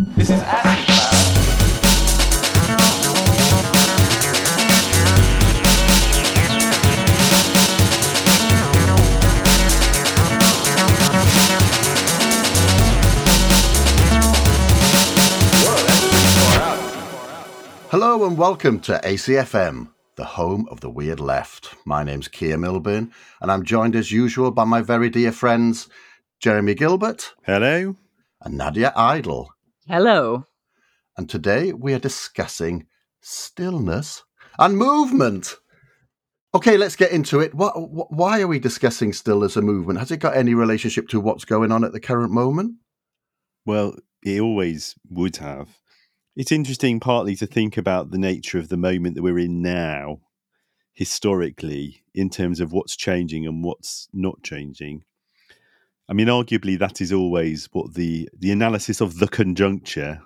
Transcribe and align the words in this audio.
This 0.00 0.30
is 0.30 0.40
acid 0.40 0.88
man. 0.88 1.08
Whoa, 14.40 15.76
that's 15.86 16.08
pretty 16.08 16.32
far 16.38 16.62
out. 16.62 16.78
Hello 17.90 18.24
and 18.24 18.38
welcome 18.38 18.78
to 18.80 19.00
ACFM, 19.02 19.88
the 20.14 20.24
home 20.24 20.68
of 20.70 20.80
the 20.80 20.90
weird 20.90 21.18
left. 21.18 21.74
My 21.84 22.04
name's 22.04 22.28
Keir 22.28 22.56
Milburn, 22.56 23.12
and 23.40 23.50
I'm 23.50 23.64
joined 23.64 23.96
as 23.96 24.12
usual 24.12 24.52
by 24.52 24.62
my 24.64 24.80
very 24.80 25.10
dear 25.10 25.32
friends 25.32 25.88
Jeremy 26.38 26.74
Gilbert 26.74 27.34
Hello. 27.44 27.96
and 28.42 28.56
Nadia 28.56 28.92
Idle. 28.94 29.50
Hello. 29.88 30.44
And 31.16 31.30
today 31.30 31.72
we 31.72 31.94
are 31.94 31.98
discussing 31.98 32.84
stillness 33.22 34.22
and 34.58 34.76
movement. 34.76 35.56
Okay, 36.54 36.76
let's 36.76 36.94
get 36.94 37.10
into 37.10 37.40
it. 37.40 37.54
What, 37.54 37.72
wh- 37.72 38.12
why 38.12 38.42
are 38.42 38.46
we 38.46 38.58
discussing 38.58 39.14
stillness 39.14 39.56
and 39.56 39.64
movement? 39.64 39.98
Has 39.98 40.10
it 40.10 40.18
got 40.18 40.36
any 40.36 40.52
relationship 40.52 41.08
to 41.08 41.20
what's 41.20 41.46
going 41.46 41.72
on 41.72 41.84
at 41.84 41.92
the 41.92 42.00
current 42.00 42.32
moment? 42.32 42.74
Well, 43.64 43.94
it 44.22 44.42
always 44.42 44.94
would 45.08 45.38
have. 45.38 45.70
It's 46.36 46.52
interesting 46.52 47.00
partly 47.00 47.34
to 47.36 47.46
think 47.46 47.78
about 47.78 48.10
the 48.10 48.18
nature 48.18 48.58
of 48.58 48.68
the 48.68 48.76
moment 48.76 49.14
that 49.14 49.22
we're 49.22 49.38
in 49.38 49.62
now, 49.62 50.18
historically, 50.92 52.02
in 52.14 52.28
terms 52.28 52.60
of 52.60 52.72
what's 52.72 52.94
changing 52.94 53.46
and 53.46 53.64
what's 53.64 54.06
not 54.12 54.42
changing. 54.42 55.04
I 56.08 56.14
mean, 56.14 56.28
arguably, 56.28 56.78
that 56.78 57.00
is 57.00 57.12
always 57.12 57.68
what 57.72 57.94
the, 57.94 58.28
the 58.38 58.50
analysis 58.50 59.00
of 59.00 59.18
the 59.18 59.28
conjuncture, 59.28 60.22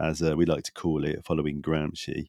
as 0.00 0.22
uh, 0.22 0.36
we 0.36 0.46
like 0.46 0.64
to 0.64 0.72
call 0.72 1.04
it, 1.04 1.24
following 1.24 1.60
Gramsci, 1.60 2.26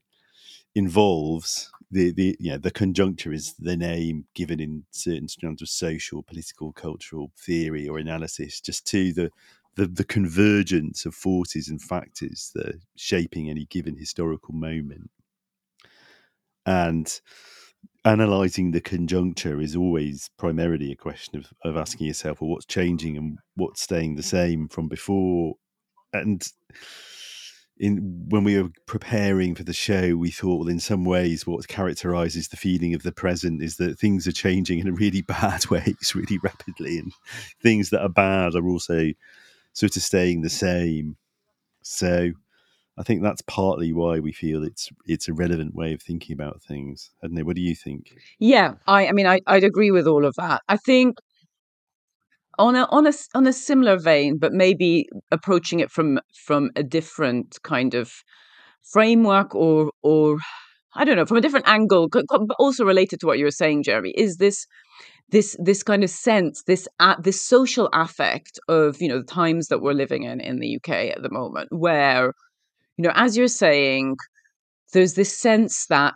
involves. 0.74 1.72
The, 1.92 2.12
the 2.12 2.36
yeah 2.40 2.58
the 2.58 2.72
conjuncture 2.72 3.32
is 3.32 3.54
the 3.60 3.78
name 3.78 4.26
given 4.34 4.60
in 4.60 4.86
certain 4.90 5.28
strands 5.28 5.62
of 5.62 5.70
social, 5.70 6.24
political, 6.24 6.74
cultural 6.74 7.32
theory 7.38 7.88
or 7.88 8.00
analysis, 8.00 8.60
just 8.60 8.88
to 8.88 9.14
the 9.14 9.30
the, 9.76 9.86
the 9.86 10.04
convergence 10.04 11.06
of 11.06 11.14
forces 11.14 11.70
and 11.70 11.82
factors 11.82 12.52
that 12.56 12.68
are 12.68 12.80
shaping 12.96 13.50
any 13.50 13.66
given 13.66 13.96
historical 13.96 14.56
moment. 14.56 15.12
And 16.66 17.08
analyzing 18.04 18.72
the 18.72 18.82
conjuncture 18.82 19.60
is 19.62 19.76
always 19.76 20.30
primarily 20.38 20.92
a 20.92 20.96
question 20.96 21.40
of, 21.40 21.54
of 21.64 21.78
asking 21.78 22.08
yourself, 22.08 22.42
well, 22.42 22.52
what's 22.52 22.66
changing 22.66 23.18
and 23.18 23.40
what's 23.56 23.82
staying 23.82 24.16
the 24.16 24.24
same 24.24 24.68
from 24.68 24.88
before? 24.88 25.56
And 26.14 26.46
in 27.78 28.26
when 28.30 28.44
we 28.44 28.62
were 28.62 28.70
preparing 28.86 29.54
for 29.56 29.64
the 29.64 29.74
show, 29.74 30.16
we 30.16 30.32
thought, 30.32 30.60
well, 30.60 30.70
in 30.70 30.80
some 30.80 31.04
ways, 31.04 31.46
what 31.46 31.68
characterizes 31.68 32.48
the 32.48 32.58
feeling 32.58 32.94
of 32.94 33.04
the 33.04 33.12
present 33.12 33.62
is 33.62 33.78
that 33.78 34.00
things 34.00 34.26
are 34.28 34.32
changing 34.32 34.80
in 34.80 34.88
a 34.88 34.94
really 34.94 35.22
bad 35.28 35.70
ways, 35.70 36.14
really 36.16 36.38
rapidly, 36.42 36.98
and 36.98 37.12
things 37.62 37.90
that 37.90 38.02
are 38.02 38.10
bad 38.10 38.56
are 38.56 38.68
also 38.68 39.12
sort 39.74 39.98
of 39.98 40.04
staying 40.04 40.42
the 40.42 40.50
same. 40.50 41.18
So 41.82 42.32
I 42.98 43.04
think 43.04 43.22
that's 43.22 43.42
partly 43.42 43.92
why 43.92 44.20
we 44.20 44.32
feel 44.32 44.64
it's 44.64 44.90
it's 45.06 45.28
a 45.28 45.34
relevant 45.34 45.76
way 45.76 45.94
of 45.94 46.02
thinking 46.02 46.34
about 46.34 46.62
things. 46.62 47.12
Know. 47.22 47.44
What 47.44 47.58
do 47.58 47.62
you 47.62 47.76
think? 47.76 48.14
Yeah, 48.40 48.76
I, 48.88 49.08
I 49.08 49.12
mean, 49.12 49.28
I, 49.28 49.42
I'd 49.48 49.66
agree 49.66 49.92
with 49.92 50.08
all 50.08 50.26
of 50.26 50.36
that. 50.36 50.62
I 50.70 50.78
think 50.78 51.18
on 52.58 52.76
a 52.76 52.86
on 52.86 53.06
a 53.06 53.14
on 53.34 53.48
a 53.48 53.54
similar 53.54 53.98
vein, 53.98 54.38
but 54.38 54.54
maybe 54.54 55.08
approaching 55.32 55.82
it 55.82 55.92
from 55.92 56.20
from 56.46 56.72
a 56.76 56.84
different 56.84 57.58
kind 57.64 57.94
of 57.94 58.12
framework 58.82 59.54
or 59.54 59.92
or 60.02 60.38
I 60.96 61.04
don't 61.04 61.18
know, 61.18 61.26
from 61.26 61.38
a 61.38 61.42
different 61.42 61.68
angle, 61.68 62.08
but 62.10 62.26
also 62.58 62.86
related 62.86 63.20
to 63.20 63.28
what 63.28 63.38
you 63.38 63.44
were 63.44 63.52
saying, 63.52 63.84
Jeremy. 63.84 64.12
Is 64.12 64.38
this 64.38 64.66
this 65.30 65.58
this 65.60 65.84
kind 65.84 66.04
of 66.04 66.10
sense, 66.10 66.64
this 66.64 66.88
uh, 67.00 67.16
this 67.20 67.42
social 67.42 67.90
affect 67.92 68.60
of 68.70 69.02
you 69.02 69.10
know 69.10 69.20
the 69.20 69.26
times 69.26 69.68
that 69.68 69.82
we're 69.82 69.94
living 69.94 70.24
in 70.24 70.40
in 70.40 70.60
the 70.60 70.78
UK 70.78 71.12
at 71.16 71.22
the 71.22 71.32
moment, 71.32 71.68
where 71.72 72.32
you 72.98 73.04
know, 73.04 73.12
as 73.16 73.38
you're 73.38 73.48
saying, 73.48 74.16
there's 74.94 75.16
this 75.16 75.36
sense 75.36 75.88
that 75.88 76.16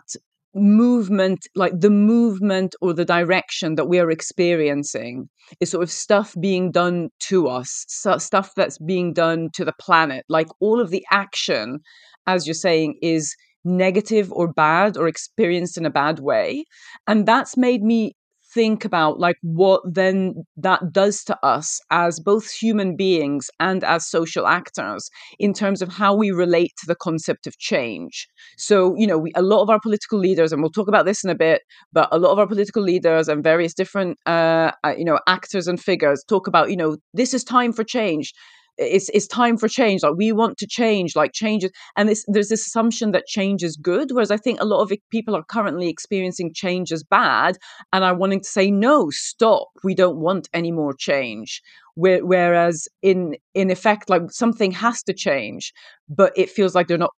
movement, 0.54 1.46
like 1.54 1.78
the 1.78 1.90
movement 1.90 2.74
or 2.80 2.92
the 2.92 3.04
direction 3.04 3.74
that 3.76 3.88
we 3.88 3.98
are 3.98 4.10
experiencing, 4.10 5.28
is 5.60 5.70
sort 5.70 5.82
of 5.82 5.90
stuff 5.90 6.34
being 6.40 6.72
done 6.72 7.10
to 7.20 7.48
us, 7.48 7.84
stuff 7.88 8.52
that's 8.56 8.78
being 8.78 9.12
done 9.12 9.50
to 9.54 9.64
the 9.64 9.74
planet. 9.78 10.24
Like 10.28 10.48
all 10.60 10.80
of 10.80 10.90
the 10.90 11.04
action, 11.10 11.80
as 12.26 12.46
you're 12.46 12.54
saying, 12.54 12.98
is 13.02 13.34
negative 13.64 14.32
or 14.32 14.52
bad 14.52 14.96
or 14.96 15.06
experienced 15.06 15.76
in 15.76 15.84
a 15.84 15.90
bad 15.90 16.20
way. 16.20 16.64
And 17.06 17.26
that's 17.26 17.56
made 17.56 17.82
me 17.82 18.14
think 18.52 18.84
about 18.84 19.18
like 19.18 19.36
what 19.42 19.80
then 19.84 20.34
that 20.56 20.92
does 20.92 21.22
to 21.24 21.38
us 21.44 21.80
as 21.90 22.20
both 22.20 22.50
human 22.50 22.96
beings 22.96 23.48
and 23.60 23.84
as 23.84 24.06
social 24.06 24.46
actors 24.46 25.08
in 25.38 25.52
terms 25.52 25.82
of 25.82 25.88
how 25.88 26.14
we 26.14 26.30
relate 26.30 26.72
to 26.78 26.86
the 26.86 26.96
concept 26.96 27.46
of 27.46 27.58
change. 27.58 28.26
So 28.58 28.94
you 28.96 29.06
know 29.06 29.18
we, 29.18 29.32
a 29.34 29.42
lot 29.42 29.62
of 29.62 29.70
our 29.70 29.80
political 29.80 30.18
leaders 30.18 30.52
and 30.52 30.62
we'll 30.62 30.70
talk 30.70 30.88
about 30.88 31.06
this 31.06 31.24
in 31.24 31.30
a 31.30 31.34
bit 31.34 31.62
but 31.92 32.08
a 32.12 32.18
lot 32.18 32.32
of 32.32 32.38
our 32.38 32.46
political 32.46 32.82
leaders 32.82 33.28
and 33.28 33.42
various 33.42 33.74
different 33.74 34.18
uh, 34.26 34.72
uh, 34.84 34.94
you 34.96 35.04
know 35.04 35.18
actors 35.26 35.66
and 35.66 35.80
figures 35.80 36.24
talk 36.28 36.46
about 36.46 36.70
you 36.70 36.76
know 36.76 36.96
this 37.14 37.34
is 37.34 37.44
time 37.44 37.72
for 37.72 37.84
change 37.84 38.32
it's 38.80 39.08
it's 39.10 39.26
time 39.26 39.56
for 39.56 39.68
change. 39.68 40.02
Like 40.02 40.14
we 40.16 40.32
want 40.32 40.58
to 40.58 40.66
change 40.66 41.14
like 41.16 41.32
change 41.32 41.64
is- 41.64 41.72
and 41.96 42.08
there's 42.08 42.48
this 42.48 42.66
assumption 42.66 43.12
that 43.12 43.26
change 43.26 43.62
is 43.62 43.76
good 43.76 44.10
whereas 44.12 44.30
i 44.30 44.36
think 44.36 44.60
a 44.60 44.64
lot 44.64 44.80
of 44.82 44.92
people 45.10 45.36
are 45.36 45.44
currently 45.44 45.88
experiencing 45.88 46.52
change 46.54 46.92
as 46.92 47.02
bad 47.04 47.56
and 47.92 48.04
are 48.04 48.14
wanting 48.16 48.40
to 48.40 48.48
say 48.48 48.70
no 48.70 49.10
stop. 49.10 49.68
We 49.84 49.94
don't 49.94 50.18
want 50.18 50.48
any 50.54 50.72
more 50.72 50.94
change. 50.94 51.62
Whereas 51.96 52.88
in 53.02 53.36
in 53.54 53.70
effect 53.70 54.08
like 54.08 54.22
something 54.30 54.70
has 54.72 55.02
to 55.04 55.12
change 55.12 55.72
but 56.08 56.32
it 56.36 56.50
feels 56.50 56.74
like 56.74 56.88
they're 56.88 56.98
not 56.98 57.12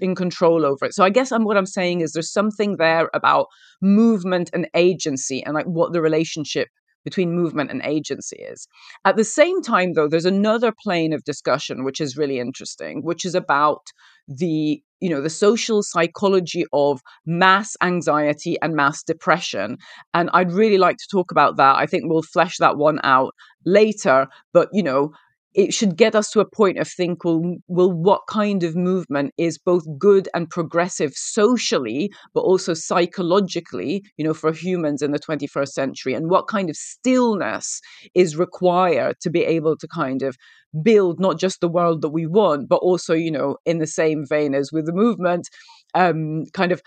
in 0.00 0.14
control 0.14 0.64
over 0.64 0.84
it. 0.86 0.94
So 0.94 1.04
i 1.04 1.10
guess 1.10 1.32
I'm, 1.32 1.44
what 1.44 1.56
i'm 1.56 1.66
saying 1.66 2.00
is 2.00 2.12
there's 2.12 2.32
something 2.32 2.76
there 2.76 3.10
about 3.14 3.46
movement 3.82 4.50
and 4.52 4.68
agency 4.74 5.42
and 5.44 5.54
like 5.54 5.66
what 5.66 5.92
the 5.92 6.00
relationship 6.00 6.68
between 7.06 7.32
movement 7.40 7.70
and 7.70 7.80
agency 7.84 8.36
is. 8.52 8.66
At 9.04 9.16
the 9.16 9.24
same 9.24 9.62
time 9.62 9.94
though 9.94 10.08
there's 10.08 10.32
another 10.36 10.72
plane 10.84 11.12
of 11.14 11.24
discussion 11.24 11.84
which 11.84 12.00
is 12.00 12.18
really 12.20 12.38
interesting 12.40 13.02
which 13.10 13.24
is 13.24 13.34
about 13.34 13.84
the 14.28 14.82
you 15.00 15.08
know 15.10 15.20
the 15.20 15.30
social 15.30 15.82
psychology 15.82 16.64
of 16.72 17.00
mass 17.24 17.76
anxiety 17.80 18.56
and 18.62 18.74
mass 18.74 19.02
depression 19.04 19.76
and 20.14 20.30
i'd 20.32 20.50
really 20.50 20.78
like 20.78 20.96
to 20.96 21.06
talk 21.16 21.30
about 21.30 21.56
that. 21.58 21.76
I 21.76 21.86
think 21.86 22.04
we'll 22.06 22.22
flesh 22.36 22.56
that 22.58 22.76
one 22.76 22.98
out 23.04 23.32
later 23.64 24.26
but 24.52 24.68
you 24.72 24.82
know 24.82 25.12
it 25.56 25.72
should 25.72 25.96
get 25.96 26.14
us 26.14 26.30
to 26.30 26.40
a 26.40 26.48
point 26.48 26.78
of 26.78 26.86
think 26.86 27.24
well, 27.24 27.56
well 27.66 27.90
what 27.90 28.22
kind 28.28 28.62
of 28.62 28.76
movement 28.76 29.32
is 29.38 29.58
both 29.58 29.84
good 29.98 30.28
and 30.34 30.50
progressive 30.50 31.12
socially 31.14 32.12
but 32.34 32.42
also 32.42 32.74
psychologically 32.74 34.04
you 34.18 34.24
know 34.24 34.34
for 34.34 34.52
humans 34.52 35.02
in 35.02 35.12
the 35.12 35.18
21st 35.18 35.68
century? 35.68 36.14
And 36.14 36.30
what 36.30 36.46
kind 36.46 36.70
of 36.70 36.76
stillness 36.76 37.80
is 38.14 38.36
required 38.36 39.16
to 39.22 39.30
be 39.30 39.44
able 39.44 39.76
to 39.78 39.88
kind 39.88 40.22
of 40.22 40.36
build 40.82 41.18
not 41.18 41.38
just 41.38 41.60
the 41.60 41.68
world 41.68 42.02
that 42.02 42.10
we 42.10 42.26
want 42.26 42.68
but 42.68 42.76
also 42.76 43.14
you 43.14 43.30
know 43.30 43.56
in 43.64 43.78
the 43.78 43.86
same 43.86 44.24
vein 44.28 44.54
as 44.54 44.70
with 44.72 44.84
the 44.86 44.92
movement 44.92 45.48
um 45.94 46.44
kind 46.52 46.70
of 46.72 46.82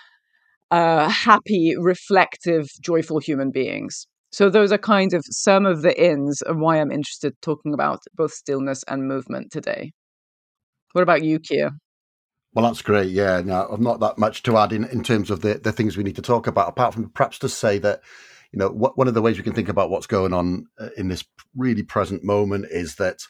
uh 0.71 1.09
happy 1.09 1.75
reflective 1.77 2.67
joyful 2.81 3.19
human 3.19 3.51
beings 3.51 4.05
so 4.31 4.49
those 4.49 4.71
are 4.71 4.77
kind 4.77 5.13
of 5.13 5.23
some 5.29 5.65
of 5.65 5.81
the 5.81 6.01
ins 6.01 6.41
and 6.43 6.61
why 6.61 6.77
i'm 6.77 6.91
interested 6.91 7.33
talking 7.41 7.73
about 7.73 7.99
both 8.15 8.31
stillness 8.31 8.83
and 8.87 9.07
movement 9.07 9.51
today 9.51 9.91
what 10.93 11.01
about 11.01 11.23
you 11.23 11.39
Keir 11.39 11.71
Well, 12.53 12.65
that's 12.65 12.81
great. 12.81 13.11
Yeah, 13.11 13.41
no, 13.41 13.69
I've 13.71 13.79
not 13.79 13.99
that 13.99 14.17
much 14.17 14.41
to 14.43 14.57
add 14.57 14.73
in, 14.73 14.85
in 14.85 15.03
terms 15.03 15.29
of 15.29 15.41
the, 15.41 15.55
the 15.55 15.71
things 15.71 15.95
we 15.95 16.03
need 16.03 16.15
to 16.15 16.21
talk 16.21 16.47
about, 16.47 16.69
apart 16.69 16.93
from 16.95 17.09
perhaps 17.11 17.37
to 17.39 17.49
say 17.49 17.77
that, 17.79 18.01
you 18.51 18.57
know, 18.57 18.69
one 18.69 19.07
of 19.07 19.13
the 19.13 19.21
ways 19.21 19.37
we 19.37 19.43
can 19.43 19.53
think 19.53 19.69
about 19.69 19.91
what's 19.91 20.07
going 20.07 20.33
on 20.33 20.65
uh, 20.79 20.89
in 20.97 21.09
this 21.09 21.23
really 21.55 21.83
present 21.83 22.23
moment 22.23 22.65
is 22.71 22.95
that 22.95 23.21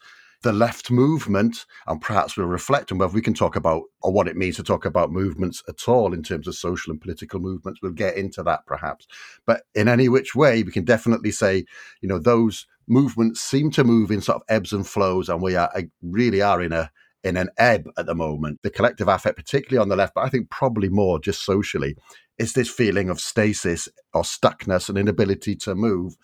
the 0.42 0.54
left 0.54 0.90
movement, 0.90 1.66
and 1.88 2.02
perhaps 2.02 2.38
we'll 2.38 2.48
reflect 2.48 2.92
on 2.92 2.98
whether 2.98 3.14
we 3.14 3.22
can 3.22 3.34
talk 3.34 3.56
about 3.56 3.84
or 4.02 4.12
what 4.12 4.28
it 4.28 4.38
means 4.38 4.56
to 4.56 4.64
talk 4.64 4.86
about 4.86 5.12
movements 5.12 5.62
at 5.68 5.88
all 5.88 6.14
in 6.14 6.24
terms 6.24 6.48
of 6.48 6.56
social 6.56 6.92
and 6.92 7.02
political 7.02 7.40
movements. 7.40 7.82
We'll 7.82 7.92
get 7.92 8.16
into 8.16 8.44
that 8.44 8.66
perhaps. 8.66 9.08
But 9.46 9.64
in 9.76 9.88
any 9.88 10.08
which 10.08 10.36
way, 10.36 10.64
we 10.64 10.72
can 10.72 10.86
definitely 10.86 11.32
say, 11.32 11.66
you 12.02 12.08
know, 12.08 12.20
those 12.20 12.68
movements 12.88 13.42
seem 13.42 13.70
to 13.72 13.84
move 13.84 14.12
in 14.12 14.22
sort 14.22 14.38
of 14.38 14.44
ebbs 14.50 14.74
and 14.74 14.88
flows, 14.88 15.30
and 15.30 15.42
we 15.42 15.56
are 15.56 15.72
really 16.02 16.42
are 16.42 16.62
in 16.62 16.74
a 16.74 16.90
in 17.24 17.36
an 17.36 17.50
ebb 17.58 17.90
at 17.98 18.06
the 18.06 18.16
moment. 18.16 18.60
The 18.64 18.70
collective 18.70 19.08
affect, 19.08 19.36
particularly 19.36 19.82
on 19.82 19.90
the 19.90 19.96
left, 19.96 20.14
but 20.16 20.24
I 20.24 20.30
think 20.30 20.50
probably 20.50 20.88
more 20.88 21.20
just 21.20 21.44
socially, 21.44 21.98
is 22.38 22.54
this 22.54 22.70
feeling 22.70 23.10
of 23.10 23.20
stasis 23.20 23.90
or 24.14 24.24
stuckness 24.24 24.88
and 24.88 24.98
inability 24.98 25.56
to 25.58 25.76
move, 25.76 26.16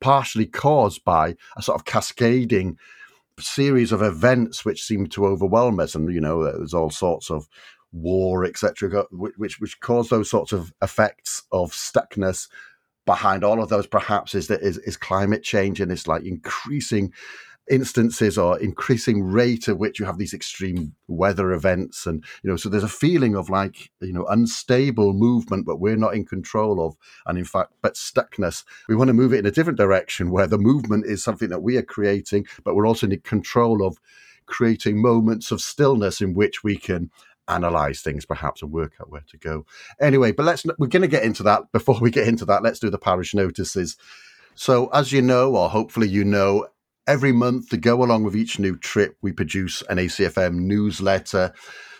partially 0.00 0.46
caused 0.46 1.04
by 1.04 1.36
a 1.56 1.62
sort 1.62 1.78
of 1.78 1.84
cascading 1.84 2.76
series 3.40 3.92
of 3.92 4.02
events 4.02 4.64
which 4.64 4.82
seem 4.82 5.06
to 5.08 5.26
overwhelm 5.26 5.80
us, 5.80 5.94
and 5.94 6.12
you 6.12 6.20
know, 6.20 6.44
there's 6.44 6.74
all 6.74 6.90
sorts 6.90 7.30
of 7.30 7.48
war, 7.92 8.44
etc., 8.44 9.04
which 9.10 9.60
which 9.60 9.80
cause 9.80 10.08
those 10.08 10.30
sorts 10.30 10.52
of 10.52 10.72
effects 10.82 11.42
of 11.52 11.72
stuckness. 11.72 12.48
Behind 13.06 13.42
all 13.42 13.62
of 13.62 13.70
those, 13.70 13.86
perhaps, 13.86 14.34
is 14.34 14.46
that 14.48 14.60
is, 14.60 14.78
is 14.78 14.96
climate 14.96 15.42
change 15.42 15.80
and 15.80 15.90
it's 15.90 16.06
like 16.06 16.22
increasing 16.22 17.12
instances 17.70 18.36
or 18.36 18.58
increasing 18.58 19.22
rate 19.22 19.68
at 19.68 19.78
which 19.78 20.00
you 20.00 20.04
have 20.04 20.18
these 20.18 20.34
extreme 20.34 20.92
weather 21.06 21.52
events 21.52 22.04
and 22.04 22.24
you 22.42 22.50
know 22.50 22.56
so 22.56 22.68
there's 22.68 22.82
a 22.82 22.88
feeling 22.88 23.36
of 23.36 23.48
like 23.48 23.90
you 24.00 24.12
know 24.12 24.26
unstable 24.26 25.12
movement 25.12 25.64
but 25.64 25.78
we're 25.78 25.96
not 25.96 26.14
in 26.14 26.26
control 26.26 26.84
of 26.84 26.96
and 27.26 27.38
in 27.38 27.44
fact 27.44 27.72
but 27.80 27.94
stuckness. 27.94 28.64
We 28.88 28.96
want 28.96 29.08
to 29.08 29.14
move 29.14 29.32
it 29.32 29.38
in 29.38 29.46
a 29.46 29.52
different 29.52 29.78
direction 29.78 30.30
where 30.30 30.48
the 30.48 30.58
movement 30.58 31.06
is 31.06 31.22
something 31.22 31.48
that 31.48 31.62
we 31.62 31.76
are 31.76 31.82
creating 31.82 32.46
but 32.64 32.74
we're 32.74 32.86
also 32.86 33.06
in 33.06 33.20
control 33.20 33.86
of 33.86 33.98
creating 34.46 35.00
moments 35.00 35.52
of 35.52 35.60
stillness 35.60 36.20
in 36.20 36.34
which 36.34 36.64
we 36.64 36.76
can 36.76 37.10
analyze 37.46 38.00
things 38.00 38.26
perhaps 38.26 38.62
and 38.62 38.72
work 38.72 38.94
out 39.00 39.10
where 39.10 39.24
to 39.28 39.38
go. 39.38 39.64
Anyway 40.00 40.32
but 40.32 40.44
let's 40.44 40.66
we're 40.78 40.88
going 40.88 41.02
to 41.02 41.08
get 41.08 41.22
into 41.22 41.44
that. 41.44 41.70
Before 41.70 42.00
we 42.00 42.10
get 42.10 42.26
into 42.26 42.44
that 42.46 42.64
let's 42.64 42.80
do 42.80 42.90
the 42.90 42.98
parish 42.98 43.32
notices. 43.32 43.96
So 44.56 44.88
as 44.88 45.12
you 45.12 45.22
know 45.22 45.54
or 45.54 45.70
hopefully 45.70 46.08
you 46.08 46.24
know 46.24 46.66
Every 47.06 47.32
month, 47.32 47.70
to 47.70 47.76
go 47.76 48.04
along 48.04 48.24
with 48.24 48.36
each 48.36 48.58
new 48.58 48.76
trip, 48.76 49.16
we 49.22 49.32
produce 49.32 49.82
an 49.88 49.98
ACFM 49.98 50.54
newsletter. 50.54 51.52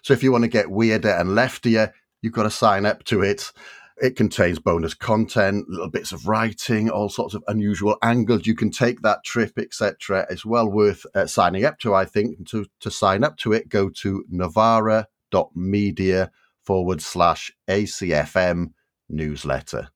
So 0.03 0.13
if 0.13 0.23
you 0.23 0.31
want 0.31 0.45
to 0.45 0.49
get 0.49 0.71
weirder 0.71 1.11
and 1.11 1.31
leftier, 1.31 1.93
you've 2.23 2.33
got 2.33 2.45
to 2.45 2.51
sign 2.51 2.87
up 2.87 3.05
to 3.05 3.23
it. 3.23 3.53
It 4.01 4.17
contains 4.17 4.59
bonus 4.59 4.95
content, 4.95 5.69
little 5.69 5.91
bits 5.91 6.13
of 6.13 6.27
writing, 6.27 6.89
all 6.89 7.11
sorts 7.11 7.35
of 7.35 7.45
unusual 7.49 7.97
angles 8.03 8.47
you 8.47 8.55
can 8.55 8.71
take 8.71 9.03
that 9.03 9.25
trip, 9.25 9.59
etc. 9.59 10.27
It's 10.31 10.47
well 10.47 10.69
worth 10.69 11.05
uh, 11.15 11.27
signing 11.27 11.67
up 11.67 11.79
to, 11.81 11.95
I 11.95 12.07
think. 12.07 12.49
To, 12.49 12.65
to 12.81 12.91
sign 12.91 13.25
up 13.25 13.37
to 13.39 13.53
it, 13.53 13.69
go 13.69 13.91
to 13.91 14.25
novara.media 14.31 16.31
forward 16.65 17.03
slash 17.03 17.53
ACFM 17.69 18.73
newsletter. 19.09 19.89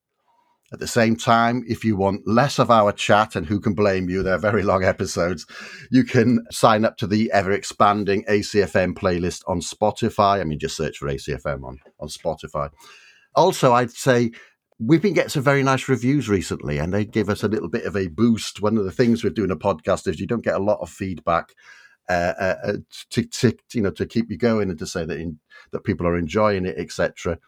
At 0.74 0.80
the 0.80 0.88
same 0.88 1.14
time, 1.14 1.62
if 1.68 1.84
you 1.84 1.94
want 1.94 2.26
less 2.26 2.58
of 2.58 2.68
our 2.68 2.90
chat, 2.90 3.36
and 3.36 3.46
who 3.46 3.60
can 3.60 3.74
blame 3.74 4.08
you, 4.08 4.24
they're 4.24 4.38
very 4.38 4.64
long 4.64 4.82
episodes, 4.82 5.46
you 5.92 6.02
can 6.02 6.44
sign 6.50 6.84
up 6.84 6.96
to 6.96 7.06
the 7.06 7.30
ever 7.30 7.52
expanding 7.52 8.24
ACFM 8.24 8.94
playlist 8.94 9.42
on 9.46 9.60
Spotify. 9.60 10.40
I 10.40 10.44
mean, 10.44 10.58
just 10.58 10.76
search 10.76 10.98
for 10.98 11.06
ACFM 11.06 11.62
on, 11.62 11.78
on 12.00 12.08
Spotify. 12.08 12.70
Also, 13.36 13.72
I'd 13.72 13.92
say 13.92 14.32
we've 14.80 15.00
been 15.00 15.14
getting 15.14 15.28
some 15.28 15.44
very 15.44 15.62
nice 15.62 15.88
reviews 15.88 16.28
recently, 16.28 16.78
and 16.78 16.92
they 16.92 17.04
give 17.04 17.28
us 17.28 17.44
a 17.44 17.48
little 17.48 17.68
bit 17.68 17.84
of 17.84 17.96
a 17.96 18.08
boost. 18.08 18.60
One 18.60 18.76
of 18.76 18.84
the 18.84 18.90
things 18.90 19.22
with 19.22 19.36
doing 19.36 19.52
a 19.52 19.56
podcast 19.56 20.08
is 20.08 20.18
you 20.18 20.26
don't 20.26 20.42
get 20.42 20.56
a 20.56 20.58
lot 20.58 20.80
of 20.80 20.90
feedback. 20.90 21.50
Uh, 22.08 22.34
uh, 22.36 22.54
uh 22.64 22.72
to, 23.10 23.22
to 23.22 23.56
you 23.74 23.80
know 23.80 23.92
to 23.92 24.06
keep 24.06 24.28
you 24.28 24.36
going 24.36 24.70
and 24.70 24.78
to 24.80 24.88
say 24.88 25.04
that 25.04 25.20
in, 25.20 25.38
that 25.70 25.84
people 25.84 26.04
are 26.04 26.18
enjoying 26.18 26.66
it, 26.66 26.74
etc. 26.78 27.38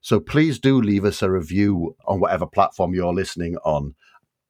So 0.00 0.20
please 0.20 0.58
do 0.58 0.80
leave 0.80 1.04
us 1.04 1.22
a 1.22 1.30
review 1.30 1.96
on 2.06 2.20
whatever 2.20 2.46
platform 2.46 2.94
you're 2.94 3.14
listening 3.14 3.56
on. 3.64 3.94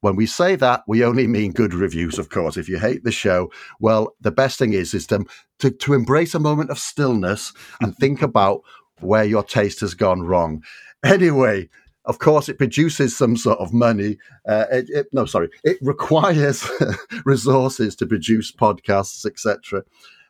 When 0.01 0.17
we 0.17 0.27
say 0.27 0.57
that, 0.57 0.83
we 0.87 1.05
only 1.05 1.27
mean 1.27 1.53
good 1.53 1.75
reviews, 1.75 2.19
of 2.19 2.29
course. 2.29 2.57
If 2.57 2.69
you 2.69 2.79
hate 2.79 3.03
the 3.03 3.13
show, 3.13 3.51
well, 3.81 4.15
the 4.21 4.31
best 4.31 4.59
thing 4.59 4.73
is 4.73 4.95
is 4.95 5.07
to, 5.09 5.25
to, 5.61 5.71
to 5.71 5.95
embrace 5.95 6.35
a 6.35 6.39
moment 6.39 6.71
of 6.71 6.79
stillness 6.79 7.53
and 7.81 7.97
think 7.99 8.23
about 8.23 8.61
where 9.01 9.25
your 9.25 9.43
taste 9.43 9.81
has 9.81 9.95
gone 9.95 10.23
wrong. 10.23 10.63
Anyway, 11.05 11.69
of 12.05 12.21
course, 12.21 12.49
it 12.49 12.59
produces 12.59 13.17
some 13.17 13.37
sort 13.37 13.59
of 13.59 13.73
money. 13.73 14.17
Uh, 14.49 14.67
it, 14.71 14.91
it, 14.91 15.07
no, 15.13 15.25
sorry, 15.25 15.49
it 15.65 15.79
requires 15.83 16.69
resources 17.25 17.97
to 17.97 18.07
produce 18.07 18.53
podcasts, 18.53 19.27
etc. 19.27 19.83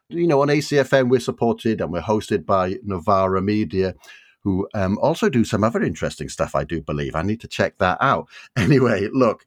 You 0.08 0.26
know, 0.26 0.40
on 0.40 0.48
ACFM, 0.48 1.10
we're 1.10 1.20
supported 1.20 1.80
and 1.80 1.92
we're 1.92 2.00
hosted 2.00 2.46
by 2.46 2.76
Novara 2.82 3.42
Media 3.42 3.94
who 4.46 4.68
um, 4.74 4.96
also 5.02 5.28
do 5.28 5.44
some 5.44 5.64
other 5.64 5.82
interesting 5.82 6.28
stuff, 6.28 6.54
I 6.54 6.62
do 6.62 6.80
believe. 6.80 7.16
I 7.16 7.22
need 7.22 7.40
to 7.40 7.48
check 7.48 7.78
that 7.78 7.98
out. 8.00 8.28
Anyway, 8.56 9.08
look, 9.12 9.44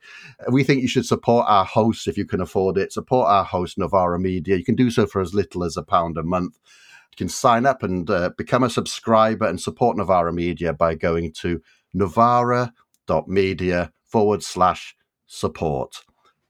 we 0.52 0.62
think 0.62 0.82
you 0.82 0.90
should 0.90 1.06
support 1.06 1.46
our 1.48 1.64
hosts 1.64 2.06
if 2.06 2.18
you 2.18 2.26
can 2.26 2.42
afford 2.42 2.78
it. 2.78 2.92
Support 2.92 3.30
our 3.30 3.46
host, 3.46 3.78
Novara 3.78 4.20
Media. 4.20 4.58
You 4.58 4.66
can 4.66 4.76
do 4.76 4.92
so 4.92 5.08
for 5.08 5.22
as 5.22 5.34
little 5.34 5.64
as 5.64 5.78
a 5.78 5.84
pound 5.84 6.18
a 6.18 6.24
month. 6.24 6.60
You 7.12 7.16
can 7.16 7.30
sign 7.30 7.66
up 7.66 7.82
and 7.82 8.10
uh, 8.10 8.32
become 8.38 8.62
a 8.62 8.70
subscriber 8.70 9.48
and 9.48 9.62
support 9.62 9.96
Novara 9.96 10.34
Media 10.34 10.74
by 10.74 10.96
going 10.96 11.32
to 11.44 11.62
novara.media 11.94 12.74
forward 14.04 14.44
slash 14.44 14.98
support. 15.28 15.96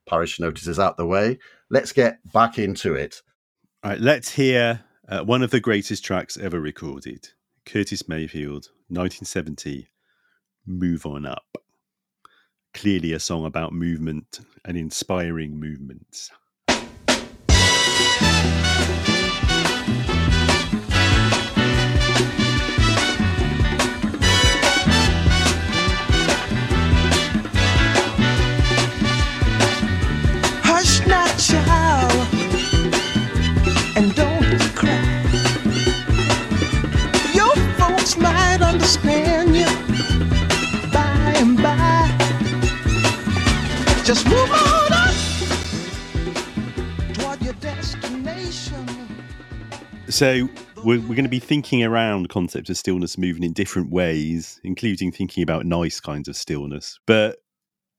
Parish 0.08 0.40
notices 0.40 0.80
out 0.80 0.96
the 0.96 1.06
way. 1.06 1.38
Let's 1.70 1.92
get 1.92 2.18
back 2.32 2.58
into 2.58 2.94
it. 2.94 3.22
All 3.84 3.92
right, 3.92 4.00
let's 4.00 4.32
hear 4.32 4.80
uh, 5.08 5.22
one 5.22 5.44
of 5.44 5.52
the 5.52 5.60
greatest 5.60 6.04
tracks 6.04 6.36
ever 6.36 6.58
recorded. 6.58 7.28
Curtis 7.66 8.08
Mayfield, 8.08 8.70
1970, 8.88 9.88
Move 10.66 11.06
On 11.06 11.26
Up. 11.26 11.56
Clearly 12.74 13.12
a 13.12 13.20
song 13.20 13.44
about 13.44 13.72
movement 13.72 14.40
and 14.64 14.76
inspiring 14.76 15.58
movements. 15.58 16.30
Just 44.10 44.26
move 44.26 44.50
on 44.50 44.92
up 44.92 45.14
toward 47.14 47.40
your 47.42 47.52
destination. 47.60 48.84
So 50.08 50.48
we're, 50.78 50.98
we're 50.98 51.14
going 51.14 51.22
to 51.22 51.28
be 51.28 51.38
thinking 51.38 51.84
around 51.84 52.28
concepts 52.28 52.68
of 52.70 52.76
stillness 52.76 53.16
moving 53.16 53.44
in 53.44 53.52
different 53.52 53.92
ways, 53.92 54.60
including 54.64 55.12
thinking 55.12 55.44
about 55.44 55.64
nice 55.64 56.00
kinds 56.00 56.26
of 56.26 56.36
stillness. 56.36 56.98
But 57.06 57.36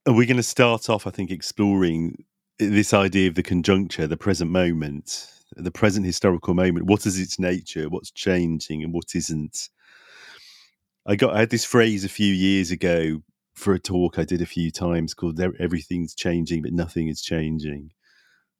we're 0.06 0.26
going 0.26 0.36
to 0.36 0.42
start 0.42 0.90
off, 0.90 1.06
I 1.06 1.10
think, 1.10 1.30
exploring 1.30 2.22
this 2.58 2.92
idea 2.92 3.28
of 3.28 3.34
the 3.34 3.42
conjuncture, 3.42 4.06
the 4.06 4.18
present 4.18 4.50
moment, 4.50 5.30
the 5.56 5.70
present 5.70 6.04
historical 6.04 6.52
moment. 6.52 6.84
What 6.84 7.06
is 7.06 7.18
its 7.18 7.38
nature? 7.38 7.88
What's 7.88 8.10
changing 8.10 8.84
and 8.84 8.92
what 8.92 9.14
isn't? 9.14 9.70
I 11.06 11.16
got 11.16 11.34
I 11.34 11.38
had 11.38 11.48
this 11.48 11.64
phrase 11.64 12.04
a 12.04 12.10
few 12.10 12.34
years 12.34 12.70
ago 12.70 13.22
for 13.54 13.74
a 13.74 13.78
talk 13.78 14.18
I 14.18 14.24
did 14.24 14.40
a 14.40 14.46
few 14.46 14.70
times 14.70 15.14
called 15.14 15.40
"Everything's 15.40 16.14
changing, 16.14 16.62
but 16.62 16.72
nothing 16.72 17.08
is 17.08 17.20
changing." 17.20 17.90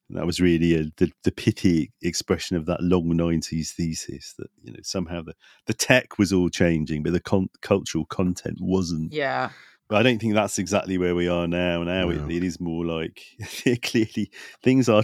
And 0.08 0.18
that 0.18 0.26
was 0.26 0.40
really 0.40 0.74
a, 0.74 0.84
the 0.96 1.10
the 1.24 1.32
pithy 1.32 1.92
expression 2.02 2.56
of 2.56 2.66
that 2.66 2.82
long 2.82 3.12
'90s 3.12 3.70
thesis 3.70 4.34
that 4.38 4.48
you 4.62 4.72
know 4.72 4.80
somehow 4.82 5.22
the 5.22 5.34
the 5.66 5.74
tech 5.74 6.18
was 6.18 6.32
all 6.32 6.50
changing, 6.50 7.02
but 7.02 7.12
the 7.12 7.20
con- 7.20 7.48
cultural 7.60 8.04
content 8.06 8.58
wasn't. 8.60 9.12
Yeah. 9.12 9.50
But 9.88 9.98
I 9.98 10.02
don't 10.04 10.18
think 10.18 10.32
that's 10.34 10.58
exactly 10.58 10.96
where 10.96 11.14
we 11.14 11.28
are 11.28 11.46
now. 11.46 11.82
Now 11.82 12.08
no. 12.08 12.10
it, 12.10 12.30
it 12.30 12.44
is 12.44 12.60
more 12.60 12.84
like 12.86 13.22
clearly 13.82 14.30
things 14.62 14.88
are 14.88 15.02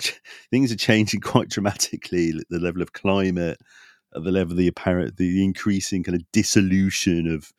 things 0.51 0.73
are 0.73 0.77
changing 0.77 1.21
quite 1.21 1.49
dramatically. 1.49 2.33
The 2.49 2.59
level 2.59 2.83
of 2.83 2.93
climate, 2.93 3.59
at 4.15 4.25
the 4.25 4.31
level 4.33 4.53
of 4.53 4.59
the 4.59 4.69
apparent, 4.69 5.17
the 5.17 5.45
increasing 5.45 6.03
kind 6.03 6.17
of 6.17 6.31
dissolution 6.33 7.27
of 7.27 7.53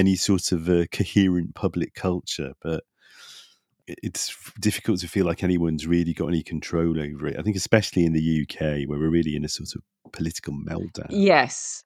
any 0.00 0.16
sort 0.16 0.50
of 0.52 0.68
uh, 0.68 0.86
coherent 0.86 1.54
public 1.54 1.94
culture. 1.94 2.54
But 2.62 2.82
it's 3.86 4.36
difficult 4.60 5.00
to 5.00 5.08
feel 5.08 5.26
like 5.26 5.42
anyone's 5.44 5.86
really 5.86 6.12
got 6.12 6.28
any 6.28 6.42
control 6.42 7.00
over 7.00 7.26
it. 7.26 7.38
I 7.38 7.42
think, 7.42 7.56
especially 7.56 8.04
in 8.04 8.12
the 8.12 8.42
UK, 8.42 8.88
where 8.88 8.98
we're 8.98 9.10
really 9.10 9.36
in 9.36 9.44
a 9.44 9.48
sort 9.48 9.70
of 9.74 9.82
political 10.12 10.54
meltdown. 10.54 11.08
Yes, 11.10 11.84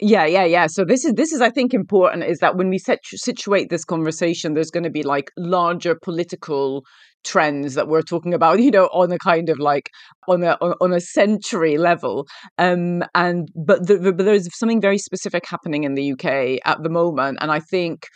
yeah, 0.00 0.24
yeah, 0.24 0.44
yeah. 0.44 0.66
So 0.66 0.84
this 0.84 1.04
is 1.04 1.14
this 1.14 1.32
is 1.32 1.40
I 1.40 1.50
think 1.50 1.74
important 1.74 2.24
is 2.24 2.38
that 2.38 2.56
when 2.56 2.68
we 2.68 2.78
set, 2.78 2.98
situate 3.04 3.70
this 3.70 3.84
conversation, 3.84 4.54
there's 4.54 4.70
going 4.70 4.84
to 4.84 4.90
be 4.90 5.02
like 5.02 5.30
larger 5.36 5.94
political 5.94 6.84
trends 7.22 7.74
that 7.74 7.88
we're 7.88 8.02
talking 8.02 8.32
about, 8.32 8.60
you 8.60 8.70
know, 8.70 8.86
on 8.86 9.12
a 9.12 9.18
kind 9.18 9.48
of 9.48 9.58
like 9.58 9.90
on 10.28 10.42
a 10.42 10.56
on 10.80 10.92
a 10.92 11.00
century 11.00 11.76
level. 11.76 12.26
Um, 12.58 13.02
and 13.14 13.48
but, 13.54 13.86
the, 13.86 14.12
but 14.12 14.24
there's 14.24 14.48
something 14.56 14.80
very 14.80 14.98
specific 14.98 15.46
happening 15.46 15.84
in 15.84 15.94
the 15.94 16.12
UK 16.12 16.60
at 16.64 16.82
the 16.82 16.90
moment, 16.90 17.38
and 17.40 17.50
I 17.50 17.60
think 17.60 18.06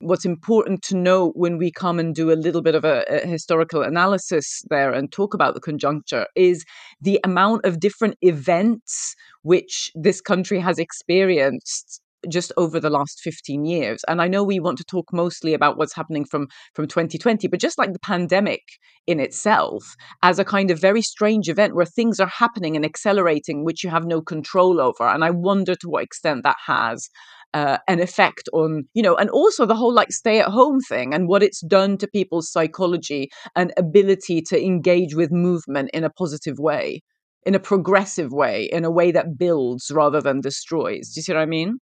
what's 0.00 0.24
important 0.24 0.82
to 0.82 0.96
know 0.96 1.30
when 1.34 1.58
we 1.58 1.70
come 1.70 1.98
and 1.98 2.14
do 2.14 2.30
a 2.30 2.34
little 2.34 2.62
bit 2.62 2.74
of 2.74 2.84
a, 2.84 3.04
a, 3.08 3.26
historical 3.26 3.82
analysis 3.82 4.62
there 4.70 4.92
and 4.92 5.10
talk 5.10 5.34
about 5.34 5.54
the 5.54 5.60
conjuncture 5.60 6.26
is 6.36 6.64
the 7.00 7.20
amount 7.24 7.64
of 7.64 7.80
different 7.80 8.16
events 8.22 9.14
which 9.42 9.90
this 9.94 10.20
country 10.20 10.60
has 10.60 10.78
experienced 10.78 12.00
just 12.28 12.52
over 12.56 12.80
the 12.80 12.90
last 12.90 13.20
15 13.20 13.64
years. 13.64 14.04
And 14.08 14.20
i 14.20 14.28
know 14.28 14.42
we 14.42 14.58
want 14.58 14.78
to 14.78 14.84
talk 14.84 15.12
mostly 15.12 15.54
about 15.54 15.76
what's 15.76 15.94
happening 15.94 16.24
from 16.24 16.48
from 16.74 16.88
2020 16.88 17.46
but 17.48 17.60
just 17.60 17.78
like 17.78 17.92
the 17.92 17.98
pandemic 18.00 18.62
in 19.06 19.20
itself 19.20 19.94
as 20.22 20.38
a 20.38 20.44
kind 20.44 20.70
of 20.70 20.80
very 20.80 21.02
strange 21.02 21.48
event 21.48 21.74
where 21.74 21.86
things 21.86 22.18
are 22.20 22.28
happening 22.28 22.74
and 22.76 22.84
accelerating 22.84 23.64
which 23.64 23.84
you 23.84 23.90
have 23.90 24.04
no 24.04 24.20
control 24.20 24.80
over. 24.80 25.04
And 25.08 25.24
i 25.24 25.30
wonder 25.30 25.74
to 25.76 25.88
what 25.88 26.02
extent 26.02 26.42
that 26.42 26.56
has 26.66 27.08
uh, 27.54 27.78
an 27.88 28.00
effect 28.00 28.48
on 28.52 28.84
you 28.94 29.02
know 29.02 29.16
and 29.16 29.30
also 29.30 29.64
the 29.64 29.74
whole 29.74 29.92
like 29.92 30.12
stay 30.12 30.40
at 30.40 30.48
home 30.48 30.80
thing 30.80 31.14
and 31.14 31.28
what 31.28 31.42
it's 31.42 31.60
done 31.62 31.96
to 31.96 32.06
people's 32.06 32.50
psychology 32.50 33.30
and 33.56 33.72
ability 33.76 34.42
to 34.42 34.62
engage 34.62 35.14
with 35.14 35.32
movement 35.32 35.90
in 35.92 36.04
a 36.04 36.10
positive 36.10 36.58
way 36.58 37.02
in 37.46 37.54
a 37.54 37.60
progressive 37.60 38.32
way 38.32 38.64
in 38.64 38.84
a 38.84 38.90
way 38.90 39.10
that 39.10 39.38
builds 39.38 39.90
rather 39.90 40.20
than 40.20 40.40
destroys. 40.40 41.10
Do 41.10 41.18
you 41.18 41.22
see 41.22 41.32
what 41.32 41.40
i 41.40 41.46
mean? 41.46 41.78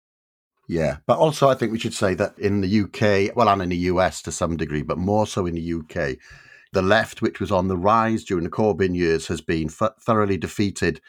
Yeah, 0.68 0.98
but 1.06 1.18
also 1.18 1.50
I 1.50 1.56
think 1.56 1.72
we 1.72 1.80
should 1.80 1.94
say 1.94 2.14
that 2.16 2.38
in 2.40 2.62
the 2.62 2.82
UK, 2.82 3.36
well, 3.36 3.50
and 3.50 3.62
in 3.62 3.70
the 3.70 3.86
US 3.92 4.22
to 4.24 4.32
some 4.32 4.58
degree, 4.58 4.82
but 4.82 4.98
more 4.98 5.28
so 5.28 5.46
in 5.46 5.56
the 5.56 5.74
UK, 5.74 6.18
the 6.72 6.82
left, 6.82 7.22
which 7.22 7.40
was 7.40 7.52
on 7.52 7.68
the 7.68 7.78
rise 7.78 8.24
during 8.24 8.44
the 8.44 8.50
Corbyn 8.50 8.96
years, 8.96 9.28
has 9.28 9.42
been 9.42 9.70
f- 9.70 9.94
thoroughly 10.02 10.38
defeated 10.38 11.02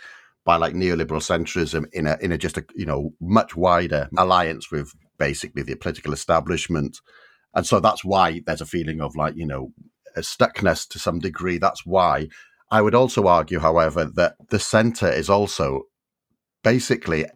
by 0.44 0.56
like 0.56 0.74
neoliberal 0.74 1.22
centrism 1.22 1.84
in 1.92 2.06
a 2.06 2.18
in 2.20 2.32
a 2.32 2.38
just 2.38 2.58
a 2.58 2.64
you 2.74 2.86
know 2.86 3.10
much 3.20 3.56
wider 3.56 4.08
alliance 4.16 4.70
with 4.70 4.92
basically 5.18 5.62
the 5.62 5.74
political 5.74 6.12
establishment, 6.12 6.98
and 7.54 7.66
so 7.66 7.80
that's 7.80 8.04
why 8.04 8.40
there's 8.46 8.60
a 8.60 8.66
feeling 8.66 9.00
of 9.00 9.16
like 9.16 9.34
you 9.36 9.46
know 9.46 9.72
a 10.16 10.20
stuckness 10.20 10.88
to 10.88 10.98
some 10.98 11.18
degree. 11.18 11.58
That's 11.58 11.84
why 11.84 12.28
I 12.70 12.82
would 12.82 12.94
also 12.94 13.26
argue, 13.26 13.58
however, 13.58 14.04
that 14.16 14.34
the 14.50 14.58
centre 14.58 15.10
is 15.10 15.30
also 15.30 15.82
basically 16.62 17.26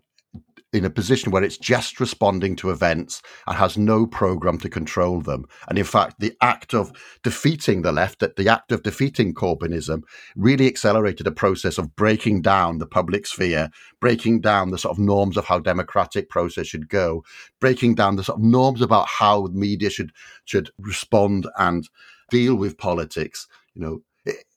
in 0.73 0.85
a 0.85 0.91
position 0.91 1.33
where 1.33 1.43
it's 1.43 1.57
just 1.57 1.99
responding 1.99 2.55
to 2.57 2.71
events 2.71 3.23
and 3.47 3.57
has 3.57 3.79
no 3.79 4.07
program 4.07 4.59
to 4.59 4.69
control 4.69 5.21
them. 5.21 5.47
And 5.69 5.79
in 5.79 5.85
fact, 5.85 6.21
the 6.21 6.37
act 6.43 6.75
of 6.75 6.93
defeating 7.23 7.83
the 7.83 7.93
left, 7.93 8.19
that 8.19 8.37
the 8.37 8.49
act 8.49 8.71
of 8.71 8.83
defeating 8.83 9.33
Corbynism, 9.33 10.03
really 10.37 10.67
accelerated 10.67 11.27
a 11.27 11.33
process 11.33 11.79
of 11.79 11.97
breaking 11.97 12.43
down 12.43 12.79
the 12.79 12.87
public 12.87 13.27
sphere, 13.27 13.71
breaking 14.01 14.41
down 14.41 14.71
the 14.71 14.79
sort 14.79 14.97
of 14.97 14.99
norms 14.99 15.37
of 15.39 15.47
how 15.47 15.59
democratic 15.59 16.29
process 16.29 16.67
should 16.67 16.89
go, 16.89 17.25
breaking 17.61 17.95
down 17.95 18.17
the 18.17 18.25
sort 18.25 18.39
of 18.39 18.45
norms 18.45 18.83
about 18.83 19.09
how 19.09 19.47
media 19.53 19.89
should 19.89 20.13
should 20.45 20.71
respond 20.79 21.49
and 21.59 21.89
deal 22.31 22.55
with 22.55 22.77
politics. 22.77 23.47
You 23.75 23.83
know, 23.83 24.03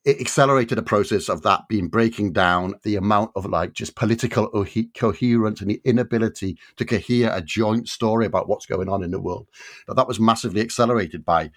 it, 0.03 0.19
accelerated 0.19 0.77
a 0.77 0.83
process 0.83 1.29
of 1.29 1.43
that 1.43 1.67
being 1.69 1.87
breaking 1.87 2.33
down 2.33 2.75
the 2.83 2.95
amount 2.95 3.31
of 3.35 3.45
like 3.45 3.73
just 3.73 3.95
political 3.95 4.49
coherence 4.95 5.61
and 5.61 5.69
the 5.69 5.81
inability 5.83 6.57
to 6.77 6.85
cohere 6.85 7.31
a 7.33 7.41
joint 7.41 7.87
story 7.87 8.25
about 8.25 8.47
what's 8.47 8.65
going 8.65 8.89
on 8.89 9.03
in 9.03 9.11
the 9.11 9.21
world. 9.21 9.47
But 9.87 9.95
that 9.97 10.07
was 10.07 10.19
massively 10.19 10.61
accelerated 10.61 11.25
by 11.25 11.51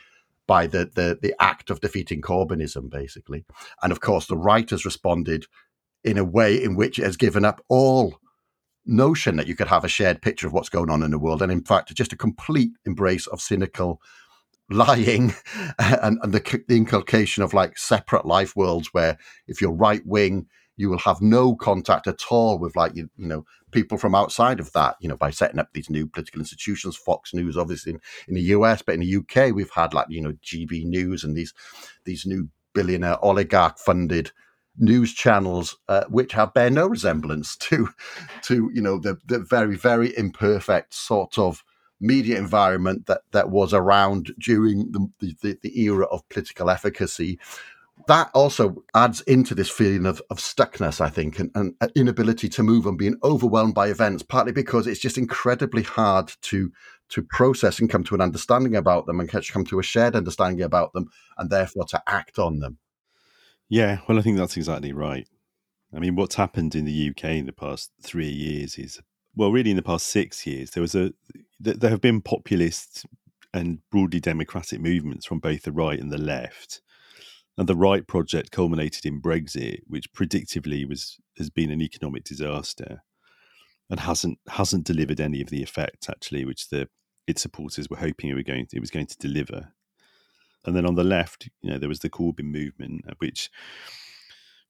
by 0.46 0.66
the, 0.66 0.90
the 0.94 1.18
the 1.20 1.34
act 1.40 1.70
of 1.70 1.80
defeating 1.80 2.20
Corbynism, 2.20 2.90
basically. 2.90 3.44
And 3.82 3.90
of 3.92 4.00
course, 4.00 4.26
the 4.26 4.36
right 4.36 4.68
has 4.70 4.84
responded 4.84 5.46
in 6.02 6.18
a 6.18 6.24
way 6.24 6.62
in 6.62 6.76
which 6.76 6.98
it 6.98 7.04
has 7.04 7.16
given 7.16 7.44
up 7.46 7.62
all 7.68 8.18
notion 8.84 9.36
that 9.36 9.46
you 9.46 9.56
could 9.56 9.68
have 9.68 9.84
a 9.84 9.88
shared 9.88 10.20
picture 10.20 10.46
of 10.46 10.52
what's 10.52 10.68
going 10.68 10.90
on 10.90 11.02
in 11.02 11.10
the 11.10 11.18
world, 11.18 11.40
and 11.40 11.50
in 11.50 11.64
fact, 11.64 11.94
just 11.94 12.12
a 12.12 12.16
complete 12.16 12.72
embrace 12.84 13.26
of 13.26 13.40
cynical 13.40 14.02
lying 14.70 15.34
and, 15.78 16.18
and 16.22 16.32
the, 16.32 16.64
the 16.68 16.76
inculcation 16.76 17.42
of 17.42 17.54
like 17.54 17.76
separate 17.78 18.26
life 18.26 18.56
worlds 18.56 18.88
where 18.92 19.18
if 19.46 19.60
you're 19.60 19.72
right 19.72 20.02
wing 20.06 20.46
you 20.76 20.90
will 20.90 20.98
have 20.98 21.20
no 21.20 21.54
contact 21.54 22.06
at 22.06 22.20
all 22.30 22.58
with 22.58 22.74
like 22.74 22.94
you, 22.96 23.08
you 23.16 23.26
know 23.26 23.44
people 23.70 23.98
from 23.98 24.14
outside 24.14 24.60
of 24.60 24.72
that 24.72 24.96
you 25.00 25.08
know 25.08 25.16
by 25.16 25.30
setting 25.30 25.58
up 25.58 25.68
these 25.72 25.90
new 25.90 26.06
political 26.06 26.40
institutions. 26.40 26.96
Fox 26.96 27.34
news 27.34 27.56
obviously 27.56 27.92
in, 27.92 28.00
in 28.28 28.34
the 28.34 28.42
us 28.42 28.82
but 28.82 28.94
in 28.94 29.00
the 29.00 29.16
uk 29.16 29.54
we've 29.54 29.70
had 29.70 29.94
like 29.94 30.06
you 30.08 30.20
know 30.20 30.32
gb 30.44 30.84
news 30.84 31.24
and 31.24 31.36
these 31.36 31.52
these 32.04 32.26
new 32.26 32.48
billionaire 32.74 33.22
oligarch 33.24 33.78
funded 33.78 34.32
news 34.76 35.12
channels 35.12 35.76
uh, 35.88 36.04
which 36.08 36.32
have 36.32 36.52
bear 36.52 36.70
no 36.70 36.86
resemblance 36.86 37.56
to 37.60 37.88
to 38.42 38.70
you 38.74 38.82
know 38.82 38.98
the 38.98 39.16
the 39.26 39.38
very 39.38 39.76
very 39.76 40.16
imperfect 40.16 40.94
sort 40.94 41.38
of 41.38 41.62
media 42.00 42.38
environment 42.38 43.06
that 43.06 43.22
that 43.32 43.50
was 43.50 43.72
around 43.72 44.34
during 44.38 44.90
the, 44.92 45.34
the, 45.42 45.58
the 45.62 45.80
era 45.80 46.06
of 46.06 46.28
political 46.28 46.70
efficacy 46.70 47.38
that 48.06 48.30
also 48.34 48.82
adds 48.94 49.20
into 49.22 49.54
this 49.54 49.70
feeling 49.70 50.04
of, 50.04 50.20
of 50.30 50.38
stuckness, 50.38 51.00
I 51.00 51.08
think, 51.08 51.38
and, 51.38 51.50
and 51.54 51.74
uh, 51.80 51.88
inability 51.94 52.48
to 52.50 52.62
move 52.62 52.86
and 52.86 52.98
being 52.98 53.16
overwhelmed 53.22 53.74
by 53.74 53.88
events, 53.88 54.22
partly 54.22 54.52
because 54.52 54.86
it's 54.86 55.00
just 55.00 55.18
incredibly 55.18 55.82
hard 55.82 56.32
to 56.42 56.70
to 57.10 57.22
process 57.22 57.78
and 57.78 57.90
come 57.90 58.02
to 58.02 58.14
an 58.14 58.20
understanding 58.22 58.74
about 58.74 59.04
them 59.04 59.20
and 59.20 59.28
come 59.28 59.64
to 59.66 59.78
a 59.78 59.82
shared 59.82 60.16
understanding 60.16 60.62
about 60.62 60.92
them 60.94 61.06
and 61.36 61.50
therefore 61.50 61.84
to 61.84 62.02
act 62.06 62.38
on 62.38 62.60
them. 62.60 62.78
Yeah, 63.68 63.98
well, 64.08 64.18
I 64.18 64.22
think 64.22 64.38
that's 64.38 64.56
exactly 64.56 64.92
right. 64.92 65.28
I 65.94 65.98
mean, 65.98 66.16
what's 66.16 66.36
happened 66.36 66.74
in 66.74 66.86
the 66.86 67.10
UK 67.10 67.24
in 67.24 67.46
the 67.46 67.52
past 67.52 67.92
three 68.02 68.30
years 68.30 68.78
is, 68.78 69.00
well, 69.36 69.52
really 69.52 69.70
in 69.70 69.76
the 69.76 69.82
past 69.82 70.06
six 70.06 70.46
years, 70.46 70.70
there 70.70 70.80
was 70.80 70.94
a, 70.94 71.12
there 71.60 71.90
have 71.90 72.00
been 72.00 72.20
populist 72.20 73.06
and 73.52 73.78
broadly 73.90 74.20
democratic 74.20 74.80
movements 74.80 75.24
from 75.24 75.38
both 75.38 75.62
the 75.62 75.72
right 75.72 76.00
and 76.00 76.10
the 76.10 76.18
left. 76.18 76.82
And 77.56 77.68
the 77.68 77.76
right 77.76 78.04
project 78.04 78.50
culminated 78.50 79.06
in 79.06 79.22
Brexit, 79.22 79.82
which 79.86 80.12
predictably 80.12 80.88
was 80.88 81.18
has 81.38 81.50
been 81.50 81.70
an 81.70 81.80
economic 81.80 82.24
disaster, 82.24 83.04
and 83.88 84.00
hasn't 84.00 84.40
hasn't 84.48 84.84
delivered 84.84 85.20
any 85.20 85.40
of 85.40 85.50
the 85.50 85.62
effects 85.62 86.08
actually, 86.08 86.44
which 86.44 86.68
the 86.70 86.88
its 87.28 87.42
supporters 87.42 87.88
were 87.88 87.98
hoping 87.98 88.30
it 88.30 88.34
were 88.34 88.42
going 88.42 88.66
to, 88.66 88.76
it 88.76 88.80
was 88.80 88.90
going 88.90 89.06
to 89.06 89.16
deliver. 89.18 89.72
And 90.64 90.74
then 90.74 90.84
on 90.84 90.96
the 90.96 91.04
left, 91.04 91.48
you 91.62 91.70
know, 91.70 91.78
there 91.78 91.88
was 91.88 92.00
the 92.00 92.10
Corbyn 92.10 92.50
movement, 92.50 93.04
uh, 93.08 93.14
which 93.18 93.50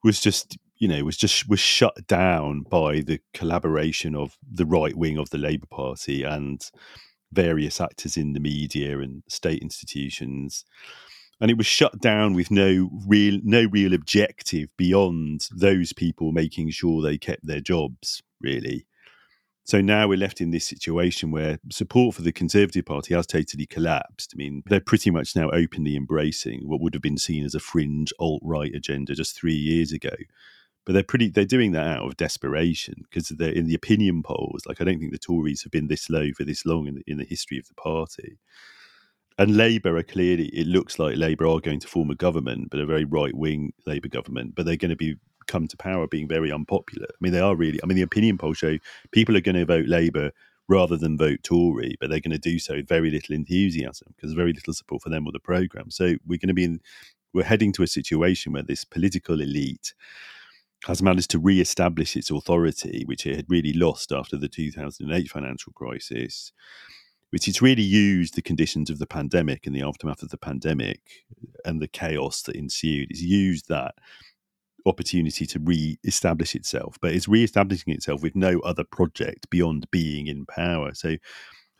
was 0.02 0.20
just 0.20 0.58
you 0.76 0.88
know 0.88 1.04
was 1.04 1.16
just 1.16 1.48
was 1.48 1.60
shut 1.60 2.06
down 2.06 2.62
by 2.62 3.00
the 3.00 3.20
collaboration 3.32 4.14
of 4.14 4.36
the 4.48 4.66
right 4.66 4.96
wing 4.96 5.18
of 5.18 5.30
the 5.30 5.38
Labour 5.38 5.66
Party 5.66 6.22
and 6.22 6.70
various 7.32 7.80
actors 7.80 8.16
in 8.16 8.32
the 8.32 8.40
media 8.40 8.98
and 9.00 9.22
state 9.28 9.60
institutions 9.60 10.64
and 11.40 11.50
it 11.50 11.58
was 11.58 11.66
shut 11.66 12.00
down 12.00 12.32
with 12.32 12.50
no 12.50 12.90
real 13.06 13.40
no 13.42 13.66
real 13.70 13.92
objective 13.92 14.68
beyond 14.76 15.48
those 15.52 15.92
people 15.92 16.32
making 16.32 16.70
sure 16.70 17.02
they 17.02 17.18
kept 17.18 17.46
their 17.46 17.60
jobs 17.60 18.22
really 18.40 18.86
so 19.66 19.80
now 19.80 20.06
we're 20.06 20.18
left 20.18 20.42
in 20.42 20.50
this 20.50 20.66
situation 20.66 21.30
where 21.30 21.58
support 21.70 22.14
for 22.14 22.22
the 22.22 22.32
Conservative 22.32 22.84
Party 22.84 23.14
has 23.14 23.26
totally 23.26 23.64
collapsed. 23.64 24.34
I 24.34 24.36
mean, 24.36 24.62
they're 24.66 24.78
pretty 24.78 25.10
much 25.10 25.34
now 25.34 25.48
openly 25.50 25.96
embracing 25.96 26.68
what 26.68 26.82
would 26.82 26.92
have 26.92 27.02
been 27.02 27.16
seen 27.16 27.46
as 27.46 27.54
a 27.54 27.60
fringe 27.60 28.12
alt 28.18 28.42
right 28.44 28.74
agenda 28.74 29.14
just 29.14 29.34
three 29.34 29.54
years 29.54 29.90
ago. 29.90 30.14
But 30.84 30.92
they're 30.92 31.02
pretty 31.02 31.28
they're 31.28 31.44
doing 31.44 31.72
that 31.72 31.96
out 31.96 32.06
of 32.06 32.16
desperation 32.16 33.04
because 33.04 33.28
they're 33.28 33.50
in 33.50 33.66
the 33.66 33.74
opinion 33.74 34.22
polls. 34.22 34.62
Like 34.66 34.80
I 34.80 34.84
don't 34.84 34.98
think 34.98 35.12
the 35.12 35.18
Tories 35.18 35.62
have 35.62 35.72
been 35.72 35.88
this 35.88 36.10
low 36.10 36.32
for 36.36 36.44
this 36.44 36.66
long 36.66 36.86
in 36.86 36.96
the, 36.96 37.02
in 37.06 37.18
the 37.18 37.24
history 37.24 37.58
of 37.58 37.66
the 37.68 37.74
party. 37.74 38.38
And 39.36 39.56
Labour 39.56 39.96
are 39.96 40.02
clearly 40.02 40.46
it 40.48 40.66
looks 40.66 40.98
like 40.98 41.16
Labour 41.16 41.46
are 41.46 41.60
going 41.60 41.80
to 41.80 41.88
form 41.88 42.10
a 42.10 42.14
government, 42.14 42.68
but 42.70 42.80
a 42.80 42.86
very 42.86 43.04
right 43.04 43.34
wing 43.34 43.72
Labour 43.86 44.08
government. 44.08 44.54
But 44.54 44.66
they're 44.66 44.76
going 44.76 44.90
to 44.90 44.96
be 44.96 45.16
come 45.46 45.66
to 45.68 45.76
power 45.76 46.06
being 46.06 46.28
very 46.28 46.52
unpopular. 46.52 47.06
I 47.10 47.18
mean, 47.20 47.32
they 47.32 47.40
are 47.40 47.56
really. 47.56 47.80
I 47.82 47.86
mean, 47.86 47.96
the 47.96 48.02
opinion 48.02 48.38
polls 48.38 48.58
show 48.58 48.78
people 49.10 49.36
are 49.36 49.40
going 49.40 49.56
to 49.56 49.64
vote 49.64 49.86
Labour 49.86 50.32
rather 50.68 50.96
than 50.96 51.18
vote 51.18 51.40
Tory, 51.42 51.96
but 52.00 52.08
they're 52.08 52.20
going 52.20 52.30
to 52.30 52.38
do 52.38 52.58
so 52.58 52.74
with 52.76 52.88
very 52.88 53.10
little 53.10 53.34
enthusiasm 53.34 54.14
because 54.16 54.32
very 54.32 54.52
little 54.52 54.72
support 54.72 55.02
for 55.02 55.10
them 55.10 55.26
or 55.26 55.32
the 55.32 55.40
programme. 55.40 55.90
So 55.90 56.14
we're 56.26 56.38
going 56.38 56.48
to 56.48 56.54
be 56.54 56.64
in. 56.64 56.80
We're 57.32 57.44
heading 57.44 57.72
to 57.72 57.82
a 57.82 57.88
situation 57.88 58.52
where 58.52 58.62
this 58.62 58.84
political 58.84 59.40
elite 59.40 59.92
has 60.86 61.02
managed 61.02 61.30
to 61.30 61.38
re-establish 61.38 62.16
its 62.16 62.30
authority, 62.30 63.04
which 63.06 63.26
it 63.26 63.36
had 63.36 63.46
really 63.48 63.72
lost 63.72 64.12
after 64.12 64.36
the 64.36 64.48
2008 64.48 65.28
financial 65.30 65.72
crisis, 65.72 66.52
which 67.30 67.48
it's 67.48 67.62
really 67.62 67.82
used 67.82 68.34
the 68.34 68.42
conditions 68.42 68.90
of 68.90 68.98
the 68.98 69.06
pandemic 69.06 69.66
and 69.66 69.74
the 69.74 69.82
aftermath 69.82 70.22
of 70.22 70.28
the 70.28 70.38
pandemic 70.38 71.00
and 71.64 71.80
the 71.80 71.88
chaos 71.88 72.42
that 72.42 72.56
ensued. 72.56 73.10
It's 73.10 73.22
used 73.22 73.68
that 73.68 73.94
opportunity 74.86 75.46
to 75.46 75.58
re-establish 75.58 76.54
itself, 76.54 76.98
but 77.00 77.12
it's 77.12 77.28
re-establishing 77.28 77.92
itself 77.92 78.22
with 78.22 78.36
no 78.36 78.60
other 78.60 78.84
project 78.84 79.48
beyond 79.48 79.90
being 79.90 80.26
in 80.26 80.44
power. 80.44 80.92
So 80.94 81.16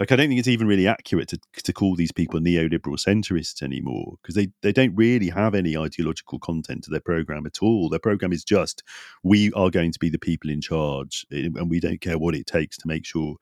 like 0.01 0.11
I 0.11 0.17
don't 0.17 0.29
think 0.29 0.41
it's 0.41 0.49
even 0.49 0.67
really 0.67 0.89
accurate 0.89 1.29
to, 1.29 1.39
to 1.63 1.73
call 1.73 1.95
these 1.95 2.11
people 2.11 2.41
neoliberal 2.41 2.99
centrists 2.99 3.63
anymore 3.63 4.15
because 4.21 4.35
they, 4.35 4.49
they 4.63 4.73
don't 4.73 4.95
really 4.97 5.29
have 5.29 5.55
any 5.55 5.77
ideological 5.77 6.41
content 6.41 6.85
to 6.85 6.91
their 6.91 7.01
program 7.01 7.47
at 7.47 7.63
all. 7.63 7.89
Their 7.89 8.01
program 8.01 8.33
is 8.33 8.43
just 8.43 8.83
we 9.23 9.53
are 9.53 9.71
going 9.71 9.93
to 9.93 9.99
be 9.99 10.09
the 10.09 10.19
people 10.19 10.51
in 10.51 10.61
charge 10.61 11.25
eh, 11.33 11.49
and 11.55 11.71
we 11.71 11.79
don't 11.79 12.01
care 12.01 12.19
what 12.19 12.35
it 12.35 12.47
takes 12.47 12.77
to 12.79 12.89
make 12.89 13.07
sure 13.07 13.37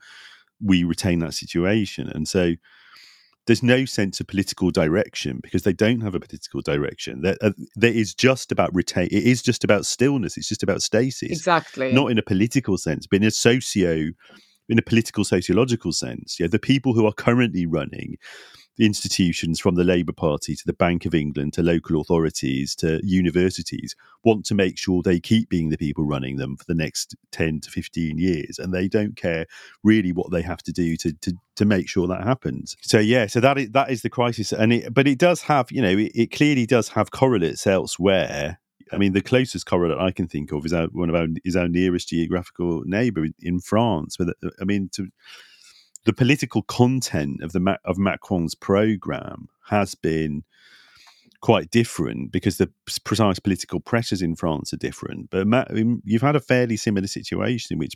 we 0.60 0.84
retain 0.84 1.20
that 1.20 1.34
situation. 1.34 2.08
And 2.08 2.28
so 2.28 2.54
there's 3.46 3.62
no 3.62 3.84
sense 3.86 4.20
of 4.20 4.26
political 4.26 4.70
direction 4.70 5.40
because 5.42 5.62
they 5.62 5.72
don't 5.72 6.02
have 6.02 6.14
a 6.14 6.20
political 6.20 6.60
direction. 6.60 7.22
There, 7.22 7.36
uh, 7.40 7.52
there 7.74 7.92
is 7.92 8.14
just 8.14 8.52
about 8.52 8.74
retain. 8.74 9.08
It 9.10 9.24
is 9.24 9.42
just 9.42 9.64
about 9.64 9.86
stillness. 9.86 10.36
It's 10.36 10.48
just 10.48 10.62
about 10.62 10.82
stasis. 10.82 11.30
Exactly. 11.30 11.92
Not 11.92 12.10
in 12.10 12.18
a 12.18 12.22
political 12.22 12.78
sense, 12.78 13.06
but 13.06 13.16
in 13.16 13.24
a 13.24 13.30
socio 13.30 14.12
in 14.68 14.78
a 14.78 14.82
political 14.82 15.24
sociological 15.24 15.92
sense. 15.92 16.38
Yeah, 16.38 16.46
the 16.46 16.58
people 16.58 16.94
who 16.94 17.06
are 17.06 17.12
currently 17.12 17.66
running 17.66 18.16
the 18.76 18.86
institutions 18.86 19.60
from 19.60 19.74
the 19.74 19.84
Labour 19.84 20.12
Party 20.12 20.54
to 20.56 20.62
the 20.64 20.72
Bank 20.72 21.04
of 21.04 21.14
England 21.14 21.52
to 21.54 21.62
local 21.62 22.00
authorities 22.00 22.74
to 22.76 23.00
universities 23.02 23.94
want 24.24 24.46
to 24.46 24.54
make 24.54 24.78
sure 24.78 25.02
they 25.02 25.20
keep 25.20 25.48
being 25.48 25.68
the 25.68 25.76
people 25.76 26.04
running 26.04 26.36
them 26.36 26.56
for 26.56 26.64
the 26.66 26.74
next 26.74 27.14
10 27.32 27.60
to 27.60 27.70
15 27.70 28.18
years 28.18 28.58
and 28.58 28.72
they 28.72 28.88
don't 28.88 29.16
care 29.16 29.46
really 29.82 30.12
what 30.12 30.30
they 30.30 30.42
have 30.42 30.62
to 30.62 30.72
do 30.72 30.96
to 30.96 31.12
to, 31.12 31.34
to 31.56 31.64
make 31.64 31.88
sure 31.88 32.06
that 32.06 32.24
happens 32.24 32.76
so 32.80 32.98
yeah 32.98 33.26
so 33.26 33.40
that 33.40 33.58
is 33.58 33.70
that 33.70 33.90
is 33.90 34.02
the 34.02 34.10
crisis 34.10 34.52
and 34.52 34.72
it 34.72 34.94
but 34.94 35.06
it 35.06 35.18
does 35.18 35.42
have 35.42 35.70
you 35.70 35.82
know 35.82 35.90
it, 35.90 36.12
it 36.14 36.30
clearly 36.30 36.64
does 36.64 36.88
have 36.88 37.10
correlates 37.10 37.66
elsewhere 37.66 38.58
I 38.92 38.98
mean, 38.98 39.12
the 39.12 39.22
closest 39.22 39.66
correlate 39.66 39.98
I 39.98 40.10
can 40.10 40.28
think 40.28 40.52
of 40.52 40.66
is 40.66 40.72
our, 40.72 40.86
one 40.86 41.08
of 41.08 41.14
our 41.14 41.26
is 41.44 41.56
our 41.56 41.68
nearest 41.68 42.08
geographical 42.08 42.82
neighbour 42.84 43.26
in 43.40 43.60
France. 43.60 44.16
But 44.18 44.36
I 44.60 44.64
mean, 44.64 44.90
to 44.92 45.08
the 46.04 46.12
political 46.12 46.62
content 46.62 47.42
of 47.42 47.52
the 47.52 47.78
of 47.84 47.98
Macron's 47.98 48.54
program 48.54 49.48
has 49.68 49.94
been 49.94 50.44
quite 51.40 51.70
different 51.70 52.30
because 52.30 52.58
the 52.58 52.70
precise 53.04 53.38
political 53.38 53.80
pressures 53.80 54.22
in 54.22 54.36
France 54.36 54.72
are 54.72 54.78
different. 54.78 55.30
But 55.30 55.46
you've 56.04 56.22
had 56.22 56.36
a 56.36 56.40
fairly 56.40 56.76
similar 56.76 57.06
situation 57.06 57.74
in 57.74 57.78
which 57.78 57.94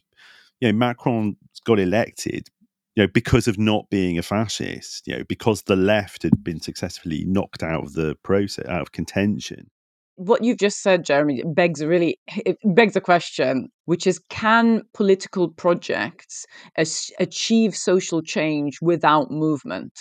you 0.61 0.69
know 0.69 0.77
Macron 0.77 1.37
got 1.65 1.79
elected 1.79 2.49
you 2.97 3.03
know 3.03 3.09
because 3.13 3.47
of 3.47 3.59
not 3.59 3.89
being 3.91 4.19
a 4.19 4.23
fascist 4.23 5.07
you 5.07 5.17
know 5.17 5.25
because 5.29 5.63
the 5.63 5.77
left 5.77 6.23
had 6.23 6.43
been 6.43 6.61
successfully 6.61 7.25
knocked 7.27 7.63
out 7.63 7.85
of 7.85 7.93
the 7.93 8.17
process 8.23 8.67
out 8.67 8.81
of 8.81 8.93
contention 8.93 9.71
what 10.17 10.43
you've 10.43 10.59
just 10.59 10.83
said, 10.83 11.05
Jeremy, 11.05 11.43
begs 11.47 11.81
a 11.81 11.89
really 11.89 12.19
begs 12.65 12.97
a 12.97 13.01
question, 13.01 13.69
which 13.85 14.07
is: 14.07 14.21
Can 14.31 14.83
political 14.95 15.51
projects 15.51 16.45
as- 16.77 17.11
achieve 17.21 17.77
social 17.77 18.23
change 18.23 18.79
without 18.83 19.31
movement? 19.31 19.93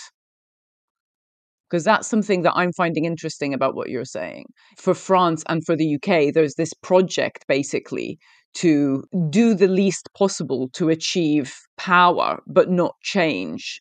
Because 1.68 1.84
that's 1.84 2.08
something 2.08 2.42
that 2.42 2.54
I'm 2.54 2.72
finding 2.72 3.04
interesting 3.04 3.52
about 3.52 3.74
what 3.74 3.90
you're 3.90 4.04
saying. 4.04 4.46
For 4.78 4.94
France 4.94 5.42
and 5.48 5.64
for 5.64 5.76
the 5.76 5.96
UK, 5.96 6.32
there's 6.32 6.54
this 6.54 6.72
project 6.74 7.44
basically 7.48 8.18
to 8.54 9.04
do 9.30 9.52
the 9.54 9.68
least 9.68 10.08
possible 10.16 10.70
to 10.74 10.88
achieve 10.88 11.54
power, 11.76 12.40
but 12.46 12.70
not 12.70 12.94
change. 13.02 13.80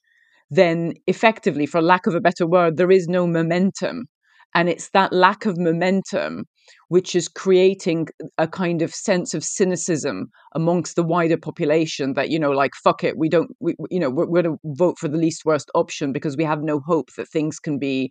Then, 0.49 0.93
effectively, 1.07 1.65
for 1.65 1.81
lack 1.81 2.07
of 2.07 2.15
a 2.15 2.19
better 2.21 2.45
word, 2.47 2.77
there 2.77 2.91
is 2.91 3.07
no 3.07 3.25
momentum 3.27 4.07
and 4.55 4.69
it's 4.69 4.89
that 4.91 5.13
lack 5.13 5.45
of 5.45 5.57
momentum 5.57 6.45
which 6.87 7.13
is 7.13 7.27
creating 7.27 8.07
a 8.39 8.47
kind 8.47 8.81
of 8.81 8.93
sense 8.93 9.33
of 9.35 9.43
cynicism 9.43 10.27
amongst 10.55 10.95
the 10.95 11.03
wider 11.03 11.37
population 11.37 12.13
that 12.13 12.29
you 12.29 12.39
know 12.39 12.51
like 12.51 12.71
fuck 12.83 13.03
it 13.03 13.17
we 13.17 13.29
don't 13.29 13.51
we, 13.59 13.75
you 13.91 13.99
know 13.99 14.09
we're, 14.09 14.25
we're 14.25 14.41
going 14.41 14.57
to 14.57 14.73
vote 14.75 14.97
for 14.97 15.07
the 15.07 15.17
least 15.17 15.43
worst 15.45 15.69
option 15.75 16.11
because 16.11 16.35
we 16.35 16.43
have 16.43 16.63
no 16.63 16.79
hope 16.79 17.09
that 17.17 17.29
things 17.29 17.59
can 17.59 17.77
be 17.77 18.09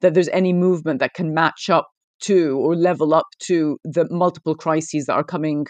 that 0.00 0.14
there's 0.14 0.28
any 0.28 0.52
movement 0.52 1.00
that 1.00 1.14
can 1.14 1.34
match 1.34 1.68
up 1.68 1.88
to 2.20 2.58
or 2.58 2.76
level 2.76 3.14
up 3.14 3.26
to 3.40 3.78
the 3.84 4.06
multiple 4.10 4.54
crises 4.54 5.06
that 5.06 5.14
are 5.14 5.24
coming 5.24 5.66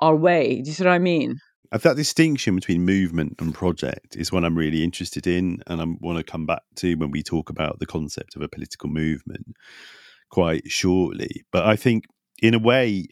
our 0.00 0.16
way. 0.16 0.60
Do 0.60 0.70
you 0.70 0.74
see 0.74 0.84
what 0.84 0.92
i 0.92 0.98
mean 0.98 1.36
that 1.72 1.96
distinction 1.96 2.54
between 2.54 2.84
movement 2.84 3.36
and 3.40 3.54
project 3.54 4.16
is 4.16 4.30
what 4.30 4.44
I'm 4.44 4.56
really 4.56 4.84
interested 4.84 5.26
in, 5.26 5.62
and 5.66 5.80
I 5.80 5.84
want 6.00 6.18
to 6.18 6.24
come 6.24 6.46
back 6.46 6.62
to 6.76 6.94
when 6.94 7.10
we 7.10 7.22
talk 7.22 7.50
about 7.50 7.78
the 7.78 7.86
concept 7.86 8.36
of 8.36 8.42
a 8.42 8.48
political 8.48 8.88
movement 8.88 9.56
quite 10.30 10.70
shortly. 10.70 11.44
But 11.50 11.64
I 11.64 11.76
think, 11.76 12.04
in 12.42 12.54
a 12.54 12.58
way, 12.58 13.06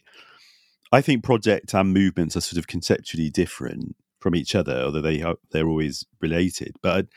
I 0.91 1.01
think 1.01 1.23
project 1.23 1.73
and 1.73 1.93
movements 1.93 2.37
are 2.37 2.41
sort 2.41 2.57
of 2.57 2.67
conceptually 2.67 3.29
different 3.29 3.95
from 4.19 4.35
each 4.35 4.55
other, 4.55 4.75
although 4.81 5.01
they 5.01 5.21
are 5.21 5.35
they're 5.51 5.67
always 5.67 6.05
related. 6.21 6.75
But 6.81 7.07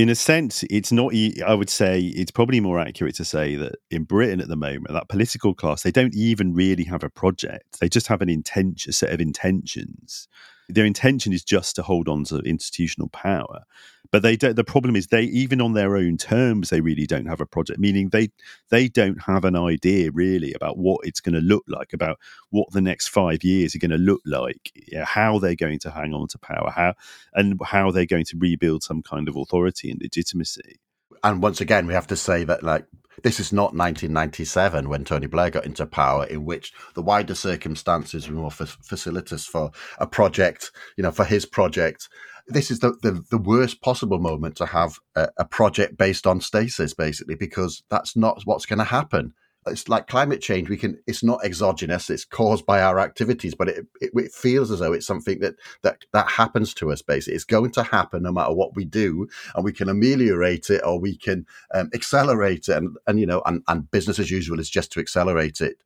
in 0.00 0.08
a 0.08 0.14
sense, 0.14 0.64
it's 0.70 0.92
not. 0.92 1.12
I 1.46 1.54
would 1.54 1.70
say 1.70 2.00
it's 2.00 2.30
probably 2.30 2.60
more 2.60 2.78
accurate 2.78 3.14
to 3.16 3.24
say 3.24 3.56
that 3.56 3.76
in 3.90 4.04
Britain 4.04 4.40
at 4.40 4.48
the 4.48 4.56
moment, 4.56 4.88
that 4.88 5.08
political 5.08 5.54
class 5.54 5.82
they 5.82 5.90
don't 5.90 6.14
even 6.14 6.54
really 6.54 6.84
have 6.84 7.04
a 7.04 7.10
project; 7.10 7.80
they 7.80 7.88
just 7.88 8.06
have 8.08 8.22
an 8.22 8.28
intention, 8.28 8.90
a 8.90 8.92
set 8.92 9.12
of 9.12 9.20
intentions 9.20 10.28
their 10.74 10.84
intention 10.84 11.32
is 11.32 11.44
just 11.44 11.76
to 11.76 11.82
hold 11.82 12.08
on 12.08 12.24
to 12.24 12.38
institutional 12.38 13.08
power. 13.08 13.64
But 14.12 14.22
they 14.22 14.36
don't 14.36 14.56
the 14.56 14.64
problem 14.64 14.96
is 14.96 15.06
they 15.06 15.22
even 15.22 15.60
on 15.60 15.74
their 15.74 15.96
own 15.96 16.16
terms 16.16 16.70
they 16.70 16.80
really 16.80 17.06
don't 17.06 17.26
have 17.26 17.40
a 17.40 17.46
project 17.46 17.78
meaning 17.78 18.08
they 18.08 18.30
they 18.68 18.88
don't 18.88 19.22
have 19.22 19.44
an 19.44 19.54
idea 19.54 20.10
really 20.10 20.52
about 20.52 20.78
what 20.78 21.06
it's 21.06 21.20
going 21.20 21.36
to 21.36 21.40
look 21.40 21.62
like 21.68 21.92
about 21.92 22.18
what 22.50 22.72
the 22.72 22.80
next 22.80 23.08
five 23.08 23.44
years 23.44 23.74
are 23.74 23.78
going 23.78 23.92
to 23.92 23.98
look 23.98 24.20
like 24.26 24.72
how 25.04 25.38
they're 25.38 25.54
going 25.54 25.78
to 25.80 25.90
hang 25.92 26.12
on 26.12 26.26
to 26.26 26.38
power 26.38 26.72
how 26.74 26.94
and 27.34 27.60
how 27.64 27.92
they're 27.92 28.04
going 28.04 28.24
to 28.24 28.36
rebuild 28.36 28.82
some 28.82 29.00
kind 29.00 29.28
of 29.28 29.36
authority 29.36 29.92
and 29.92 30.00
legitimacy. 30.02 30.80
And 31.22 31.40
once 31.40 31.60
again 31.60 31.86
we 31.86 31.94
have 31.94 32.08
to 32.08 32.16
say 32.16 32.42
that 32.44 32.64
like 32.64 32.86
this 33.22 33.40
is 33.40 33.52
not 33.52 33.74
1997 33.74 34.88
when 34.88 35.04
Tony 35.04 35.26
Blair 35.26 35.50
got 35.50 35.66
into 35.66 35.86
power, 35.86 36.24
in 36.26 36.44
which 36.44 36.72
the 36.94 37.02
wider 37.02 37.34
circumstances 37.34 38.28
were 38.28 38.36
more 38.36 38.46
f- 38.46 38.78
facilitous 38.82 39.46
for 39.46 39.70
a 39.98 40.06
project, 40.06 40.70
you 40.96 41.02
know, 41.02 41.10
for 41.10 41.24
his 41.24 41.46
project. 41.46 42.08
This 42.46 42.70
is 42.70 42.80
the, 42.80 42.92
the, 43.02 43.22
the 43.30 43.38
worst 43.38 43.80
possible 43.80 44.18
moment 44.18 44.56
to 44.56 44.66
have 44.66 44.98
a, 45.14 45.28
a 45.38 45.44
project 45.44 45.96
based 45.96 46.26
on 46.26 46.40
stasis, 46.40 46.94
basically, 46.94 47.36
because 47.36 47.82
that's 47.90 48.16
not 48.16 48.42
what's 48.44 48.66
going 48.66 48.78
to 48.78 48.84
happen 48.84 49.34
it's 49.66 49.88
like 49.88 50.06
climate 50.06 50.40
change 50.40 50.68
we 50.68 50.76
can 50.76 50.98
it's 51.06 51.22
not 51.22 51.44
exogenous 51.44 52.08
it's 52.08 52.24
caused 52.24 52.64
by 52.64 52.80
our 52.80 52.98
activities 52.98 53.54
but 53.54 53.68
it, 53.68 53.86
it, 54.00 54.10
it, 54.14 54.32
feels 54.32 54.70
as 54.70 54.78
though 54.78 54.92
it's 54.92 55.06
something 55.06 55.38
that 55.40 55.54
that 55.82 55.98
that 56.12 56.28
happens 56.28 56.72
to 56.72 56.90
us 56.90 57.02
basically. 57.02 57.34
It's 57.34 57.44
going 57.44 57.70
to 57.72 57.82
happen 57.82 58.22
no 58.22 58.32
matter 58.32 58.54
what 58.54 58.74
we 58.74 58.84
do 58.84 59.28
and 59.54 59.64
we 59.64 59.72
can 59.72 59.88
ameliorate 59.88 60.70
it 60.70 60.82
or 60.84 60.98
we 60.98 61.16
can 61.16 61.46
um, 61.74 61.90
accelerate 61.94 62.68
it 62.68 62.76
and, 62.76 62.96
and 63.06 63.20
you 63.20 63.26
know 63.26 63.42
and, 63.44 63.62
and 63.68 63.90
business 63.90 64.18
as 64.18 64.30
usual 64.30 64.58
is 64.58 64.70
just 64.70 64.92
to 64.92 65.00
accelerate 65.00 65.60
it. 65.60 65.76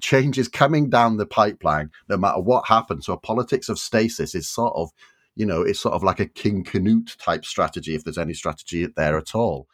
Change 0.00 0.36
is 0.36 0.48
coming 0.48 0.90
down 0.90 1.16
the 1.16 1.26
pipeline 1.26 1.90
no 2.08 2.16
matter 2.16 2.40
what 2.40 2.66
happens 2.66 3.06
so 3.06 3.12
a 3.12 3.18
politics 3.18 3.68
of 3.68 3.78
stasis 3.78 4.34
is 4.34 4.48
sort 4.48 4.74
of 4.74 4.90
you 5.36 5.46
know 5.46 5.62
it's 5.62 5.80
sort 5.80 5.94
of 5.94 6.02
like 6.02 6.18
a 6.18 6.26
king 6.26 6.64
canute 6.64 7.16
type 7.20 7.44
strategy 7.44 7.94
if 7.94 8.02
there's 8.02 8.18
any 8.18 8.34
strategy 8.34 8.86
there 8.96 9.16
at 9.16 9.34
all. 9.34 9.68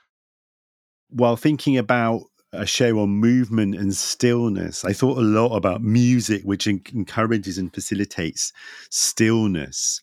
While 1.09 1.37
thinking 1.37 1.79
about 1.79 2.25
a 2.53 2.67
show 2.67 2.99
on 3.01 3.11
movement 3.11 3.75
and 3.75 3.95
stillness. 3.95 4.85
I 4.85 4.93
thought 4.93 5.19
a 5.19 5.23
lot 5.23 5.55
about 5.55 5.83
music, 5.83 6.43
which 6.45 6.67
encourages 6.67 7.59
and 7.59 7.73
facilitates 7.73 8.53
stillness. 8.91 10.03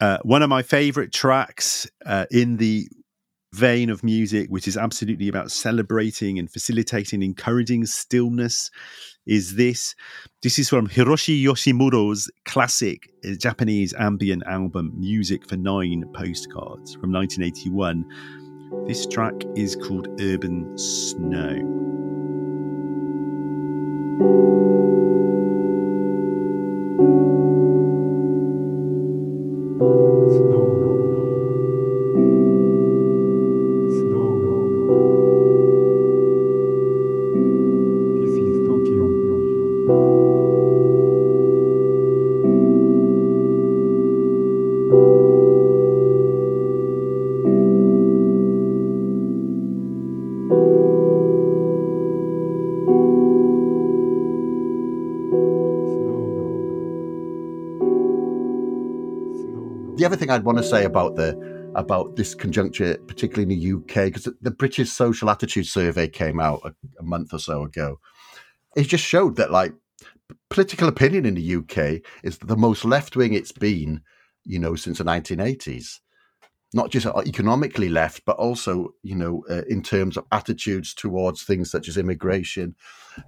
Uh, 0.00 0.18
one 0.22 0.42
of 0.42 0.48
my 0.48 0.62
favorite 0.62 1.12
tracks 1.12 1.88
uh, 2.06 2.26
in 2.30 2.56
the 2.56 2.88
vein 3.52 3.88
of 3.88 4.04
music, 4.04 4.48
which 4.50 4.68
is 4.68 4.76
absolutely 4.76 5.28
about 5.28 5.50
celebrating 5.50 6.38
and 6.38 6.50
facilitating, 6.50 7.22
encouraging 7.22 7.86
stillness, 7.86 8.70
is 9.26 9.56
this. 9.56 9.94
This 10.42 10.58
is 10.58 10.68
from 10.68 10.88
Hiroshi 10.88 11.42
Yoshimura's 11.42 12.30
classic 12.44 13.10
uh, 13.24 13.32
Japanese 13.38 13.94
ambient 13.94 14.42
album, 14.46 14.92
Music 14.96 15.48
for 15.48 15.56
Nine 15.56 16.04
Postcards 16.14 16.94
from 16.94 17.12
1981 17.12 18.04
this 18.86 19.06
track 19.06 19.34
is 19.54 19.76
called 19.76 20.08
Urban 20.20 20.76
Snow. 20.78 21.78
Thing 60.28 60.34
I'd 60.34 60.44
want 60.44 60.58
to 60.58 60.64
say 60.64 60.84
about 60.84 61.16
the 61.16 61.58
about 61.74 62.16
this 62.16 62.34
conjuncture, 62.34 62.96
particularly 63.06 63.42
in 63.42 63.60
the 63.60 63.72
UK, 63.74 64.06
because 64.06 64.28
the 64.40 64.50
British 64.50 64.90
Social 64.90 65.30
Attitude 65.30 65.66
Survey 65.66 66.08
came 66.08 66.40
out 66.40 66.60
a, 66.64 66.74
a 66.98 67.02
month 67.02 67.32
or 67.32 67.38
so 67.38 67.62
ago. 67.62 68.00
It 68.76 68.84
just 68.84 69.04
showed 69.04 69.36
that 69.36 69.50
like 69.50 69.74
political 70.50 70.88
opinion 70.88 71.24
in 71.26 71.34
the 71.34 71.56
UK 71.56 72.02
is 72.22 72.38
the 72.38 72.56
most 72.56 72.84
left 72.84 73.16
wing 73.16 73.32
it's 73.32 73.52
been, 73.52 74.02
you 74.44 74.58
know, 74.58 74.74
since 74.74 74.98
the 74.98 75.04
1980s. 75.04 76.00
Not 76.74 76.90
just 76.90 77.06
economically 77.06 77.88
left, 77.88 78.24
but 78.26 78.36
also, 78.36 78.94
you 79.02 79.14
know, 79.14 79.44
uh, 79.50 79.62
in 79.68 79.82
terms 79.82 80.16
of 80.16 80.26
attitudes 80.30 80.92
towards 80.92 81.42
things 81.42 81.70
such 81.70 81.88
as 81.88 81.96
immigration, 81.96 82.74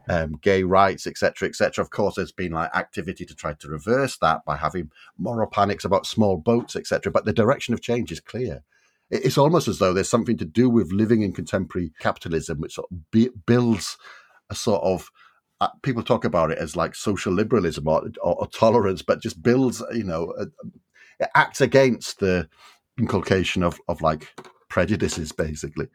um, 0.09 0.39
gay 0.43 0.63
rights, 0.63 1.07
etc., 1.07 1.49
etc. 1.49 1.83
Of 1.83 1.91
course, 1.91 2.17
there's 2.17 2.33
been 2.33 2.53
like 2.53 2.75
activity 2.75 3.25
to 3.25 3.35
try 3.35 3.55
to 3.55 3.69
reverse 3.69 4.19
that 4.19 4.45
by 4.45 4.57
having 4.57 4.91
moral 5.17 5.49
panics 5.49 5.85
about 5.85 6.07
small 6.07 6.37
boats, 6.37 6.77
etc. 6.77 7.11
But 7.11 7.25
the 7.25 7.33
direction 7.33 7.73
of 7.73 7.81
change 7.81 8.13
is 8.13 8.21
clear. 8.21 8.63
It's 9.11 9.39
almost 9.39 9.69
as 9.69 9.79
though 9.79 9.93
there's 9.93 10.09
something 10.09 10.37
to 10.37 10.45
do 10.45 10.69
with 10.69 10.93
living 10.93 11.23
in 11.23 11.33
contemporary 11.33 11.93
capitalism, 11.99 12.61
which 12.61 12.75
sort 12.75 12.89
of 12.93 13.47
builds 13.47 13.97
a 14.51 14.55
sort 14.55 14.83
of 14.85 15.11
uh, 15.61 15.69
people 15.83 16.03
talk 16.03 16.25
about 16.25 16.51
it 16.51 16.59
as 16.59 16.77
like 16.77 16.95
social 16.95 17.33
liberalism 17.33 17.89
or, 17.89 18.03
or, 18.23 18.37
or 18.37 18.47
tolerance, 18.49 19.03
but 19.03 19.21
just 19.21 19.43
builds, 19.43 19.83
you 19.93 20.05
know, 20.05 20.33
it 21.19 21.29
acts 21.35 21.61
against 21.61 22.21
the 22.21 22.49
inculcation 23.01 23.63
of, 23.63 23.81
of 23.89 24.03
like 24.03 24.29
prejudices, 24.69 25.33
basically. 25.33 25.89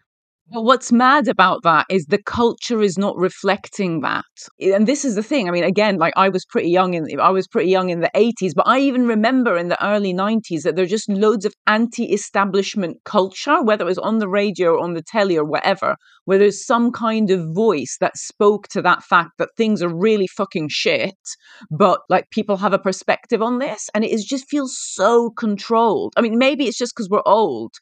But 0.51 0.61
what's 0.61 0.91
mad 0.91 1.27
about 1.27 1.63
that 1.63 1.87
is 1.89 2.05
the 2.05 2.21
culture 2.21 2.79
is 2.81 2.99
not 2.99 3.17
reflecting 3.17 4.01
that. 4.01 4.25
And 4.59 4.85
this 4.85 5.03
is 5.03 5.15
the 5.15 5.23
thing. 5.23 5.47
I 5.47 5.51
mean, 5.51 5.63
again, 5.63 5.97
like 5.97 6.13
I 6.15 6.29
was 6.29 6.45
pretty 6.45 6.69
young 6.69 6.93
in 6.93 7.19
I 7.19 7.31
was 7.31 7.47
pretty 7.47 7.69
young 7.71 7.89
in 7.89 8.01
the 8.01 8.11
80s, 8.15 8.51
but 8.55 8.67
I 8.67 8.79
even 8.79 9.07
remember 9.07 9.57
in 9.57 9.69
the 9.69 9.83
early 9.83 10.13
90s 10.13 10.61
that 10.61 10.75
there's 10.75 10.91
just 10.91 11.09
loads 11.09 11.45
of 11.45 11.55
anti-establishment 11.65 12.97
culture, 13.05 13.63
whether 13.63 13.85
it 13.85 13.87
was 13.87 13.97
on 13.97 14.19
the 14.19 14.27
radio 14.27 14.73
or 14.73 14.79
on 14.81 14.93
the 14.93 15.01
telly 15.01 15.35
or 15.35 15.45
whatever, 15.45 15.95
where 16.25 16.37
there's 16.37 16.63
some 16.63 16.91
kind 16.91 17.31
of 17.31 17.53
voice 17.55 17.97
that 17.99 18.15
spoke 18.15 18.67
to 18.67 18.83
that 18.83 19.01
fact 19.01 19.31
that 19.39 19.49
things 19.57 19.81
are 19.81 19.93
really 19.93 20.27
fucking 20.27 20.69
shit, 20.69 21.17
but 21.71 22.01
like 22.07 22.29
people 22.29 22.57
have 22.57 22.73
a 22.73 22.79
perspective 22.79 23.41
on 23.41 23.57
this 23.57 23.89
and 23.95 24.05
it 24.05 24.11
is 24.11 24.23
just 24.23 24.47
feels 24.47 24.77
so 24.77 25.31
controlled. 25.31 26.13
I 26.17 26.21
mean, 26.21 26.37
maybe 26.37 26.67
it's 26.67 26.77
just 26.77 26.93
because 26.95 27.09
we're 27.09 27.23
old, 27.25 27.73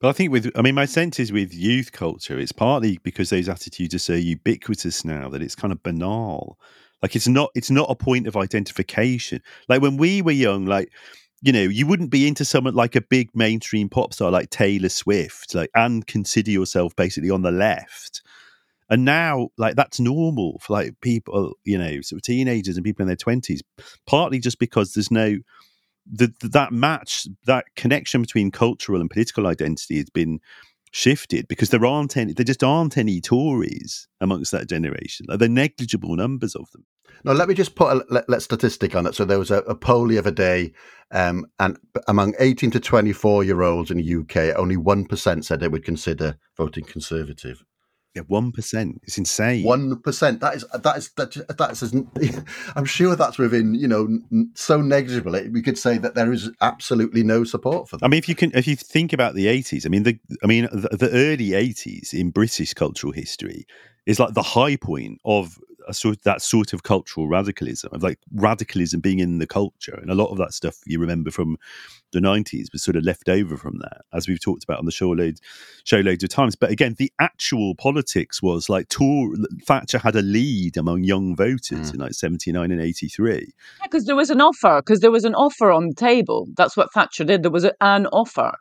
But 0.00 0.08
I 0.08 0.12
think 0.12 0.30
with, 0.30 0.50
I 0.54 0.62
mean, 0.62 0.74
my 0.74 0.84
sense 0.84 1.18
is 1.18 1.32
with 1.32 1.54
youth 1.54 1.92
culture, 1.92 2.38
it's 2.38 2.52
partly 2.52 2.98
because 3.02 3.30
those 3.30 3.48
attitudes 3.48 3.94
are 3.94 3.98
so 3.98 4.14
ubiquitous 4.14 5.04
now 5.04 5.28
that 5.30 5.42
it's 5.42 5.54
kind 5.54 5.72
of 5.72 5.82
banal. 5.82 6.58
Like 7.02 7.16
it's 7.16 7.28
not, 7.28 7.50
it's 7.54 7.70
not 7.70 7.90
a 7.90 7.94
point 7.94 8.26
of 8.26 8.36
identification. 8.36 9.42
Like 9.68 9.80
when 9.80 9.96
we 9.96 10.22
were 10.22 10.32
young, 10.32 10.66
like 10.66 10.90
you 11.42 11.52
know, 11.52 11.62
you 11.62 11.86
wouldn't 11.86 12.10
be 12.10 12.26
into 12.26 12.44
someone 12.44 12.74
like 12.74 12.96
a 12.96 13.00
big 13.00 13.30
mainstream 13.34 13.88
pop 13.88 14.12
star 14.14 14.30
like 14.30 14.50
Taylor 14.50 14.88
Swift, 14.88 15.54
like 15.54 15.70
and 15.74 16.06
consider 16.06 16.50
yourself 16.50 16.96
basically 16.96 17.30
on 17.30 17.42
the 17.42 17.52
left. 17.52 18.22
And 18.88 19.04
now, 19.04 19.50
like 19.58 19.76
that's 19.76 20.00
normal 20.00 20.58
for 20.60 20.72
like 20.72 21.00
people, 21.00 21.54
you 21.64 21.76
know, 21.76 22.00
sort 22.00 22.18
of 22.18 22.22
teenagers 22.22 22.76
and 22.76 22.84
people 22.84 23.02
in 23.02 23.08
their 23.08 23.16
twenties. 23.16 23.62
Partly 24.06 24.38
just 24.38 24.58
because 24.58 24.94
there's 24.94 25.10
no 25.10 25.36
the, 26.10 26.32
that 26.42 26.72
match, 26.72 27.26
that 27.46 27.64
connection 27.74 28.22
between 28.22 28.50
cultural 28.50 29.00
and 29.00 29.10
political 29.10 29.46
identity 29.46 29.96
has 29.96 30.10
been 30.10 30.40
shifted 30.92 31.46
because 31.48 31.70
there 31.70 31.84
aren't 31.84 32.16
any, 32.16 32.32
there 32.32 32.44
just 32.44 32.64
aren't 32.64 32.96
any 32.96 33.20
Tories 33.20 34.08
amongst 34.20 34.52
that 34.52 34.68
generation. 34.68 35.26
Like, 35.28 35.38
they're 35.38 35.48
negligible 35.48 36.16
numbers 36.16 36.54
of 36.54 36.70
them. 36.72 36.84
Now, 37.24 37.32
let 37.32 37.48
me 37.48 37.54
just 37.54 37.74
put 37.74 37.92
a 37.92 38.04
let, 38.10 38.28
let 38.28 38.42
statistic 38.42 38.94
on 38.94 39.06
it. 39.06 39.14
So 39.14 39.24
there 39.24 39.38
was 39.38 39.50
a, 39.50 39.58
a 39.62 39.74
poll 39.74 40.06
the 40.06 40.18
other 40.18 40.30
day, 40.30 40.72
um, 41.10 41.46
and 41.58 41.78
among 42.08 42.34
18 42.38 42.70
to 42.72 42.80
24 42.80 43.44
year 43.44 43.62
olds 43.62 43.90
in 43.90 43.98
the 43.98 44.14
UK, 44.16 44.56
only 44.56 44.76
1% 44.76 45.44
said 45.44 45.60
they 45.60 45.68
would 45.68 45.84
consider 45.84 46.36
voting 46.56 46.84
Conservative. 46.84 47.64
Yeah, 48.16 48.22
one 48.28 48.50
percent. 48.50 49.02
It's 49.04 49.18
insane. 49.18 49.62
One 49.62 50.00
percent. 50.00 50.40
That 50.40 50.54
is 50.54 50.64
that 50.72 50.96
is 50.96 51.10
that 51.10 51.58
that 51.58 51.70
is. 51.70 52.42
I'm 52.74 52.86
sure 52.86 53.14
that's 53.14 53.36
within 53.36 53.74
you 53.74 53.86
know 53.86 54.08
so 54.54 54.80
negligible. 54.80 55.32
We 55.52 55.60
could 55.60 55.76
say 55.76 55.98
that 55.98 56.14
there 56.14 56.32
is 56.32 56.50
absolutely 56.62 57.22
no 57.22 57.44
support 57.44 57.90
for 57.90 57.98
I 58.00 58.08
mean, 58.08 58.16
if 58.16 58.26
you 58.26 58.34
can, 58.34 58.52
if 58.54 58.66
you 58.66 58.74
think 58.74 59.12
about 59.12 59.34
the 59.34 59.48
eighties, 59.48 59.84
I 59.84 59.90
mean, 59.90 60.04
the, 60.04 60.18
I 60.42 60.46
mean, 60.46 60.66
the, 60.72 60.96
the 60.96 61.10
early 61.10 61.52
eighties 61.52 62.14
in 62.14 62.30
British 62.30 62.72
cultural 62.72 63.12
history 63.12 63.66
is 64.06 64.18
like 64.18 64.32
the 64.32 64.42
high 64.42 64.76
point 64.76 65.20
of 65.26 65.60
a 65.86 65.94
sort 65.94 66.22
that 66.22 66.42
sort 66.42 66.72
of 66.72 66.82
cultural 66.82 67.28
radicalism, 67.28 67.90
of 67.92 68.02
like 68.02 68.18
radicalism 68.34 69.00
being 69.00 69.18
in 69.20 69.38
the 69.38 69.46
culture, 69.46 69.98
and 70.00 70.10
a 70.10 70.14
lot 70.14 70.30
of 70.30 70.38
that 70.38 70.52
stuff 70.52 70.78
you 70.86 70.98
remember 70.98 71.30
from 71.30 71.56
the 72.12 72.20
nineties 72.20 72.70
was 72.72 72.82
sort 72.82 72.96
of 72.96 73.02
left 73.04 73.28
over 73.28 73.56
from 73.56 73.78
that, 73.78 74.02
as 74.12 74.28
we've 74.28 74.40
talked 74.40 74.64
about 74.64 74.78
on 74.78 74.86
the 74.86 74.92
show 74.92 75.10
loads, 75.10 75.40
show 75.84 75.98
loads 75.98 76.22
of 76.24 76.30
times. 76.30 76.54
But 76.56 76.70
again, 76.70 76.94
the 76.98 77.12
actual 77.20 77.74
politics 77.74 78.40
was 78.42 78.68
like 78.68 78.88
Tor- 78.88 79.34
Thatcher 79.64 79.98
had 79.98 80.16
a 80.16 80.22
lead 80.22 80.76
among 80.76 81.04
young 81.04 81.34
voters 81.36 81.90
Mm. 81.90 81.94
in 81.94 82.00
like 82.00 82.12
seventy 82.14 82.52
nine 82.52 82.70
and 82.70 82.80
eighty 82.80 83.08
three. 83.08 83.52
because 83.82 84.04
there 84.06 84.16
was 84.16 84.30
an 84.30 84.40
offer. 84.40 84.80
Because 84.84 85.00
there 85.00 85.10
was 85.10 85.24
an 85.24 85.34
offer 85.34 85.70
on 85.72 85.88
the 85.88 85.94
table. 85.94 86.46
That's 86.56 86.76
what 86.76 86.92
Thatcher 86.92 87.24
did. 87.24 87.42
There 87.42 87.50
was 87.50 87.64
a, 87.64 87.72
an 87.80 88.06
offer. 88.08 88.52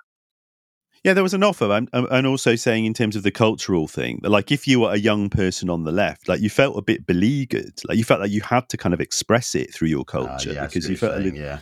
Yeah, 1.06 1.14
there 1.14 1.22
was 1.22 1.36
an 1.36 1.44
offer, 1.44 1.72
and, 1.72 1.88
and 1.94 2.26
also 2.26 2.56
saying 2.56 2.86
in 2.86 2.96
terms 2.96 3.16
of 3.16 3.22
the 3.22 3.30
cultural 3.30 3.88
thing, 3.88 4.22
that 4.24 4.32
like 4.32 4.52
if 4.52 4.68
you 4.68 4.80
were 4.80 4.92
a 4.92 4.98
young 4.98 5.30
person 5.30 5.70
on 5.70 5.84
the 5.84 5.92
left, 5.92 6.28
like 6.28 6.42
you 6.42 6.50
felt 6.50 6.76
a 6.80 6.82
bit 6.82 7.06
beleaguered, 7.06 7.74
like 7.88 7.96
you 8.00 8.04
felt 8.04 8.22
like 8.22 8.32
you 8.32 8.42
had 8.42 8.68
to 8.70 8.76
kind 8.76 8.92
of 8.92 9.00
express 9.00 9.54
it 9.54 9.72
through 9.72 9.90
your 9.90 10.04
Ah, 10.08 10.12
culture 10.12 10.54
yeah, 10.54 10.66
because 10.66 10.86
you 10.86 10.90
you're 10.94 10.98
felt 10.98 11.12
a 11.12 11.18
saying, 11.18 11.34
little, 11.36 11.40
yeah. 11.46 11.60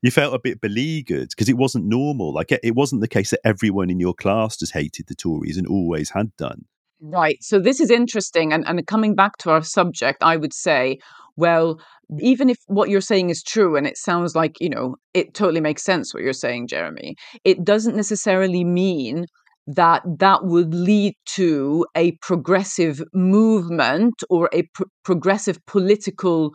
you 0.00 0.10
felt 0.10 0.32
a 0.32 0.38
bit 0.38 0.62
beleaguered 0.62 1.28
because 1.28 1.50
it 1.50 1.58
wasn't 1.58 1.84
normal. 1.84 2.32
Like 2.32 2.50
it, 2.52 2.60
it 2.62 2.74
wasn't 2.74 3.02
the 3.02 3.08
case 3.08 3.28
that 3.32 3.40
everyone 3.44 3.90
in 3.90 4.00
your 4.00 4.14
class 4.14 4.56
just 4.56 4.72
hated 4.72 5.08
the 5.08 5.14
Tories 5.14 5.58
and 5.58 5.66
always 5.66 6.08
had 6.08 6.34
done. 6.38 6.64
Right. 6.98 7.36
So 7.42 7.58
this 7.58 7.80
is 7.80 7.90
interesting. 7.90 8.54
And, 8.54 8.66
and 8.66 8.86
coming 8.86 9.14
back 9.14 9.36
to 9.40 9.50
our 9.50 9.62
subject, 9.62 10.22
I 10.22 10.38
would 10.38 10.54
say, 10.54 11.00
well, 11.36 11.80
even 12.20 12.48
if 12.48 12.58
what 12.66 12.88
you're 12.88 13.00
saying 13.00 13.30
is 13.30 13.42
true, 13.42 13.76
and 13.76 13.86
it 13.86 13.96
sounds 13.96 14.34
like, 14.34 14.56
you 14.60 14.68
know, 14.68 14.96
it 15.14 15.34
totally 15.34 15.60
makes 15.60 15.82
sense 15.82 16.14
what 16.14 16.22
you're 16.22 16.32
saying, 16.32 16.68
Jeremy, 16.68 17.16
it 17.44 17.64
doesn't 17.64 17.96
necessarily 17.96 18.64
mean 18.64 19.26
that 19.66 20.02
that 20.18 20.44
would 20.44 20.72
lead 20.72 21.14
to 21.34 21.84
a 21.96 22.12
progressive 22.22 23.02
movement 23.12 24.14
or 24.30 24.48
a 24.52 24.62
pr- 24.74 24.84
progressive 25.04 25.58
political 25.66 26.52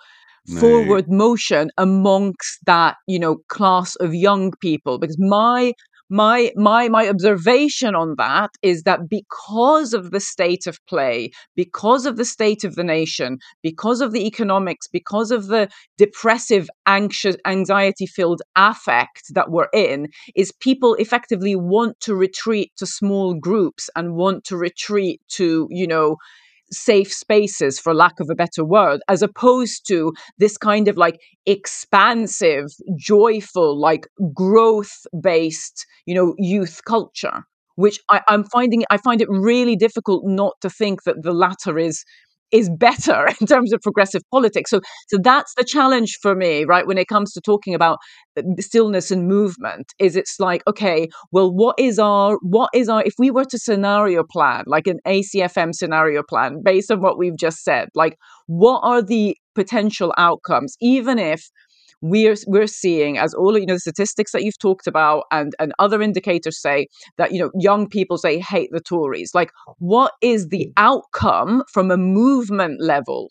No. 0.48 0.60
forward 0.60 1.06
motion 1.10 1.70
amongst 1.78 2.60
that 2.66 2.96
you 3.08 3.20
know 3.20 3.38
class 3.50 3.96
of 3.98 4.14
young 4.16 4.52
people 4.62 4.98
because 4.98 5.18
my 5.20 5.74
my 6.12 6.52
my 6.58 6.90
my 6.90 7.08
observation 7.08 7.96
on 7.96 8.16
that 8.18 8.52
is 8.62 8.84
that 8.84 9.08
because 9.10 9.94
of 9.94 10.12
the 10.12 10.20
state 10.20 10.68
of 10.68 10.78
play 10.86 11.32
because 11.56 12.06
of 12.06 12.18
the 12.18 12.26
state 12.26 12.66
of 12.66 12.76
the 12.76 12.84
nation 12.84 13.38
because 13.64 14.02
of 14.02 14.12
the 14.12 14.28
economics 14.28 14.88
because 14.88 15.32
of 15.32 15.48
the 15.48 15.70
depressive 15.98 16.70
anxious 16.86 17.38
anxiety 17.48 18.06
filled 18.06 18.42
affect 18.58 19.24
that 19.34 19.50
we're 19.50 19.70
in 19.74 20.08
is 20.36 20.52
people 20.60 20.96
effectively 20.96 21.56
want 21.56 21.98
to 22.02 22.14
retreat 22.14 22.74
to 22.76 22.86
small 22.86 23.34
groups 23.34 23.90
and 23.96 24.16
want 24.16 24.44
to 24.44 24.58
retreat 24.58 25.22
to 25.30 25.68
you 25.72 25.88
know 25.88 26.18
safe 26.72 27.12
spaces 27.12 27.80
for 27.80 27.94
lack 27.94 28.20
of 28.20 28.30
a 28.30 28.36
better 28.36 28.64
word 28.64 29.02
as 29.08 29.22
opposed 29.22 29.86
to 29.88 30.14
this 30.38 30.58
kind 30.58 30.88
of 30.88 30.98
like 30.98 31.20
expansive 31.46 32.66
joyful 32.98 33.80
like 33.80 34.08
growth 34.34 35.06
based 35.22 35.86
you 36.06 36.16
know 36.16 36.34
youth 36.38 36.82
culture 36.86 37.44
which 37.76 38.00
I, 38.10 38.22
i'm 38.28 38.44
finding 38.44 38.84
i 38.90 38.98
find 38.98 39.22
it 39.22 39.30
really 39.30 39.76
difficult 39.76 40.24
not 40.26 40.54
to 40.62 40.70
think 40.70 41.04
that 41.04 41.24
the 41.24 41.34
latter 41.34 41.78
is 41.78 42.04
is 42.52 42.70
better 42.70 43.28
in 43.42 43.48
terms 43.48 43.74
of 43.74 43.82
progressive 43.82 44.22
politics. 44.32 44.70
So 44.70 44.82
so 45.08 45.18
that's 45.22 45.54
the 45.56 45.64
challenge 45.64 46.18
for 46.22 46.36
me 46.36 46.64
right 46.64 46.88
when 46.88 46.98
it 46.98 47.08
comes 47.08 47.34
to 47.34 47.42
talking 47.42 47.74
about 47.74 47.98
uh, 48.38 48.42
stillness 48.60 49.12
and 49.12 49.28
movement 49.28 49.94
is 50.00 50.16
it's 50.16 50.40
like 50.40 50.64
okay 50.68 51.08
well 51.32 51.52
what 51.52 51.76
is 51.78 52.00
our 52.00 52.38
what 52.42 52.70
is 52.74 52.90
our 52.90 53.04
if 53.04 53.14
we 53.18 53.32
were 53.32 53.46
to 53.46 53.58
scenario 53.58 54.24
plan 54.24 54.64
like 54.68 54.88
an 54.88 55.00
acfm 55.06 55.74
scenario 55.74 56.24
plan 56.24 56.62
based 56.64 56.92
on 56.92 57.02
what 57.02 57.18
we've 57.18 57.38
just 57.38 57.64
said 57.64 57.90
like 57.96 58.18
what 58.48 58.80
are 58.84 59.02
the 59.02 59.38
potential 59.56 60.14
outcomes? 60.18 60.76
Even 60.82 61.20
if 61.20 61.50
we're 62.02 62.36
we're 62.48 62.68
seeing 62.68 63.18
as 63.18 63.34
all 63.34 63.58
you 63.58 63.66
know 63.66 63.76
the 63.76 63.80
statistics 63.80 64.32
that 64.32 64.44
you've 64.44 64.58
talked 64.58 64.88
about 64.88 65.24
and 65.32 65.54
and 65.60 65.74
other 65.80 66.02
indicators 66.02 66.60
say 66.60 66.88
that 67.18 67.32
you 67.32 67.40
know 67.40 67.52
young 67.56 67.88
people 67.88 68.18
say 68.18 68.40
hate 68.40 68.70
the 68.72 68.80
tories 68.80 69.32
like 69.34 69.52
what 69.78 70.14
is 70.22 70.48
the 70.50 70.72
outcome 70.78 71.64
from 71.72 71.92
a 71.92 71.98
movement 71.98 72.82
level 72.82 73.30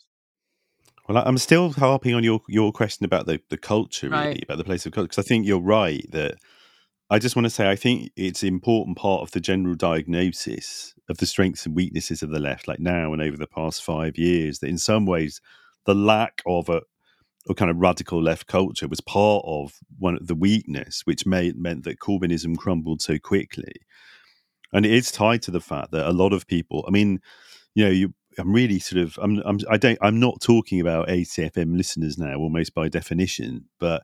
Well, 1.07 1.21
I'm 1.25 1.37
still 1.37 1.71
harping 1.73 2.13
on 2.13 2.23
your 2.23 2.41
your 2.47 2.71
question 2.71 3.05
about 3.05 3.25
the 3.25 3.41
the 3.49 3.57
culture, 3.57 4.09
really, 4.09 4.25
Right. 4.27 4.43
about 4.43 4.57
the 4.57 4.63
place 4.63 4.85
of 4.85 4.93
culture, 4.93 5.07
because 5.07 5.25
I 5.25 5.27
think 5.27 5.45
you're 5.45 5.59
right 5.59 6.05
that. 6.11 6.35
I 7.09 7.19
just 7.19 7.35
want 7.35 7.45
to 7.45 7.49
say 7.49 7.69
I 7.69 7.75
think 7.75 8.11
it's 8.15 8.41
an 8.41 8.47
important 8.47 8.95
part 8.97 9.21
of 9.21 9.31
the 9.31 9.41
general 9.41 9.75
diagnosis 9.75 10.93
of 11.09 11.17
the 11.17 11.25
strengths 11.25 11.65
and 11.65 11.75
weaknesses 11.75 12.23
of 12.23 12.29
the 12.29 12.39
left, 12.39 12.69
like 12.69 12.79
now 12.79 13.11
and 13.11 13.21
over 13.21 13.35
the 13.35 13.47
past 13.47 13.83
five 13.83 14.17
years, 14.17 14.59
that 14.59 14.69
in 14.69 14.77
some 14.77 15.05
ways 15.05 15.41
the 15.85 15.93
lack 15.93 16.41
of 16.45 16.69
a, 16.69 16.81
a 17.49 17.55
kind 17.55 17.71
of 17.71 17.77
radical 17.77 18.21
left 18.21 18.47
culture 18.47 18.87
was 18.87 19.01
part 19.01 19.43
of 19.45 19.73
one 19.97 20.15
of 20.15 20.27
the 20.27 20.35
weakness, 20.35 21.01
which 21.05 21.25
made 21.25 21.57
meant 21.57 21.83
that 21.83 21.99
Corbynism 21.99 22.57
crumbled 22.57 23.01
so 23.01 23.17
quickly. 23.17 23.73
And 24.73 24.85
it 24.85 24.91
is 24.91 25.11
tied 25.11 25.41
to 25.43 25.51
the 25.51 25.59
fact 25.59 25.91
that 25.91 26.07
a 26.07 26.13
lot 26.13 26.33
of 26.33 26.47
people, 26.47 26.85
I 26.87 26.91
mean, 26.91 27.19
you 27.75 27.85
know, 27.85 27.91
you 27.91 28.13
I'm 28.37 28.53
really 28.53 28.79
sort 28.79 29.01
of 29.01 29.19
I'm 29.21 29.39
I'm 29.45 29.59
I 29.69 29.77
don't 29.77 29.97
I'm 30.01 30.19
not 30.19 30.41
talking 30.41 30.79
about 30.79 31.09
ACFM 31.09 31.75
listeners 31.75 32.17
now 32.17 32.35
almost 32.35 32.73
by 32.73 32.87
definition, 32.87 33.65
but 33.79 34.03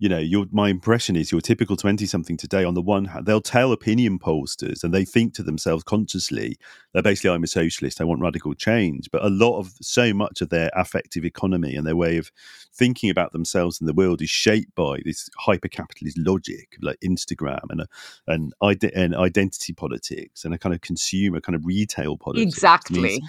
you 0.00 0.08
know, 0.08 0.18
your 0.18 0.46
my 0.50 0.70
impression 0.70 1.14
is 1.14 1.30
your 1.30 1.42
typical 1.42 1.76
twenty 1.76 2.06
something 2.06 2.38
today. 2.38 2.64
On 2.64 2.72
the 2.72 2.80
one 2.80 3.04
hand, 3.04 3.26
they'll 3.26 3.42
tell 3.42 3.70
opinion 3.70 4.18
pollsters, 4.18 4.82
and 4.82 4.94
they 4.94 5.04
think 5.04 5.34
to 5.34 5.42
themselves 5.42 5.84
consciously 5.84 6.56
that 6.94 7.04
basically 7.04 7.30
I'm 7.30 7.44
a 7.44 7.46
socialist, 7.46 8.00
I 8.00 8.04
want 8.04 8.22
radical 8.22 8.54
change. 8.54 9.10
But 9.12 9.22
a 9.22 9.28
lot 9.28 9.58
of 9.58 9.74
so 9.82 10.14
much 10.14 10.40
of 10.40 10.48
their 10.48 10.70
affective 10.74 11.26
economy 11.26 11.76
and 11.76 11.86
their 11.86 11.96
way 11.96 12.16
of 12.16 12.32
thinking 12.72 13.10
about 13.10 13.32
themselves 13.32 13.78
and 13.78 13.86
the 13.86 13.92
world 13.92 14.22
is 14.22 14.30
shaped 14.30 14.74
by 14.74 15.00
this 15.04 15.28
hyper 15.36 15.68
capitalist 15.68 16.16
logic, 16.18 16.78
like 16.80 16.98
Instagram 17.04 17.64
and 17.68 17.82
a, 17.82 17.86
and, 18.26 18.54
and 18.94 19.14
identity 19.14 19.74
politics 19.74 20.46
and 20.46 20.54
a 20.54 20.58
kind 20.58 20.74
of 20.74 20.80
consumer 20.80 21.42
kind 21.42 21.54
of 21.54 21.66
retail 21.66 22.16
politics. 22.16 22.54
Exactly. 22.54 23.20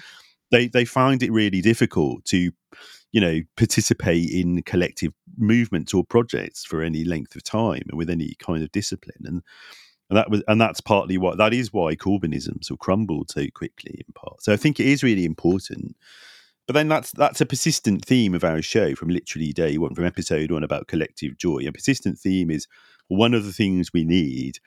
They 0.52 0.68
they 0.68 0.84
find 0.84 1.22
it 1.22 1.32
really 1.32 1.60
difficult 1.60 2.24
to 2.26 2.52
you 3.10 3.20
know 3.20 3.40
participate 3.56 4.30
in 4.30 4.62
collective 4.62 5.12
movements 5.36 5.92
or 5.92 6.04
projects 6.04 6.64
for 6.64 6.82
any 6.82 7.02
length 7.02 7.34
of 7.34 7.42
time 7.42 7.82
and 7.88 7.98
with 7.98 8.08
any 8.08 8.34
kind 8.38 8.62
of 8.62 8.70
discipline 8.70 9.22
and 9.24 9.42
and 10.12 10.18
that 10.18 10.30
was 10.30 10.42
and 10.46 10.60
that's 10.60 10.82
partly 10.82 11.16
what 11.16 11.38
that 11.38 11.54
is 11.54 11.72
why 11.72 11.96
Corbynism 11.96 12.62
sort 12.62 12.76
of 12.76 12.78
crumbled 12.80 13.30
so 13.30 13.46
quickly 13.54 14.04
in 14.06 14.12
part. 14.14 14.42
So 14.42 14.52
I 14.52 14.58
think 14.58 14.78
it 14.78 14.84
is 14.84 15.02
really 15.02 15.24
important. 15.24 15.96
But 16.66 16.74
then 16.74 16.88
that's 16.88 17.12
that's 17.12 17.40
a 17.40 17.46
persistent 17.46 18.04
theme 18.04 18.34
of 18.34 18.44
our 18.44 18.60
show 18.60 18.94
from 18.94 19.08
literally 19.08 19.54
day 19.54 19.78
one, 19.78 19.94
from 19.94 20.04
episode 20.04 20.50
one 20.50 20.64
about 20.64 20.86
collective 20.86 21.38
joy. 21.38 21.62
A 21.66 21.72
persistent 21.72 22.18
theme 22.18 22.50
is 22.50 22.68
one 23.08 23.32
of 23.32 23.46
the 23.46 23.54
things 23.54 23.94
we 23.94 24.04
need 24.04 24.58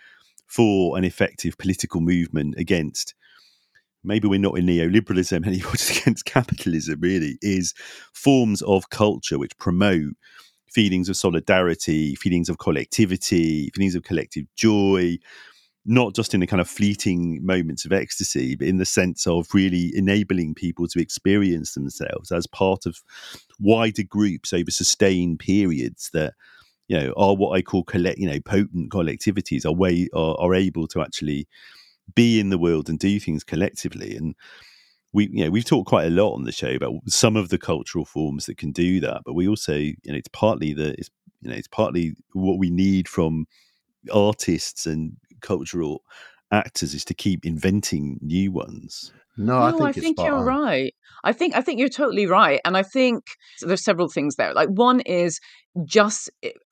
for 0.48 0.98
an 0.98 1.04
effective 1.04 1.60
political 1.60 2.02
movement 2.02 2.56
against 2.58 3.14
maybe 4.06 4.28
we're 4.28 4.40
not 4.40 4.58
in 4.58 4.66
neoliberalism 4.66 5.46
anymore, 5.48 5.74
just 5.74 6.02
against 6.02 6.26
capitalism, 6.26 7.00
really, 7.02 7.38
is 7.42 7.74
forms 8.14 8.62
of 8.64 8.90
culture 8.90 9.38
which 9.38 9.58
promote 9.58 10.14
feelings 10.70 11.08
of 11.08 11.16
solidarity, 11.16 12.16
feelings 12.16 12.50
of 12.50 12.58
collectivity, 12.58 13.70
feelings 13.74 13.96
of 13.96 14.04
collective 14.04 14.46
joy, 14.56 15.18
not 15.86 16.16
just 16.16 16.34
in 16.34 16.40
the 16.40 16.48
kind 16.48 16.60
of 16.60 16.68
fleeting 16.68 17.46
moments 17.46 17.86
of 17.86 17.94
ecstasy, 17.94 18.56
but 18.56 18.68
in 18.68 18.78
the 18.78 18.86
sense 18.86 19.28
of 19.28 19.48
really 19.54 19.92
enabling 19.96 20.56
people 20.56 20.88
to 20.88 21.00
experience 21.00 21.74
themselves 21.74 22.32
as 22.32 22.48
part 22.48 22.86
of 22.86 22.98
wider 23.60 24.04
groups 24.04 24.52
over 24.52 24.72
sustained 24.72 25.40
periods 25.40 26.10
that 26.12 26.34
you 26.88 27.00
know 27.00 27.14
are 27.16 27.36
what 27.36 27.56
I 27.56 27.62
call 27.62 27.84
collect, 27.84 28.18
you 28.18 28.28
know, 28.28 28.40
potent 28.42 28.92
collectivities 28.92 29.66
are 29.66 29.72
way 29.72 30.08
are, 30.14 30.36
are 30.40 30.56
able 30.56 30.88
to 30.88 31.02
actually 31.02 31.48
be 32.14 32.40
in 32.40 32.50
the 32.50 32.58
world 32.58 32.90
and 32.90 33.00
do 33.00 33.20
things 33.20 33.44
collectively 33.44 34.16
and 34.16 34.36
we 35.14 35.28
you 35.32 35.44
know 35.44 35.50
we've 35.50 35.66
talked 35.66 35.88
quite 35.90 36.06
a 36.06 36.10
lot 36.12 36.34
on 36.34 36.44
the 36.44 36.52
show 36.52 36.70
about 36.72 36.94
some 37.08 37.36
of 37.36 37.50
the 37.50 37.58
cultural 37.58 38.06
forms 38.06 38.46
that 38.46 38.58
can 38.58 38.72
do 38.72 39.00
that 39.00 39.22
but 39.26 39.34
we 39.34 39.48
also 39.48 39.76
you 39.76 39.96
know 40.08 40.16
it's 40.16 40.28
partly 40.30 40.74
the 40.74 40.90
it's 40.98 41.10
you 41.42 41.50
know 41.50 41.56
it's 41.56 41.68
partly 41.68 42.14
what 42.34 42.60
we 42.60 42.70
need 42.70 43.08
from 43.08 43.46
artists 44.14 44.86
and 44.86 45.14
cultural 45.42 46.04
actors 46.52 46.94
is 46.94 47.04
to 47.06 47.14
keep 47.14 47.46
inventing 47.46 48.20
new 48.22 48.52
ones 48.52 49.12
No, 49.38 49.58
I 49.60 49.72
No, 49.72 49.78
think 49.78 49.90
I 49.90 49.92
think 49.94 50.20
you're 50.20 50.36
on. 50.36 50.46
right. 50.46 50.94
I 51.24 51.34
think 51.34 51.56
I 51.56 51.62
think 51.62 51.80
you're 51.80 51.90
totally 51.90 52.26
right, 52.28 52.62
and 52.64 52.78
I 52.78 52.84
think 52.84 53.24
so 53.58 53.66
there's 53.68 53.84
several 53.84 54.08
things 54.10 54.36
there. 54.36 54.54
Like 54.54 54.70
one 54.70 55.02
is 55.02 55.40
just 55.86 56.30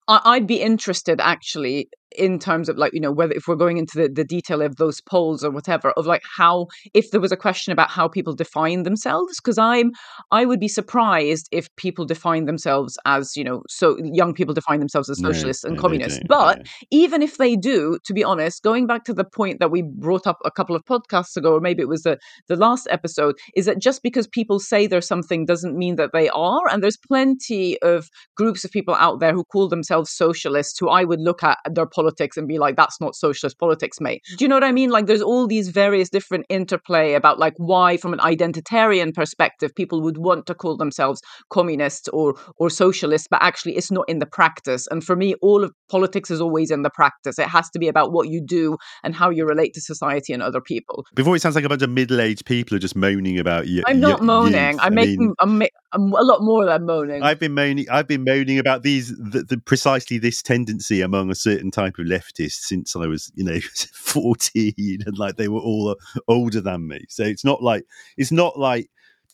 I, 0.08 0.22
I'd 0.24 0.48
be 0.48 0.62
interested 0.62 1.20
actually 1.20 1.90
in 2.16 2.40
terms 2.40 2.70
of 2.70 2.78
like 2.78 2.94
you 2.94 3.00
know 3.00 3.12
whether 3.12 3.34
if 3.34 3.48
we're 3.48 3.56
going 3.56 3.78
into 3.78 3.98
the, 3.98 4.10
the 4.10 4.24
detail 4.24 4.62
of 4.62 4.76
those 4.78 5.02
polls 5.02 5.44
or 5.44 5.52
whatever 5.52 5.92
of 5.92 6.06
like 6.06 6.22
how 6.38 6.68
if 6.94 7.12
there 7.12 7.22
was 7.22 7.32
a 7.32 7.38
question 7.38 7.72
about 7.72 7.90
how 7.90 8.08
people 8.08 8.34
define 8.34 8.84
themselves 8.84 9.40
because 9.40 9.58
i'm 9.58 9.92
i 10.32 10.46
would 10.46 10.60
be 10.60 10.68
surprised 10.68 11.48
if 11.52 11.74
people 11.76 12.06
define 12.06 12.46
themselves 12.46 12.98
as 13.06 13.36
you 13.36 13.44
know 13.44 13.62
so 13.70 13.98
young 14.04 14.34
people 14.34 14.54
define 14.54 14.80
themselves 14.80 15.10
as 15.10 15.20
No, 15.20 15.32
socialists 15.32 15.64
and 15.64 15.76
no, 15.76 15.82
communists. 15.82 16.20
But 16.28 16.68
even 16.92 17.22
if 17.22 17.38
they 17.38 17.56
do 17.56 17.98
to 18.06 18.14
be 18.14 18.24
honest 18.24 18.64
going 18.64 18.88
back 18.88 19.04
to 19.06 19.14
the 19.14 19.24
point 19.24 19.60
that 19.60 19.72
we 19.72 19.82
brought 19.82 20.28
up 20.28 20.38
a 20.46 20.52
couple 20.52 20.76
of 20.76 20.84
podcasts 20.86 21.36
ago 21.36 21.54
or 21.54 21.60
maybe 21.60 21.82
it 21.82 21.88
was 21.88 22.04
the 22.04 22.18
the 22.48 22.56
last 22.56 22.88
episode 22.90 23.36
is 23.56 23.66
that 23.66 23.80
just 23.80 24.04
because 24.04 24.28
people 24.28 24.60
say 24.60 24.88
there's 24.88 25.08
something 25.08 25.46
doesn't 25.46 25.78
mean 25.78 25.96
that 25.96 26.12
they 26.14 26.30
are. 26.30 26.62
And 26.70 26.84
there's 26.84 26.98
plenty 26.98 27.82
of 27.82 28.10
groups 28.36 28.64
of 28.64 28.72
people 28.72 28.96
out 28.96 29.20
there 29.20 29.34
who 29.34 29.44
call 29.44 29.68
themselves 29.68 30.12
socialists 30.12 30.80
who 30.80 30.90
I 30.90 31.04
would 31.04 31.20
look 31.20 31.44
at 31.44 31.58
their 31.72 31.86
politics 31.86 32.03
and 32.38 32.48
be 32.48 32.58
like 32.58 32.76
that's 32.76 33.00
not 33.02 33.16
socialist 33.16 33.58
politics 33.60 34.00
mate 34.00 34.22
do 34.38 34.46
you 34.46 34.50
know 34.50 34.56
what 34.56 34.64
I 34.64 34.72
mean 34.72 34.90
like 34.90 35.06
there's 35.06 35.22
all 35.22 35.48
these 35.48 35.70
various 35.70 36.10
different 36.10 36.46
interplay 36.50 37.14
about 37.14 37.40
like 37.40 37.54
why 37.58 37.98
from 37.98 38.14
an 38.14 38.20
identitarian 38.20 39.14
perspective 39.14 39.74
people 39.76 40.02
would 40.02 40.18
want 40.18 40.46
to 40.48 40.56
call 40.56 40.78
themselves 40.78 41.22
communists 41.50 42.08
or 42.10 42.36
or 42.58 42.70
socialists 42.70 43.28
but 43.30 43.42
actually 43.42 43.76
it's 43.76 43.92
not 43.92 44.08
in 44.08 44.20
the 44.20 44.26
practice 44.26 44.88
and 44.92 45.04
for 45.04 45.16
me 45.16 45.36
all 45.42 45.64
of 45.64 45.72
politics 45.90 46.32
is 46.32 46.42
always 46.42 46.72
in 46.72 46.82
the 46.84 46.90
practice 46.90 47.38
it 47.38 47.48
has 47.48 47.70
to 47.70 47.80
be 47.80 47.88
about 47.88 48.12
what 48.12 48.30
you 48.30 48.42
do 48.42 48.78
and 49.04 49.16
how 49.16 49.30
you 49.30 49.46
relate 49.46 49.74
to 49.74 49.82
society 49.82 50.34
and 50.34 50.42
other 50.42 50.62
people 50.62 51.06
before 51.14 51.36
it 51.36 51.42
sounds 51.42 51.56
like 51.56 51.66
a 51.66 51.70
bunch 51.70 51.82
of 51.82 51.90
middle-aged 51.90 52.46
people 52.46 52.76
are 52.76 52.80
just 52.80 52.96
moaning 52.96 53.40
about 53.40 53.68
you. 53.68 53.84
I'm 53.86 54.00
not 54.00 54.22
moaning. 54.22 54.80
I 54.80 54.90
making. 54.90 55.20
mean, 55.20 55.34
I'm, 55.40 55.62
I'm 55.92 56.14
a 56.14 56.24
lot 56.24 56.42
more 56.42 56.66
than 56.66 56.86
moaning. 56.86 57.24
I've 57.24 57.40
been 57.40 57.54
moaning. 57.54 57.90
I've 57.90 58.08
been 58.08 58.24
moaning 58.24 58.60
about 58.60 58.84
these, 58.84 59.10
the, 59.10 59.44
the 59.48 59.58
precisely 59.58 60.18
this 60.18 60.42
tendency 60.42 61.02
among 61.02 61.30
a 61.30 61.36
certain 61.36 61.72
type 61.72 61.93
of 62.00 62.08
leftists 62.08 62.62
since 62.64 62.96
I 62.96 63.08
was, 63.08 63.32
you 63.36 63.44
know, 63.44 63.60
fourteen, 63.94 65.00
and 65.06 65.18
like 65.18 65.36
they 65.38 65.48
were 65.48 65.60
all 65.60 65.90
uh, 65.90 66.20
older 66.28 66.62
than 66.62 66.88
me. 66.88 67.06
So 67.10 67.24
it's 67.24 67.46
not 67.46 67.62
like 67.62 67.86
it's 68.18 68.32
not 68.32 68.58
like 68.58 68.90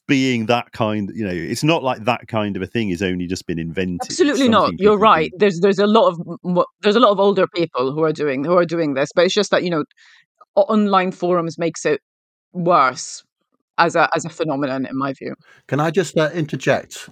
being 0.08 0.48
that 0.48 0.72
kind. 0.74 1.12
You 1.14 1.26
know, 1.26 1.34
it's 1.34 1.64
not 1.64 1.84
like 1.84 2.04
that 2.06 2.28
kind 2.28 2.56
of 2.56 2.62
a 2.62 2.68
thing 2.68 2.90
has 2.90 3.02
only 3.02 3.28
just 3.28 3.48
been 3.48 3.60
invented. 3.60 4.10
Absolutely 4.10 4.50
not. 4.50 4.74
You're 4.78 4.98
right. 4.98 5.32
do. 5.32 5.38
There's 5.38 5.60
there's 5.62 5.80
a 5.80 5.88
lot 5.88 6.10
of 6.10 6.20
m- 6.46 6.64
there's 6.82 6.96
a 6.96 7.00
lot 7.00 7.12
of 7.12 7.20
older 7.20 7.48
people 7.48 7.94
who 7.94 8.04
are 8.04 8.14
doing 8.14 8.44
who 8.44 8.58
are 8.58 8.66
doing 8.66 8.96
this, 8.96 9.12
but 9.16 9.26
it's 9.26 9.34
just 9.34 9.52
that 9.52 9.64
you 9.64 9.70
know, 9.70 9.86
online 10.56 11.12
forums 11.12 11.58
makes 11.58 11.86
it 11.86 12.02
worse 12.52 13.24
as 13.78 13.96
a 13.96 14.10
as 14.14 14.26
a 14.26 14.30
phenomenon 14.30 14.86
in 14.86 14.98
my 14.98 15.14
view. 15.14 15.36
Can 15.68 15.80
I 15.80 15.92
just 15.92 16.18
uh, 16.18 16.30
interject? 16.34 17.10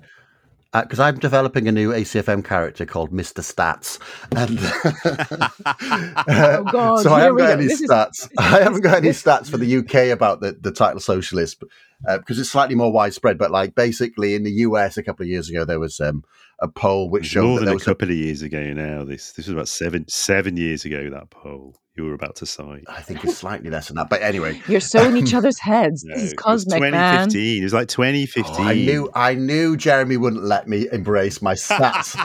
Because 0.73 0.99
I'm 0.99 1.17
developing 1.17 1.67
a 1.67 1.71
new 1.71 1.91
ACFM 1.91 2.43
character 2.43 2.85
called 2.85 3.11
Mr. 3.11 3.41
Stats, 3.41 3.99
and 4.35 4.59
Oh 6.27 6.63
God, 6.71 7.03
so 7.03 7.13
I 7.13 7.21
haven't 7.21 7.37
got 7.37 7.47
go. 7.47 7.53
any 7.53 7.67
This 7.67 7.81
is 7.81 7.89
stats. 7.89 8.29
I 8.37 8.61
haven't 8.61 8.81
got 8.81 8.97
any 8.97 9.09
stats 9.09 9.49
for 9.49 9.57
the 9.57 9.77
UK 9.77 10.13
about 10.13 10.41
the, 10.41 10.57
the 10.59 10.71
title 10.71 10.99
socialist 10.99 11.63
uh, 12.07 12.17
because 12.17 12.39
it's 12.39 12.49
slightly 12.49 12.75
more 12.75 12.91
widespread. 12.91 13.37
But 13.37 13.51
like 13.51 13.75
basically 13.75 14.35
in 14.35 14.43
the 14.43 14.51
US 14.51 14.97
a 14.97 15.03
couple 15.03 15.23
of 15.23 15.29
years 15.29 15.49
ago, 15.49 15.65
there 15.65 15.79
was 15.79 15.99
um, 15.99 16.23
a 16.59 16.67
poll 16.67 17.09
which 17.09 17.25
showed 17.25 17.43
more 17.43 17.55
that 17.55 17.59
than 17.59 17.65
there 17.65 17.73
a 17.73 17.75
was 17.75 17.83
a, 17.83 17.85
couple 17.85 18.09
of 18.09 18.15
years 18.15 18.41
ago 18.41 18.73
now. 18.73 19.03
This 19.03 19.31
this 19.31 19.47
was 19.47 19.53
about 19.53 19.67
seven 19.67 20.05
seven 20.07 20.57
years 20.57 20.85
ago. 20.85 21.09
That 21.09 21.29
poll 21.29 21.75
you 21.97 22.05
were 22.05 22.13
about 22.13 22.35
to 22.37 22.45
cite. 22.45 22.83
I 22.87 23.01
think 23.01 23.23
it's 23.23 23.35
slightly 23.37 23.69
less 23.69 23.87
than 23.87 23.95
that. 23.95 24.09
But 24.09 24.21
anyway, 24.21 24.61
You're 24.67 24.79
so 24.79 25.03
in 25.07 25.17
each 25.17 25.33
other's 25.33 25.59
heads. 25.59 26.03
No, 26.05 26.13
This 26.15 26.23
is 26.25 26.33
it 26.33 26.35
was 26.47 26.65
cosmic, 26.65 26.81
man. 26.91 27.27
2015. 27.29 27.61
It 27.61 27.63
was 27.63 27.73
like 27.73 27.87
2015. 27.87 28.55
oh, 28.57 28.63
I 28.63 28.73
knew 28.75 29.09
I 29.13 29.33
knew 29.35 29.75
Jeremy 29.77 30.17
wouldn't 30.17 30.43
let 30.43 30.67
me 30.67 30.87
embrace 30.91 31.41
my 31.41 31.53
stats. 31.55 32.15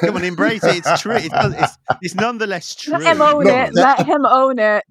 Come 0.00 0.16
on, 0.16 0.24
embrace 0.24 0.64
it. 0.64 0.76
It's 0.84 1.00
true. 1.00 1.16
It's, 1.16 1.28
it's, 1.34 1.78
it's 2.02 2.14
nonetheless 2.14 2.74
true. 2.74 2.98
Let 2.98 3.16
him 3.16 3.22
own 3.22 3.44
Look, 3.44 3.54
it. 3.54 3.70
that- 3.74 3.98
Let 3.98 4.06
him 4.06 4.26
own 4.26 4.58
it. 4.58 4.84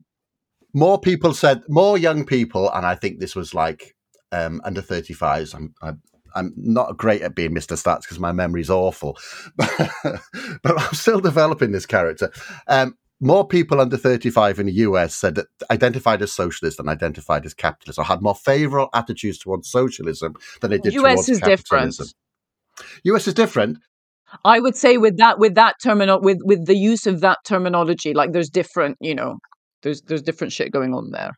more 0.73 0.99
people 0.99 1.33
said 1.33 1.61
more 1.69 1.97
young 1.97 2.25
people 2.25 2.69
and 2.71 2.85
i 2.85 2.93
think 2.93 3.19
this 3.19 3.35
was 3.35 3.53
like 3.53 3.95
um 4.33 4.61
under 4.65 4.81
35s 4.81 5.55
i'm 5.55 5.73
i'm, 5.81 6.01
I'm 6.35 6.53
not 6.57 6.97
great 6.97 7.21
at 7.21 7.35
being 7.35 7.51
mr 7.55 7.75
stats 7.81 8.01
because 8.01 8.19
my 8.19 8.31
memory's 8.33 8.69
awful 8.69 9.17
but 9.57 10.77
i'm 10.77 10.93
still 10.93 11.19
developing 11.21 11.71
this 11.71 11.85
character 11.85 12.31
um 12.67 12.95
more 13.19 13.47
people 13.47 13.81
under 13.81 13.97
35 13.97 14.59
in 14.59 14.65
the 14.67 14.73
US 14.73 15.15
said 15.15 15.35
that 15.35 15.47
identified 15.71 16.21
as 16.21 16.31
socialist 16.31 16.79
and 16.79 16.89
identified 16.89 17.45
as 17.45 17.53
capitalist 17.53 17.97
or 17.97 18.05
had 18.05 18.21
more 18.21 18.35
favorable 18.35 18.89
attitudes 18.93 19.39
towards 19.39 19.69
socialism 19.69 20.35
than 20.61 20.71
they 20.71 20.77
did 20.77 20.93
US 20.93 21.13
towards 21.13 21.29
is 21.29 21.39
different. 21.41 21.99
US 23.03 23.27
is 23.27 23.33
different. 23.33 23.79
I 24.43 24.59
would 24.59 24.75
say 24.75 24.97
with 24.97 25.17
that 25.17 25.39
with 25.39 25.55
that 25.55 25.75
terminal 25.81 26.21
with 26.21 26.39
with 26.43 26.65
the 26.65 26.75
use 26.75 27.07
of 27.07 27.21
that 27.21 27.39
terminology, 27.45 28.13
like 28.13 28.33
there's 28.33 28.49
different, 28.49 28.97
you 28.99 29.15
know, 29.15 29.37
there's 29.83 30.01
there's 30.01 30.21
different 30.21 30.53
shit 30.53 30.71
going 30.71 30.93
on 30.93 31.11
there. 31.11 31.31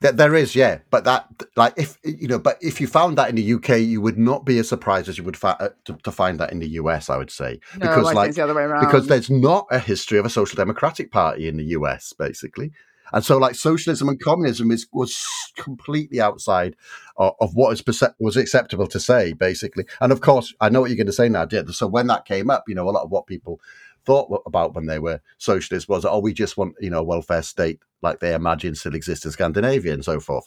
That 0.00 0.16
there 0.18 0.34
is, 0.34 0.54
yeah, 0.54 0.80
but 0.90 1.04
that 1.04 1.26
like 1.56 1.74
if 1.76 1.98
you 2.04 2.28
know, 2.28 2.38
but 2.38 2.58
if 2.60 2.80
you 2.80 2.86
found 2.86 3.16
that 3.18 3.30
in 3.30 3.36
the 3.36 3.52
UK, 3.54 3.80
you 3.80 4.00
would 4.00 4.18
not 4.18 4.44
be 4.44 4.58
as 4.58 4.68
surprised 4.68 5.08
as 5.08 5.16
you 5.16 5.24
would 5.24 5.36
fa- 5.36 5.56
uh, 5.58 5.68
to, 5.86 5.94
to 6.04 6.12
find 6.12 6.38
that 6.40 6.52
in 6.52 6.58
the 6.58 6.68
US. 6.80 7.08
I 7.08 7.16
would 7.16 7.30
say 7.30 7.60
No, 7.78 7.88
because 7.88 8.08
I 8.08 8.12
like 8.12 8.34
the 8.34 8.42
other 8.42 8.54
way 8.54 8.64
around. 8.64 8.84
because 8.84 9.06
there's 9.06 9.30
not 9.30 9.66
a 9.70 9.78
history 9.78 10.18
of 10.18 10.26
a 10.26 10.30
social 10.30 10.56
democratic 10.56 11.10
party 11.10 11.48
in 11.48 11.56
the 11.56 11.64
US, 11.64 12.12
basically. 12.12 12.72
And 13.12 13.24
so, 13.24 13.38
like 13.38 13.54
socialism 13.54 14.08
and 14.08 14.20
communism 14.20 14.70
is 14.70 14.86
was 14.92 15.24
completely 15.56 16.20
outside 16.20 16.76
of, 17.16 17.34
of 17.40 17.54
what 17.54 17.72
is 17.72 17.80
percep- 17.80 18.14
was 18.18 18.36
acceptable 18.36 18.86
to 18.88 19.00
say, 19.00 19.32
basically. 19.32 19.84
And 20.00 20.12
of 20.12 20.20
course, 20.20 20.52
I 20.60 20.68
know 20.68 20.80
what 20.80 20.90
you're 20.90 20.96
going 20.96 21.06
to 21.06 21.12
say 21.12 21.28
now, 21.28 21.44
Did 21.44 21.72
So 21.74 21.86
when 21.86 22.08
that 22.08 22.24
came 22.24 22.50
up, 22.50 22.64
you 22.68 22.74
know, 22.74 22.88
a 22.88 22.90
lot 22.90 23.04
of 23.04 23.10
what 23.10 23.26
people 23.26 23.60
thought 24.06 24.42
about 24.46 24.74
when 24.74 24.86
they 24.86 24.98
were 24.98 25.20
socialists 25.38 25.88
was, 25.88 26.04
oh, 26.04 26.20
we 26.20 26.32
just 26.32 26.56
want 26.56 26.74
you 26.80 26.90
know 26.90 27.00
a 27.00 27.04
welfare 27.04 27.42
state 27.42 27.80
like 28.02 28.20
they 28.20 28.34
imagine 28.34 28.74
still 28.74 28.94
exists 28.94 29.24
in 29.24 29.32
Scandinavia 29.32 29.92
and 29.92 30.04
so 30.04 30.20
forth, 30.20 30.46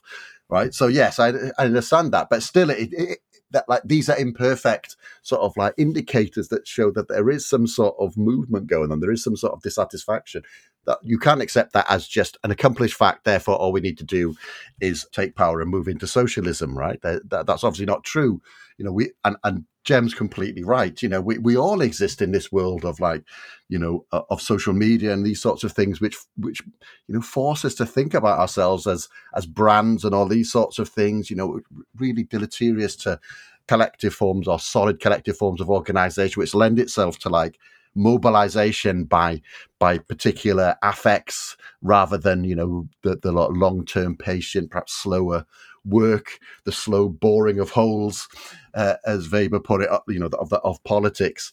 right? 0.50 0.74
So 0.74 0.88
yes, 0.88 1.20
I, 1.20 1.30
I 1.58 1.66
understand 1.66 2.12
that, 2.14 2.30
but 2.30 2.44
still, 2.44 2.70
it, 2.70 2.90
it 2.94 3.20
that 3.52 3.68
like 3.68 3.82
these 3.84 4.10
are 4.10 4.18
imperfect 4.18 4.96
sort 5.22 5.42
of 5.42 5.56
like 5.58 5.74
indicators 5.78 6.50
that 6.50 6.68
show 6.68 6.92
that 6.92 7.08
there 7.08 7.30
is 7.30 7.48
some 7.48 7.68
sort 7.68 7.96
of 8.00 8.18
movement 8.18 8.68
going 8.68 8.92
on. 8.92 9.00
There 9.00 9.12
is 9.12 9.24
some 9.24 9.36
sort 9.36 9.54
of 9.54 9.62
dissatisfaction. 9.62 10.44
That 10.86 11.00
you 11.04 11.20
can't 11.20 11.42
accept 11.42 11.74
that 11.74 11.86
as 11.90 12.08
just 12.08 12.38
an 12.44 12.52
accomplished 12.52 12.96
fact. 12.96 13.24
Therefore, 13.24 13.56
all 13.56 13.72
we 13.72 13.82
need 13.82 13.98
to 13.98 14.04
do 14.04 14.36
is 14.80 15.06
take 15.12 15.36
power 15.36 15.62
and 15.62 15.70
move 15.70 15.88
into 15.88 16.08
socialism. 16.08 16.78
Right? 16.78 17.02
That, 17.02 17.30
that, 17.30 17.48
that's 17.48 17.64
obviously 17.64 17.86
not 17.86 18.04
true. 18.04 18.42
You 18.78 18.86
know, 18.86 18.92
we 18.92 19.12
and 19.26 19.36
and 19.44 19.66
Jem's 19.90 20.14
completely 20.14 20.64
right. 20.64 21.02
You 21.02 21.10
know, 21.10 21.20
we, 21.20 21.40
we 21.40 21.58
all 21.58 21.82
exist 21.82 22.22
in 22.22 22.32
this 22.32 22.52
world 22.52 22.86
of 22.86 23.00
like, 23.00 23.24
you 23.70 23.80
know, 23.80 24.06
uh, 24.12 24.22
of 24.30 24.40
social 24.40 24.72
media 24.72 25.12
and 25.12 25.26
these 25.26 25.42
sorts 25.42 25.64
of 25.64 25.72
things, 25.72 26.00
which 26.00 26.16
which 26.38 26.62
you 27.08 27.16
know 27.16 27.22
force 27.22 27.66
us 27.66 27.74
to 27.74 27.88
think 27.88 28.14
about 28.14 28.38
ourselves 28.38 28.86
as 28.86 29.10
as 29.34 29.48
brands 29.48 30.06
and 30.06 30.14
all 30.14 30.28
these 30.28 30.52
sorts 30.52 30.78
of 30.78 30.90
things. 30.90 31.32
You 31.32 31.38
know, 31.38 31.60
really 31.98 32.22
deleterious 32.22 32.96
to 32.98 33.20
collective 33.68 34.14
forms 34.14 34.48
or 34.48 34.60
solid 34.60 35.00
collective 35.00 35.38
forms 35.38 35.60
of 35.60 35.72
organization, 35.72 36.40
which 36.40 36.54
lend 36.54 36.78
itself 36.78 37.18
to 37.20 37.30
like 37.30 37.58
mobilization 37.96 39.06
by 39.06 39.42
by 39.80 39.98
particular 39.98 40.76
affects 40.84 41.58
rather 41.82 42.20
than 42.20 42.44
you 42.44 42.56
know 42.56 42.88
the, 43.02 43.16
the 43.16 43.32
long 43.32 43.84
term 43.86 44.16
patient, 44.16 44.70
perhaps 44.70 44.94
slower 44.94 45.48
work, 45.86 46.40
the 46.66 46.72
slow 46.72 47.10
boring 47.10 47.60
of 47.60 47.72
holes, 47.72 48.28
uh, 48.74 48.96
as 49.06 49.32
Weber 49.32 49.60
put 49.60 49.82
it, 49.82 49.90
you 50.08 50.20
know, 50.20 50.30
of 50.40 50.50
the, 50.50 50.58
of 50.60 50.84
politics. 50.84 51.52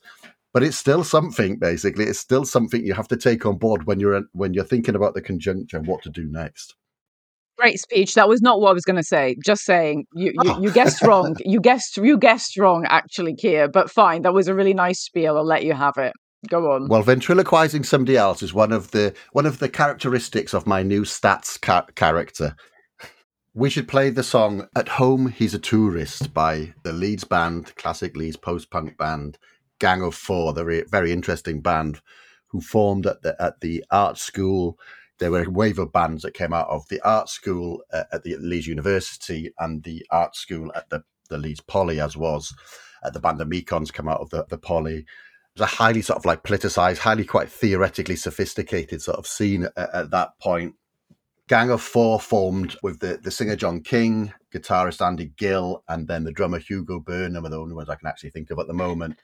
But 0.53 0.63
it's 0.63 0.79
still 0.79 1.05
something. 1.05 1.59
Basically, 1.59 2.05
it's 2.07 2.19
still 2.19 2.45
something 2.47 2.85
you 2.85 2.95
have 2.95 3.09
to 3.09 3.17
take 3.17 3.45
on 3.45 3.59
board 3.59 3.87
when 3.87 4.01
you're 4.01 4.23
when 4.33 4.55
you're 4.55 4.65
thinking 4.65 4.95
about 4.95 5.15
the 5.15 5.21
conjuncture 5.23 5.77
and 5.77 5.87
what 5.87 6.03
to 6.05 6.09
do 6.11 6.25
next. 6.27 6.75
Great 7.59 7.79
speech. 7.81 8.15
That 8.15 8.29
was 8.29 8.43
not 8.43 8.61
what 8.61 8.71
I 8.71 8.73
was 8.75 8.85
going 8.85 8.97
to 8.97 9.03
say. 9.03 9.35
Just 9.45 9.65
saying, 9.65 10.05
you, 10.15 10.33
you, 10.43 10.51
Oh. 10.53 10.61
you 10.61 10.71
guessed 10.71 11.01
wrong. 11.07 11.37
you 11.41 11.61
guessed 11.61 11.97
you 11.97 12.19
guessed 12.19 12.57
wrong, 12.59 12.85
actually, 12.89 13.35
Keir. 13.35 13.69
But 13.69 13.91
fine, 13.91 14.23
that 14.23 14.35
was 14.35 14.47
a 14.49 14.55
really 14.55 14.75
nice 14.75 15.01
spiel. 15.01 15.37
I'll 15.39 15.45
let 15.45 15.65
you 15.65 15.73
have 15.75 15.97
it. 15.99 16.13
Go 16.49 16.71
on. 16.73 16.89
Well, 16.89 17.03
ventriloquizing 17.03 17.83
somebody 17.85 18.17
else 18.17 18.43
is 18.43 18.53
one 18.55 18.73
of 18.73 18.91
the 18.91 19.15
one 19.33 19.47
of 19.47 19.59
the 19.59 19.69
characteristics 19.71 20.53
of 20.55 20.67
my 20.67 20.83
new 20.83 21.03
stats 21.03 21.61
ca- 21.61 21.87
character. 21.97 22.55
We 23.57 23.71
should 23.71 23.89
play 23.89 24.11
the 24.11 24.23
song 24.23 24.69
"At 24.77 24.87
Home 24.87 25.29
He's 25.29 25.55
a 25.55 25.59
Tourist" 25.59 26.35
by 26.35 26.75
the 26.83 26.93
Leeds 26.93 27.25
band, 27.25 27.75
classic 27.77 28.15
Leeds 28.15 28.37
post-punk 28.37 28.99
band, 28.99 29.39
Gang 29.79 30.03
of 30.03 30.15
Four. 30.15 30.53
They're 30.53 30.71
a 30.71 30.85
very 30.85 31.11
interesting 31.11 31.63
band 31.63 32.03
who 32.49 32.61
formed 32.61 33.07
at 33.07 33.23
the 33.23 33.35
at 33.43 33.63
the 33.63 33.83
art 33.91 34.19
school. 34.19 34.79
There 35.19 35.31
were 35.31 35.45
a 35.45 35.51
wave 35.51 35.79
of 35.79 35.91
bands 35.91 36.23
that 36.25 36.35
came 36.35 36.53
out 36.53 36.69
of 36.69 36.87
the 36.91 37.01
art 37.01 37.31
school 37.31 37.81
uh, 37.95 38.05
at 38.13 38.25
the 38.25 38.37
Leeds 38.37 38.67
University 38.67 39.51
and 39.59 39.83
the 39.85 40.05
art 40.11 40.37
school 40.37 40.71
at 40.75 40.91
the, 40.91 41.03
the 41.31 41.39
Leeds 41.39 41.63
Poly, 41.63 41.99
as 41.99 42.15
was. 42.15 42.55
Uh, 43.03 43.09
the 43.09 43.21
band 43.21 43.41
the 43.41 43.47
Mekons 43.47 43.91
come 43.91 44.07
out 44.07 44.21
of 44.21 44.29
the, 44.29 44.45
the 44.51 44.59
Poly 44.59 44.99
it 44.99 45.61
was 45.61 45.73
a 45.73 45.77
highly 45.77 46.03
sort 46.03 46.19
of 46.19 46.27
like 46.27 46.43
politicized, 46.43 46.99
highly 46.99 47.25
quite 47.25 47.51
theoretically 47.51 48.17
sophisticated 48.17 49.01
sort 49.01 49.17
of 49.17 49.27
scene 49.27 49.65
at, 49.79 49.95
at 49.95 50.11
that 50.11 50.39
point. 50.43 50.75
Gang 51.49 51.71
of 51.71 51.81
Four 51.81 52.21
formed 52.21 52.77
with 52.83 52.99
the, 52.99 53.19
the 53.23 53.31
singer 53.31 53.55
John 53.55 53.81
King, 53.81 54.33
guitarist 54.53 55.05
Andy 55.05 55.33
Gill, 55.37 55.85
and 55.89 56.09
then 56.09 56.25
the 56.25 56.33
drummer 56.33 56.59
Hugo 56.59 56.99
Burnham 56.99 57.47
are 57.47 57.49
the 57.49 57.59
only 57.59 57.75
ones 57.75 57.89
I 57.89 57.95
can 57.95 58.09
actually 58.09 58.31
think 58.31 58.51
of 58.51 58.59
at 58.59 58.67
the 58.67 58.75
moment. 58.75 59.19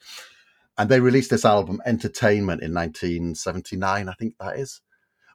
And 0.79 0.89
they 0.89 1.01
released 1.01 1.31
this 1.31 1.45
album, 1.45 1.83
Entertainment, 1.85 2.63
in 2.63 2.73
1979, 2.73 4.09
I 4.09 4.13
think 4.13 4.35
that 4.39 4.57
is, 4.57 4.81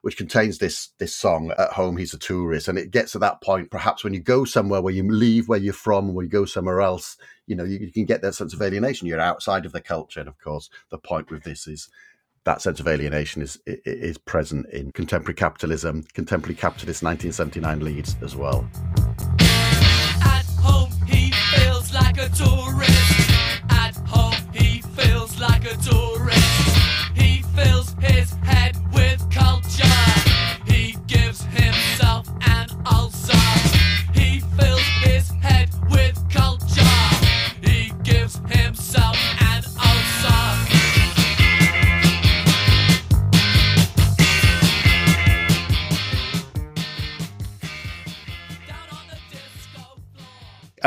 which 0.00 0.16
contains 0.16 0.58
this 0.58 0.88
this 0.98 1.14
song, 1.14 1.52
At 1.58 1.72
Home 1.72 1.98
He's 1.98 2.14
a 2.14 2.18
Tourist. 2.18 2.68
And 2.68 2.78
it 2.78 2.90
gets 2.90 3.12
to 3.12 3.18
that 3.18 3.42
point, 3.42 3.70
perhaps 3.70 4.02
when 4.02 4.14
you 4.14 4.20
go 4.20 4.46
somewhere 4.46 4.80
where 4.80 4.94
you 4.94 5.02
leave 5.02 5.46
where 5.46 5.58
you're 5.58 5.74
from, 5.74 6.14
where 6.14 6.24
you 6.24 6.30
go 6.30 6.46
somewhere 6.46 6.80
else, 6.80 7.18
you 7.46 7.54
know, 7.54 7.64
you, 7.64 7.78
you 7.78 7.92
can 7.92 8.06
get 8.06 8.22
that 8.22 8.34
sense 8.34 8.54
of 8.54 8.62
alienation. 8.62 9.06
You're 9.06 9.20
outside 9.20 9.66
of 9.66 9.72
the 9.72 9.80
culture. 9.82 10.20
And 10.20 10.28
of 10.28 10.38
course, 10.38 10.70
the 10.90 10.98
point 10.98 11.30
with 11.30 11.44
this 11.44 11.66
is 11.66 11.90
that 12.48 12.62
sense 12.62 12.80
of 12.80 12.88
alienation 12.88 13.42
is 13.42 13.58
is 13.66 14.16
present 14.16 14.64
in 14.70 14.90
contemporary 14.92 15.34
capitalism, 15.34 16.02
contemporary 16.14 16.54
capitalist 16.54 17.02
1979 17.02 17.80
Leeds 17.80 18.16
as 18.22 18.34
well. 18.34 18.66
At 20.22 20.46
home, 20.58 20.90
he 21.06 21.30
feels 21.30 21.92
like 21.92 22.16
a 22.16 22.30
tourist. 22.30 23.07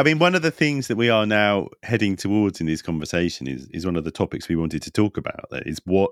I 0.01 0.03
mean, 0.03 0.17
one 0.17 0.33
of 0.33 0.41
the 0.41 0.49
things 0.49 0.87
that 0.87 0.95
we 0.95 1.11
are 1.11 1.27
now 1.27 1.67
heading 1.83 2.15
towards 2.15 2.59
in 2.59 2.65
this 2.65 2.81
conversation 2.81 3.47
is 3.47 3.67
is 3.67 3.85
one 3.85 3.95
of 3.95 4.03
the 4.03 4.09
topics 4.09 4.49
we 4.49 4.55
wanted 4.55 4.81
to 4.81 4.89
talk 4.89 5.15
about. 5.15 5.47
That 5.51 5.67
is 5.67 5.79
what 5.85 6.09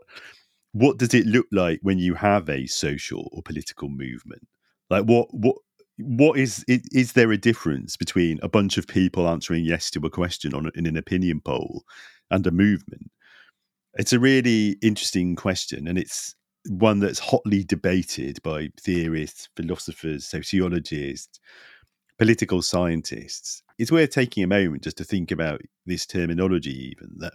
what 0.73 0.99
does 0.99 1.15
it 1.15 1.25
look 1.25 1.47
like 1.51 1.79
when 1.81 1.97
you 1.97 2.13
have 2.13 2.47
a 2.49 2.67
social 2.67 3.27
or 3.31 3.41
political 3.41 3.89
movement? 3.89 4.47
Like 4.91 5.05
what 5.05 5.33
what 5.33 5.55
what 5.97 6.37
is 6.37 6.63
is 6.67 7.13
there 7.13 7.31
a 7.31 7.37
difference 7.37 7.97
between 7.97 8.37
a 8.43 8.47
bunch 8.47 8.77
of 8.77 8.85
people 8.85 9.27
answering 9.27 9.65
yes 9.65 9.89
to 9.89 10.05
a 10.05 10.09
question 10.11 10.53
on 10.53 10.69
in 10.75 10.85
an 10.85 10.95
opinion 10.95 11.41
poll 11.43 11.81
and 12.29 12.45
a 12.45 12.51
movement? 12.51 13.09
It's 13.95 14.13
a 14.13 14.19
really 14.19 14.77
interesting 14.83 15.35
question, 15.35 15.87
and 15.87 15.97
it's 15.97 16.35
one 16.67 16.99
that's 16.99 17.17
hotly 17.17 17.63
debated 17.63 18.39
by 18.43 18.69
theorists, 18.79 19.49
philosophers, 19.55 20.27
sociologists, 20.27 21.39
political 22.19 22.61
scientists. 22.61 23.63
It's 23.79 23.91
worth 23.91 24.11
taking 24.11 24.43
a 24.43 24.47
moment 24.47 24.83
just 24.83 24.97
to 24.97 25.03
think 25.03 25.31
about 25.31 25.61
this 25.85 26.05
terminology, 26.05 26.91
even 26.91 27.15
that. 27.19 27.33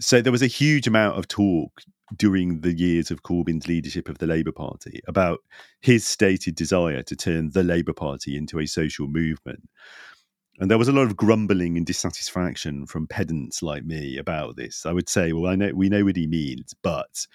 So 0.00 0.22
there 0.22 0.32
was 0.32 0.42
a 0.42 0.46
huge 0.46 0.86
amount 0.86 1.18
of 1.18 1.28
talk 1.28 1.82
during 2.16 2.62
the 2.62 2.72
years 2.72 3.10
of 3.10 3.22
Corbyn's 3.22 3.68
leadership 3.68 4.08
of 4.08 4.18
the 4.18 4.26
Labour 4.26 4.50
Party 4.50 5.00
about 5.06 5.40
his 5.80 6.06
stated 6.06 6.54
desire 6.54 7.02
to 7.02 7.14
turn 7.14 7.50
the 7.50 7.62
Labour 7.62 7.92
Party 7.92 8.36
into 8.36 8.58
a 8.58 8.66
social 8.66 9.06
movement. 9.06 9.68
And 10.58 10.70
there 10.70 10.78
was 10.78 10.88
a 10.88 10.92
lot 10.92 11.06
of 11.06 11.16
grumbling 11.16 11.76
and 11.76 11.86
dissatisfaction 11.86 12.86
from 12.86 13.06
pedants 13.06 13.62
like 13.62 13.84
me 13.84 14.16
about 14.18 14.56
this. 14.56 14.84
I 14.86 14.92
would 14.92 15.08
say, 15.08 15.32
well, 15.32 15.50
I 15.50 15.54
know 15.54 15.72
we 15.74 15.88
know 15.88 16.04
what 16.04 16.16
he 16.16 16.26
means, 16.26 16.74
but 16.82 17.26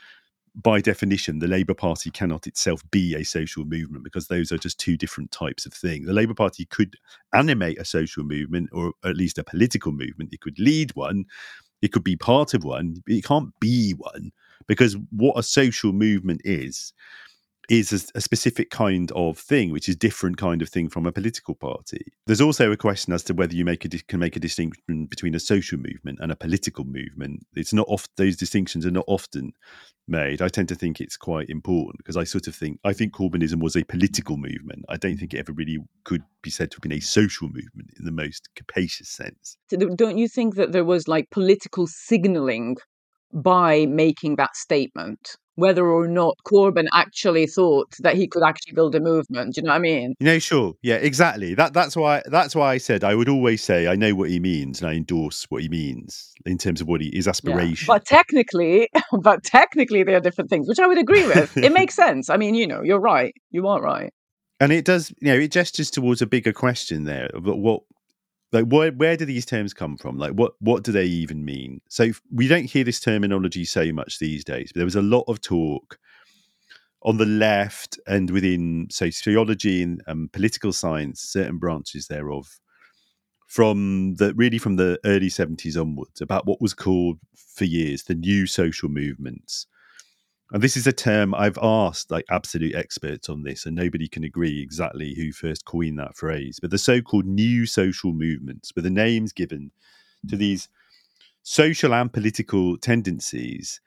by 0.62 0.80
definition, 0.80 1.40
the 1.40 1.48
Labour 1.48 1.74
Party 1.74 2.10
cannot 2.10 2.48
itself 2.48 2.82
be 2.90 3.14
a 3.16 3.24
social 3.24 3.66
movement 3.66 4.04
because 4.04 4.28
those 4.28 4.52
are 4.52 4.58
just 4.58 4.80
two 4.80 4.96
different 4.96 5.32
types 5.32 5.66
of 5.66 5.74
thing. 5.74 6.06
The 6.06 6.14
Labour 6.14 6.34
Party 6.34 6.66
could 6.66 6.96
animate 7.34 7.80
a 7.80 7.86
social 7.86 8.24
movement 8.24 8.70
or 8.72 8.94
at 9.04 9.18
least 9.18 9.38
a 9.38 9.44
political 9.44 9.92
movement. 9.92 10.34
It 10.34 10.42
could 10.42 10.58
lead 10.58 10.96
one. 10.96 11.26
It 11.82 11.92
could 11.92 12.04
be 12.04 12.16
part 12.16 12.54
of 12.54 12.64
one. 12.64 13.04
It 13.06 13.26
can't 13.26 13.52
be 13.60 13.92
one 13.98 14.32
because 14.68 14.96
what 15.12 15.38
a 15.38 15.44
social 15.44 15.92
movement 15.92 16.42
is 16.46 16.94
is 17.70 17.92
a, 17.92 18.18
a 18.18 18.22
specific 18.22 18.70
kind 18.70 19.12
of 19.14 19.38
thing, 19.38 19.72
which 19.72 19.90
is 19.90 19.96
different 19.96 20.38
kind 20.38 20.62
of 20.62 20.70
thing 20.70 20.90
from 20.90 21.06
a 21.06 21.12
political 21.12 21.56
party. 21.56 22.06
There's 22.28 22.42
also 22.42 22.72
a 22.72 22.78
question 22.78 23.14
as 23.14 23.24
to 23.24 23.34
whether 23.34 23.56
you 23.56 23.66
make 23.66 23.86
a 23.86 23.90
can 23.90 24.20
make 24.20 24.36
a 24.36 24.40
distinction 24.40 25.06
between 25.06 25.36
a 25.36 25.40
social 25.40 25.78
movement 25.78 26.20
and 26.22 26.32
a 26.32 26.36
political 26.36 26.86
movement. 26.86 27.46
It's 27.56 27.74
not 27.74 27.88
oft 27.90 28.12
those 28.18 28.36
distinctions 28.36 28.86
are 28.86 28.92
not 28.92 29.06
often 29.08 29.54
made. 30.08 30.42
I 30.42 30.50
tend 30.50 30.70
to 30.70 30.76
think 30.76 31.02
it's 31.02 31.18
quite 31.18 31.50
important 31.50 31.98
because 31.98 32.18
I 32.18 32.24
sort 32.24 32.48
of 32.48 32.56
think 32.56 32.80
I 32.84 32.94
think 32.94 33.14
Corbynism 33.14 33.62
was 33.62 33.76
a 33.76 33.84
political 33.84 34.38
movement. 34.38 34.86
I 34.90 34.98
don't 34.98 35.18
think 35.18 35.34
it 35.34 35.40
ever 35.40 35.54
really 35.54 35.80
could 36.04 36.24
be 36.42 36.50
said 36.50 36.72
to 36.72 36.76
have 36.76 36.82
been 36.82 36.92
a 36.92 37.00
social 37.00 37.48
movement 37.48 37.92
in 37.98 38.06
the 38.06 38.12
most 38.12 38.50
capacious 38.56 39.10
sense. 39.10 39.58
Don't 39.70 40.18
you 40.18 40.28
think 40.28 40.56
that 40.56 40.72
there 40.72 40.86
was 40.86 41.08
like 41.08 41.30
political 41.32 41.88
signaling 41.88 42.78
by 43.34 43.86
making 43.86 44.36
that 44.38 44.56
statement, 44.56 45.36
whether 45.56 45.88
or 45.88 46.08
not 46.08 46.36
Corbyn 46.46 46.88
actually 46.94 47.48
thought 47.48 47.96
that 48.00 48.16
he 48.16 48.28
could 48.28 48.44
actually 48.44 48.74
build 48.74 48.96
a 48.96 49.00
movement? 49.00 49.56
Do 49.56 49.62
you 49.62 49.66
know 49.66 49.72
what 49.72 49.78
I 49.78 49.80
mean? 49.80 50.14
You 50.20 50.26
know, 50.26 50.40
sure, 50.40 50.74
yeah, 50.82 50.96
exactly. 50.96 51.54
That 51.54 51.74
that's 51.74 51.96
why 51.96 52.22
that's 52.26 52.56
why 52.56 52.74
I 52.74 52.78
said 52.78 53.04
I 53.04 53.16
would 53.16 53.30
always 53.30 53.64
say 53.64 53.88
I 53.88 53.96
know 53.96 54.16
what 54.16 54.30
he 54.30 54.40
means 54.40 54.82
and 54.82 54.90
I 54.90 54.94
endorse 54.94 55.46
what 55.50 55.62
he 55.62 55.70
means 55.70 56.34
in 56.46 56.58
terms 56.58 56.82
of 56.82 56.88
what 56.88 57.02
he 57.02 57.12
his 57.14 57.26
Yeah. 57.26 57.32
aspiration. 57.32 57.88
But 57.88 58.06
technically, 58.06 58.90
but 59.22 59.44
technically, 59.44 60.04
they 60.04 60.16
are 60.16 60.20
different 60.22 60.50
things, 60.50 60.68
which 60.68 60.80
I 60.80 60.88
would 60.88 60.98
agree 60.98 61.26
with. 61.26 61.56
it 61.58 61.72
makes 61.74 61.96
sense. 61.96 62.30
I 62.30 62.38
mean, 62.38 62.56
you 62.56 62.68
know, 62.68 62.82
you're 62.84 63.00
right. 63.00 63.34
You 63.52 63.68
are 63.68 63.82
right. 63.82 64.12
and 64.60 64.72
it 64.72 64.86
does 64.86 65.12
you 65.22 65.28
know 65.34 65.40
it 65.40 65.52
gestures 65.52 65.92
towards 65.92 66.22
a 66.22 66.26
bigger 66.26 66.54
question 66.54 67.04
there 67.04 67.30
But 67.34 67.58
what 67.58 67.82
like 68.56 68.66
where 68.66 68.92
where 68.92 69.18
do 69.18 69.26
these 69.26 69.46
terms 69.46 69.74
come 69.74 69.98
from 69.98 70.18
like 70.18 70.34
what 70.34 70.54
what 70.60 70.84
do 70.84 70.92
they 70.92 71.06
even 71.06 71.44
mean 71.46 71.82
so 71.90 72.10
we 72.32 72.48
don't 72.48 72.66
hear 72.66 72.84
this 72.84 73.00
terminology 73.00 73.66
so 73.66 73.92
much 73.92 74.20
these 74.20 74.44
days 74.44 74.72
but 74.72 74.80
there 74.80 74.86
was 74.86 74.96
a 74.96 75.02
lot 75.02 75.24
of 75.28 75.42
talk 75.42 76.00
on 77.04 77.18
the 77.18 77.26
left 77.26 78.00
and 78.08 78.32
within 78.32 78.88
sociology 78.90 79.84
and 79.84 80.02
um, 80.08 80.30
political 80.34 80.74
science 80.74 81.22
certain 81.22 81.60
branches 81.60 82.08
thereof 82.08 82.60
from 83.48 84.16
the 84.16 84.34
really 84.34 84.58
from 84.58 84.76
the 84.76 85.00
early 85.06 85.30
70s 85.30 85.80
onwards 85.80 86.20
about 86.22 86.46
what 86.46 86.62
was 86.62 86.74
called 86.74 87.20
for 87.36 87.66
years 87.66 88.04
the 88.04 88.16
new 88.16 88.46
social 88.46 88.90
movements. 88.90 89.68
And 90.56 90.64
this 90.64 90.78
is 90.78 90.88
a 90.88 90.94
term 90.94 91.36
I've 91.36 91.60
asked 91.62 92.10
like 92.10 92.24
absolute 92.32 92.76
experts 92.76 93.28
on 93.28 93.44
this, 93.44 93.66
and 93.66 93.76
nobody 93.76 94.08
can 94.08 94.24
agree 94.24 94.62
exactly 94.62 95.14
who 95.14 95.34
first 95.34 95.66
coined 95.66 96.00
that 96.00 96.16
phrase. 96.16 96.60
But 96.62 96.72
the 96.72 96.78
so 96.78 97.02
called 97.02 97.26
new 97.26 97.66
social 97.66 98.14
movements 98.14 98.72
were 98.74 98.82
the 98.82 98.90
names 98.90 99.34
given 99.34 99.72
to 100.30 100.38
mm. 100.38 100.40
these 100.40 100.70
social 101.44 101.94
and 101.94 102.14
political 102.14 102.78
tendencies 102.78 103.82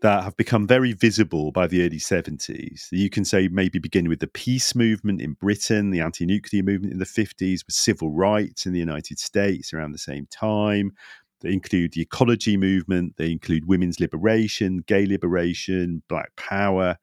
that 0.00 0.22
have 0.22 0.36
become 0.36 0.64
very 0.64 0.92
visible 0.92 1.50
by 1.50 1.66
the 1.66 1.84
early 1.84 1.98
70s. 1.98 2.86
You 2.92 3.10
can 3.10 3.24
say 3.24 3.48
maybe 3.48 3.80
begin 3.80 4.08
with 4.08 4.20
the 4.20 4.28
peace 4.28 4.76
movement 4.76 5.20
in 5.20 5.32
Britain, 5.32 5.90
the 5.90 6.02
anti 6.02 6.24
nuclear 6.24 6.62
movement 6.62 6.92
in 6.92 7.00
the 7.00 7.04
50s, 7.04 7.66
with 7.66 7.74
civil 7.74 8.12
rights 8.12 8.64
in 8.64 8.72
the 8.72 8.78
United 8.78 9.18
States 9.18 9.74
around 9.74 9.90
the 9.90 9.98
same 9.98 10.28
time. 10.30 10.92
They 11.40 11.52
include 11.52 11.92
the 11.92 12.02
ecology 12.02 12.56
movement, 12.56 13.16
they 13.16 13.30
include 13.30 13.66
women's 13.66 14.00
liberation, 14.00 14.78
gay 14.86 15.06
liberation, 15.06 16.02
black 16.08 16.34
power. 16.36 16.98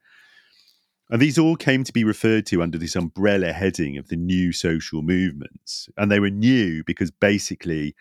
And 1.10 1.22
these 1.22 1.38
all 1.38 1.56
came 1.56 1.84
to 1.84 1.94
be 1.94 2.04
referred 2.04 2.46
to 2.48 2.64
under 2.64 2.78
this 2.78 2.96
umbrella 2.96 3.54
heading 3.54 3.98
of 3.98 4.08
the 4.08 4.16
new 4.16 4.52
social 4.52 5.02
movements. 5.02 5.88
And 5.98 6.12
they 6.12 6.20
were 6.20 6.32
new 6.32 6.84
because 6.84 7.12
basically 7.12 7.96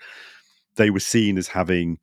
they 0.77 0.89
were 0.91 1.01
seen 1.01 1.37
as 1.37 1.49
having 1.49 1.99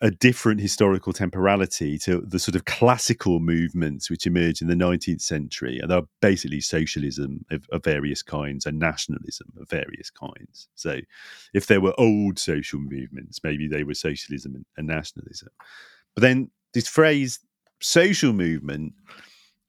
a 0.00 0.10
different 0.10 0.60
historical 0.60 1.12
temporality 1.12 1.98
to 1.98 2.20
the 2.20 2.38
sort 2.38 2.54
of 2.54 2.64
classical 2.64 3.40
movements 3.40 4.08
which 4.08 4.26
emerged 4.26 4.62
in 4.62 4.68
the 4.68 4.74
19th 4.74 5.20
century. 5.20 5.80
And 5.80 5.90
they're 5.90 6.02
basically 6.20 6.60
socialism 6.60 7.44
of, 7.50 7.66
of, 7.72 7.82
various 7.82 8.22
kinds 8.22 8.64
and 8.64 8.78
nationalism 8.78 9.48
of 9.60 9.68
various 9.68 10.10
kinds. 10.10 10.68
So 10.76 11.00
if 11.52 11.66
there 11.66 11.80
were 11.80 11.94
old 11.98 12.38
social 12.38 12.78
movements, 12.78 13.40
maybe 13.42 13.66
they 13.66 13.82
were 13.82 13.94
socialism 13.94 14.54
and, 14.54 14.64
and 14.76 14.86
nationalism. 14.86 15.48
But 16.14 16.22
then 16.22 16.50
this 16.74 16.86
phrase, 16.86 17.40
social 17.80 18.32
movement, 18.32 18.92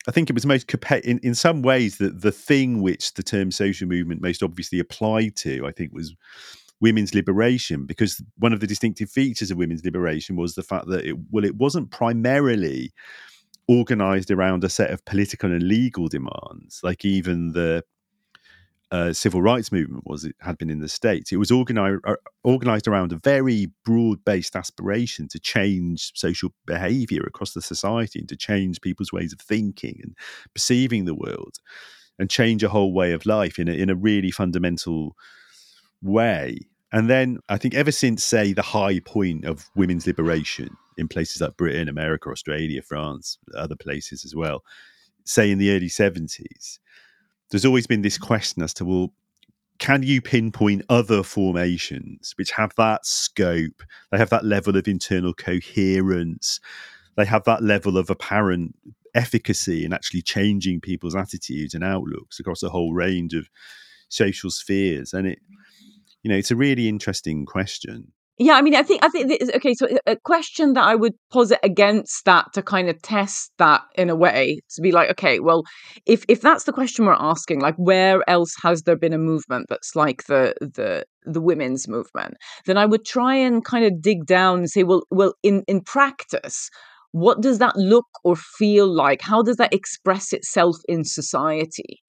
I 0.07 0.11
think 0.11 0.29
it 0.29 0.33
was 0.33 0.45
most 0.45 0.71
in, 1.03 1.19
in 1.19 1.33
some 1.33 1.63
ways 1.63 1.97
that 1.97 2.21
the 2.21 2.31
thing 2.31 2.81
which 2.81 3.15
the 3.15 3.23
term 3.23 3.51
social 3.51 3.87
movement 3.87 4.21
most 4.21 4.43
obviously 4.43 4.79
applied 4.79 5.35
to, 5.37 5.65
I 5.65 5.71
think, 5.71 5.91
was 5.91 6.15
women's 6.81 7.13
liberation 7.13 7.85
because 7.85 8.21
one 8.37 8.53
of 8.53 8.59
the 8.59 8.67
distinctive 8.67 9.09
features 9.09 9.51
of 9.51 9.57
women's 9.57 9.83
liberation 9.83 10.35
was 10.35 10.55
the 10.55 10.63
fact 10.63 10.87
that 10.87 11.05
it 11.05 11.15
well 11.31 11.45
it 11.45 11.55
wasn't 11.55 11.91
primarily 11.91 12.91
organized 13.67 14.31
around 14.31 14.63
a 14.63 14.69
set 14.69 14.89
of 14.89 15.03
political 15.05 15.51
and 15.51 15.63
legal 15.63 16.07
demands 16.07 16.79
like 16.83 17.05
even 17.05 17.51
the 17.51 17.83
uh, 18.91 19.13
civil 19.13 19.41
rights 19.41 19.71
movement 19.71 20.03
was 20.07 20.25
it 20.25 20.35
had 20.39 20.57
been 20.57 20.69
in 20.69 20.79
the 20.79 20.89
states. 20.89 21.31
It 21.31 21.37
was 21.37 21.51
organized 21.51 22.01
uh, 22.07 22.15
organized 22.43 22.87
around 22.87 23.11
a 23.11 23.17
very 23.17 23.67
broad 23.85 24.25
based 24.25 24.55
aspiration 24.55 25.27
to 25.27 25.39
change 25.39 26.11
social 26.15 26.49
behavior 26.65 27.21
across 27.27 27.53
the 27.53 27.61
society 27.61 28.19
and 28.19 28.29
to 28.29 28.35
change 28.35 28.81
people's 28.81 29.13
ways 29.13 29.31
of 29.31 29.39
thinking 29.39 29.99
and 30.01 30.15
perceiving 30.55 31.05
the 31.05 31.13
world 31.13 31.59
and 32.17 32.29
change 32.29 32.63
a 32.63 32.69
whole 32.69 32.91
way 32.91 33.11
of 33.11 33.25
life 33.25 33.59
in 33.59 33.67
a, 33.67 33.73
in 33.73 33.89
a 33.91 33.95
really 33.95 34.31
fundamental 34.31 35.15
way. 36.01 36.59
And 36.91 37.09
then 37.09 37.39
I 37.49 37.57
think 37.57 37.75
ever 37.75 37.91
since, 37.91 38.23
say, 38.23 38.53
the 38.53 38.61
high 38.61 38.99
point 38.99 39.45
of 39.45 39.69
women's 39.75 40.07
liberation 40.07 40.75
in 40.97 41.07
places 41.07 41.41
like 41.41 41.57
Britain, 41.57 41.87
America, 41.87 42.29
Australia, 42.29 42.81
France, 42.81 43.37
other 43.55 43.75
places 43.75 44.25
as 44.25 44.35
well, 44.35 44.63
say 45.23 45.51
in 45.51 45.59
the 45.59 45.71
early 45.71 45.87
70s, 45.87 46.79
there's 47.51 47.65
always 47.65 47.87
been 47.87 48.01
this 48.01 48.17
question 48.17 48.63
as 48.63 48.73
to, 48.75 48.85
well, 48.85 49.13
can 49.77 50.03
you 50.03 50.21
pinpoint 50.21 50.83
other 50.89 51.23
formations 51.23 52.33
which 52.37 52.51
have 52.51 52.73
that 52.75 53.05
scope? 53.05 53.81
They 54.11 54.17
have 54.17 54.29
that 54.29 54.43
level 54.43 54.75
of 54.75 54.87
internal 54.87 55.33
coherence. 55.33 56.59
They 57.15 57.25
have 57.25 57.45
that 57.45 57.63
level 57.63 57.97
of 57.97 58.09
apparent 58.09 58.75
efficacy 59.15 59.85
in 59.85 59.93
actually 59.93 60.21
changing 60.21 60.81
people's 60.81 61.15
attitudes 61.15 61.73
and 61.73 61.83
outlooks 61.83 62.39
across 62.39 62.61
a 62.61 62.69
whole 62.69 62.93
range 62.93 63.33
of 63.33 63.49
social 64.09 64.49
spheres. 64.49 65.13
And 65.13 65.27
it, 65.27 65.39
you 66.23 66.29
know, 66.29 66.37
it's 66.37 66.51
a 66.51 66.55
really 66.55 66.87
interesting 66.87 67.45
question. 67.45 68.11
Yeah, 68.41 68.53
I 68.53 68.61
mean, 68.61 68.73
I 68.73 68.83
think 68.83 69.03
I 69.03 69.09
think 69.09 69.27
this, 69.27 69.49
okay. 69.55 69.73
So 69.73 69.85
uh, 69.85 69.97
a 70.07 70.15
question 70.15 70.71
that 70.73 70.85
I 70.85 70.95
would 70.95 71.11
posit 71.29 71.59
against 71.61 72.23
that 72.23 72.45
to 72.53 72.61
kind 72.61 72.87
of 72.89 73.01
test 73.01 73.51
that 73.57 73.81
in 73.95 74.09
a 74.09 74.15
way 74.15 74.61
to 74.75 74.81
be 74.81 74.93
like, 74.93 75.09
okay, 75.09 75.41
well, 75.41 75.63
if 76.05 76.23
if 76.29 76.39
that's 76.39 76.63
the 76.63 76.71
question 76.71 77.05
we're 77.05 77.17
asking, 77.19 77.59
like, 77.59 77.75
where 77.75 78.27
else 78.29 78.55
has 78.63 78.83
there 78.83 78.95
been 78.95 79.11
a 79.11 79.17
movement 79.17 79.65
that's 79.67 79.93
like 79.93 80.23
the 80.27 80.53
the 80.61 81.05
the 81.23 81.41
women's 81.41 81.89
movement? 81.89 82.35
Then 82.65 82.77
I 82.77 82.85
would 82.85 83.05
try 83.05 83.35
and 83.35 83.63
kind 83.65 83.83
of 83.83 84.01
dig 84.01 84.25
down 84.25 84.59
and 84.59 84.69
say, 84.69 84.83
well, 84.83 85.03
well, 85.11 85.33
in 85.43 85.63
in 85.67 85.81
practice, 85.81 86.69
what 87.11 87.41
does 87.41 87.59
that 87.59 87.75
look 87.75 88.07
or 88.23 88.37
feel 88.37 88.87
like? 88.87 89.21
How 89.21 89.41
does 89.41 89.57
that 89.57 89.73
express 89.73 90.31
itself 90.31 90.77
in 90.87 91.03
society? 91.03 92.01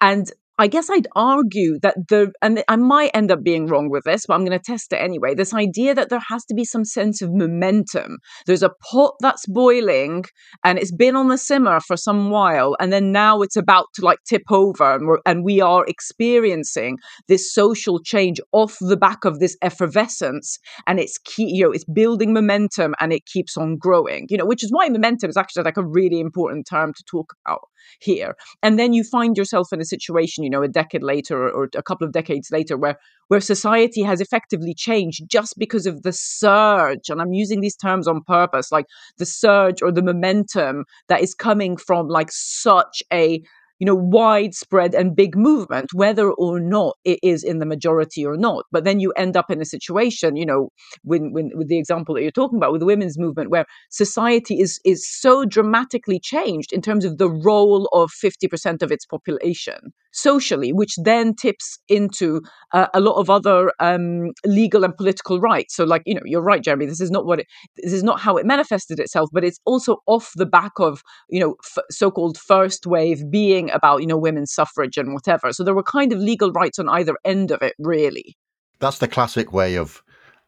And 0.00 0.32
I 0.56 0.68
guess 0.68 0.88
I'd 0.88 1.08
argue 1.16 1.80
that 1.82 1.96
the, 2.08 2.32
and 2.40 2.62
I 2.68 2.76
might 2.76 3.10
end 3.12 3.32
up 3.32 3.42
being 3.42 3.66
wrong 3.66 3.90
with 3.90 4.04
this, 4.04 4.26
but 4.26 4.34
I'm 4.34 4.44
going 4.44 4.56
to 4.56 4.64
test 4.64 4.92
it 4.92 4.96
anyway. 4.96 5.34
This 5.34 5.52
idea 5.52 5.96
that 5.96 6.10
there 6.10 6.22
has 6.28 6.44
to 6.44 6.54
be 6.54 6.64
some 6.64 6.84
sense 6.84 7.20
of 7.22 7.32
momentum. 7.32 8.18
There's 8.46 8.62
a 8.62 8.70
pot 8.90 9.14
that's 9.18 9.46
boiling 9.46 10.24
and 10.62 10.78
it's 10.78 10.94
been 10.94 11.16
on 11.16 11.26
the 11.26 11.38
simmer 11.38 11.80
for 11.80 11.96
some 11.96 12.30
while, 12.30 12.76
and 12.78 12.92
then 12.92 13.10
now 13.10 13.42
it's 13.42 13.56
about 13.56 13.86
to 13.94 14.04
like 14.04 14.18
tip 14.28 14.42
over, 14.50 14.94
and, 14.94 15.08
we're, 15.08 15.18
and 15.26 15.44
we 15.44 15.60
are 15.60 15.84
experiencing 15.86 16.98
this 17.26 17.52
social 17.52 18.00
change 18.00 18.40
off 18.52 18.76
the 18.80 18.96
back 18.96 19.24
of 19.24 19.40
this 19.40 19.56
effervescence, 19.60 20.58
and 20.86 21.00
it's 21.00 21.18
key, 21.18 21.52
you 21.52 21.64
know, 21.64 21.72
it's 21.72 21.84
building 21.84 22.32
momentum 22.32 22.94
and 23.00 23.12
it 23.12 23.26
keeps 23.26 23.56
on 23.56 23.76
growing, 23.76 24.26
you 24.30 24.36
know, 24.36 24.46
which 24.46 24.62
is 24.62 24.70
why 24.70 24.88
momentum 24.88 25.30
is 25.30 25.36
actually 25.36 25.64
like 25.64 25.76
a 25.76 25.84
really 25.84 26.20
important 26.20 26.66
term 26.70 26.92
to 26.94 27.02
talk 27.04 27.34
about 27.44 27.62
here. 28.00 28.36
And 28.62 28.78
then 28.78 28.92
you 28.92 29.04
find 29.04 29.36
yourself 29.36 29.72
in 29.72 29.80
a 29.80 29.84
situation, 29.84 30.44
you 30.44 30.50
know, 30.50 30.62
a 30.62 30.68
decade 30.68 31.02
later 31.02 31.48
or, 31.48 31.68
a 31.74 31.82
couple 31.82 32.06
of 32.06 32.12
decades 32.12 32.50
later 32.50 32.76
where 32.76 32.96
where 33.28 33.40
society 33.40 34.02
has 34.02 34.20
effectively 34.20 34.74
changed 34.74 35.22
just 35.28 35.54
because 35.58 35.86
of 35.86 36.02
the 36.02 36.12
surge. 36.12 37.08
And 37.08 37.22
I'm 37.22 37.32
using 37.32 37.60
these 37.60 37.76
terms 37.76 38.06
on 38.06 38.22
purpose, 38.22 38.70
like 38.70 38.86
the 39.16 39.26
surge 39.26 39.80
or 39.82 39.90
the 39.90 40.02
momentum 40.02 40.84
that 41.08 41.22
is 41.22 41.34
coming 41.34 41.76
from 41.76 42.08
like 42.08 42.30
such 42.30 43.02
a 43.12 43.42
you 43.78 43.86
know, 43.86 43.94
widespread 43.94 44.94
and 44.94 45.16
big 45.16 45.36
movement, 45.36 45.90
whether 45.92 46.30
or 46.30 46.60
not 46.60 46.96
it 47.04 47.18
is 47.22 47.42
in 47.42 47.58
the 47.58 47.66
majority 47.66 48.24
or 48.24 48.36
not. 48.36 48.64
But 48.70 48.84
then 48.84 49.00
you 49.00 49.12
end 49.12 49.36
up 49.36 49.50
in 49.50 49.60
a 49.60 49.64
situation, 49.64 50.36
you 50.36 50.46
know, 50.46 50.68
when, 51.02 51.32
when 51.32 51.50
with 51.54 51.68
the 51.68 51.78
example 51.78 52.14
that 52.14 52.22
you're 52.22 52.30
talking 52.30 52.58
about 52.58 52.72
with 52.72 52.80
the 52.80 52.86
women's 52.86 53.18
movement, 53.18 53.50
where 53.50 53.66
society 53.90 54.60
is 54.60 54.80
is 54.84 55.08
so 55.08 55.44
dramatically 55.44 56.20
changed 56.20 56.72
in 56.72 56.82
terms 56.82 57.04
of 57.04 57.18
the 57.18 57.30
role 57.30 57.88
of 57.92 58.10
50% 58.10 58.82
of 58.82 58.92
its 58.92 59.06
population 59.06 59.92
socially, 60.14 60.72
which 60.72 60.94
then 60.96 61.34
tips 61.34 61.78
into 61.88 62.40
uh, 62.72 62.86
a 62.94 63.00
lot 63.00 63.16
of 63.16 63.28
other 63.28 63.72
um, 63.80 64.30
legal 64.46 64.84
and 64.84 64.96
political 64.96 65.40
rights. 65.40 65.74
So, 65.76 65.84
like, 65.84 66.02
you 66.06 66.14
know, 66.14 66.22
you're 66.24 66.40
right, 66.40 66.62
Jeremy. 66.62 66.86
This 66.86 67.00
is 67.00 67.10
not 67.10 67.26
what 67.26 67.40
it, 67.40 67.46
this 67.76 67.92
is 67.92 68.02
not 68.02 68.20
how 68.20 68.36
it 68.36 68.46
manifested 68.46 68.98
itself, 68.98 69.28
but 69.32 69.44
it's 69.44 69.60
also 69.64 69.98
off 70.06 70.32
the 70.36 70.46
back 70.46 70.72
of 70.78 71.02
you 71.28 71.40
know 71.40 71.56
f- 71.64 71.84
so-called 71.90 72.38
first 72.38 72.86
wave 72.86 73.30
being 73.30 73.70
about 73.70 74.00
you 74.00 74.06
know 74.06 74.16
women's 74.16 74.52
suffrage 74.52 74.96
and 74.96 75.12
whatever. 75.12 75.52
So 75.52 75.64
there 75.64 75.74
were 75.74 75.82
kind 75.82 76.12
of 76.12 76.18
legal 76.18 76.52
rights 76.52 76.78
on 76.78 76.88
either 76.88 77.16
end 77.24 77.50
of 77.50 77.60
it, 77.62 77.74
really. 77.78 78.36
That's 78.80 78.98
the 78.98 79.08
classic 79.08 79.52
way 79.52 79.76
of 79.76 80.02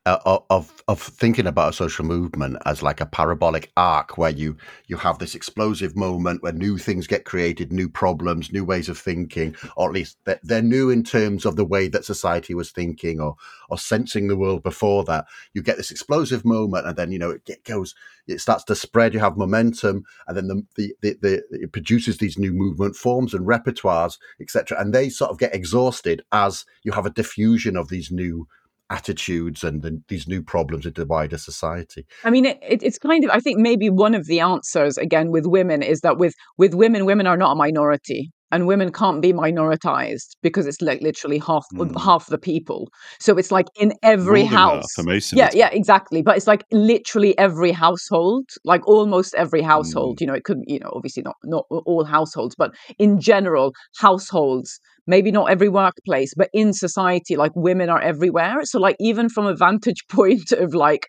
uh, 0.07 0.39
of 0.51 0.73
of 0.89 1.03
thinking 1.03 1.47
about 1.47 1.71
a 1.71 1.73
social 1.73 2.05
movement 2.05 2.57
as 2.65 2.83
like 2.83 3.01
a 3.01 3.07
parabolic 3.07 3.73
arc 3.77 4.17
where 4.17 4.31
you 4.31 4.57
you 4.87 4.97
have 4.97 5.19
this 5.19 5.35
explosive 5.35 5.97
moment 5.97 6.43
where 6.43 6.53
new 6.53 6.79
things 6.79 7.07
get 7.07 7.25
created 7.25 7.73
new 7.73 7.89
problems 7.89 8.53
new 8.53 8.65
ways 8.65 8.89
of 8.89 8.97
thinking 8.97 9.55
or 9.77 9.89
at 9.89 9.95
least 9.95 10.17
they're, 10.25 10.41
they're 10.45 10.63
new 10.63 10.91
in 10.91 11.03
terms 11.03 11.45
of 11.45 11.57
the 11.57 11.65
way 11.65 11.89
that 11.89 12.05
society 12.05 12.55
was 12.55 12.71
thinking 12.71 13.21
or 13.21 13.35
or 13.69 13.79
sensing 13.79 14.29
the 14.29 14.37
world 14.37 14.63
before 14.63 15.05
that. 15.05 15.27
You 15.53 15.63
get 15.63 15.77
this 15.77 15.91
explosive 15.91 16.45
moment 16.45 16.87
and 16.87 16.97
then 16.97 17.13
you 17.13 17.19
know 17.19 17.31
it 17.31 17.65
goes 17.65 17.95
it 18.27 18.41
starts 18.41 18.65
to 18.65 18.75
spread 18.75 19.15
you 19.15 19.21
have 19.21 19.37
momentum 19.37 20.05
and 20.27 20.37
then 20.37 20.49
the 20.49 20.63
the, 20.77 20.95
the, 21.03 21.19
the 21.21 21.63
it 21.63 21.73
produces 21.73 22.19
these 22.19 22.39
new 22.39 22.53
movement 22.53 22.97
forms 22.97 23.35
and 23.35 23.47
repertoires 23.47 24.19
etc 24.41 24.81
and 24.81 24.95
they 24.95 25.09
sort 25.09 25.31
of 25.31 25.39
get 25.39 25.55
exhausted 25.55 26.23
as 26.33 26.65
you 26.83 26.93
have 26.93 27.07
a 27.07 27.11
diffusion 27.11 27.77
of 27.77 27.89
these 27.89 28.11
new 28.11 28.47
attitudes 28.91 29.65
and 29.65 29.83
the, 29.83 30.01
these 30.09 30.29
new 30.29 30.43
problems 30.43 30.87
into 30.87 31.01
the 31.01 31.07
wider 31.07 31.39
society. 31.39 32.07
I 32.25 32.31
mean, 32.31 32.47
it, 32.47 32.59
it, 32.63 32.83
it's 32.83 32.99
kind 32.99 33.25
of. 33.25 33.31
I 33.31 33.41
think 33.41 33.59
maybe 33.59 33.91
one 33.91 34.15
of 34.15 34.27
the 34.27 34.41
answers 34.41 34.97
again 34.99 35.31
with 35.31 35.47
women 35.47 35.83
is 35.83 36.01
that 36.01 36.19
with 36.19 36.35
with 36.57 36.75
women, 36.75 37.05
women 37.05 37.27
are 37.27 37.37
not 37.37 37.53
a 37.53 37.57
minority. 37.57 38.33
And 38.53 38.67
women 38.67 38.93
can't 38.93 39.21
be 39.21 39.33
minoritized 39.33 40.37
because 40.43 40.67
it's 40.67 40.81
like 40.81 41.01
literally 41.03 41.39
half 41.39 41.65
Mm. 41.75 42.01
half 42.01 42.27
the 42.27 42.39
people. 42.39 42.89
So 43.21 43.37
it's 43.37 43.51
like 43.51 43.67
in 43.79 43.93
every 44.03 44.43
More 44.43 44.51
than 44.51 44.59
half, 44.59 44.73
house. 44.75 45.33
Yeah, 45.33 45.51
yeah, 45.53 45.71
exactly. 45.73 46.23
But 46.23 46.37
it's 46.37 46.47
like 46.47 46.65
literally 46.73 47.37
every 47.39 47.73
household, 47.73 48.45
like 48.65 48.87
almost 48.87 49.35
every 49.35 49.63
Mm. 49.63 49.67
household. 49.67 50.21
You 50.21 50.27
know, 50.29 50.35
it 50.35 50.45
could, 50.45 50.59
you 50.67 50.79
know, 50.79 50.91
obviously 50.95 51.23
not 51.23 51.37
not 51.45 51.65
all 51.71 52.05
households, 52.05 52.55
but 52.57 52.71
in 52.99 53.21
general, 53.21 53.73
households. 53.99 54.79
Maybe 55.09 55.31
not 55.31 55.51
every 55.51 55.69
workplace, 55.69 56.33
but 56.37 56.49
in 56.53 56.73
society, 56.73 57.37
like 57.37 57.53
women 57.55 57.89
are 57.89 58.01
everywhere. 58.01 58.65
So 58.65 58.81
like 58.81 58.97
even 58.99 59.29
from 59.29 59.47
a 59.47 59.55
vantage 59.55 60.03
point 60.11 60.51
of 60.53 60.75
like 60.75 61.07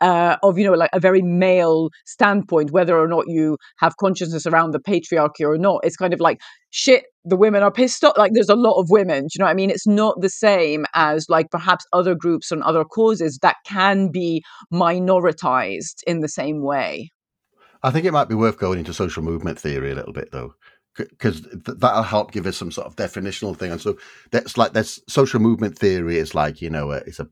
uh, 0.00 0.36
of 0.42 0.58
you 0.58 0.64
know 0.64 0.72
like 0.72 0.90
a 0.92 1.00
very 1.00 1.22
male 1.22 1.90
standpoint, 2.04 2.70
whether 2.70 2.98
or 2.98 3.08
not 3.08 3.24
you 3.28 3.56
have 3.78 3.96
consciousness 3.96 4.46
around 4.46 4.72
the 4.72 4.80
patriarchy 4.80 5.40
or 5.42 5.58
not, 5.58 5.80
it's 5.84 5.96
kind 5.96 6.14
of 6.14 6.20
like 6.20 6.40
shit. 6.70 7.04
The 7.24 7.36
women 7.36 7.62
are 7.62 7.72
pissed 7.72 8.04
off. 8.04 8.16
Like 8.16 8.32
there's 8.34 8.48
a 8.48 8.54
lot 8.54 8.78
of 8.78 8.90
women. 8.90 9.24
Do 9.24 9.28
you 9.34 9.38
know 9.40 9.46
what 9.46 9.50
I 9.50 9.54
mean? 9.54 9.70
It's 9.70 9.86
not 9.86 10.20
the 10.20 10.28
same 10.28 10.86
as 10.94 11.28
like 11.28 11.50
perhaps 11.50 11.84
other 11.92 12.14
groups 12.14 12.52
and 12.52 12.62
other 12.62 12.84
causes 12.84 13.38
that 13.42 13.56
can 13.66 14.10
be 14.10 14.42
minoritized 14.72 16.02
in 16.06 16.20
the 16.20 16.28
same 16.28 16.62
way. 16.62 17.10
I 17.82 17.90
think 17.90 18.04
it 18.04 18.12
might 18.12 18.28
be 18.28 18.34
worth 18.34 18.58
going 18.58 18.78
into 18.78 18.94
social 18.94 19.22
movement 19.22 19.60
theory 19.60 19.92
a 19.92 19.94
little 19.94 20.12
bit, 20.12 20.32
though, 20.32 20.54
because 20.96 21.42
th- 21.42 21.78
that'll 21.78 22.02
help 22.02 22.32
give 22.32 22.46
us 22.46 22.56
some 22.56 22.70
sort 22.70 22.86
of 22.86 22.96
definitional 22.96 23.56
thing. 23.56 23.70
And 23.72 23.80
so 23.80 23.96
that's 24.30 24.56
like 24.56 24.72
there's 24.72 25.00
social 25.08 25.40
movement 25.40 25.78
theory 25.78 26.18
is 26.18 26.34
like 26.34 26.60
you 26.60 26.70
know 26.70 26.90
uh, 26.90 27.00
it's 27.06 27.20
a 27.20 27.28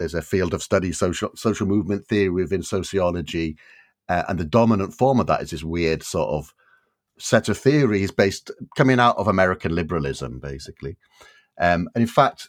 there's 0.00 0.14
a 0.14 0.22
field 0.22 0.54
of 0.54 0.62
study 0.62 0.90
social 0.92 1.30
social 1.36 1.66
movement 1.66 2.06
theory 2.06 2.30
within 2.30 2.62
sociology, 2.62 3.56
uh, 4.08 4.24
and 4.28 4.38
the 4.38 4.44
dominant 4.44 4.94
form 4.94 5.20
of 5.20 5.26
that 5.26 5.42
is 5.42 5.50
this 5.50 5.62
weird 5.62 6.02
sort 6.02 6.30
of 6.30 6.52
set 7.18 7.50
of 7.50 7.58
theories 7.58 8.10
based 8.10 8.50
coming 8.76 8.98
out 8.98 9.16
of 9.18 9.28
American 9.28 9.74
liberalism, 9.74 10.40
basically. 10.40 10.96
Um, 11.60 11.88
and 11.94 12.02
in 12.02 12.08
fact, 12.08 12.48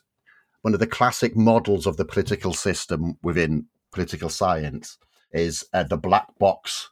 one 0.61 0.73
of 0.73 0.79
the 0.79 0.87
classic 0.87 1.35
models 1.35 1.85
of 1.85 1.97
the 1.97 2.05
political 2.05 2.53
system 2.53 3.17
within 3.21 3.67
political 3.91 4.29
science 4.29 4.97
is 5.33 5.65
uh, 5.73 5.83
the 5.83 5.97
black 5.97 6.27
box 6.39 6.89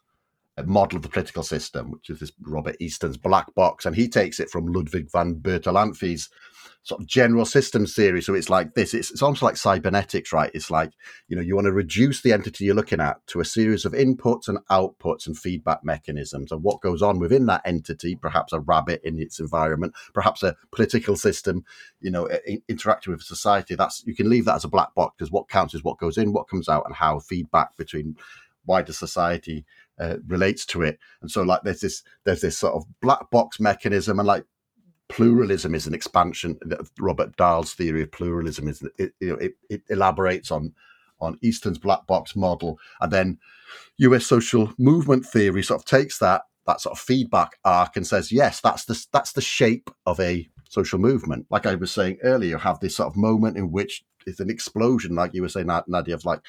uh, 0.58 0.62
model 0.64 0.96
of 0.96 1.02
the 1.02 1.08
political 1.08 1.42
system, 1.42 1.90
which 1.90 2.10
is 2.10 2.20
this 2.20 2.32
Robert 2.42 2.76
Easton's 2.80 3.16
black 3.16 3.54
box, 3.54 3.86
and 3.86 3.96
he 3.96 4.08
takes 4.08 4.38
it 4.38 4.50
from 4.50 4.66
Ludwig 4.66 5.10
von 5.10 5.36
Bertalanffy's 5.36 6.28
sort 6.82 7.00
of 7.00 7.06
general 7.06 7.44
systems 7.44 7.94
theory. 7.94 8.22
So 8.22 8.34
it's 8.34 8.50
like 8.50 8.74
this: 8.74 8.94
it's, 8.94 9.10
it's 9.10 9.22
almost 9.22 9.42
like 9.42 9.56
cybernetics, 9.56 10.32
right? 10.32 10.50
It's 10.54 10.70
like 10.70 10.92
you 11.28 11.36
know 11.36 11.42
you 11.42 11.54
want 11.54 11.66
to 11.66 11.72
reduce 11.72 12.22
the 12.22 12.32
entity 12.32 12.64
you're 12.64 12.74
looking 12.74 13.00
at 13.00 13.24
to 13.28 13.40
a 13.40 13.44
series 13.44 13.84
of 13.84 13.92
inputs 13.92 14.48
and 14.48 14.58
outputs 14.70 15.26
and 15.26 15.38
feedback 15.38 15.84
mechanisms, 15.84 16.52
and 16.52 16.62
what 16.62 16.80
goes 16.80 17.02
on 17.02 17.18
within 17.18 17.46
that 17.46 17.62
entity. 17.64 18.16
Perhaps 18.16 18.52
a 18.52 18.60
rabbit 18.60 19.00
in 19.04 19.20
its 19.20 19.40
environment, 19.40 19.94
perhaps 20.14 20.42
a 20.42 20.56
political 20.72 21.16
system, 21.16 21.64
you 22.00 22.10
know, 22.10 22.28
interacting 22.68 23.12
with 23.12 23.22
society. 23.22 23.74
That's 23.74 24.02
you 24.06 24.14
can 24.14 24.28
leave 24.28 24.44
that 24.46 24.56
as 24.56 24.64
a 24.64 24.68
black 24.68 24.94
box 24.94 25.14
because 25.18 25.32
what 25.32 25.48
counts 25.48 25.74
is 25.74 25.84
what 25.84 25.98
goes 25.98 26.18
in, 26.18 26.32
what 26.32 26.48
comes 26.48 26.68
out, 26.68 26.84
and 26.86 26.94
how 26.94 27.18
feedback 27.18 27.76
between 27.76 28.16
wider 28.66 28.92
society 28.92 29.64
uh, 29.98 30.16
relates 30.26 30.64
to 30.66 30.82
it. 30.82 30.98
And 31.20 31.30
so, 31.30 31.42
like, 31.42 31.60
there's 31.62 31.80
this 31.80 32.02
there's 32.24 32.40
this 32.40 32.56
sort 32.56 32.74
of 32.74 32.84
black 33.00 33.30
box 33.30 33.60
mechanism, 33.60 34.18
and 34.18 34.26
like 34.26 34.44
pluralism 35.10 35.74
is 35.74 35.86
an 35.86 35.94
expansion. 35.94 36.58
Robert 36.98 37.36
Dahl's 37.36 37.74
theory 37.74 38.02
of 38.02 38.12
pluralism 38.12 38.68
is 38.68 38.82
it, 38.98 39.12
you 39.20 39.28
know 39.30 39.36
it, 39.36 39.54
it 39.68 39.82
elaborates 39.90 40.50
on 40.50 40.72
on 41.20 41.38
Easton's 41.42 41.78
black 41.78 42.06
box 42.06 42.34
model, 42.34 42.78
and 43.00 43.12
then 43.12 43.38
U.S. 43.98 44.24
social 44.26 44.72
movement 44.78 45.26
theory 45.26 45.62
sort 45.62 45.80
of 45.80 45.84
takes 45.84 46.18
that 46.18 46.42
that 46.66 46.80
sort 46.80 46.96
of 46.96 47.02
feedback 47.02 47.58
arc 47.64 47.96
and 47.96 48.06
says, 48.06 48.30
yes, 48.32 48.60
that's 48.60 48.84
the 48.84 49.06
that's 49.12 49.32
the 49.32 49.40
shape 49.40 49.90
of 50.06 50.18
a 50.20 50.48
social 50.68 50.98
movement. 50.98 51.46
Like 51.50 51.66
I 51.66 51.74
was 51.74 51.90
saying 51.90 52.18
earlier, 52.22 52.50
you 52.50 52.58
have 52.58 52.80
this 52.80 52.96
sort 52.96 53.08
of 53.08 53.16
moment 53.16 53.56
in 53.56 53.72
which 53.72 54.04
it's 54.26 54.40
an 54.40 54.50
explosion, 54.50 55.14
like 55.14 55.34
you 55.34 55.42
were 55.42 55.48
saying, 55.48 55.66
Nad- 55.66 55.88
Nadia, 55.88 56.14
of 56.14 56.24
like 56.24 56.40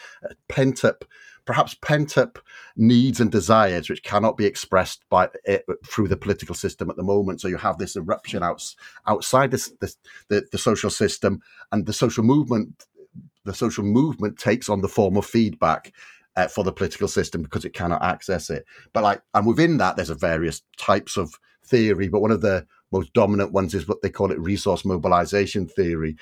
pent 0.50 0.84
up, 0.86 1.06
perhaps 1.46 1.76
pent 1.82 2.18
up 2.18 2.40
needs 2.76 3.20
and 3.20 3.32
desires 3.32 3.90
which 3.90 4.04
cannot 4.04 4.38
be 4.38 4.46
expressed 4.46 5.04
by 5.10 5.30
it 5.46 5.66
through 5.88 6.08
the 6.08 6.18
political 6.18 6.56
system 6.56 6.90
at 6.90 6.96
the 6.96 7.04
moment. 7.04 7.42
So 7.42 7.48
you 7.48 7.58
have 7.58 7.78
this 7.78 7.96
eruption 7.96 8.44
outs, 8.44 8.76
outside 9.08 9.52
this, 9.52 9.72
this 9.80 9.98
the, 10.28 10.46
the 10.52 10.58
social 10.58 10.90
system, 10.90 11.42
and 11.72 11.86
the 11.86 11.94
social 11.94 12.24
movement. 12.24 12.86
The 13.44 13.54
social 13.56 13.84
movement 13.84 14.38
takes 14.38 14.70
on 14.70 14.82
the 14.82 14.88
form 14.88 15.18
of 15.18 15.26
feedback 15.26 15.94
uh, 16.36 16.48
for 16.48 16.64
the 16.64 16.72
political 16.72 17.08
system 17.08 17.42
because 17.42 17.66
it 17.66 17.74
cannot 17.74 18.04
access 18.04 18.50
it. 18.50 18.66
But 18.94 19.04
like, 19.04 19.22
and 19.34 19.48
within 19.48 19.78
that, 19.78 19.96
there's 19.96 20.12
a 20.12 20.16
various 20.16 20.62
types 20.78 21.18
of 21.18 21.40
theory. 21.66 22.08
But 22.08 22.22
one 22.22 22.32
of 22.32 22.42
the 22.42 22.68
most 22.92 23.14
dominant 23.14 23.52
ones 23.52 23.74
is 23.74 23.88
what 23.88 24.02
they 24.02 24.10
call 24.10 24.32
it 24.32 24.40
resource 24.40 24.86
mobilization 24.86 25.68
theory, 25.68 26.18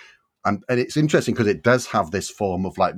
and 0.46 0.64
and 0.70 0.80
it's 0.80 0.98
interesting 0.98 1.34
because 1.34 1.48
it 1.48 1.64
does 1.64 1.88
have 1.88 2.12
this 2.12 2.30
form 2.30 2.66
of 2.66 2.78
like 2.78 2.96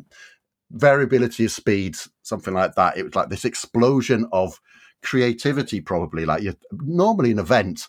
variability 0.71 1.45
of 1.45 1.51
speeds, 1.51 2.09
something 2.23 2.53
like 2.53 2.75
that. 2.75 2.97
It 2.97 3.03
was 3.03 3.15
like 3.15 3.29
this 3.29 3.45
explosion 3.45 4.27
of 4.31 4.59
creativity, 5.03 5.81
probably 5.81 6.25
like 6.25 6.43
you 6.43 6.53
normally 6.71 7.31
an 7.31 7.39
event. 7.39 7.87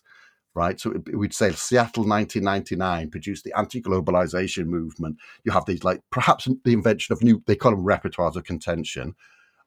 Right, 0.54 0.78
so 0.78 0.92
it- 0.92 1.16
we'd 1.16 1.32
say 1.32 1.50
Seattle 1.52 2.04
1999 2.04 3.10
produced 3.10 3.42
the 3.42 3.56
anti-globalization 3.56 4.66
movement. 4.66 5.16
You 5.44 5.52
have 5.52 5.64
these 5.64 5.82
like 5.82 6.02
perhaps 6.10 6.46
the 6.64 6.74
invention 6.74 7.14
of 7.14 7.22
new, 7.22 7.42
they 7.46 7.56
call 7.56 7.70
them 7.70 7.84
repertoires 7.86 8.36
of 8.36 8.44
contention, 8.44 9.14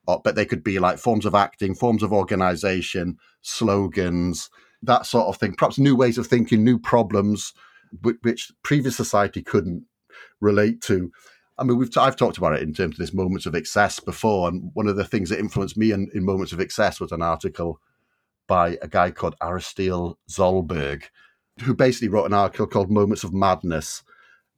or, 0.06 0.20
but 0.22 0.36
they 0.36 0.44
could 0.44 0.62
be 0.62 0.78
like 0.78 0.98
forms 0.98 1.26
of 1.26 1.34
acting, 1.34 1.74
forms 1.74 2.04
of 2.04 2.12
organization, 2.12 3.16
slogans, 3.42 4.48
that 4.82 5.06
sort 5.06 5.26
of 5.26 5.36
thing. 5.38 5.56
Perhaps 5.56 5.76
new 5.78 5.96
ways 5.96 6.18
of 6.18 6.28
thinking, 6.28 6.62
new 6.62 6.78
problems, 6.78 7.52
which, 8.02 8.18
which 8.22 8.52
previous 8.62 8.96
society 8.96 9.42
couldn't 9.42 9.84
relate 10.40 10.80
to. 10.82 11.10
I 11.58 11.64
mean, 11.64 11.78
we've 11.78 11.90
I've 11.96 12.16
talked 12.16 12.38
about 12.38 12.54
it 12.54 12.62
in 12.62 12.74
terms 12.74 12.94
of 12.94 12.98
this 12.98 13.14
moments 13.14 13.46
of 13.46 13.54
excess 13.54 13.98
before, 14.00 14.48
and 14.48 14.70
one 14.74 14.88
of 14.88 14.96
the 14.96 15.04
things 15.04 15.30
that 15.30 15.38
influenced 15.38 15.76
me 15.76 15.92
in, 15.92 16.10
in 16.14 16.24
moments 16.24 16.52
of 16.52 16.60
excess 16.60 17.00
was 17.00 17.12
an 17.12 17.22
article 17.22 17.80
by 18.46 18.78
a 18.82 18.88
guy 18.88 19.10
called 19.10 19.36
Aristide 19.42 20.14
Zolberg, 20.30 21.04
who 21.62 21.74
basically 21.74 22.08
wrote 22.08 22.26
an 22.26 22.34
article 22.34 22.66
called 22.66 22.90
"Moments 22.90 23.24
of 23.24 23.32
Madness," 23.32 24.02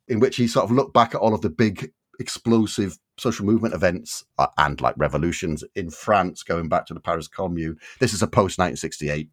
in 0.09 0.19
which 0.19 0.37
he 0.37 0.49
sort 0.49 0.65
of 0.65 0.73
looked 0.73 0.93
back 0.93 1.15
at 1.15 1.21
all 1.21 1.35
of 1.35 1.43
the 1.43 1.51
big 1.51 1.93
explosive 2.19 2.99
social 3.17 3.47
movement 3.47 3.75
events 3.75 4.25
uh, 4.39 4.49
and 4.59 4.81
like 4.81 4.95
revolutions 4.97 5.63
in 5.77 5.91
France 5.91 6.43
going 6.43 6.69
back 6.69 6.87
to 6.87 6.95
the 6.95 7.01
Paris 7.01 7.29
Commune. 7.29 7.79
This 8.01 8.13
is 8.13 8.23
a 8.23 8.27
post 8.27 8.59
1968 8.59 9.29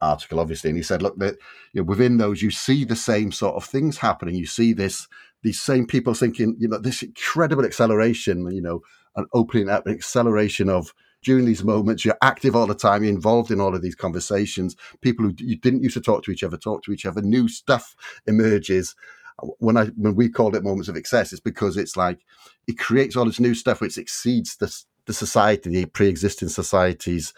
article, 0.00 0.40
obviously, 0.40 0.70
and 0.70 0.76
he 0.76 0.82
said, 0.82 1.02
look, 1.02 1.18
that 1.18 1.36
you 1.72 1.80
know, 1.80 1.84
within 1.84 2.16
those 2.16 2.42
you 2.42 2.50
see 2.50 2.84
the 2.84 2.96
same 2.96 3.30
sort 3.32 3.56
of 3.56 3.64
things 3.64 3.98
happening. 3.98 4.34
You 4.34 4.46
see 4.46 4.72
this 4.72 5.06
these 5.42 5.60
same 5.60 5.86
people 5.86 6.14
thinking, 6.14 6.56
you 6.58 6.68
know, 6.68 6.78
this 6.78 7.02
incredible 7.02 7.64
acceleration, 7.64 8.50
you 8.50 8.60
know, 8.60 8.80
an 9.16 9.26
opening 9.32 9.68
up, 9.68 9.86
an 9.86 9.94
acceleration 9.94 10.68
of 10.68 10.92
during 11.22 11.44
these 11.44 11.64
moments. 11.64 12.04
You're 12.04 12.18
active 12.22 12.56
all 12.56 12.66
the 12.66 12.74
time. 12.74 13.02
You're 13.02 13.12
involved 13.12 13.50
in 13.50 13.60
all 13.60 13.74
of 13.74 13.82
these 13.82 13.94
conversations. 13.94 14.76
People 15.00 15.26
who 15.26 15.34
you 15.38 15.56
didn't 15.56 15.82
used 15.82 15.94
to 15.94 16.00
talk 16.00 16.24
to 16.24 16.30
each 16.30 16.42
other 16.42 16.56
talk 16.56 16.82
to 16.84 16.92
each 16.92 17.06
other. 17.06 17.22
New 17.22 17.48
stuff 17.48 17.94
emerges. 18.26 18.94
Uh, 19.42 19.48
when 19.58 19.76
I 19.76 19.86
when 19.96 20.14
we 20.14 20.28
called 20.28 20.56
it 20.56 20.64
moments 20.64 20.88
of 20.88 20.96
excess, 20.96 21.32
it's 21.32 21.40
because 21.40 21.76
it's 21.76 21.96
like 21.96 22.20
it 22.66 22.78
creates 22.78 23.16
all 23.16 23.24
this 23.24 23.40
new 23.40 23.54
stuff 23.54 23.80
which 23.80 23.98
exceeds 23.98 24.56
the 24.56 24.74
the 25.06 25.12
society, 25.12 25.70
the 25.70 25.86
pre-existing 25.86 26.48
society's 26.48 27.32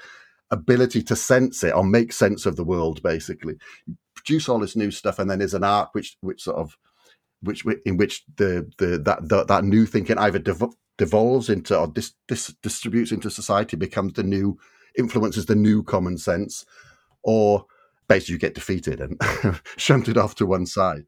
ability 0.50 1.03
to 1.03 1.16
sense 1.16 1.64
it 1.64 1.74
or 1.74 1.84
make 1.84 2.12
sense 2.12 2.44
of 2.44 2.57
the 2.57 2.64
world. 2.64 3.03
Basically, 3.03 3.55
you 3.86 3.96
produce 4.14 4.48
all 4.48 4.59
this 4.59 4.76
new 4.76 4.90
stuff, 4.90 5.18
and 5.18 5.30
then 5.30 5.38
there's 5.38 5.55
an 5.55 5.64
arc 5.64 5.94
which 5.94 6.16
which 6.20 6.42
sort 6.42 6.59
of 6.59 6.76
which 7.43 7.64
in 7.84 7.97
which 7.97 8.24
the 8.36 8.70
the 8.78 8.99
that 8.99 9.28
that, 9.28 9.49
that 9.49 9.64
new 9.64 9.86
thinking 9.86 10.18
either 10.18 10.38
dev- 10.38 10.74
devolves 10.99 11.49
into 11.49 11.78
or 11.78 11.88
dis, 11.88 12.14
dis, 12.28 12.55
distributes 12.62 13.12
into 13.12 13.30
society, 13.30 13.76
becomes 13.76 14.14
the 14.14 14.22
new 14.22 14.59
influences 14.97 15.47
the 15.47 15.55
new 15.55 15.82
common 15.82 16.18
sense, 16.18 16.64
or 17.22 17.66
basically 18.09 18.34
you 18.34 18.38
get 18.38 18.55
defeated 18.55 19.01
and 19.01 19.20
shunted 19.76 20.18
off 20.18 20.34
to 20.36 20.47
one 20.47 20.66
side. 20.66 21.05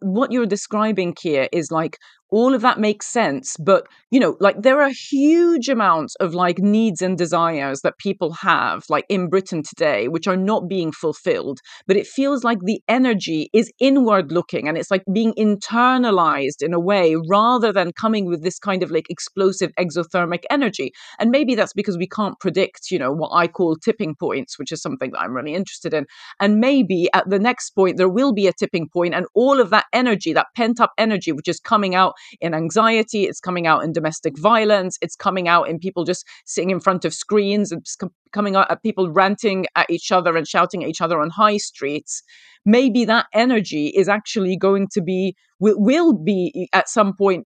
what 0.00 0.32
you're 0.32 0.46
describing 0.46 1.14
here 1.20 1.48
is 1.52 1.70
like 1.70 1.98
all 2.34 2.54
of 2.54 2.62
that 2.62 2.80
makes 2.80 3.06
sense 3.06 3.56
but 3.58 3.86
you 4.10 4.18
know 4.18 4.36
like 4.40 4.60
there 4.60 4.82
are 4.82 4.90
huge 5.10 5.68
amounts 5.68 6.16
of 6.16 6.34
like 6.34 6.58
needs 6.58 7.00
and 7.00 7.16
desires 7.16 7.80
that 7.82 7.96
people 7.98 8.32
have 8.32 8.84
like 8.88 9.06
in 9.08 9.28
britain 9.28 9.62
today 9.62 10.08
which 10.08 10.26
are 10.26 10.36
not 10.36 10.68
being 10.68 10.90
fulfilled 10.90 11.60
but 11.86 11.96
it 11.96 12.06
feels 12.06 12.42
like 12.42 12.58
the 12.64 12.82
energy 12.88 13.48
is 13.52 13.72
inward 13.78 14.32
looking 14.32 14.66
and 14.66 14.76
it's 14.76 14.90
like 14.90 15.04
being 15.12 15.32
internalized 15.34 16.60
in 16.60 16.74
a 16.74 16.80
way 16.80 17.14
rather 17.28 17.72
than 17.72 17.92
coming 17.92 18.26
with 18.26 18.42
this 18.42 18.58
kind 18.58 18.82
of 18.82 18.90
like 18.90 19.08
explosive 19.10 19.70
exothermic 19.78 20.44
energy. 20.50 20.92
And 21.18 21.30
maybe 21.30 21.54
that's 21.54 21.72
because 21.72 21.96
we 21.96 22.08
can't 22.08 22.38
predict 22.40 22.90
you 22.90 22.98
know 22.98 23.12
what 23.12 23.30
i 23.32 23.46
call 23.46 23.76
tipping 23.76 24.14
points 24.14 24.58
which 24.58 24.72
is 24.72 24.82
something 24.82 25.10
that 25.12 25.20
i'm 25.20 25.34
really 25.34 25.54
interested 25.54 25.94
in. 25.94 26.06
And 26.40 26.58
maybe 26.58 27.08
at 27.12 27.28
the 27.28 27.38
next 27.38 27.70
point 27.70 27.96
there 27.96 28.08
will 28.08 28.32
be 28.32 28.46
a 28.46 28.52
tipping 28.52 28.88
point 28.88 29.14
and 29.14 29.26
all 29.34 29.60
of 29.60 29.70
that 29.70 29.86
energy 29.92 30.32
that 30.32 30.46
pent 30.56 30.80
up 30.80 30.92
energy 30.98 31.32
which 31.32 31.48
is 31.48 31.60
coming 31.60 31.94
out 31.94 32.14
in 32.40 32.54
anxiety, 32.54 33.24
it's 33.24 33.40
coming 33.40 33.66
out 33.66 33.84
in 33.84 33.92
domestic 33.92 34.38
violence, 34.38 34.98
it's 35.00 35.16
coming 35.16 35.48
out 35.48 35.68
in 35.68 35.78
people 35.78 36.04
just 36.04 36.26
sitting 36.44 36.70
in 36.70 36.80
front 36.80 37.04
of 37.04 37.14
screens, 37.14 37.72
it's 37.72 37.96
com- 37.96 38.12
coming 38.32 38.56
out 38.56 38.70
at 38.70 38.82
people 38.82 39.10
ranting 39.10 39.66
at 39.76 39.88
each 39.90 40.10
other 40.12 40.36
and 40.36 40.46
shouting 40.46 40.82
at 40.82 40.88
each 40.88 41.00
other 41.00 41.20
on 41.20 41.30
high 41.30 41.56
streets. 41.56 42.22
Maybe 42.64 43.04
that 43.04 43.26
energy 43.32 43.88
is 43.88 44.08
actually 44.08 44.56
going 44.56 44.88
to 44.92 45.02
be, 45.02 45.36
will, 45.60 45.78
will 45.78 46.12
be 46.12 46.68
at 46.72 46.88
some 46.88 47.14
point 47.14 47.46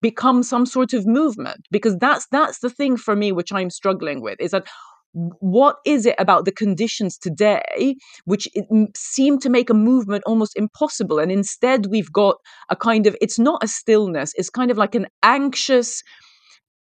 become 0.00 0.42
some 0.42 0.64
sort 0.66 0.94
of 0.94 1.06
movement 1.06 1.66
because 1.70 1.96
that's 1.98 2.26
that's 2.30 2.60
the 2.60 2.70
thing 2.70 2.96
for 2.96 3.14
me 3.14 3.32
which 3.32 3.52
i'm 3.52 3.70
struggling 3.70 4.22
with 4.22 4.40
is 4.40 4.50
that 4.50 4.66
what 5.12 5.76
is 5.84 6.06
it 6.06 6.14
about 6.18 6.44
the 6.44 6.52
conditions 6.52 7.18
today 7.18 7.96
which 8.26 8.48
seem 8.96 9.38
to 9.40 9.50
make 9.50 9.68
a 9.68 9.74
movement 9.74 10.22
almost 10.26 10.56
impossible? 10.56 11.18
And 11.18 11.32
instead 11.32 11.86
we've 11.86 12.12
got 12.12 12.36
a 12.68 12.76
kind 12.76 13.06
of 13.06 13.16
it's 13.20 13.38
not 13.38 13.64
a 13.64 13.68
stillness 13.68 14.32
it's 14.36 14.50
kind 14.50 14.70
of 14.70 14.76
like 14.76 14.94
an 14.94 15.06
anxious 15.22 16.02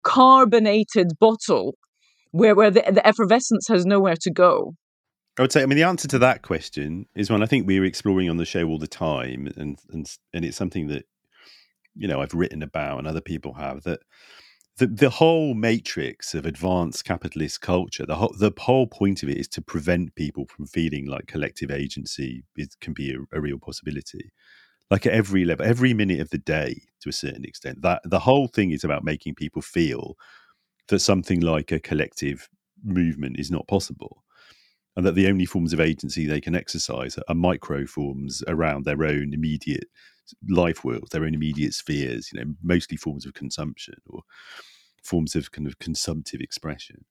carbonated 0.02 1.12
bottle 1.18 1.74
where 2.30 2.54
where 2.54 2.70
the, 2.70 2.82
the 2.90 3.06
effervescence 3.06 3.66
has 3.68 3.86
nowhere 3.86 4.16
to 4.20 4.30
go. 4.30 4.74
I 5.38 5.42
would 5.42 5.52
say, 5.52 5.62
I 5.62 5.66
mean, 5.66 5.76
the 5.76 5.84
answer 5.84 6.08
to 6.08 6.18
that 6.18 6.42
question 6.42 7.06
is 7.14 7.30
one 7.30 7.42
I 7.42 7.46
think 7.46 7.66
we're 7.66 7.84
exploring 7.84 8.28
on 8.28 8.38
the 8.38 8.44
show 8.44 8.66
all 8.66 8.78
the 8.78 8.88
time, 8.88 9.48
and 9.56 9.78
and 9.90 10.06
and 10.32 10.44
it's 10.44 10.56
something 10.56 10.88
that 10.88 11.04
you 11.94 12.08
know 12.08 12.20
I've 12.20 12.34
written 12.34 12.62
about 12.62 12.98
and 12.98 13.06
other 13.06 13.20
people 13.20 13.54
have 13.54 13.82
that 13.84 14.00
the 14.78 14.86
the 14.86 15.10
whole 15.10 15.54
matrix 15.54 16.34
of 16.34 16.46
advanced 16.46 17.04
capitalist 17.04 17.60
culture, 17.60 18.06
the 18.06 18.16
whole 18.16 18.34
the 18.38 18.52
whole 18.58 18.86
point 18.86 19.22
of 19.22 19.28
it 19.28 19.36
is 19.36 19.48
to 19.48 19.62
prevent 19.62 20.14
people 20.14 20.46
from 20.46 20.66
feeling 20.66 21.06
like 21.06 21.26
collective 21.26 21.70
agency 21.70 22.44
is, 22.56 22.74
can 22.80 22.92
be 22.92 23.12
a, 23.12 23.36
a 23.36 23.40
real 23.40 23.58
possibility. 23.58 24.32
Like 24.90 25.04
at 25.04 25.12
every 25.12 25.44
level, 25.44 25.66
every 25.66 25.92
minute 25.92 26.20
of 26.20 26.30
the 26.30 26.38
day, 26.38 26.82
to 27.02 27.10
a 27.10 27.12
certain 27.12 27.44
extent, 27.44 27.82
that 27.82 28.00
the 28.04 28.20
whole 28.20 28.48
thing 28.48 28.70
is 28.70 28.84
about 28.84 29.04
making 29.04 29.34
people 29.34 29.60
feel 29.60 30.16
that 30.88 31.00
something 31.00 31.40
like 31.40 31.70
a 31.72 31.80
collective 31.80 32.48
movement 32.82 33.38
is 33.38 33.50
not 33.50 33.68
possible 33.68 34.24
and 34.96 35.06
that 35.06 35.14
the 35.14 35.28
only 35.28 35.44
forms 35.44 35.72
of 35.72 35.80
agency 35.80 36.26
they 36.26 36.40
can 36.40 36.56
exercise 36.56 37.18
are 37.28 37.34
micro 37.34 37.86
forms 37.86 38.42
around 38.48 38.84
their 38.84 39.04
own 39.04 39.32
immediate 39.32 39.84
life 40.48 40.84
worlds, 40.84 41.10
their 41.10 41.24
own 41.24 41.34
immediate 41.34 41.74
spheres, 41.74 42.30
you 42.32 42.40
know, 42.40 42.54
mostly 42.62 42.96
forms 42.96 43.26
of 43.26 43.34
consumption 43.34 43.94
or 44.08 44.22
forms 45.02 45.34
of 45.34 45.52
kind 45.52 45.66
of 45.66 45.78
consumptive 45.78 46.40
expression. 46.40 47.04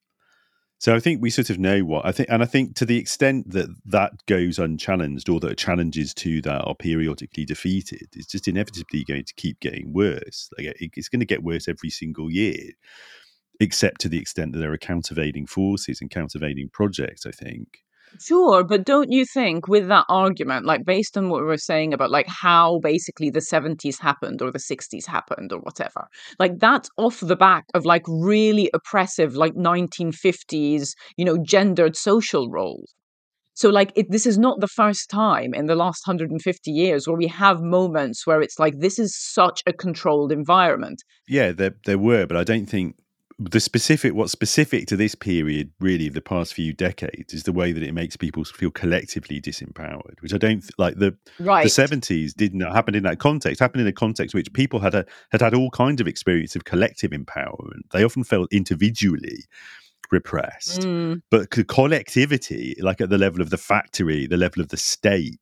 So 0.80 0.95
I 0.95 0.99
think 0.99 1.22
we 1.22 1.32
sort 1.32 1.49
of 1.49 1.57
know 1.57 1.84
what 1.84 2.05
I 2.05 2.11
think, 2.11 2.30
and 2.30 2.43
I 2.43 2.45
think 2.45 2.76
to 2.76 2.86
the 2.86 2.97
extent 2.97 3.49
that 3.51 3.68
that 3.86 4.26
goes 4.28 4.59
unchallenged 4.59 5.28
or 5.28 5.39
that 5.39 5.57
challenges 5.57 6.13
to 6.15 6.39
that 6.43 6.61
are 6.61 6.76
periodically 6.76 7.45
defeated, 7.45 8.07
it's 8.13 8.28
just 8.28 8.47
inevitably 8.47 9.03
going 9.03 9.26
to 9.26 9.34
keep 9.34 9.59
getting 9.59 9.91
worse. 9.91 10.49
Like 10.55 10.76
it's 10.80 11.09
going 11.09 11.22
to 11.22 11.26
get 11.26 11.41
worse 11.41 11.68
every 11.68 11.89
single 11.89 12.30
year, 12.30 12.74
except 13.59 14.01
to 14.01 14.09
the 14.09 14.20
extent 14.20 14.53
that 14.53 14.59
there 14.59 14.72
are 14.72 14.78
countervailing 14.78 15.47
forces 15.47 15.99
and 15.99 16.11
countervailing 16.11 16.70
projects. 16.72 17.26
I 17.26 17.32
think. 17.32 17.80
Sure, 18.20 18.64
but 18.64 18.86
don't 18.86 19.12
you 19.12 19.26
think 19.26 19.68
with 19.68 19.88
that 19.89 20.05
argument, 20.10 20.66
like 20.66 20.86
based 20.86 21.18
on 21.18 21.30
what 21.30 21.41
we 21.41 21.47
were 21.47 21.58
saying 21.58 21.93
about 21.93 22.10
like 22.10 22.28
how 22.28 22.80
basically 22.80 23.30
the 23.30 23.41
70s 23.41 23.99
happened 23.99 24.41
or 24.41 24.51
the 24.51 24.60
60s 24.60 25.05
happened 25.05 25.51
or 25.51 25.60
whatever, 25.60 26.08
like 26.39 26.58
that's 26.60 26.89
off 26.97 27.20
the 27.20 27.36
back 27.36 27.66
of 27.74 27.86
like 27.86 28.03
really 28.08 28.70
oppressive, 28.74 29.36
like 29.36 29.53
1950s, 29.55 30.93
you 31.16 31.26
know, 31.26 31.38
gendered 31.38 31.95
social 31.95 32.49
roles. 32.49 32.93
So 33.53 33.70
like 33.70 33.91
it, 33.95 34.10
this 34.10 34.26
is 34.26 34.38
not 34.38 34.60
the 34.60 34.68
first 34.68 35.10
time 35.10 35.53
in 35.53 35.66
the 35.66 35.76
last 35.76 36.08
150 36.08 36.72
years 36.72 37.08
where 37.08 37.18
we 37.18 37.28
have 37.28 37.62
moments 37.62 38.26
where 38.26 38.41
it's 38.41 38.60
like 38.60 38.80
this 38.80 38.99
is 38.99 39.16
such 39.18 39.64
a 39.66 39.74
controlled 39.74 40.32
environment. 40.32 41.03
Yeah, 41.28 41.51
there 41.51 41.76
there 41.86 41.97
were, 41.97 42.26
but 42.26 42.38
I 42.38 42.43
don't 42.43 42.68
think 42.68 42.95
the 43.39 43.59
specific 43.59 44.15
what's 44.15 44.31
specific 44.31 44.88
to 44.88 44.95
this 44.95 45.13
period, 45.13 45.71
really, 45.79 46.07
of 46.07 46.15
the 46.15 46.21
past 46.21 46.53
few 46.55 46.73
decades, 46.73 47.33
is 47.33 47.43
the 47.43 47.51
way 47.51 47.71
that 47.71 47.83
it 47.83 47.93
makes 47.93 48.17
people 48.17 48.43
feel 48.43 48.71
collectively 48.71 49.39
disempowered. 49.39 50.19
Which 50.21 50.33
I 50.33 50.38
don't 50.38 50.61
th- 50.61 50.71
like. 50.79 50.95
the 50.95 51.15
right. 51.39 51.63
The 51.63 51.69
seventies 51.69 52.33
didn't 52.33 52.61
happen 52.61 52.95
in 52.95 53.03
that 53.03 53.19
context. 53.19 53.59
Happened 53.59 53.81
in 53.81 53.88
a 53.88 53.93
context 53.93 54.33
which 54.33 54.51
people 54.53 54.79
had 54.79 54.95
a, 54.95 55.05
had 55.31 55.41
had 55.41 55.53
all 55.53 55.69
kinds 55.69 56.01
of 56.01 56.07
experience 56.07 56.55
of 56.55 56.65
collective 56.65 57.11
empowerment. 57.11 57.81
They 57.91 58.03
often 58.03 58.23
felt 58.23 58.51
individually 58.51 59.45
repressed, 60.11 60.81
Mm. 60.81 61.21
but 61.29 61.49
co- 61.51 61.63
collectivity, 61.65 62.75
like 62.79 63.01
at 63.01 63.09
the 63.09 63.17
level 63.17 63.41
of 63.41 63.49
the 63.49 63.57
factory, 63.57 64.25
the 64.25 64.38
level 64.38 64.61
of 64.61 64.69
the 64.69 64.77
state, 64.77 65.39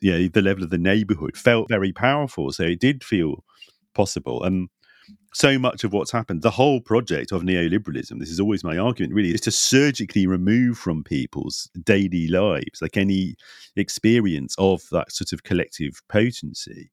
you 0.00 0.12
know, 0.12 0.28
the 0.28 0.42
level 0.42 0.64
of 0.64 0.70
the 0.70 0.78
neighborhood, 0.78 1.36
felt 1.36 1.68
very 1.68 1.92
powerful. 1.92 2.50
So 2.52 2.64
it 2.64 2.80
did 2.80 3.04
feel 3.04 3.44
possible. 3.94 4.42
And 4.42 4.68
so 5.32 5.58
much 5.58 5.84
of 5.84 5.92
what's 5.92 6.12
happened, 6.12 6.42
the 6.42 6.50
whole 6.50 6.80
project 6.80 7.32
of 7.32 7.42
neoliberalism, 7.42 8.18
this 8.18 8.30
is 8.30 8.40
always 8.40 8.62
my 8.62 8.78
argument, 8.78 9.14
really, 9.14 9.34
is 9.34 9.40
to 9.42 9.50
surgically 9.50 10.26
remove 10.26 10.78
from 10.78 11.02
people's 11.02 11.68
daily 11.82 12.28
lives, 12.28 12.80
like 12.80 12.96
any 12.96 13.34
experience 13.76 14.54
of 14.58 14.82
that 14.92 15.10
sort 15.12 15.32
of 15.32 15.42
collective 15.42 16.00
potency. 16.08 16.90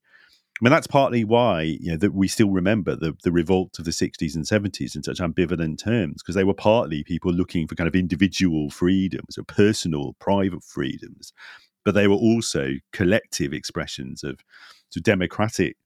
I 0.62 0.66
mean, 0.66 0.72
that's 0.72 0.88
partly 0.88 1.24
why 1.24 1.64
you 1.64 1.92
know 1.92 1.98
that 1.98 2.14
we 2.14 2.28
still 2.28 2.52
remember 2.52 2.96
the 2.96 3.18
the 3.24 3.32
revolt 3.32 3.80
of 3.80 3.86
the 3.86 3.92
'60s 3.92 4.36
and 4.36 4.46
'70s 4.46 4.96
in 4.96 5.02
such 5.02 5.18
ambivalent 5.20 5.80
terms, 5.80 6.22
because 6.22 6.36
they 6.36 6.44
were 6.44 6.54
partly 6.54 7.04
people 7.04 7.34
looking 7.34 7.68
for 7.68 7.74
kind 7.76 7.88
of 7.88 7.96
individual 7.96 8.70
freedoms 8.70 9.40
or 9.40 9.44
personal, 9.44 10.14
private 10.20 10.64
freedoms, 10.64 11.34
but 11.84 11.94
they 11.94 12.08
were 12.08 12.16
also 12.16 12.74
collective 12.94 13.54
expressions 13.54 14.24
of, 14.24 14.40
of 14.96 15.04
democratic 15.04 15.78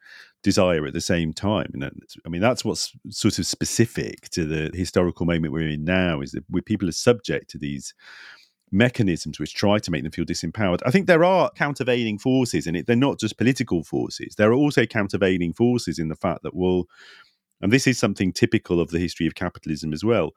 desire 0.44 0.86
at 0.86 0.94
the 0.94 1.02
same 1.02 1.34
time. 1.34 1.72
And 1.74 1.84
I 2.26 2.30
mean, 2.30 2.42
that's 2.42 2.64
what's 2.64 2.92
sort 3.10 3.40
of 3.40 3.48
specific 3.48 4.30
to 4.30 4.46
the 4.46 4.72
historical 4.78 5.26
moment 5.26 5.54
we're 5.54 5.68
in 5.68 5.84
now 5.84 6.22
is 6.22 6.32
that 6.32 6.44
people 6.66 6.88
are 6.88 6.94
subject 6.94 7.50
to 7.52 7.58
these 7.58 7.94
mechanisms 8.72 9.40
which 9.40 9.56
try 9.56 9.80
to 9.80 9.92
make 9.92 10.04
them 10.04 10.12
feel 10.12 10.26
disempowered. 10.26 10.82
I 10.86 10.92
think 10.92 11.08
there 11.08 11.24
are 11.24 11.50
countervailing 11.56 12.20
forces 12.20 12.68
in 12.68 12.76
it. 12.76 12.88
They're 12.88 12.96
not 12.96 13.20
just 13.20 13.38
political 13.38 13.84
forces. 13.84 14.36
There 14.36 14.52
are 14.52 14.56
also 14.56 14.86
countervailing 14.86 15.54
forces 15.54 15.98
in 15.98 16.10
the 16.10 16.16
fact 16.16 16.44
that, 16.44 16.56
well, 16.56 16.86
and 17.62 17.72
this 17.72 17.88
is 17.88 17.98
something 17.98 18.34
typical 18.34 18.80
of 18.80 18.90
the 18.90 19.00
history 19.00 19.28
of 19.28 19.36
capitalism 19.36 19.94
as 19.94 20.04
well. 20.04 20.32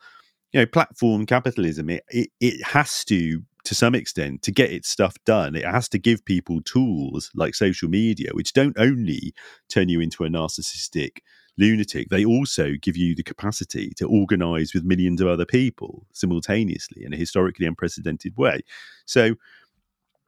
You 0.52 0.60
know, 0.60 0.66
platform 0.66 1.26
capitalism, 1.26 1.90
it, 1.90 2.04
it, 2.08 2.30
it 2.40 2.64
has 2.64 3.04
to, 3.06 3.42
to 3.68 3.74
some 3.74 3.94
extent, 3.94 4.40
to 4.40 4.50
get 4.50 4.72
its 4.72 4.88
stuff 4.88 5.14
done, 5.26 5.54
it 5.54 5.66
has 5.66 5.90
to 5.90 5.98
give 5.98 6.24
people 6.24 6.62
tools 6.62 7.30
like 7.34 7.54
social 7.54 7.90
media, 7.90 8.30
which 8.32 8.54
don't 8.54 8.78
only 8.78 9.34
turn 9.68 9.90
you 9.90 10.00
into 10.00 10.24
a 10.24 10.28
narcissistic 10.28 11.18
lunatic, 11.58 12.08
they 12.08 12.24
also 12.24 12.72
give 12.80 12.96
you 12.96 13.14
the 13.14 13.22
capacity 13.22 13.92
to 13.96 14.08
organize 14.08 14.72
with 14.72 14.84
millions 14.84 15.20
of 15.20 15.28
other 15.28 15.44
people 15.44 16.06
simultaneously 16.14 17.04
in 17.04 17.12
a 17.12 17.16
historically 17.16 17.66
unprecedented 17.66 18.34
way. 18.38 18.62
So 19.04 19.34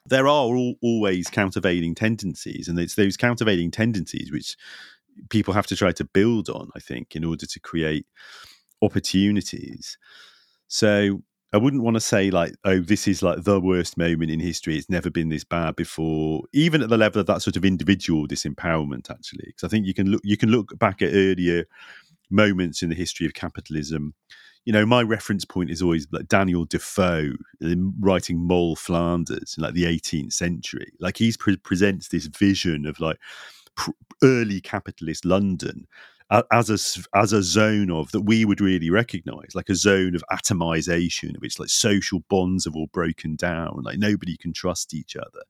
there 0.04 0.26
are 0.26 0.54
all, 0.54 0.74
always 0.82 1.30
countervailing 1.30 1.94
tendencies, 1.94 2.68
and 2.68 2.78
it's 2.78 2.94
those 2.94 3.16
countervailing 3.16 3.70
tendencies 3.70 4.30
which 4.30 4.54
people 5.30 5.54
have 5.54 5.66
to 5.68 5.76
try 5.76 5.92
to 5.92 6.04
build 6.04 6.50
on, 6.50 6.68
I 6.76 6.78
think, 6.78 7.16
in 7.16 7.24
order 7.24 7.46
to 7.46 7.60
create 7.60 8.04
opportunities. 8.82 9.96
So 10.68 11.22
I 11.52 11.56
wouldn't 11.56 11.82
want 11.82 11.94
to 11.94 12.00
say 12.00 12.30
like, 12.30 12.54
oh, 12.64 12.78
this 12.78 13.08
is 13.08 13.22
like 13.22 13.42
the 13.42 13.60
worst 13.60 13.98
moment 13.98 14.30
in 14.30 14.38
history. 14.38 14.76
It's 14.76 14.88
never 14.88 15.10
been 15.10 15.30
this 15.30 15.42
bad 15.42 15.74
before, 15.74 16.44
even 16.52 16.82
at 16.82 16.88
the 16.88 16.96
level 16.96 17.20
of 17.20 17.26
that 17.26 17.42
sort 17.42 17.56
of 17.56 17.64
individual 17.64 18.28
disempowerment. 18.28 19.10
Actually, 19.10 19.46
because 19.46 19.64
I 19.64 19.68
think 19.68 19.86
you 19.86 19.94
can 19.94 20.08
look 20.08 20.20
you 20.24 20.36
can 20.36 20.50
look 20.50 20.78
back 20.78 21.02
at 21.02 21.10
earlier 21.12 21.64
moments 22.30 22.82
in 22.82 22.88
the 22.88 22.94
history 22.94 23.26
of 23.26 23.34
capitalism. 23.34 24.14
You 24.64 24.72
know, 24.72 24.86
my 24.86 25.02
reference 25.02 25.44
point 25.44 25.70
is 25.70 25.82
always 25.82 26.06
like 26.12 26.28
Daniel 26.28 26.66
Defoe 26.66 27.32
writing 27.98 28.38
Moll 28.38 28.76
Flanders 28.76 29.54
in 29.56 29.64
like 29.64 29.74
the 29.74 29.84
18th 29.84 30.34
century. 30.34 30.92
Like 31.00 31.16
he's 31.16 31.36
pre- 31.36 31.56
presents 31.56 32.08
this 32.08 32.26
vision 32.26 32.86
of 32.86 33.00
like 33.00 33.18
pr- 33.74 33.90
early 34.22 34.60
capitalist 34.60 35.24
London 35.24 35.86
as 36.30 36.70
a 36.70 37.18
as 37.18 37.32
a 37.32 37.42
zone 37.42 37.90
of 37.90 38.12
that 38.12 38.22
we 38.22 38.44
would 38.44 38.60
really 38.60 38.88
recognize 38.88 39.54
like 39.54 39.68
a 39.68 39.74
zone 39.74 40.14
of 40.14 40.22
atomization 40.30 41.34
of 41.34 41.42
which 41.42 41.58
like 41.58 41.68
social 41.68 42.20
bonds 42.28 42.64
have 42.64 42.76
all 42.76 42.86
broken 42.92 43.34
down 43.34 43.80
like 43.82 43.98
nobody 43.98 44.36
can 44.36 44.52
trust 44.52 44.94
each 44.94 45.16
other. 45.16 45.42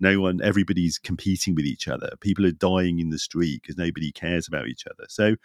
No 0.00 0.20
one 0.20 0.40
everybody's 0.42 0.98
competing 0.98 1.54
with 1.54 1.66
each 1.66 1.86
other. 1.86 2.10
People 2.20 2.44
are 2.46 2.52
dying 2.52 2.98
in 2.98 3.10
the 3.10 3.18
street 3.18 3.62
because 3.62 3.78
nobody 3.78 4.10
cares 4.10 4.48
about 4.48 4.66
each 4.66 4.86
other. 4.86 5.04
So 5.08 5.36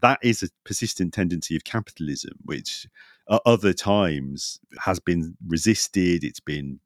that 0.00 0.18
is 0.22 0.42
a 0.42 0.48
persistent 0.64 1.12
tendency 1.12 1.54
of 1.54 1.64
capitalism 1.64 2.32
which 2.44 2.86
at 3.30 3.42
other 3.44 3.72
times 3.72 4.58
has 4.80 5.00
been 5.00 5.36
resisted 5.46 6.24
it's 6.24 6.40
been 6.40 6.80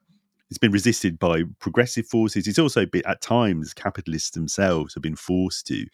it's 0.51 0.59
been 0.59 0.73
resisted 0.73 1.19
by 1.19 1.43
progressive 1.61 2.07
forces. 2.07 2.47
It's 2.47 2.59
also 2.59 2.87
been 2.87 3.07
at 3.07 3.21
times 3.21 3.75
capitalists 3.75 4.31
themselves 4.31 4.95
have 4.95 5.03
been 5.03 5.17
forced 5.17 5.67
to 5.69 5.87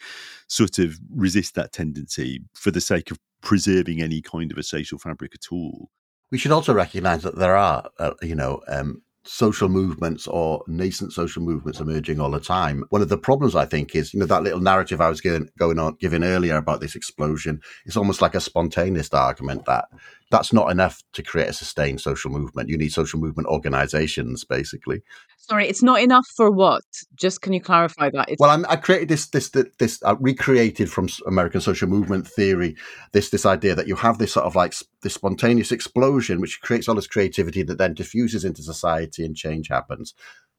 sort 0.48 0.78
of 0.78 0.98
resist 1.14 1.55
that 1.55 1.72
tendency 1.72 2.42
for 2.55 2.70
the 2.70 2.80
sake 2.80 3.11
of 3.11 3.18
preserving 3.42 4.00
any 4.00 4.22
kind 4.22 4.50
of 4.50 4.59
a 4.59 4.62
social 4.62 4.98
fabric 4.98 5.32
at 5.34 5.52
all. 5.52 5.90
We 6.30 6.38
should 6.38 6.52
also 6.52 6.72
recognise 6.72 7.22
that 7.22 7.36
there 7.36 7.57
are, 7.57 7.88
uh, 7.98 8.14
you 8.22 8.34
know, 8.34 8.61
um, 8.68 9.02
social 9.26 9.68
movements 9.68 10.26
or 10.26 10.62
nascent 10.66 11.12
social 11.12 11.42
movements 11.42 11.80
emerging 11.80 12.20
all 12.20 12.30
the 12.30 12.40
time. 12.40 12.84
One 12.90 13.02
of 13.02 13.09
the 13.09 13.18
problems 13.18 13.57
I 13.57 13.64
think 13.64 13.94
is, 13.94 14.12
you 14.12 14.20
know, 14.20 14.26
that 14.26 14.42
little 14.42 14.61
narrative 14.61 15.00
I 15.00 15.09
was 15.09 15.20
going, 15.20 15.48
going 15.59 15.78
on 15.78 15.96
giving 15.98 16.22
earlier 16.22 16.57
about 16.57 16.80
this 16.80 16.94
explosion. 16.94 17.61
It's 17.86 17.96
almost 17.96 18.20
like 18.20 18.34
a 18.34 18.40
spontaneous 18.40 19.12
argument 19.12 19.64
that 19.64 19.86
that's 20.35 20.53
not 20.53 20.70
enough 20.72 21.01
to 21.12 21.22
create 21.22 21.49
a 21.49 21.53
sustained 21.53 22.01
social 22.01 22.28
movement. 22.28 22.68
You 22.68 22.76
need 22.76 22.93
social 22.93 23.20
movement 23.20 23.47
organizations, 23.47 24.43
basically. 24.43 25.01
Sorry, 25.39 25.68
it's 25.68 25.82
not 25.82 26.01
enough 26.01 26.26
for 26.37 26.51
what? 26.51 26.82
Just 27.14 27.41
can 27.41 27.53
you 27.53 27.61
clarify 27.61 28.11
that? 28.11 28.30
It's 28.30 28.41
Well, 28.41 28.51
I'm, 28.51 28.66
I 28.68 28.74
created 28.74 29.09
this, 29.09 29.26
this, 29.28 29.51
this, 29.51 29.66
this 29.78 30.03
I 30.03 30.16
recreated 30.18 30.91
from 30.91 31.09
American 31.24 31.61
social 31.61 31.89
movement 31.89 32.26
theory, 32.26 32.74
this, 33.12 33.30
this 33.30 33.47
idea 33.47 33.76
that 33.76 33.87
you 33.87 33.95
have 33.95 34.18
this 34.18 34.32
sort 34.32 34.47
of 34.47 34.57
like 34.57 34.72
s- 34.72 34.82
this 35.03 35.14
spontaneous 35.14 35.70
explosion, 35.70 36.41
which 36.41 36.61
creates 36.62 36.89
all 36.89 36.97
this 36.97 37.07
creativity 37.07 37.62
that 37.62 37.78
then 37.78 37.95
diffuses 37.95 38.45
into 38.45 38.62
society 38.62 39.24
and 39.24 39.37
change 39.37 39.68
happens. 39.68 40.14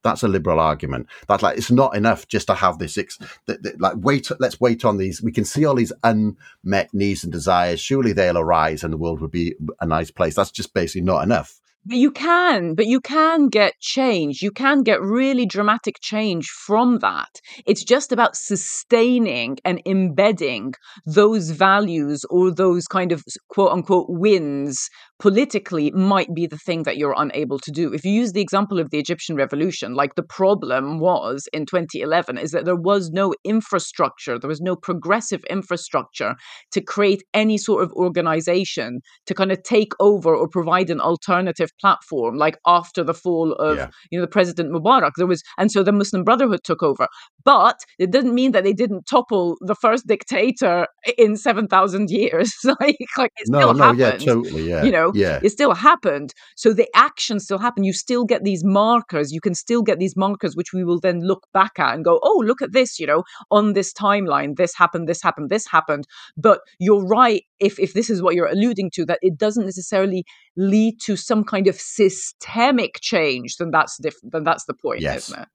That's 0.06 0.24
a 0.24 0.28
liberal 0.28 0.60
argument. 0.60 1.08
That's 1.28 1.44
like 1.44 1.58
it's 1.58 1.72
not 1.72 1.96
enough 1.96 2.28
just 2.28 2.48
to 2.48 2.54
have 2.54 2.78
this. 2.78 2.98
Ex- 2.98 3.18
th- 3.48 3.62
th- 3.62 3.76
like 3.80 3.96
wait, 3.98 4.30
let's 4.40 4.62
wait 4.62 4.86
on 4.86 4.98
these. 4.98 5.22
We 5.22 5.32
can 5.32 5.44
see 5.44 5.66
all 5.66 5.76
these 5.76 5.92
unmet 6.04 6.94
needs 6.94 7.24
and 7.24 7.34
desires. 7.34 7.80
Surely 7.80 8.14
they'll 8.14 8.38
arise, 8.38 8.84
and 8.84 8.94
the 8.94 8.98
world 8.98 9.20
would 9.20 9.32
be 9.32 9.56
a 9.82 9.86
nice 9.86 10.12
place. 10.12 10.36
That's 10.36 10.52
just 10.52 10.76
basically 10.76 11.02
not 11.02 11.24
enough. 11.24 11.60
But 11.88 11.98
you 11.98 12.10
can, 12.10 12.74
but 12.74 12.88
you 12.88 13.00
can 13.00 13.48
get 13.48 13.80
change. 13.80 14.42
You 14.42 14.50
can 14.50 14.82
get 14.82 15.02
really 15.02 15.46
dramatic 15.46 15.98
change 16.02 16.48
from 16.48 16.98
that. 17.00 17.40
It's 17.68 17.84
just 17.84 18.12
about 18.12 18.36
sustaining 18.36 19.58
and 19.64 19.84
embedding 19.86 20.74
those 21.06 21.52
values 21.52 22.26
or 22.32 22.50
those 22.50 22.88
kind 22.88 23.12
of 23.12 23.24
quote 23.50 23.72
unquote 23.72 24.08
wins 24.10 24.90
politically 25.20 25.92
might 25.92 26.34
be 26.34 26.46
the 26.46 26.58
thing 26.58 26.84
that 26.84 26.98
you're 26.98 27.16
unable 27.18 27.58
to 27.60 27.72
do. 27.72 27.94
If 27.94 28.04
you 28.04 28.12
use 28.12 28.34
the 28.34 28.42
example 28.42 28.80
of 28.80 28.90
the 28.90 29.00
Egyptian 29.00 29.36
revolution, 29.36 29.94
like 29.96 30.16
the 30.16 30.24
problem 30.24 31.00
was 31.00 31.48
in 31.54 31.66
2011 31.66 32.38
is 32.38 32.52
that 32.52 32.66
there 32.66 32.76
was 32.76 33.12
no 33.12 33.34
infrastructure, 33.44 34.38
there 34.38 34.50
was 34.50 34.60
no 34.62 34.76
progressive 34.76 35.44
infrastructure 35.50 36.36
to 36.72 36.82
create 36.82 37.24
any 37.34 37.58
sort 37.58 37.84
of 37.84 37.92
organization 37.94 39.00
to 39.26 39.34
kind 39.34 39.52
of 39.54 39.64
take 39.64 39.94
over 40.00 40.36
or 40.36 40.48
provide 40.50 40.90
an 40.90 41.00
alternative 41.00 41.70
platform 41.80 42.36
like 42.36 42.58
after 42.68 43.04
the 43.04 43.14
fall 43.14 43.54
of 43.54 43.78
Yeah. 43.78 43.88
you 44.12 44.20
know 44.20 44.26
the 44.26 44.30
president 44.30 44.72
mubarak. 44.74 45.12
There 45.18 45.28
was 45.28 45.42
and 45.58 45.72
so 45.72 45.82
the 45.84 45.92
muslim 45.94 46.24
brotherhood 46.24 46.62
took 46.64 46.84
over. 46.84 47.08
But 47.46 47.78
it 48.00 48.12
didn't 48.12 48.34
mean 48.36 48.52
that 48.52 48.64
they 48.64 48.74
didn't 48.74 49.06
topple 49.10 49.56
the 49.62 49.76
first 49.76 50.08
dictator 50.08 50.88
in 51.18 51.38
7000 51.38 52.10
years. 52.10 52.52
Like, 52.82 52.98
like 53.18 53.32
it 53.38 53.48
No, 53.48 53.60
still 53.60 53.74
no, 53.76 53.92
yeah, 53.94 54.18
totally, 54.18 54.68
yeah, 54.70 54.84
you 54.84 54.92
know 54.92 55.05
yeah. 55.14 55.40
it 55.44 55.50
still 55.50 55.74
happened 55.74 56.34
so 56.56 56.74
the 56.74 56.88
action 56.96 57.40
still 57.40 57.58
happened 57.58 57.86
you 57.86 57.94
still 57.94 58.26
get 58.26 58.44
these 58.44 58.64
markers 58.64 59.32
you 59.32 59.42
can 59.42 59.54
still 59.54 59.82
get 59.82 60.00
these 60.00 60.16
markers 60.16 60.56
which 60.56 60.74
we 60.74 60.84
will 60.84 61.00
then 61.00 61.22
look 61.22 61.48
back 61.54 61.78
at 61.78 61.94
and 61.94 62.06
go 62.06 62.20
oh 62.24 62.44
look 62.46 62.62
at 62.62 62.72
this 62.72 63.00
you 63.00 63.08
know 63.08 63.24
on 63.52 63.74
this 63.74 63.94
timeline 63.94 64.56
this 64.56 64.76
happened 64.76 65.08
this 65.08 65.22
happened 65.22 65.50
this 65.50 65.68
happened 65.68 66.06
but 66.38 66.62
you're 66.80 67.06
right 67.06 67.44
if 67.60 67.80
if 67.80 67.94
this 67.94 68.10
is 68.10 68.22
what 68.22 68.36
you're 68.36 68.48
alluding 68.48 68.90
to 68.92 69.06
that 69.06 69.20
it 69.22 69.38
doesn't 69.38 69.66
necessarily 69.66 70.24
lead 70.56 71.00
to 71.00 71.16
some 71.16 71.44
kind 71.44 71.68
of 71.68 71.76
systemic 71.76 73.00
change 73.02 73.58
then 73.58 73.72
that's 73.72 73.98
different 73.98 74.32
then 74.32 74.44
that's 74.44 74.66
the 74.66 74.74
point 74.74 75.02
Yes. 75.02 75.30
isn't 75.30 75.42
it 75.44 75.48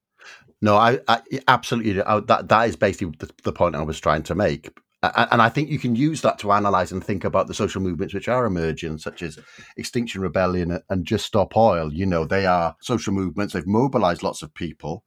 No, 0.63 0.77
I, 0.77 0.99
I 1.09 1.23
absolutely. 1.49 2.03
I, 2.03 2.21
that 2.21 2.49
that 2.49 2.69
is 2.69 2.77
basically 2.77 3.15
the, 3.19 3.31
the 3.45 3.53
point 3.53 3.75
I 3.75 3.83
was 3.83 3.99
trying 3.99 4.23
to 4.25 4.35
make, 4.35 4.69
and 5.03 5.41
I 5.41 5.49
think 5.49 5.71
you 5.71 5.79
can 5.79 5.97
use 5.97 6.21
that 6.23 6.39
to 6.41 6.53
analyze 6.53 6.93
and 6.93 7.03
think 7.03 7.25
about 7.25 7.47
the 7.47 7.55
social 7.55 7.81
movements 7.81 8.13
which 8.13 8.29
are 8.29 8.45
emerging, 8.45 8.99
such 8.99 9.23
as 9.23 9.39
Extinction 9.77 10.21
Rebellion 10.21 10.81
and 10.91 11.07
Just 11.07 11.25
Stop 11.25 11.57
Oil. 11.57 11.93
You 11.93 12.05
know, 12.05 12.25
they 12.27 12.45
are 12.45 12.77
social 12.81 13.15
movements. 13.15 13.55
They've 13.55 13.67
mobilized 13.67 14.23
lots 14.23 14.43
of 14.43 14.53
people 14.53 15.05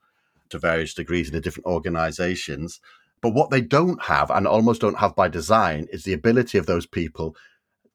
to 0.50 0.58
various 0.58 0.94
degrees 0.94 1.28
in 1.28 1.36
the 1.36 1.42
different 1.42 1.68
organizations. 1.68 2.80
But 3.22 3.36
what 3.36 3.52
they 3.52 3.62
don't 3.62 4.02
have, 4.04 4.32
and 4.32 4.48
almost 4.48 4.82
don't 4.82 5.00
have 5.00 5.16
by 5.16 5.28
design, 5.28 5.88
is 5.92 6.04
the 6.04 6.14
ability 6.14 6.58
of 6.58 6.66
those 6.66 6.88
people 6.88 7.36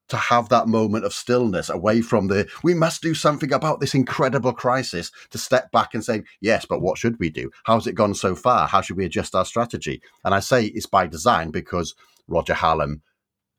to 0.09 0.17
have 0.17 0.49
that 0.49 0.69
moment 0.69 1.05
of 1.05 1.13
stillness 1.13 1.69
away 1.69 2.01
from 2.01 2.29
the 2.29 2.49
we 2.63 2.75
must 2.75 3.03
do 3.03 3.15
something 3.15 3.53
about 3.53 3.81
this 3.81 3.95
incredible 3.95 4.53
crisis 4.53 5.11
to 5.31 5.39
step 5.39 5.71
back 5.71 5.95
and 5.95 6.05
say 6.05 6.23
yes 6.41 6.65
but 6.65 6.81
what 6.81 6.99
should 6.99 7.19
we 7.19 7.31
do? 7.31 7.51
How's 7.65 7.87
it 7.87 7.95
gone 7.95 8.15
so 8.15 8.35
far? 8.35 8.67
How 8.69 8.81
should 8.81 8.97
we 8.97 9.05
adjust 9.05 9.35
our 9.35 9.45
strategy? 9.45 10.01
And 10.25 10.35
i 10.35 10.41
say 10.41 10.67
it's 10.67 10.87
by 10.87 11.07
design 11.07 11.51
because 11.51 11.95
roger 12.27 12.55
hallam 12.55 13.03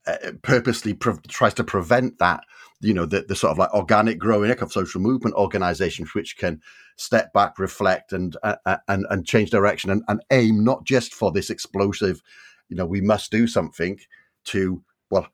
uh, 0.07 0.31
purposely 0.41 0.93
pre- 0.93 1.13
tries 1.27 1.53
to 1.53 1.63
prevent 1.63 2.19
that 2.19 2.43
you 2.81 2.93
know 2.93 3.05
the, 3.05 3.25
the 3.27 3.35
sort 3.35 3.51
of 3.51 3.57
like 3.57 3.73
organic 3.73 4.17
growing 4.17 4.49
of 4.51 4.71
social 4.71 5.01
movement 5.01 5.35
organizations 5.35 6.13
which 6.15 6.37
can 6.37 6.61
step 6.95 7.31
back 7.33 7.59
reflect 7.59 8.13
and 8.13 8.37
uh, 8.43 8.55
uh, 8.65 8.77
and 8.87 9.05
and 9.09 9.27
change 9.27 9.49
direction 9.49 9.89
and, 9.89 10.03
and 10.07 10.21
aim 10.31 10.63
not 10.63 10.85
just 10.85 11.13
for 11.13 11.31
this 11.31 11.49
explosive 11.49 12.21
you 12.69 12.75
know 12.75 12.85
we 12.85 13.01
must 13.01 13.31
do 13.31 13.45
something 13.47 13.99
to 14.45 14.81
well, 15.11 15.27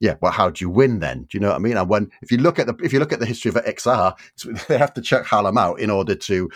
yeah. 0.00 0.16
Well, 0.20 0.32
how 0.32 0.50
do 0.50 0.64
you 0.64 0.70
win 0.70 0.98
then? 0.98 1.22
Do 1.22 1.28
you 1.38 1.40
know 1.40 1.48
what 1.48 1.56
I 1.56 1.60
mean? 1.60 1.76
And 1.76 1.88
when 1.88 2.10
if 2.22 2.32
you 2.32 2.38
look 2.38 2.58
at 2.58 2.66
the 2.66 2.76
if 2.82 2.92
you 2.92 2.98
look 2.98 3.12
at 3.12 3.20
the 3.20 3.26
history 3.26 3.50
of 3.50 3.56
XR, 3.56 4.14
they 4.68 4.78
have 4.78 4.94
to 4.94 5.00
check 5.00 5.26
Hallam 5.26 5.58
out 5.58 5.80
in 5.80 5.90
order 5.90 6.14
to 6.14 6.50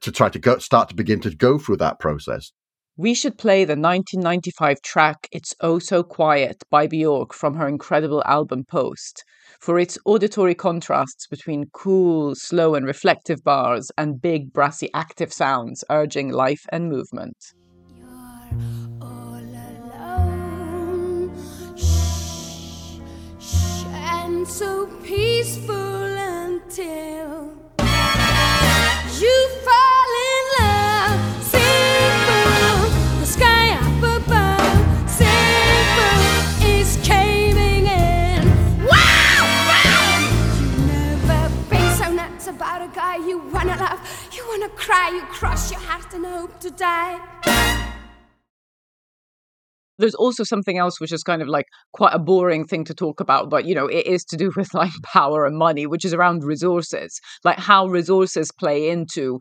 to 0.00 0.12
try 0.12 0.28
to 0.28 0.38
go 0.38 0.58
start 0.58 0.88
to 0.88 0.94
begin 0.94 1.20
to 1.20 1.34
go 1.34 1.58
through 1.58 1.78
that 1.78 1.98
process. 1.98 2.52
We 2.96 3.12
should 3.12 3.38
play 3.38 3.64
the 3.64 3.72
1995 3.72 4.80
track 4.82 5.26
It's 5.32 5.52
Oh 5.60 5.80
So 5.80 6.04
Quiet 6.04 6.62
by 6.70 6.86
Bjork 6.86 7.34
from 7.34 7.56
her 7.56 7.66
incredible 7.66 8.22
album 8.24 8.64
Post 8.64 9.24
for 9.58 9.80
its 9.80 9.98
auditory 10.04 10.54
contrasts 10.54 11.26
between 11.26 11.70
cool, 11.72 12.36
slow, 12.36 12.76
and 12.76 12.86
reflective 12.86 13.42
bars 13.42 13.90
and 13.98 14.22
big, 14.22 14.52
brassy, 14.52 14.90
active 14.94 15.32
sounds 15.32 15.82
urging 15.90 16.30
life 16.30 16.66
and 16.70 16.88
movement. 16.88 17.36
So 24.46 24.86
peaceful 25.02 25.74
until 25.74 27.54
you 29.18 29.48
fall 29.64 30.10
in 30.30 30.44
love. 30.60 31.42
Simple, 31.42 32.90
the 33.20 33.26
sky 33.26 33.70
up 33.72 34.02
above. 34.20 35.10
Simple 35.10 36.66
is 36.68 36.98
caving 37.02 37.86
in. 37.86 38.46
Wow, 38.84 39.44
wow. 39.70 40.18
You 40.60 40.68
never 40.86 41.54
been 41.70 41.96
so 41.96 42.12
nuts 42.12 42.46
about 42.46 42.82
a 42.82 42.88
guy 42.94 43.16
you 43.16 43.38
wanna 43.50 43.76
love. 43.76 44.00
You 44.32 44.46
wanna 44.48 44.68
cry, 44.70 45.08
you 45.08 45.22
cross 45.22 45.70
your 45.70 45.80
heart 45.80 46.12
and 46.12 46.26
hope 46.26 46.60
to 46.60 46.70
die. 46.70 47.20
There's 49.98 50.14
also 50.14 50.44
something 50.44 50.78
else 50.78 51.00
which 51.00 51.12
is 51.12 51.22
kind 51.22 51.42
of 51.42 51.48
like 51.48 51.66
quite 51.92 52.14
a 52.14 52.18
boring 52.18 52.66
thing 52.66 52.84
to 52.84 52.94
talk 52.94 53.20
about, 53.20 53.50
but 53.50 53.64
you 53.64 53.74
know, 53.74 53.86
it 53.86 54.06
is 54.06 54.24
to 54.26 54.36
do 54.36 54.52
with 54.56 54.74
like 54.74 54.92
power 55.04 55.46
and 55.46 55.56
money, 55.56 55.86
which 55.86 56.04
is 56.04 56.14
around 56.14 56.44
resources, 56.44 57.20
like 57.44 57.58
how 57.58 57.86
resources 57.86 58.50
play 58.52 58.88
into 58.88 59.38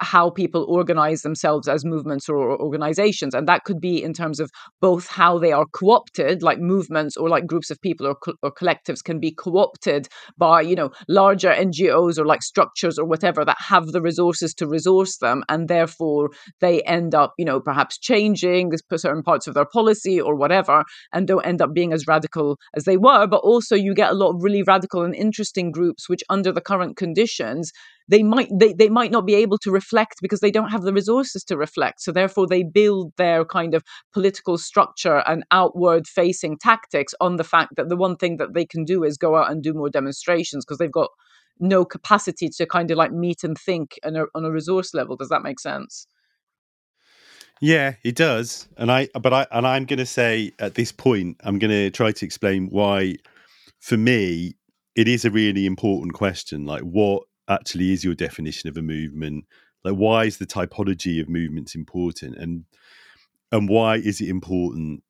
how 0.00 0.30
people 0.30 0.64
organize 0.68 1.22
themselves 1.22 1.68
as 1.68 1.84
movements 1.84 2.28
or 2.28 2.60
organizations. 2.60 3.34
And 3.34 3.48
that 3.48 3.64
could 3.64 3.80
be 3.80 4.02
in 4.02 4.12
terms 4.12 4.40
of 4.40 4.50
both 4.80 5.06
how 5.08 5.38
they 5.38 5.52
are 5.52 5.66
co 5.72 5.90
opted, 5.90 6.42
like 6.42 6.58
movements 6.58 7.16
or 7.16 7.28
like 7.28 7.46
groups 7.46 7.70
of 7.70 7.80
people 7.80 8.06
or, 8.06 8.14
co- 8.14 8.34
or 8.42 8.52
collectives 8.52 9.02
can 9.02 9.20
be 9.20 9.32
co 9.32 9.58
opted 9.58 10.08
by, 10.36 10.60
you 10.60 10.74
know, 10.74 10.90
larger 11.08 11.50
NGOs 11.50 12.18
or 12.18 12.26
like 12.26 12.42
structures 12.42 12.98
or 12.98 13.04
whatever 13.04 13.44
that 13.44 13.56
have 13.60 13.86
the 13.88 14.02
resources 14.02 14.54
to 14.54 14.66
resource 14.66 15.18
them. 15.18 15.44
And 15.48 15.68
therefore 15.68 16.30
they 16.60 16.82
end 16.82 17.14
up, 17.14 17.34
you 17.38 17.44
know, 17.44 17.60
perhaps 17.60 17.98
changing 17.98 18.72
certain 18.96 19.22
parts 19.22 19.46
of 19.46 19.54
their 19.54 19.66
policy 19.66 20.20
or 20.20 20.34
whatever, 20.34 20.84
and 21.12 21.26
don't 21.26 21.46
end 21.46 21.62
up 21.62 21.72
being 21.74 21.92
as 21.92 22.06
radical 22.06 22.58
as 22.74 22.84
they 22.84 22.96
were. 22.96 23.26
But 23.26 23.38
also, 23.38 23.76
you 23.76 23.94
get 23.94 24.10
a 24.10 24.14
lot 24.14 24.30
of 24.34 24.42
really 24.42 24.62
radical 24.62 25.02
and 25.02 25.14
interesting 25.14 25.70
groups, 25.70 26.08
which 26.08 26.22
under 26.28 26.52
the 26.52 26.60
current 26.60 26.96
conditions, 26.96 27.72
they 28.08 28.22
might 28.22 28.48
they, 28.52 28.72
they 28.72 28.88
might 28.88 29.10
not 29.10 29.26
be 29.26 29.34
able 29.34 29.58
to 29.58 29.70
reflect 29.70 30.16
because 30.22 30.40
they 30.40 30.50
don't 30.50 30.70
have 30.70 30.82
the 30.82 30.92
resources 30.92 31.44
to 31.44 31.56
reflect. 31.56 32.00
So 32.00 32.12
therefore 32.12 32.46
they 32.46 32.62
build 32.62 33.12
their 33.16 33.44
kind 33.44 33.74
of 33.74 33.82
political 34.12 34.58
structure 34.58 35.22
and 35.26 35.44
outward 35.50 36.06
facing 36.06 36.58
tactics 36.58 37.14
on 37.20 37.36
the 37.36 37.44
fact 37.44 37.76
that 37.76 37.88
the 37.88 37.96
one 37.96 38.16
thing 38.16 38.38
that 38.38 38.54
they 38.54 38.64
can 38.64 38.84
do 38.84 39.04
is 39.04 39.16
go 39.16 39.36
out 39.36 39.50
and 39.50 39.62
do 39.62 39.74
more 39.74 39.90
demonstrations 39.90 40.64
because 40.64 40.78
they've 40.78 40.90
got 40.90 41.10
no 41.60 41.84
capacity 41.84 42.48
to 42.48 42.66
kind 42.66 42.90
of 42.90 42.96
like 42.96 43.12
meet 43.12 43.44
and 43.44 43.58
think 43.58 43.98
on 44.04 44.16
a, 44.16 44.24
on 44.34 44.44
a 44.44 44.50
resource 44.50 44.94
level. 44.94 45.16
Does 45.16 45.28
that 45.28 45.42
make 45.42 45.60
sense? 45.60 46.06
Yeah, 47.60 47.94
it 48.04 48.14
does. 48.14 48.68
And 48.76 48.90
I 48.90 49.08
but 49.20 49.32
I 49.32 49.46
and 49.50 49.66
I'm 49.66 49.84
going 49.84 49.98
to 49.98 50.06
say 50.06 50.52
at 50.58 50.74
this 50.74 50.92
point 50.92 51.38
I'm 51.42 51.58
going 51.58 51.70
to 51.70 51.90
try 51.90 52.12
to 52.12 52.24
explain 52.24 52.68
why 52.68 53.16
for 53.80 53.96
me 53.96 54.54
it 54.94 55.08
is 55.08 55.24
a 55.24 55.30
really 55.30 55.66
important 55.66 56.14
question. 56.14 56.66
Like 56.66 56.82
what 56.82 57.24
actually 57.48 57.92
is 57.92 58.04
your 58.04 58.14
definition 58.14 58.68
of 58.68 58.76
a 58.76 58.82
movement? 58.82 59.44
Like 59.84 59.94
why 59.94 60.24
is 60.24 60.38
the 60.38 60.46
typology 60.46 61.20
of 61.20 61.28
movements 61.28 61.74
important 61.74 62.36
and 62.36 62.64
and 63.50 63.68
why 63.68 63.96
is 63.96 64.20
it 64.20 64.28
important 64.28 65.02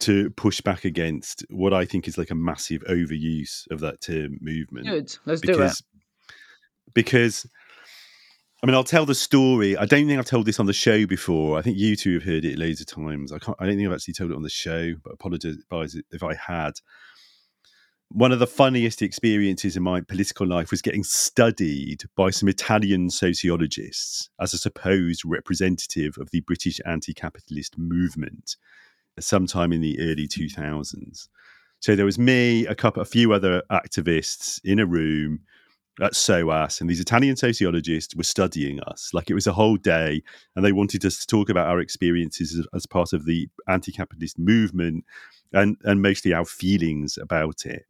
to 0.00 0.30
push 0.30 0.60
back 0.60 0.84
against 0.84 1.44
what 1.50 1.72
I 1.72 1.84
think 1.84 2.08
is 2.08 2.18
like 2.18 2.30
a 2.30 2.34
massive 2.34 2.82
overuse 2.88 3.70
of 3.70 3.80
that 3.80 4.00
term 4.00 4.38
movement? 4.40 4.86
good 4.86 5.16
let's 5.26 5.40
do 5.40 5.52
it 5.52 5.56
because 5.56 5.82
because 6.94 7.46
I 8.62 8.68
mean, 8.68 8.76
I'll 8.76 8.84
tell 8.84 9.04
the 9.04 9.14
story. 9.14 9.76
I 9.76 9.86
don't 9.86 10.06
think 10.06 10.20
I've 10.20 10.24
told 10.24 10.46
this 10.46 10.60
on 10.60 10.66
the 10.66 10.72
show 10.72 11.04
before. 11.04 11.58
I 11.58 11.62
think 11.62 11.78
you 11.78 11.96
two 11.96 12.14
have 12.14 12.22
heard 12.22 12.44
it 12.44 12.58
loads 12.58 12.80
of 12.80 12.86
times. 12.86 13.32
I 13.32 13.38
can't. 13.40 13.56
I 13.58 13.66
don't 13.66 13.76
think 13.76 13.88
I've 13.88 13.94
actually 13.94 14.14
told 14.14 14.30
it 14.30 14.36
on 14.36 14.42
the 14.42 14.48
show, 14.48 14.94
but 15.02 15.14
apologise 15.14 15.56
if 16.12 16.22
I 16.22 16.34
had. 16.34 16.74
One 18.14 18.30
of 18.30 18.40
the 18.40 18.46
funniest 18.46 19.00
experiences 19.00 19.74
in 19.74 19.82
my 19.82 20.02
political 20.02 20.46
life 20.46 20.70
was 20.70 20.82
getting 20.82 21.02
studied 21.02 22.02
by 22.14 22.28
some 22.28 22.46
Italian 22.46 23.08
sociologists 23.08 24.28
as 24.38 24.52
a 24.52 24.58
supposed 24.58 25.22
representative 25.24 26.18
of 26.20 26.30
the 26.30 26.40
British 26.40 26.78
anti-capitalist 26.84 27.78
movement, 27.78 28.56
sometime 29.18 29.72
in 29.72 29.80
the 29.80 29.98
early 29.98 30.26
two 30.26 30.50
thousands. 30.50 31.30
So 31.80 31.96
there 31.96 32.04
was 32.04 32.18
me, 32.18 32.66
a 32.66 32.74
couple, 32.74 33.00
a 33.00 33.06
few 33.06 33.32
other 33.32 33.62
activists 33.72 34.60
in 34.62 34.78
a 34.78 34.84
room 34.84 35.40
at 36.02 36.16
SOAS, 36.16 36.80
and 36.80 36.90
these 36.90 37.00
Italian 37.00 37.36
sociologists 37.36 38.14
were 38.14 38.24
studying 38.24 38.80
us. 38.80 39.10
Like 39.12 39.30
it 39.30 39.34
was 39.34 39.46
a 39.46 39.52
whole 39.52 39.76
day, 39.76 40.22
and 40.56 40.64
they 40.64 40.72
wanted 40.72 41.04
us 41.04 41.18
to 41.18 41.26
talk 41.26 41.48
about 41.48 41.68
our 41.68 41.80
experiences 41.80 42.58
as, 42.58 42.66
as 42.74 42.86
part 42.86 43.12
of 43.12 43.24
the 43.24 43.48
anti-capitalist 43.68 44.38
movement, 44.38 45.04
and 45.52 45.76
and 45.84 46.02
mostly 46.02 46.32
our 46.32 46.44
feelings 46.44 47.16
about 47.16 47.64
it. 47.64 47.84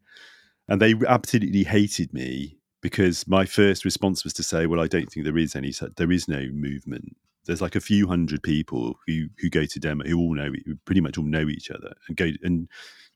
And 0.68 0.80
they 0.80 0.94
absolutely 1.08 1.64
hated 1.64 2.12
me 2.12 2.58
because 2.82 3.26
my 3.26 3.46
first 3.46 3.84
response 3.84 4.24
was 4.24 4.32
to 4.34 4.42
say, 4.42 4.66
"Well, 4.66 4.80
I 4.80 4.88
don't 4.88 5.10
think 5.10 5.24
there 5.24 5.38
is 5.38 5.56
any. 5.56 5.72
There 5.96 6.12
is 6.12 6.28
no 6.28 6.48
movement. 6.52 7.16
There's 7.44 7.62
like 7.62 7.76
a 7.76 7.80
few 7.80 8.06
hundred 8.06 8.42
people 8.42 8.98
who 9.06 9.26
who 9.38 9.50
go 9.50 9.64
to 9.64 9.80
demo 9.80 10.04
who 10.04 10.18
all 10.18 10.34
know 10.34 10.52
who 10.64 10.76
pretty 10.84 11.00
much 11.00 11.18
all 11.18 11.24
know 11.24 11.48
each 11.48 11.70
other 11.70 11.94
and 12.08 12.16
go 12.16 12.30
and 12.42 12.68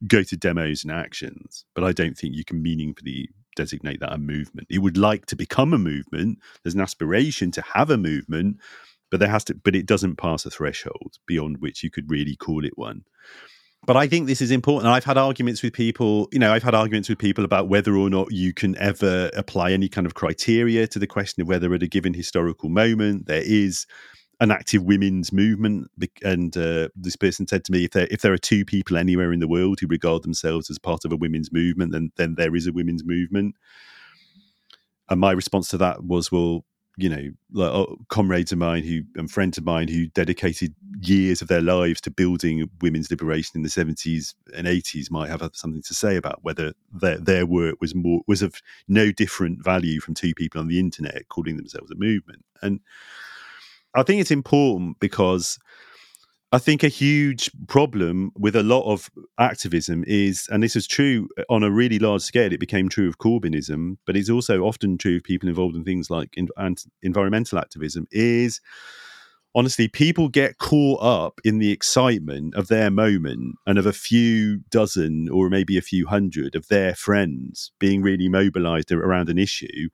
go 0.07 0.23
to 0.23 0.37
demos 0.37 0.85
and 0.85 0.93
actions. 0.93 1.65
But 1.75 1.85
I 1.85 1.93
don't 1.93 2.17
think 2.17 2.35
you 2.35 2.45
can 2.45 2.63
meaningfully 2.63 3.31
designate 3.55 4.01
that 4.01 4.13
a 4.13 4.19
movement. 4.19 4.69
It 4.71 4.79
would 4.79 4.99
like 4.99 5.27
to 5.27 5.37
become 5.37 5.73
a 5.73 5.79
movement. 5.79 6.39
There's 6.63 6.75
an 6.75 6.81
aspiration 6.81 7.51
to 7.53 7.63
have 7.63 7.91
a 7.91 7.97
movement, 7.97 8.59
but 9.11 9.21
there 9.21 9.31
has 9.31 9.45
to. 9.45 9.55
But 9.55 9.77
it 9.77 9.87
doesn't 9.87 10.17
pass 10.17 10.45
a 10.45 10.51
threshold 10.51 11.17
beyond 11.27 11.59
which 11.59 11.83
you 11.83 11.91
could 11.91 12.11
really 12.11 12.37
call 12.37 12.65
it 12.65 12.77
one. 12.77 13.05
But 13.87 13.97
I 13.97 14.09
think 14.09 14.27
this 14.27 14.43
is 14.43 14.51
important. 14.51 14.93
I've 14.93 15.05
had 15.05 15.17
arguments 15.17 15.63
with 15.63 15.73
people, 15.73 16.29
you 16.33 16.41
know, 16.41 16.53
I've 16.53 16.65
had 16.65 16.75
arguments 16.75 17.09
with 17.09 17.19
people 17.19 17.45
about 17.45 17.69
whether 17.69 17.97
or 17.97 18.11
not 18.11 18.33
you 18.33 18.53
can 18.53 18.77
ever 18.79 19.31
apply 19.35 19.71
any 19.71 19.89
kind 19.89 20.07
of 20.09 20.15
criteria 20.15 20.89
to 20.89 20.99
the 20.99 21.07
question 21.07 21.41
of 21.41 21.49
whether 21.49 21.73
at 21.73 21.85
a 21.85 21.87
given 21.87 22.13
historical 22.13 22.69
moment 22.69 23.27
there 23.27 23.45
is 23.45 23.87
an 24.41 24.51
active 24.51 24.83
women's 24.83 25.33
movement. 25.33 25.89
And 26.25 26.57
uh, 26.57 26.89
this 26.97 27.15
person 27.15 27.47
said 27.47 27.65
to 27.65 27.73
me, 27.73 27.85
if 27.85 27.93
there 27.93 28.09
if 28.11 28.23
there 28.23 28.33
are 28.33 28.39
two 28.39 28.65
people 28.65 28.97
anywhere 28.97 29.33
in 29.33 29.39
the 29.39 29.49
world 29.49 29.79
who 29.81 29.87
regard 29.87 30.25
themselves 30.25 30.69
as 30.69 30.81
part 30.81 31.05
of 31.05 31.13
a 31.13 31.17
women's 31.17 31.53
movement, 31.53 31.93
then 31.93 32.11
then 32.17 32.35
there 32.35 32.57
is 32.57 32.67
a 32.67 32.73
women's 32.73 33.05
movement. 33.05 33.55
And 35.09 35.21
my 35.21 35.31
response 35.31 35.69
to 35.69 35.79
that 35.79 36.03
was, 36.03 36.33
well, 36.33 36.65
you 36.97 37.09
know, 37.09 37.31
like, 37.53 37.71
oh, 37.71 37.99
comrades 38.09 38.53
of 38.53 38.59
mine 38.59 38.83
who 38.83 39.03
and 39.17 39.31
friends 39.31 39.59
of 39.59 39.65
mine 39.65 39.89
who 39.89 40.07
dedicated 40.09 40.75
years 41.01 41.43
of 41.43 41.49
their 41.49 41.61
lives 41.61 42.01
to 42.01 42.11
building 42.11 42.69
women's 42.81 43.11
liberation 43.11 43.53
in 43.55 43.63
the 43.63 43.69
seventies 43.69 44.35
and 44.55 44.67
eighties 44.67 45.11
might 45.11 45.29
have 45.29 45.43
something 45.53 45.83
to 45.83 45.95
say 45.95 46.17
about 46.17 46.43
whether 46.43 46.73
their 46.93 47.19
their 47.19 47.47
work 47.47 47.77
was 47.81 47.95
more 47.95 48.23
was 48.27 48.41
of 48.41 48.55
no 48.89 49.13
different 49.13 49.63
value 49.63 50.01
from 50.01 50.15
two 50.15 50.35
people 50.35 50.61
on 50.61 50.69
the 50.69 50.81
internet 50.81 51.29
calling 51.29 51.57
themselves 51.57 51.91
a 51.91 51.97
movement. 51.97 52.43
And 52.63 52.81
I 53.95 54.03
think 54.03 54.21
it's 54.21 54.31
important 54.31 54.99
because 54.99 55.59
I 56.57 56.59
think 56.59 56.83
a 56.83 56.89
huge 56.89 57.51
problem 57.69 58.33
with 58.35 58.57
a 58.57 58.63
lot 58.63 58.91
of 58.91 59.11
activism 59.39 60.05
is, 60.07 60.49
and 60.51 60.63
this 60.63 60.75
is 60.75 60.87
true 60.87 61.29
on 61.51 61.63
a 61.63 61.71
really 61.71 61.99
large 61.99 62.23
scale, 62.23 62.51
it 62.51 62.61
became 62.61 62.89
true 62.89 63.11
of 63.11 63.19
Corbynism, 63.19 63.99
but 64.07 64.17
it's 64.17 64.31
also 64.31 64.63
often 64.63 64.97
true 64.97 65.17
of 65.17 65.23
people 65.23 65.51
involved 65.51 65.77
in 65.77 65.85
things 65.85 66.09
like 66.09 66.31
in, 66.35 66.49
and 66.57 66.83
environmental 67.03 67.59
activism, 67.59 68.07
is 68.11 68.63
honestly, 69.55 69.87
people 69.87 70.31
get 70.31 70.57
caught 70.57 71.03
up 71.03 71.43
in 71.45 71.59
the 71.59 71.73
excitement 71.73 72.55
of 72.55 72.69
their 72.69 72.91
moment 72.91 73.57
and 73.67 73.77
of 73.77 73.85
a 73.85 73.93
few 73.93 74.61
dozen 74.71 75.29
or 75.29 75.51
maybe 75.51 75.77
a 75.77 75.83
few 75.83 76.07
hundred 76.07 76.55
of 76.55 76.69
their 76.69 76.95
friends 76.95 77.71
being 77.79 78.01
really 78.01 78.31
mobilized 78.31 78.91
around 78.91 79.29
an 79.29 79.37
issue 79.37 79.91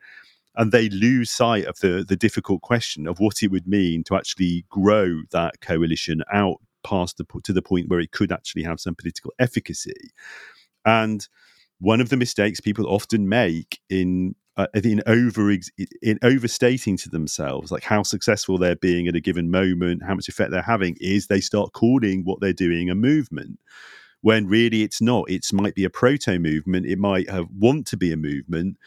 and 0.57 0.73
they 0.73 0.89
lose 0.89 1.31
sight 1.31 1.65
of 1.65 1.79
the 1.81 2.05
the 2.07 2.17
difficult 2.17 2.63
question 2.63 3.07
of 3.07 3.21
what 3.21 3.43
it 3.43 3.51
would 3.51 3.67
mean 3.67 4.05
to 4.05 4.17
actually 4.17 4.65
grow 4.69 5.23
that 5.31 5.61
coalition 5.61 6.23
out 6.33 6.57
past 6.85 7.17
the 7.17 7.27
to 7.45 7.53
the 7.53 7.63
point 7.63 7.89
where 7.89 8.01
it 8.01 8.13
could 8.13 8.33
actually 8.33 8.63
have 8.63 8.81
some 8.81 8.95
political 8.95 9.33
efficacy. 9.39 10.11
And 10.85 11.27
one 11.79 12.01
of 12.01 12.11
the 12.11 12.17
mistakes 12.17 12.61
people 12.61 12.87
often 12.87 13.29
make 13.29 13.81
in 13.89 14.35
uh, 14.57 14.67
in 14.75 15.03
over 15.07 15.51
in 16.03 16.19
overstating 16.23 16.97
to 16.99 17.09
themselves 17.09 17.73
like 17.73 17.83
how 17.83 18.03
successful 18.03 18.59
they're 18.59 18.77
being 18.77 19.09
at 19.09 19.17
a 19.17 19.21
given 19.21 19.51
moment 19.51 20.03
how 20.03 20.15
much 20.15 20.29
effect 20.29 20.51
they're 20.51 20.61
having 20.61 20.95
is 21.01 21.27
they 21.27 21.41
start 21.41 21.73
calling 21.73 22.23
what 22.23 22.39
they're 22.41 22.53
doing 22.53 22.91
a 22.91 22.95
movement 22.95 23.59
when 24.23 24.47
really 24.47 24.83
it's 24.83 25.01
not. 25.03 25.29
It 25.29 25.45
might 25.53 25.75
be 25.75 25.85
a 25.85 25.91
proto 25.91 26.39
movement 26.39 26.87
it 26.87 26.99
might 26.99 27.29
have 27.29 27.47
want 27.51 27.87
to 27.89 27.97
be 27.97 28.13
a 28.13 28.17
movement 28.17 28.79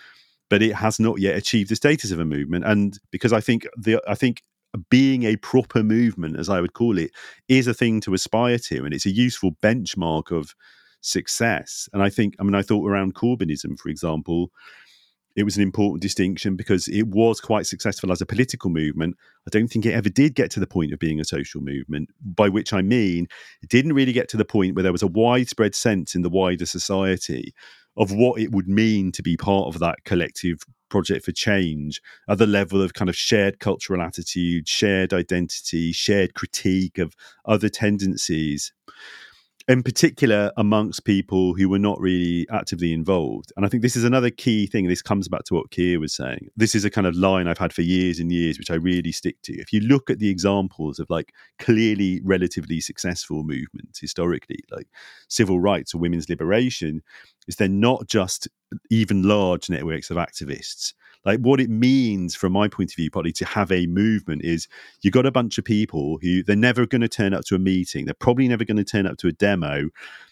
but 0.56 0.64
it 0.64 0.74
has 0.74 1.02
not 1.02 1.20
yet 1.20 1.36
achieved 1.36 1.70
the 1.70 1.76
status 1.76 2.12
of 2.12 2.20
a 2.22 2.24
movement. 2.24 2.64
And 2.64 2.98
because 3.12 3.34
I 3.34 3.42
think 3.42 3.68
the 3.76 4.02
I 4.08 4.16
think 4.16 4.42
being 4.90 5.24
a 5.24 5.36
proper 5.36 5.84
movement, 5.84 6.40
as 6.40 6.48
I 6.48 6.62
would 6.62 6.72
call 6.72 6.98
it, 6.98 7.12
is 7.50 7.68
a 7.68 7.74
thing 7.74 8.00
to 8.00 8.14
aspire 8.14 8.58
to, 8.60 8.86
and 8.86 8.94
it's 8.94 9.06
a 9.06 9.14
useful 9.14 9.58
benchmark 9.62 10.32
of 10.32 10.56
success. 11.02 11.90
And 11.92 12.02
I 12.02 12.10
think, 12.10 12.36
I 12.40 12.44
mean, 12.44 12.56
I 12.56 12.62
thought 12.62 12.90
around 12.90 13.16
Corbynism, 13.16 13.78
for 13.78 13.90
example, 13.90 14.50
it 15.36 15.44
was 15.44 15.58
an 15.58 15.62
important 15.62 16.02
distinction 16.02 16.56
because 16.56 16.88
it 16.88 17.08
was 17.08 17.42
quite 17.42 17.66
successful 17.66 18.14
as 18.14 18.22
a 18.22 18.26
political 18.26 18.70
movement. 18.70 19.18
I 19.46 19.50
don't 19.50 19.68
think 19.68 19.86
it 19.86 19.94
ever 19.94 20.08
did 20.08 20.36
get 20.36 20.52
to 20.52 20.62
the 20.62 20.68
point 20.68 20.94
of 20.94 21.00
being 21.00 21.20
a 21.20 21.26
social 21.26 21.60
movement, 21.60 22.12
by 22.24 22.48
which 22.48 22.72
I 22.72 22.82
mean 22.82 23.28
it 23.62 23.68
didn't 23.68 23.92
really 23.92 24.14
get 24.14 24.30
to 24.30 24.38
the 24.38 24.46
point 24.46 24.74
where 24.74 24.84
there 24.84 24.94
was 24.94 25.04
a 25.04 25.08
widespread 25.08 25.76
sense 25.76 26.16
in 26.16 26.22
the 26.22 26.30
wider 26.30 26.66
society 26.66 27.54
of 27.98 28.12
what 28.12 28.40
it 28.40 28.52
would 28.52 28.68
mean 28.68 29.12
to 29.14 29.24
be 29.24 29.38
part 29.38 29.68
of 29.68 29.80
that 29.80 30.04
collective 30.04 30.60
project 30.90 31.26
for 31.26 31.32
change 31.32 32.02
at 32.30 32.38
the 32.38 32.48
level 32.48 32.82
of 32.82 32.94
kind 32.94 33.10
of 33.10 33.16
shared 33.16 33.60
cultural 33.60 34.02
attitude, 34.02 34.68
shared 34.68 35.14
identity, 35.14 35.92
shared 35.92 36.34
critique 36.34 36.98
of 36.98 37.16
other 37.46 37.70
tendencies 37.70 38.72
in 39.68 39.82
particular 39.82 40.52
amongst 40.58 41.06
people 41.06 41.56
who 41.56 41.68
were 41.68 41.80
not 41.80 42.00
really 42.00 42.48
actively 42.52 42.94
involved. 42.94 43.52
And 43.58 43.66
I 43.66 43.70
think 43.70 43.82
this 43.82 43.96
is 43.96 44.04
another 44.04 44.30
key 44.30 44.68
thing. 44.68 44.88
This 44.88 45.02
comes 45.02 45.28
back 45.28 45.44
to 45.46 45.56
what 45.56 45.72
Keir 45.72 46.00
was 46.00 46.14
saying. 46.14 46.50
This 46.56 46.76
is 46.76 46.86
a 46.86 46.92
kind 46.92 47.08
of 47.08 47.16
line 47.16 47.48
I've 47.48 47.58
had 47.58 47.74
for 47.74 47.82
years 47.82 48.20
and 48.20 48.32
years, 48.32 48.60
which 48.60 48.70
I 48.70 48.76
really 48.76 49.12
stick 49.12 49.42
to. 49.44 49.54
If 49.54 49.74
you 49.74 49.80
look 49.80 50.12
at 50.12 50.20
the 50.20 50.30
examples 50.30 51.00
of 51.00 51.10
like 51.10 51.34
clearly 51.58 52.22
relatively 52.24 52.80
successful 52.80 53.44
movements 53.44 54.00
historically, 54.00 54.60
like 54.72 54.88
civil 55.30 55.60
rights 55.60 55.96
or 55.96 55.98
women's 55.98 56.30
liberation, 56.30 57.02
is 57.48 57.56
they're 57.56 57.68
not 57.68 58.08
just 58.08 58.48
even 58.92 59.24
large 59.24 59.70
networks 59.70 60.12
of 60.12 60.18
activists 60.18 60.94
like 61.26 61.40
what 61.40 61.60
it 61.60 61.70
means 61.70 62.36
from 62.36 62.54
my 62.54 62.68
point 62.68 62.92
of 62.92 62.96
view 62.96 63.10
probably 63.10 63.32
to 63.34 63.46
have 63.46 63.72
a 63.72 63.88
movement 63.88 64.44
is 64.44 64.68
you've 65.02 65.14
got 65.14 65.26
a 65.26 65.32
bunch 65.32 65.58
of 65.58 65.66
people 65.66 66.20
who 66.22 66.44
they're 66.44 66.56
never 66.56 66.86
going 66.86 67.02
to 67.02 67.10
turn 67.10 67.34
up 67.34 67.44
to 67.46 67.56
a 67.56 67.60
meeting. 67.60 68.06
They're 68.06 68.14
probably 68.14 68.48
never 68.48 68.64
going 68.64 68.78
to 68.78 68.84
turn 68.84 69.08
up 69.08 69.18
to 69.18 69.28
a 69.28 69.32
demo 69.32 69.90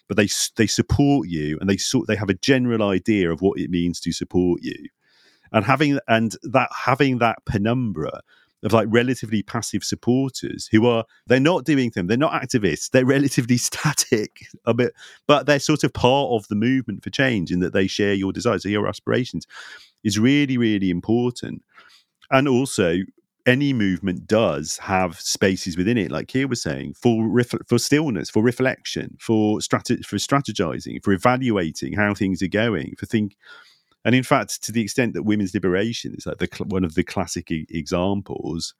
but 0.08 0.18
they 0.18 0.28
they 0.58 0.68
support 0.68 1.28
you 1.28 1.58
and 1.60 1.70
they 1.70 1.78
sort 1.78 2.08
they 2.08 2.16
have 2.16 2.30
a 2.30 2.36
general 2.36 2.88
idea 2.90 3.32
of 3.32 3.42
what 3.42 3.60
it 3.60 3.70
means 3.70 4.00
to 4.02 4.12
support 4.12 4.62
you. 4.62 4.90
And 5.52 5.66
having 5.66 6.00
and 6.08 6.36
that 6.44 6.70
having 6.76 7.20
that 7.20 7.40
penumbra 7.46 8.22
of 8.64 8.74
like 8.74 8.88
relatively 8.90 9.44
passive 9.44 9.84
supporters 9.84 10.68
who 10.72 10.88
are 10.88 11.04
they're 11.28 11.40
not 11.40 11.66
doing 11.66 11.92
them 11.92 12.08
they're 12.08 12.18
not 12.18 12.42
activists 12.42 12.90
they're 12.90 13.06
relatively 13.06 13.58
static 13.70 14.48
a 14.66 14.74
bit 14.74 14.94
but 15.28 15.46
they're 15.46 15.60
sort 15.60 15.84
of 15.84 15.94
part 15.94 16.32
of 16.32 16.48
the 16.48 16.56
movement 16.56 17.04
for 17.04 17.10
change 17.10 17.52
in 17.52 17.60
that 17.60 17.74
they 17.74 17.88
share 17.88 18.14
your 18.14 18.32
desires 18.32 18.66
your 18.66 18.88
aspirations 18.88 19.46
is 20.04 20.20
really, 20.20 20.58
really 20.58 20.90
important. 20.90 21.64
And 22.32 22.48
also, 22.48 22.98
any 23.46 23.74
movement 23.74 24.26
does 24.28 24.78
have 24.78 25.20
spaces 25.20 25.76
within 25.76 25.98
it, 25.98 26.12
like 26.12 26.28
Keir 26.28 26.48
was 26.48 26.62
saying, 26.62 26.94
for 26.94 27.28
ref- 27.28 27.68
for 27.68 27.78
stillness, 27.78 28.30
for 28.30 28.42
reflection, 28.42 29.18
for 29.20 29.60
strate- 29.62 30.06
for 30.06 30.16
strategizing, 30.16 31.04
for 31.04 31.14
evaluating 31.14 31.94
how 31.94 32.14
things 32.14 32.42
are 32.42 32.48
going, 32.48 32.96
for 32.98 33.06
think. 33.06 33.36
And 34.06 34.16
in 34.16 34.24
fact, 34.24 34.62
to 34.64 34.72
the 34.72 34.82
extent 34.82 35.14
that 35.14 35.24
women's 35.24 35.54
liberation 35.54 36.14
is 36.18 36.26
like 36.26 36.38
the 36.38 36.48
one 36.66 36.84
of 36.84 36.96
the 36.96 37.04
classic 37.04 37.52
e- 37.52 37.66
examples, 37.70 38.74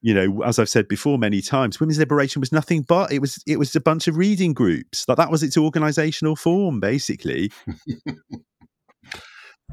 you 0.00 0.14
know, 0.14 0.42
as 0.42 0.58
I've 0.58 0.68
said 0.68 0.88
before 0.88 1.18
many 1.18 1.40
times, 1.40 1.80
women's 1.80 1.98
liberation 1.98 2.40
was 2.40 2.52
nothing 2.52 2.82
but 2.82 3.12
it 3.12 3.20
was 3.20 3.42
it 3.46 3.58
was 3.58 3.74
a 3.74 3.80
bunch 3.80 4.08
of 4.08 4.16
reading 4.16 4.52
groups. 4.52 5.06
Like 5.08 5.16
that 5.16 5.30
was 5.30 5.42
its 5.42 5.56
organizational 5.56 6.36
form, 6.36 6.80
basically. 6.80 7.52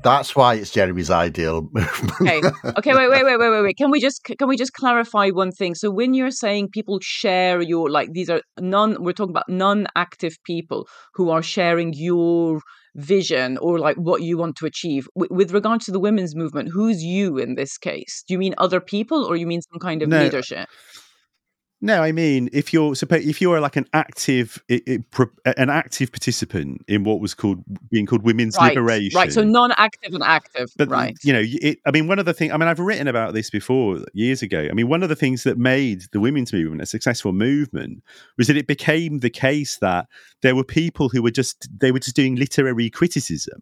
That's 0.02 0.36
why 0.36 0.56
it's 0.56 0.72
Jeremy's 0.72 1.12
ideal 1.12 1.68
movement. 1.74 2.14
Okay. 2.22 2.42
Okay. 2.78 2.94
Wait. 2.94 3.10
Wait. 3.10 3.24
Wait. 3.26 3.38
Wait. 3.38 3.50
Wait. 3.50 3.62
Wait. 3.62 3.78
Can 3.78 3.92
we 3.92 4.00
just 4.00 4.24
can 4.24 4.48
we 4.48 4.56
just 4.56 4.74
clarify 4.74 5.30
one 5.30 5.52
thing? 5.52 5.76
So 5.76 5.92
when 5.92 6.14
you're 6.14 6.32
saying 6.32 6.70
people 6.70 7.00
share 7.02 7.62
your 7.62 7.90
like 7.90 8.14
these 8.14 8.30
are 8.30 8.42
non 8.60 9.04
we're 9.04 9.14
talking 9.14 9.34
about 9.34 9.50
non-active 9.50 10.38
people 10.46 10.88
who 11.16 11.30
are 11.30 11.42
sharing 11.44 11.94
your 11.94 12.62
vision 12.96 13.58
or 13.58 13.80
like 13.80 13.96
what 13.98 14.22
you 14.22 14.38
want 14.38 14.56
to 14.58 14.66
achieve. 14.66 15.08
W- 15.16 15.34
with 15.34 15.52
regard 15.52 15.82
to 15.82 15.92
the 15.92 16.00
women's 16.00 16.36
movement 16.36 16.70
who's 16.70 17.04
you 17.04 17.38
in 17.38 17.56
this 17.56 17.78
case? 17.78 18.24
Do 18.28 18.34
you 18.34 18.40
mean 18.40 18.56
other 18.58 18.80
people 18.82 19.24
or 19.26 19.36
you 19.36 19.48
mean 19.48 19.62
some 19.62 19.80
kind 19.80 20.02
of 20.02 20.10
No, 20.10 20.14
leadership 20.14 20.70
No, 21.82 22.02
I 22.02 22.12
mean 22.12 22.50
if 22.52 22.74
you're 22.74 22.94
if 23.12 23.42
you're 23.42 23.60
like 23.62 23.78
an 23.78 23.88
active 23.94 24.62
an 24.70 25.70
active 25.70 26.12
participant 26.12 26.84
in 26.88 27.04
what 27.04 27.22
was 27.22 27.34
called 27.34 27.64
being 27.90 28.06
called 28.06 28.24
women's 28.24 28.58
right 28.58 28.76
liberation, 28.76 29.18
right 29.18 29.32
so 29.32 29.44
non-active 29.44 30.14
and 30.14 30.24
active 30.24 30.70
but 30.76 30.90
right 30.90 31.18
you 31.24 31.34
know, 31.34 31.42
it, 31.44 31.80
I 31.86 31.92
mean, 31.92 32.08
one 32.08 32.20
of 32.20 32.26
the 32.26 32.34
things. 32.34 32.52
I 32.52 32.58
mean, 32.58 32.68
I've 32.68 32.80
written 32.80 33.08
about 33.08 33.34
this 33.34 33.50
before 33.50 34.00
years 34.14 34.42
ago. 34.42 34.68
I 34.70 34.74
mean, 34.74 34.88
one 34.88 35.04
of 35.04 35.10
the 35.10 35.16
things 35.16 35.44
that 35.44 35.58
made 35.58 36.04
the 36.12 36.20
women's 36.20 36.52
movement 36.54 36.82
a 36.82 36.86
successful 36.86 37.34
movement 37.34 38.04
was 38.38 38.48
that 38.48 38.58
it 38.58 38.68
became 38.68 39.20
the 39.20 39.30
case 39.30 39.78
that 39.78 40.08
there 40.42 40.56
were 40.56 40.64
people 40.64 41.10
who 41.10 41.22
were 41.22 41.32
just 41.32 41.70
they 41.80 41.92
were 41.92 42.00
just 42.00 42.16
doing 42.16 42.36
literary 42.36 42.90
criticism, 42.90 43.62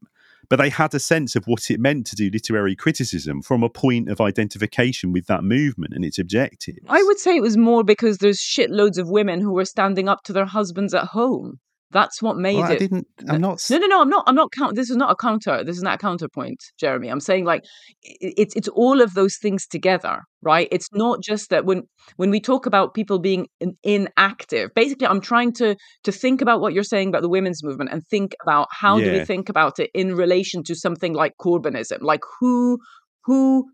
but 0.49 0.57
they 0.57 0.69
had 0.69 0.93
a 0.93 0.99
sense 0.99 1.35
of 1.35 1.45
what 1.45 1.69
it 1.69 1.79
meant 1.79 2.05
to 2.07 2.15
do 2.15 2.29
literary 2.31 2.75
criticism 2.75 3.41
from 3.41 3.63
a 3.63 3.69
point 3.69 4.09
of 4.09 4.21
identification 4.21 5.11
with 5.11 5.27
that 5.27 5.43
movement 5.43 5.93
and 5.93 6.05
its 6.05 6.19
objectives. 6.19 6.79
I 6.87 7.03
would 7.03 7.19
say 7.19 7.35
it 7.35 7.41
was 7.41 7.57
more 7.57 7.83
because 7.83 8.19
there's 8.19 8.39
shitloads 8.39 8.97
of 8.97 9.09
women 9.09 9.41
who 9.41 9.51
were 9.51 9.65
standing 9.65 10.07
up 10.07 10.23
to 10.23 10.33
their 10.33 10.45
husbands 10.45 10.93
at 10.93 11.05
home. 11.05 11.59
That's 11.91 12.21
what 12.21 12.35
made 12.37 12.57
Well, 12.57 12.71
I 12.71 12.73
it. 12.73 12.79
didn't. 12.79 13.07
I'm 13.29 13.39
not. 13.39 13.63
No, 13.69 13.77
no, 13.77 13.87
no. 13.87 14.01
I'm 14.01 14.09
not. 14.09 14.23
I'm 14.27 14.35
not. 14.35 14.51
Count. 14.51 14.75
This 14.75 14.89
is 14.89 14.97
not 14.97 15.11
a 15.11 15.15
counter. 15.15 15.63
This 15.63 15.77
is 15.77 15.83
not 15.83 15.95
a 15.95 15.97
counterpoint, 15.97 16.59
Jeremy. 16.79 17.07
I'm 17.07 17.21
saying 17.21 17.45
like 17.45 17.63
it's 18.03 18.55
it's 18.55 18.67
all 18.67 19.01
of 19.01 19.13
those 19.13 19.37
things 19.37 19.65
together, 19.65 20.19
right? 20.41 20.67
It's 20.71 20.89
not 20.91 21.21
just 21.21 21.49
that 21.49 21.65
when 21.65 21.83
when 22.17 22.29
we 22.29 22.41
talk 22.41 22.65
about 22.65 22.93
people 22.93 23.19
being 23.19 23.47
in, 23.61 23.77
inactive. 23.83 24.71
Basically, 24.75 25.07
I'm 25.07 25.21
trying 25.21 25.53
to 25.53 25.75
to 26.03 26.11
think 26.11 26.41
about 26.41 26.59
what 26.59 26.73
you're 26.73 26.83
saying 26.83 27.07
about 27.07 27.21
the 27.21 27.29
women's 27.29 27.63
movement 27.63 27.91
and 27.93 28.03
think 28.07 28.35
about 28.41 28.67
how 28.71 28.99
do 28.99 29.11
we 29.11 29.23
think 29.23 29.47
about 29.47 29.79
it 29.79 29.89
in 29.93 30.13
relation 30.15 30.63
to 30.63 30.75
something 30.75 31.13
like 31.13 31.33
Corbynism, 31.39 32.01
like 32.01 32.21
who 32.39 32.79
who 33.23 33.65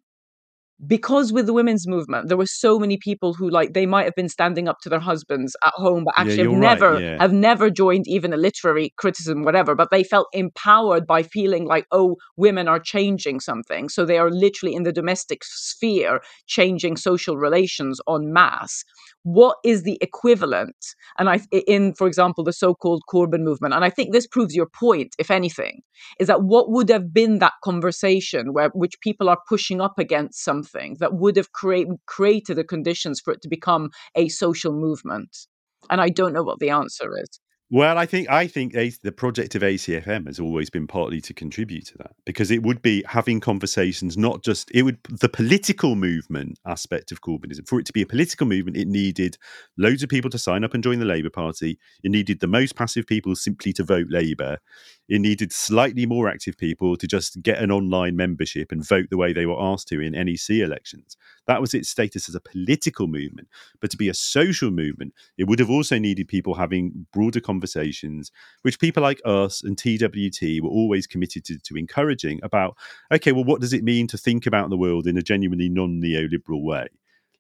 because 0.88 1.32
with 1.32 1.46
the 1.46 1.54
women's 1.54 1.88
movement 1.88 2.28
there 2.28 2.38
were 2.38 2.46
so 2.46 2.80
many 2.80 2.98
people 2.98 3.34
who 3.34 3.50
like 3.50 3.74
they 3.74 3.86
might 3.86 4.04
have 4.06 4.16
been 4.16 4.30
standing 4.30 4.68
up 4.68 4.80
to 4.82 4.90
their 4.90 5.00
husbands 5.00 5.56
at 5.66 5.74
home 5.76 6.04
but 6.04 6.14
Yeah, 6.18 6.22
actually 6.22 6.38
have 6.44 6.52
you're 6.52 6.60
right, 6.60 6.80
never 6.80 7.00
yeah. 7.00 7.18
have 7.20 7.34
never 7.34 7.70
joined 7.70 8.08
even 8.08 8.34
a 8.34 8.38
literary 8.38 8.94
criticism 8.98 9.44
whatever 9.44 9.76
but 9.76 9.90
they 9.92 10.04
felt 10.04 10.28
empowered 10.34 11.06
by 11.06 11.24
feeling 11.24 11.66
like 11.66 11.86
oh 11.92 12.16
women 12.38 12.68
are 12.68 12.80
changing 12.80 13.40
something. 13.40 13.90
So 13.90 14.06
they 14.06 14.18
are 14.18 14.32
literally 14.32 14.76
in 14.76 14.84
the 14.84 14.92
domestic 14.92 15.44
sphere 15.44 16.22
changing 16.48 16.98
social 16.98 17.38
relations 17.38 18.00
en 18.10 18.34
masse. 18.34 18.84
What 19.24 19.58
is 19.64 19.84
the 19.84 19.98
equivalent? 20.02 20.76
And 21.18 21.30
i 21.30 21.40
in 21.68 21.94
for 21.94 22.08
example 22.08 22.44
the 22.44 22.54
so-called 22.54 23.04
corbyn 23.12 23.42
movement 23.42 23.74
and 23.74 23.86
i 23.86 23.90
think 23.90 24.12
this 24.12 24.28
proves 24.28 24.54
your 24.56 24.66
point 24.66 25.16
if 25.20 25.30
anything 25.32 25.82
is 26.20 26.28
that 26.28 26.44
what 26.44 26.72
would 26.72 26.90
have 26.90 27.14
been 27.14 27.40
that 27.40 27.54
conversation 27.64 28.54
where 28.54 28.70
which 28.74 29.00
people 29.02 29.30
are 29.30 29.40
pushing 29.48 29.80
up 29.82 30.00
against 30.00 30.44
something 30.44 30.73
that 31.00 31.14
would 31.14 31.36
have 31.38 31.52
create, 31.52 31.88
created 32.08 32.56
the 32.58 32.64
conditions 32.64 33.20
for 33.20 33.34
it 33.34 33.42
to 33.42 33.50
become 33.50 33.90
a 34.16 34.28
social 34.30 34.74
movement. 34.74 35.30
And 35.90 36.00
i 36.02 36.10
don't 36.10 36.34
know 36.34 36.44
what 36.44 36.60
the 36.60 36.70
answer 36.70 37.10
is 37.22 37.40
Well, 37.76 37.98
I 37.98 38.06
think 38.06 38.30
I 38.30 38.46
think 38.46 38.74
the 39.02 39.12
project 39.12 39.56
of 39.56 39.64
ACFM 39.64 40.28
has 40.28 40.40
always 40.40 40.70
been 40.70 40.86
partly 40.86 41.20
to 41.22 41.34
contribute 41.34 41.88
to 41.88 41.98
that 41.98 42.12
because 42.24 42.52
it 42.52 42.62
would 42.62 42.84
be 42.84 43.04
having 43.08 43.40
conversations, 43.40 44.16
not 44.16 44.44
just 44.44 44.70
it 44.76 44.84
would 44.84 45.00
the 45.10 45.28
political 45.28 45.96
movement 45.96 46.60
aspect 46.68 47.12
of 47.12 47.22
Corbynism. 47.22 47.68
For 47.68 47.80
it 47.80 47.88
to 47.88 47.94
be 47.94 48.04
a 48.04 48.06
political 48.06 48.46
movement, 48.46 48.78
it 48.78 48.88
needed 48.88 49.40
loads 49.76 50.04
of 50.04 50.10
people 50.10 50.30
to 50.30 50.38
sign 50.38 50.64
up 50.64 50.76
and 50.76 50.84
join 50.84 51.00
the 51.00 51.06
Labour 51.06 51.32
Party. 51.32 51.80
It 52.04 52.12
needed 52.12 52.42
the 52.42 52.48
most 52.48 52.76
passive 52.76 53.08
people 53.08 53.36
simply 53.36 53.74
to 53.74 53.84
vote 53.84 54.06
Labour. 54.08 54.60
It 55.10 55.22
needed 55.22 55.52
slightly 55.52 56.06
more 56.06 56.30
active 56.30 56.56
people 56.60 56.96
to 56.96 57.08
just 57.08 57.42
get 57.42 57.58
an 57.58 57.72
online 57.72 58.16
membership 58.16 58.72
and 58.72 58.88
vote 58.88 59.08
the 59.10 59.18
way 59.18 59.34
they 59.34 59.48
were 59.48 59.60
asked 59.60 59.88
to 59.88 60.00
in 60.00 60.14
NEC 60.14 60.60
elections. 60.60 61.18
That 61.48 61.62
was 61.62 61.74
its 61.74 61.90
status 61.90 62.30
as 62.30 62.36
a 62.36 62.40
political 62.40 63.08
movement. 63.08 63.48
But 63.82 63.92
to 63.92 63.98
be 63.98 64.10
a 64.10 64.14
social 64.14 64.72
movement, 64.72 65.14
it 65.38 65.46
would 65.46 65.60
have 65.60 65.70
also 65.70 65.98
needed 65.98 66.28
people 66.28 66.54
having 66.54 67.06
broader 67.12 67.40
conversations, 67.40 68.32
which 68.62 68.80
people 68.80 69.04
like 69.04 69.22
us 69.26 69.62
and 69.64 69.78
TWT 69.78 70.62
were 70.64 70.70
always 70.70 71.08
committed 71.08 71.44
to, 71.46 71.60
to 71.60 71.76
encouraging 71.76 72.40
about, 72.44 72.78
okay, 73.12 73.32
well, 73.32 73.44
what 73.44 73.62
does 73.62 73.74
it 73.74 73.84
mean 73.84 74.08
to 74.08 74.18
think 74.18 74.46
about 74.46 74.70
the 74.70 74.78
world 74.78 75.08
in 75.08 75.18
a 75.18 75.22
genuinely 75.22 75.70
non 75.70 76.02
neoliberal 76.02 76.64
way? 76.64 76.88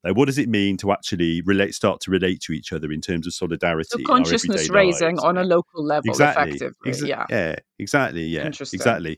Like, 0.03 0.17
what 0.17 0.25
does 0.25 0.37
it 0.37 0.49
mean 0.49 0.75
to 0.77 0.91
actually 0.91 1.41
relate, 1.41 1.73
start 1.73 2.01
to 2.01 2.11
relate 2.11 2.41
to 2.41 2.51
each 2.51 2.73
other 2.73 2.91
in 2.91 2.99
terms 2.99 3.25
of 3.25 3.33
solidarity? 3.33 3.87
so 3.89 3.97
consciousness 4.05 4.69
raising 4.69 5.15
lives? 5.15 5.23
on 5.23 5.37
a 5.37 5.43
local 5.43 5.83
level 5.83 6.09
exactly, 6.09 6.49
effectively 6.49 6.91
exa- 6.91 7.07
yeah 7.07 7.25
yeah, 7.29 7.55
exactly, 7.79 8.23
yeah, 8.25 8.45
Interesting. 8.45 8.77
exactly. 8.77 9.17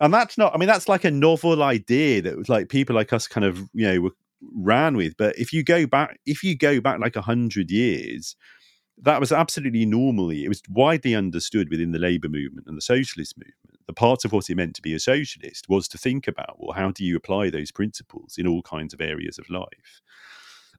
And 0.00 0.12
that's 0.12 0.36
not. 0.38 0.54
I 0.54 0.58
mean, 0.58 0.66
that's 0.68 0.88
like 0.88 1.04
a 1.04 1.10
novel 1.10 1.62
idea 1.62 2.22
that 2.22 2.36
was 2.36 2.48
like 2.48 2.68
people 2.68 2.94
like 2.96 3.12
us 3.12 3.26
kind 3.28 3.44
of 3.44 3.68
you 3.74 3.86
know 3.86 4.10
ran 4.54 4.96
with. 4.96 5.16
But 5.16 5.38
if 5.38 5.52
you 5.52 5.62
go 5.62 5.86
back, 5.86 6.18
if 6.26 6.42
you 6.42 6.56
go 6.56 6.80
back 6.80 6.98
like 7.00 7.16
a 7.16 7.22
hundred 7.22 7.70
years, 7.70 8.36
that 9.00 9.20
was 9.20 9.32
absolutely 9.32 9.86
normally. 9.86 10.44
It 10.44 10.48
was 10.48 10.62
widely 10.68 11.14
understood 11.14 11.68
within 11.70 11.92
the 11.92 11.98
labour 11.98 12.28
movement 12.28 12.66
and 12.66 12.76
the 12.76 12.82
socialist 12.82 13.36
movement. 13.36 13.56
The 13.86 13.92
part 13.92 14.24
of 14.24 14.32
what 14.32 14.48
it 14.48 14.54
meant 14.56 14.74
to 14.76 14.82
be 14.82 14.94
a 14.94 15.00
socialist 15.00 15.68
was 15.68 15.88
to 15.88 15.98
think 15.98 16.26
about 16.28 16.56
well, 16.58 16.72
how 16.72 16.90
do 16.92 17.04
you 17.04 17.16
apply 17.16 17.50
those 17.50 17.70
principles 17.72 18.36
in 18.38 18.46
all 18.46 18.62
kinds 18.62 18.94
of 18.94 19.00
areas 19.00 19.38
of 19.38 19.50
life. 19.50 20.00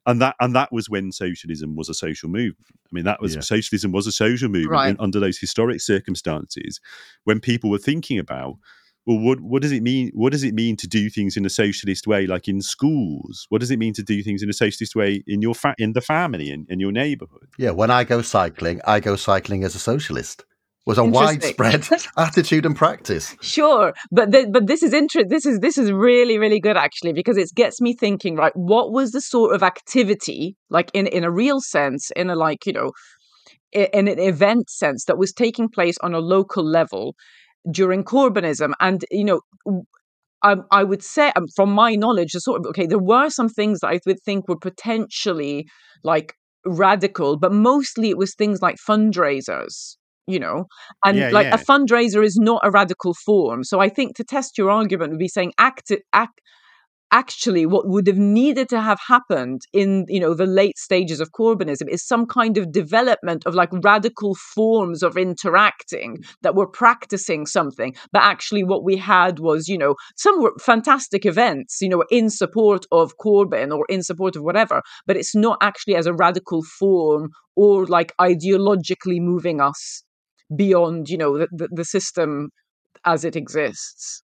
And 0.06 0.20
that 0.20 0.36
and 0.40 0.54
that 0.54 0.70
was 0.72 0.90
when 0.90 1.12
socialism 1.12 1.76
was 1.76 1.88
a 1.88 1.94
social 1.94 2.28
movement. 2.28 2.74
I 2.84 2.88
mean, 2.92 3.04
that 3.04 3.20
was 3.22 3.34
Yeah. 3.36 3.40
socialism 3.40 3.92
was 3.92 4.06
a 4.06 4.12
social 4.12 4.48
movement 4.48 4.70
Right. 4.70 4.96
under 4.98 5.18
those 5.20 5.38
historic 5.38 5.80
circumstances 5.80 6.80
when 7.24 7.40
people 7.40 7.70
were 7.70 7.78
thinking 7.78 8.18
about 8.18 8.56
well 9.06 9.18
what 9.18 9.40
what 9.40 9.62
does 9.62 9.72
it 9.72 9.82
mean 9.82 10.10
what 10.14 10.32
does 10.32 10.44
it 10.44 10.54
mean 10.54 10.76
to 10.76 10.86
do 10.86 11.10
things 11.10 11.36
in 11.36 11.44
a 11.44 11.50
socialist 11.50 12.06
way 12.06 12.26
like 12.26 12.48
in 12.48 12.60
schools 12.60 13.46
what 13.48 13.60
does 13.60 13.70
it 13.70 13.78
mean 13.78 13.92
to 13.92 14.02
do 14.02 14.22
things 14.22 14.42
in 14.42 14.50
a 14.50 14.52
socialist 14.52 14.94
way 14.96 15.22
in 15.26 15.42
your 15.42 15.54
fa- 15.54 15.74
in 15.78 15.92
the 15.92 16.00
family 16.00 16.50
in, 16.50 16.66
in 16.68 16.80
your 16.80 16.92
neighborhood 16.92 17.48
Yeah, 17.58 17.70
when 17.70 17.90
I 17.90 18.04
go 18.04 18.22
cycling, 18.22 18.80
I 18.86 19.00
go 19.00 19.16
cycling 19.16 19.64
as 19.64 19.74
a 19.74 19.78
socialist. 19.78 20.44
Was 20.86 20.98
a 20.98 21.04
widespread 21.04 21.88
attitude 22.18 22.66
and 22.66 22.76
practice. 22.76 23.34
Sure, 23.40 23.94
but 24.10 24.32
th- 24.32 24.48
but 24.50 24.66
this 24.66 24.82
is 24.82 24.92
interesting. 24.92 25.30
This 25.30 25.46
is 25.46 25.58
this 25.60 25.78
is 25.78 25.90
really 25.90 26.36
really 26.38 26.60
good 26.60 26.76
actually 26.76 27.14
because 27.14 27.38
it 27.38 27.48
gets 27.54 27.80
me 27.80 27.94
thinking. 27.94 28.36
Right, 28.36 28.52
what 28.54 28.92
was 28.92 29.12
the 29.12 29.22
sort 29.22 29.54
of 29.54 29.62
activity 29.62 30.56
like 30.68 30.90
in 30.92 31.06
in 31.06 31.24
a 31.24 31.30
real 31.30 31.60
sense, 31.62 32.10
in 32.14 32.28
a 32.28 32.36
like 32.36 32.66
you 32.66 32.74
know, 32.74 32.92
in 33.72 34.08
an 34.08 34.18
event 34.18 34.68
sense 34.68 35.06
that 35.06 35.16
was 35.16 35.32
taking 35.32 35.70
place 35.70 35.96
on 36.02 36.12
a 36.14 36.18
local 36.18 36.64
level 36.64 37.14
during 37.70 38.04
Corbynism, 38.04 38.72
and 38.80 39.04
you 39.10 39.24
know. 39.24 39.40
I, 40.42 40.56
I 40.70 40.84
would 40.84 41.02
say, 41.02 41.32
um, 41.36 41.46
from 41.56 41.72
my 41.72 41.94
knowledge, 41.94 42.32
the 42.32 42.40
sort 42.40 42.60
of 42.60 42.66
okay, 42.66 42.86
there 42.86 42.98
were 42.98 43.30
some 43.30 43.48
things 43.48 43.80
that 43.80 43.88
I 43.88 44.00
would 44.06 44.20
think 44.24 44.46
were 44.46 44.58
potentially 44.58 45.66
like 46.02 46.34
radical, 46.66 47.38
but 47.38 47.52
mostly 47.52 48.10
it 48.10 48.18
was 48.18 48.34
things 48.34 48.60
like 48.60 48.76
fundraisers, 48.76 49.96
you 50.26 50.38
know, 50.38 50.66
and 51.04 51.18
Yeah, 51.18 51.30
like 51.30 51.46
yeah. 51.46 51.54
a 51.54 51.58
fundraiser 51.58 52.22
is 52.22 52.36
not 52.36 52.60
a 52.62 52.70
radical 52.70 53.14
form. 53.24 53.64
So 53.64 53.80
I 53.80 53.88
think 53.88 54.16
to 54.16 54.24
test 54.24 54.58
your 54.58 54.70
argument 54.70 55.12
would 55.12 55.18
be 55.18 55.28
saying 55.28 55.52
act, 55.58 55.90
ac- 55.90 56.28
actually 57.14 57.64
what 57.64 57.88
would 57.88 58.08
have 58.08 58.18
needed 58.18 58.68
to 58.68 58.80
have 58.80 58.98
happened 59.06 59.62
in 59.72 60.04
you 60.08 60.18
know 60.18 60.34
the 60.34 60.46
late 60.46 60.76
stages 60.76 61.20
of 61.20 61.30
Corbynism 61.30 61.88
is 61.88 62.04
some 62.04 62.26
kind 62.26 62.58
of 62.58 62.72
development 62.72 63.46
of 63.46 63.54
like 63.54 63.70
radical 63.84 64.34
forms 64.34 65.00
of 65.00 65.16
interacting 65.16 66.24
that 66.42 66.56
were 66.56 66.66
practicing 66.66 67.46
something. 67.46 67.94
But 68.12 68.24
actually 68.24 68.64
what 68.64 68.82
we 68.82 68.96
had 68.96 69.38
was 69.38 69.68
you 69.68 69.78
know 69.78 69.94
some 70.16 70.36
fantastic 70.58 71.24
events 71.24 71.78
you 71.80 71.88
know 71.88 72.04
in 72.10 72.30
support 72.30 72.84
of 72.90 73.16
Corbyn 73.18 73.72
or 73.72 73.86
in 73.88 74.02
support 74.02 74.34
of 74.34 74.42
whatever 74.42 74.82
but 75.06 75.16
it's 75.16 75.36
not 75.36 75.58
actually 75.60 75.94
as 75.94 76.06
a 76.06 76.12
radical 76.12 76.64
form 76.64 77.30
or 77.54 77.86
like 77.86 78.12
ideologically 78.20 79.20
moving 79.20 79.60
us 79.60 80.02
beyond 80.56 81.08
you 81.08 81.16
know 81.16 81.38
the, 81.38 81.48
the, 81.52 81.68
the 81.70 81.84
system 81.84 82.48
as 83.04 83.24
it 83.24 83.36
exists 83.36 84.23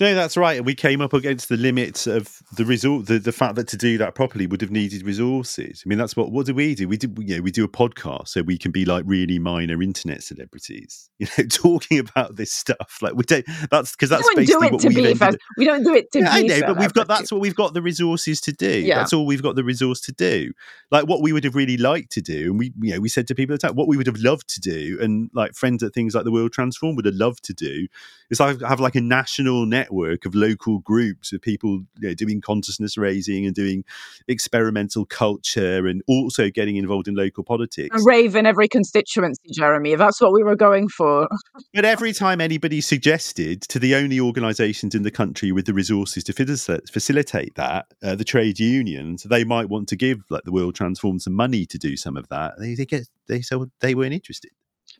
no 0.00 0.14
that's 0.14 0.36
right 0.36 0.64
we 0.64 0.74
came 0.74 1.00
up 1.00 1.12
against 1.12 1.48
the 1.48 1.56
limits 1.56 2.06
of 2.06 2.42
the 2.56 2.64
result 2.64 3.06
the, 3.06 3.18
the 3.18 3.32
fact 3.32 3.54
that 3.54 3.68
to 3.68 3.76
do 3.76 3.98
that 3.98 4.14
properly 4.14 4.46
would 4.46 4.60
have 4.60 4.70
needed 4.70 5.04
resources 5.04 5.82
i 5.84 5.88
mean 5.88 5.98
that's 5.98 6.16
what 6.16 6.30
what 6.30 6.46
do 6.46 6.54
we 6.54 6.74
do 6.74 6.88
we 6.88 6.96
do 6.96 7.12
you 7.22 7.36
know 7.36 7.42
we 7.42 7.50
do 7.50 7.64
a 7.64 7.68
podcast 7.68 8.28
so 8.28 8.42
we 8.42 8.58
can 8.58 8.70
be 8.70 8.84
like 8.84 9.04
really 9.06 9.38
minor 9.38 9.82
internet 9.82 10.22
celebrities 10.22 11.10
you 11.18 11.26
know 11.38 11.44
talking 11.48 11.98
about 11.98 12.36
this 12.36 12.52
stuff 12.52 12.98
like 13.02 13.14
we 13.14 13.22
don't 13.24 13.46
that's 13.70 13.92
because 13.92 14.10
that's 14.10 14.26
we 14.34 14.44
don't 14.44 14.46
do 14.46 14.60
basically 14.60 14.66
it 14.66 14.72
what 14.72 14.80
to 14.80 14.88
we've 14.88 14.96
be. 14.96 15.38
We 15.56 15.64
don't 15.64 15.82
do 15.82 15.94
it 15.94 16.12
to 16.12 16.20
Yeah, 16.20 16.30
I 16.30 16.42
be 16.42 16.48
know, 16.48 16.60
but 16.66 16.78
we've 16.78 16.92
got 16.92 17.08
that's 17.08 17.32
what 17.32 17.40
we've 17.40 17.54
got 17.54 17.74
the 17.74 17.82
resources 17.82 18.40
to 18.42 18.52
do. 18.52 18.80
Yeah. 18.80 18.96
That's 18.96 19.12
all 19.12 19.26
we've 19.26 19.42
got 19.42 19.56
the 19.56 19.64
resource 19.64 20.00
to 20.02 20.12
do. 20.12 20.52
Like 20.90 21.06
what 21.06 21.22
we 21.22 21.32
would 21.32 21.44
have 21.44 21.54
really 21.54 21.76
liked 21.76 22.12
to 22.12 22.20
do, 22.20 22.50
and 22.50 22.58
we 22.58 22.72
you 22.80 22.94
know 22.94 23.00
we 23.00 23.08
said 23.08 23.26
to 23.28 23.34
people 23.34 23.54
at 23.54 23.60
the 23.60 23.68
time, 23.68 23.76
what 23.76 23.88
we 23.88 23.96
would 23.96 24.06
have 24.06 24.18
loved 24.18 24.48
to 24.48 24.60
do, 24.60 24.98
and 25.00 25.30
like 25.34 25.54
friends 25.54 25.82
at 25.82 25.92
things 25.94 26.14
like 26.14 26.24
the 26.24 26.32
World 26.32 26.52
Transformed 26.52 26.96
would 26.96 27.06
have 27.06 27.14
loved 27.14 27.44
to 27.44 27.54
do, 27.54 27.86
is 28.30 28.40
like 28.40 28.60
have 28.60 28.80
like 28.80 28.94
a 28.94 29.00
national 29.00 29.66
network 29.66 29.85
of 29.90 30.34
local 30.34 30.78
groups 30.80 31.32
of 31.32 31.40
people 31.40 31.82
you 32.00 32.08
know, 32.08 32.14
doing 32.14 32.40
consciousness 32.40 32.96
raising 32.96 33.46
and 33.46 33.54
doing 33.54 33.84
experimental 34.28 35.04
culture 35.06 35.86
and 35.86 36.02
also 36.08 36.50
getting 36.50 36.76
involved 36.76 37.08
in 37.08 37.14
local 37.14 37.44
politics. 37.44 37.96
A 38.00 38.04
rave 38.04 38.36
in 38.36 38.46
every 38.46 38.68
constituency, 38.68 39.50
Jeremy. 39.52 39.94
That's 39.94 40.20
what 40.20 40.32
we 40.32 40.42
were 40.42 40.56
going 40.56 40.88
for. 40.88 41.28
But 41.74 41.84
every 41.84 42.14
time 42.14 42.40
anybody 42.40 42.80
suggested 42.80 43.60
to 43.62 43.78
the 43.78 43.94
only 43.94 44.18
organisations 44.18 44.94
in 44.94 45.02
the 45.02 45.10
country 45.10 45.52
with 45.52 45.66
the 45.66 45.74
resources 45.74 46.24
to 46.24 46.32
facilitate 46.32 47.54
that, 47.56 47.86
uh, 48.02 48.14
the 48.14 48.24
trade 48.24 48.58
unions, 48.58 49.24
they 49.24 49.44
might 49.44 49.68
want 49.68 49.88
to 49.88 49.96
give 49.96 50.22
like 50.30 50.44
the 50.44 50.52
World 50.52 50.74
Transformed 50.74 51.20
some 51.20 51.34
money 51.34 51.66
to 51.66 51.76
do 51.76 51.96
some 51.96 52.16
of 52.16 52.28
that. 52.28 52.54
They, 52.58 52.74
they 52.74 52.86
get 52.86 53.08
they 53.28 53.42
so 53.42 53.66
they 53.80 53.94
weren't 53.94 54.14
interested. 54.14 54.52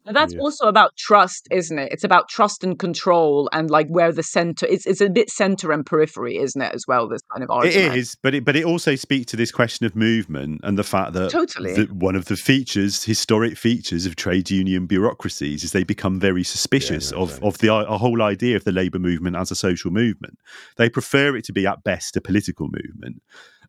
But 0.07 0.15
that's 0.15 0.35
Yeah. 0.35 0.41
also 0.41 0.67
about 0.69 0.97
trust, 0.97 1.49
isn't 1.51 1.79
it? 1.79 1.93
It's 1.93 2.05
about 2.05 2.29
trust 2.29 2.63
and 2.63 2.79
control 2.79 3.49
and 3.53 3.69
like 3.69 3.89
where 3.89 4.13
the 4.13 4.23
center 4.23 4.65
it's 4.67 4.87
it's 4.87 5.01
a 5.01 5.11
bit 5.11 5.29
center 5.31 5.73
and 5.73 5.85
periphery, 5.85 6.39
isn't 6.39 6.61
it, 6.63 6.73
as 6.75 6.85
well, 6.87 7.09
this 7.09 7.23
kind 7.33 7.43
of 7.43 7.51
argument. 7.51 7.95
It 7.95 7.99
is, 7.99 8.17
but 8.23 8.35
it 8.35 8.45
but 8.45 8.55
it 8.55 8.65
also 8.65 8.95
speaks 8.95 9.27
to 9.33 9.37
this 9.37 9.51
question 9.51 9.85
of 9.85 9.97
movement 9.97 10.61
and 10.63 10.79
the 10.79 10.85
fact 10.85 11.13
that 11.15 11.31
Totally. 11.31 11.75
that 11.75 11.93
one 11.93 12.15
of 12.15 12.27
the 12.27 12.37
features, 12.37 13.03
historic 13.05 13.59
features 13.59 14.07
of 14.07 14.15
trade 14.17 14.51
union 14.51 14.87
bureaucracies, 14.87 15.65
is 15.65 15.73
they 15.73 15.85
become 15.85 16.21
very 16.21 16.45
suspicious 16.45 17.11
no, 17.11 17.23
of 17.23 17.41
no. 17.41 17.49
of 17.49 17.59
the 17.59 17.69
uh, 17.69 17.83
a 17.85 17.99
whole 17.99 18.23
idea 18.23 18.55
of 18.57 18.65
the 18.65 18.73
labour 18.73 19.01
movement 19.01 19.35
as 19.37 19.51
a 19.51 19.57
social 19.57 19.91
movement. 19.91 20.39
They 20.77 20.89
prefer 20.89 21.37
it 21.37 21.45
to 21.47 21.53
be 21.53 21.67
at 21.67 21.83
best 21.83 22.17
a 22.17 22.21
political 22.21 22.69
movement. 22.69 23.23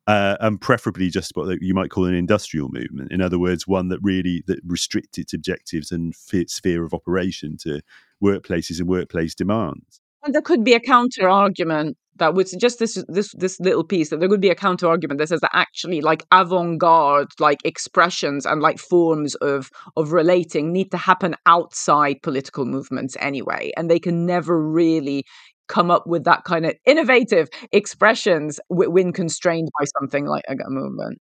Uh, 0.08 0.38
and 0.40 0.62
preferably 0.62 1.10
just 1.10 1.34
what 1.36 1.62
you 1.62 1.74
might 1.74 1.90
call 1.90 2.06
an 2.06 2.14
industrial 2.14 2.70
movement. 2.70 3.12
In 3.12 3.22
other 3.22 3.38
words, 3.38 3.68
one 3.68 3.90
that 3.90 4.00
really 4.02 4.42
that 4.48 4.60
restricts 4.66 5.18
its 5.18 5.34
objectives 5.34 5.92
and 5.92 6.16
sphere 6.16 6.86
of 6.86 6.94
operation 6.94 7.58
to 7.58 7.82
workplaces 8.24 8.80
and 8.80 8.88
workplace 8.88 9.36
demands. 9.36 10.00
And 10.24 10.34
there 10.34 10.42
could 10.42 10.64
be 10.64 10.74
a 10.74 10.80
counter 10.80 11.30
argument 11.30 11.98
that 12.20 12.34
would 12.34 12.48
just 12.60 12.80
this 12.80 13.04
this 13.08 13.34
this 13.38 13.60
little 13.60 13.84
piece 13.84 14.10
that 14.10 14.20
there 14.20 14.30
could 14.30 14.42
be 14.42 14.50
a 14.50 14.56
counter 14.56 14.88
argument 14.88 15.20
that 15.20 15.30
says 15.30 15.42
that 15.42 15.56
actually 15.56 16.02
like 16.02 16.26
avant-garde 16.32 17.28
like 17.40 17.60
expressions 17.64 18.46
and 18.46 18.62
like 18.62 18.80
forms 18.80 19.36
of 19.36 19.70
of 19.96 20.12
relating 20.12 20.72
need 20.72 20.92
to 20.92 20.98
happen 20.98 21.36
outside 21.46 22.22
political 22.24 22.66
movements 22.66 23.16
anyway 23.20 23.72
and 23.78 23.90
they 23.90 24.00
can 24.00 24.26
never 24.26 24.62
really 24.62 25.24
come 25.68 25.92
up 25.92 26.08
with 26.08 26.24
that 26.26 26.44
kind 26.44 26.66
of 26.66 26.74
innovative 26.86 27.50
expressions 27.72 28.60
when 28.70 29.14
constrained 29.14 29.70
by 29.80 29.86
something 30.00 30.26
like 30.26 30.44
a 30.50 30.70
movement 30.70 31.20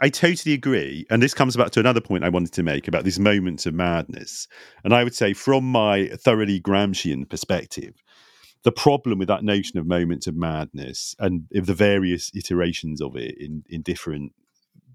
I 0.00 0.10
totally 0.10 0.54
agree. 0.54 1.06
And 1.10 1.22
this 1.22 1.34
comes 1.34 1.56
back 1.56 1.70
to 1.72 1.80
another 1.80 2.00
point 2.00 2.24
I 2.24 2.28
wanted 2.28 2.52
to 2.52 2.62
make 2.62 2.86
about 2.86 3.04
these 3.04 3.18
moments 3.18 3.66
of 3.66 3.74
madness. 3.74 4.46
And 4.84 4.94
I 4.94 5.02
would 5.02 5.14
say, 5.14 5.32
from 5.32 5.64
my 5.64 6.08
thoroughly 6.08 6.60
Gramscian 6.60 7.28
perspective, 7.28 7.94
the 8.62 8.72
problem 8.72 9.18
with 9.18 9.28
that 9.28 9.42
notion 9.42 9.78
of 9.78 9.86
moments 9.86 10.26
of 10.26 10.36
madness 10.36 11.14
and 11.18 11.46
of 11.54 11.66
the 11.66 11.74
various 11.74 12.30
iterations 12.34 13.00
of 13.00 13.16
it 13.16 13.36
in, 13.38 13.64
in 13.68 13.82
different 13.82 14.32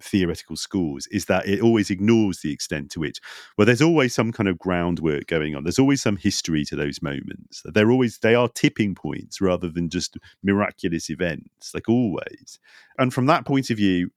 theoretical 0.03 0.55
schools 0.55 1.07
is 1.07 1.25
that 1.25 1.47
it 1.47 1.61
always 1.61 1.89
ignores 1.89 2.41
the 2.41 2.51
extent 2.51 2.91
to 2.91 2.99
which 2.99 3.19
well 3.57 3.65
there's 3.65 3.81
always 3.81 4.13
some 4.13 4.31
kind 4.31 4.49
of 4.49 4.57
groundwork 4.57 5.27
going 5.27 5.55
on. 5.55 5.63
There's 5.63 5.79
always 5.79 6.01
some 6.01 6.17
history 6.17 6.65
to 6.65 6.75
those 6.75 7.01
moments. 7.01 7.63
They're 7.65 7.91
always 7.91 8.17
they 8.19 8.35
are 8.35 8.49
tipping 8.49 8.95
points 8.95 9.41
rather 9.41 9.69
than 9.69 9.89
just 9.89 10.17
miraculous 10.43 11.09
events 11.09 11.73
like 11.73 11.89
always. 11.89 12.59
And 12.97 13.13
from 13.13 13.25
that 13.27 13.45
point 13.45 13.69
of 13.69 13.77
view 13.77 14.11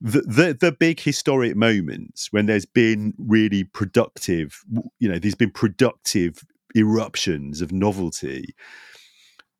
the, 0.00 0.22
the 0.22 0.56
the 0.58 0.72
big 0.72 0.98
historic 1.00 1.54
moments 1.54 2.28
when 2.32 2.46
there's 2.46 2.64
been 2.64 3.12
really 3.18 3.64
productive 3.64 4.64
you 4.98 5.08
know 5.08 5.18
there's 5.18 5.34
been 5.34 5.50
productive 5.50 6.42
eruptions 6.74 7.60
of 7.60 7.72
novelty 7.72 8.54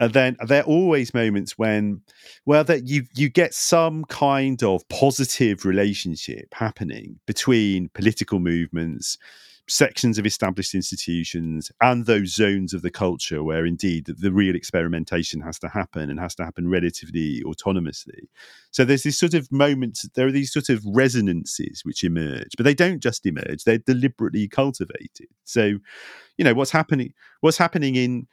and 0.01 0.13
then 0.15 0.37
there 0.47 0.63
are 0.63 0.67
always 0.67 1.15
moments 1.15 1.57
when 1.57 2.01
well 2.47 2.65
that 2.65 2.89
you 2.89 3.05
you 3.15 3.29
get 3.29 3.55
some 3.55 4.05
kind 4.07 4.63
of 4.63 4.89
positive 4.89 5.65
relationship 5.65 6.53
happening 6.53 7.21
between 7.27 7.89
political 7.95 8.41
movements 8.41 9.19
sections 9.71 10.19
of 10.19 10.27
established 10.27 10.75
institutions 10.75 11.71
and 11.81 12.07
those 12.07 12.35
zones 12.35 12.75
of 12.75 12.83
the 12.83 12.91
culture 12.91 13.45
where 13.45 13.65
indeed 13.65 14.05
the, 14.07 14.33
real 14.33 14.57
experimentation 14.57 15.41
has 15.41 15.61
to 15.61 15.69
happen 15.69 16.11
and 16.11 16.19
has 16.19 16.35
to 16.35 16.45
happen 16.45 16.69
relatively 16.69 17.41
autonomously? 17.47 18.27
So 18.73 18.85
there's 18.85 19.05
this 19.05 19.19
sort 19.19 19.35
of 19.35 19.51
moments 19.53 20.09
there 20.15 20.27
are 20.27 20.33
these 20.33 20.53
sort 20.53 20.71
of 20.71 20.83
resonances 20.87 21.83
which 21.85 22.03
emerge 22.03 22.51
but 22.57 22.65
they 22.65 22.75
don't 22.75 23.01
just 23.01 23.25
emerge 23.27 23.63
they're 23.65 23.79
deliberately 23.79 24.49
cultivated. 24.49 25.29
So 25.45 25.79
you 26.37 26.45
know 26.45 26.55
what's 26.55 26.73
happening 26.73 27.13
what's 27.41 27.59
happening 27.59 27.95
in 27.95 28.27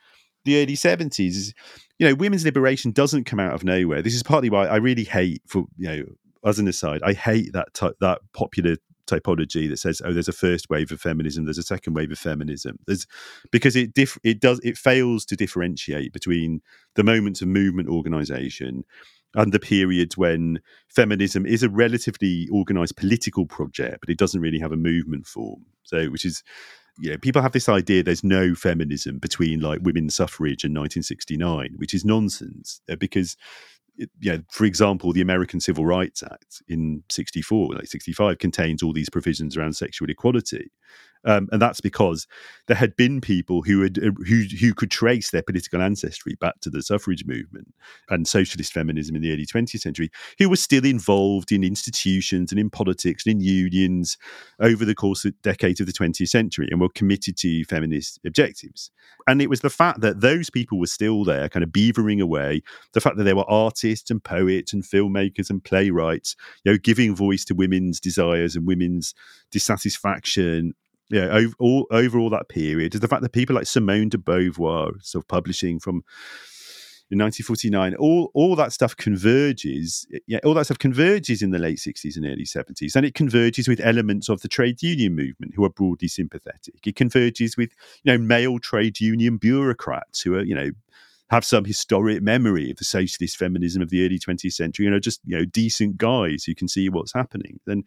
the 0.48 0.62
early 0.62 0.76
70s 0.76 1.20
is 1.20 1.54
you 2.00 2.08
know 2.08 2.16
women's 2.16 2.46
liberation 2.46 2.92
doesn't 2.92 3.26
come 3.26 3.40
out 3.40 3.54
of 3.54 3.64
nowhere. 3.64 4.02
This 4.02 4.16
is 4.16 4.24
partly 4.24 4.50
why 4.50 4.66
i 4.68 4.78
really 4.78 5.04
hate 5.04 5.42
for 5.46 5.66
you 5.78 5.88
know 5.88 6.04
as 6.46 6.60
an 6.60 6.68
aside 6.68 7.02
i 7.04 7.14
hate 7.14 7.52
that 7.54 7.74
ty- 7.74 7.98
that 8.00 8.20
popular 8.34 8.78
typology 9.08 9.70
that 9.70 9.78
says 9.78 10.02
oh 10.04 10.14
there's 10.14 10.28
a 10.28 10.34
first 10.34 10.70
wave 10.70 10.92
of 10.92 11.00
feminism 11.00 11.46
there's 11.46 11.58
a 11.58 11.64
second 11.64 11.94
wave 11.94 12.12
of 12.12 12.20
feminism. 12.20 12.78
There's 12.86 13.08
because 13.52 13.76
it 13.76 13.94
diff- 13.94 14.20
it 14.24 14.40
does 14.40 14.60
it 14.64 14.78
fails 14.78 15.26
to 15.26 15.36
differentiate 15.36 16.14
between 16.14 16.62
the 16.96 17.04
moments 17.04 17.42
of 17.42 17.48
movement 17.48 17.90
organization 17.90 18.84
and 19.36 19.52
the 19.52 19.60
periods 19.60 20.18
when 20.18 20.60
feminism 20.90 21.46
is 21.46 21.64
a 21.64 21.70
relatively 21.70 22.48
organized 22.52 22.98
political 22.98 23.46
project 23.46 24.00
but 24.02 24.10
it 24.10 24.18
doesn't 24.18 24.42
really 24.42 24.60
have 24.60 24.72
a 24.72 24.78
movement 24.78 25.26
form. 25.26 25.66
So 25.84 26.08
which 26.08 26.26
is 26.26 26.44
you 27.00 27.12
know, 27.12 27.18
people 27.18 27.42
have 27.42 27.52
this 27.52 27.70
idea 27.70 28.04
there's 28.04 28.24
no 28.24 28.56
feminism 28.56 29.20
between 29.20 29.60
like 29.60 29.80
women's 29.82 30.16
suffrage 30.16 30.64
and 30.64 30.76
1969, 30.76 31.74
which 31.78 31.94
is 31.94 32.04
nonsense 32.04 32.82
uh, 32.90 32.96
because, 32.96 33.38
you 33.98 34.08
know, 34.24 34.44
for 34.50 34.66
example, 34.66 35.14
the 35.14 35.22
American 35.22 35.60
Civil 35.60 35.86
Rights 35.86 36.24
Act 36.24 36.62
in 36.68 37.04
64, 37.10 37.76
like 37.76 37.88
65, 37.88 38.40
contains 38.40 38.82
all 38.84 38.94
these 38.94 39.10
provisions 39.10 39.56
around 39.56 39.74
sexual 39.74 40.10
equality. 40.10 40.72
Um, 41.28 41.50
and 41.52 41.62
that's 41.62 41.82
because 41.82 42.26
there 42.68 42.78
had 42.78 42.96
been 42.96 43.20
people 43.20 43.62
who 43.62 43.82
had 43.82 43.98
uh, 44.00 44.12
who 44.26 44.46
who 44.60 44.74
could 44.74 44.90
trace 44.90 45.30
their 45.30 45.44
political 45.44 45.82
ancestry 45.82 46.36
back 46.40 46.62
to 46.62 46.70
the 46.70 46.82
suffrage 46.82 47.26
movement 47.26 47.74
and 48.10 48.28
socialist 48.28 48.72
feminism 48.72 49.16
in 49.16 49.22
the 49.22 49.34
early 49.34 49.46
20th 49.46 49.82
century, 49.82 50.10
who 50.40 50.50
were 50.50 50.56
still 50.56 50.86
involved 50.86 51.52
in 51.52 51.66
institutions 51.66 52.52
and 52.52 52.60
in 52.60 52.70
politics 52.70 53.26
and 53.26 53.36
in 53.36 53.42
unions 53.42 54.18
over 54.62 54.86
the 54.86 54.96
course 54.96 55.26
of 55.26 55.40
decades 55.42 55.82
of 55.82 55.86
the 55.86 55.94
20th 55.94 56.30
century 56.30 56.70
and 56.72 56.80
were 56.80 56.90
committed 56.90 57.36
to 57.38 57.64
feminist 57.66 58.20
objectives. 58.26 58.90
And 59.28 59.42
it 59.42 59.50
was 59.50 59.60
the 59.60 59.70
fact 59.70 60.00
that 60.02 60.22
those 60.22 60.50
people 60.50 60.80
were 60.80 60.88
still 60.88 61.26
there, 61.26 61.50
kind 61.50 61.64
of 61.64 61.72
beavering 61.72 62.22
away, 62.22 62.62
the 62.94 63.02
fact 63.02 63.18
that 63.18 63.26
there 63.26 63.36
were 63.36 63.50
artists 63.50 64.10
and 64.10 64.24
poets 64.24 64.72
and 64.72 64.84
filmmakers 64.84 65.50
and 65.50 65.62
playwrights, 65.62 66.36
you 66.64 66.72
know, 66.72 66.78
giving 66.78 67.14
voice 67.14 67.44
to 67.46 67.54
women's 67.54 68.00
desires 68.00 68.56
and 68.56 68.66
women's 68.66 69.14
dissatisfaction. 69.52 70.74
Know, 71.10 71.30
over 71.30 71.56
all, 71.60 71.88
over 71.92 72.20
all 72.20 72.30
that 72.32 72.50
period, 72.50 72.94
is 72.94 73.02
the 73.02 73.08
fact 73.08 73.22
that 73.22 73.32
people 73.32 73.56
like 73.56 73.68
Simone 73.68 74.10
de 74.10 74.18
Beauvoir, 74.18 74.92
sort 75.02 75.24
of 75.24 75.28
publishing 75.28 75.80
from 75.80 76.04
in 77.10 77.20
1949 77.20 77.96
all 77.96 78.32
all 78.34 78.56
that 78.56 78.74
stuff 78.74 78.96
converges 78.98 80.06
yeah 80.28 80.40
all 80.44 80.54
that 80.54 80.66
stuff 80.66 80.78
converges 80.78 81.42
in 81.42 81.52
the 81.52 81.60
late 81.60 81.78
60s 81.78 82.18
and 82.18 82.26
early 82.26 82.44
70s 82.44 82.96
and 82.96 83.06
it 83.06 83.14
converges 83.14 83.68
with 83.68 83.80
elements 83.80 84.28
of 84.28 84.42
the 84.42 84.50
trade 84.50 84.82
union 84.84 85.16
movement 85.16 85.54
who 85.56 85.64
are 85.64 85.70
broadly 85.70 86.10
sympathetic. 86.10 86.86
It 86.86 86.96
converges 86.96 87.56
with 87.56 87.72
you 88.04 88.12
know 88.12 88.18
male 88.18 88.60
trade 88.60 89.00
union 89.00 89.38
bureaucrats 89.38 90.22
who 90.22 90.36
are 90.36 90.44
you 90.44 90.56
know 90.56 90.72
have 91.30 91.44
some 91.44 91.66
historic 91.66 92.22
memory 92.22 92.72
of 92.72 92.78
the 92.78 92.86
socialist 92.86 93.38
feminism 93.38 93.82
of 93.82 93.90
the 93.90 94.06
early 94.06 94.20
20th 94.20 94.54
century 94.54 94.86
and 94.86 94.96
are 94.96 95.00
just 95.00 95.22
you 95.26 95.38
know 95.38 95.46
decent 95.46 95.98
guys 95.98 96.44
who 96.44 96.56
can 96.56 96.68
see 96.68 96.90
what's 96.90 97.14
happening 97.14 97.60
then 97.66 97.84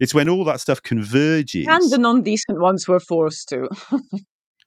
it's 0.00 0.14
when 0.14 0.28
all 0.28 0.44
that 0.44 0.60
stuff 0.60 0.82
converges 0.82 1.66
and 1.68 1.90
the 1.90 1.98
non-decent 1.98 2.60
ones 2.60 2.86
were 2.86 3.00
forced 3.00 3.48
to 3.48 3.68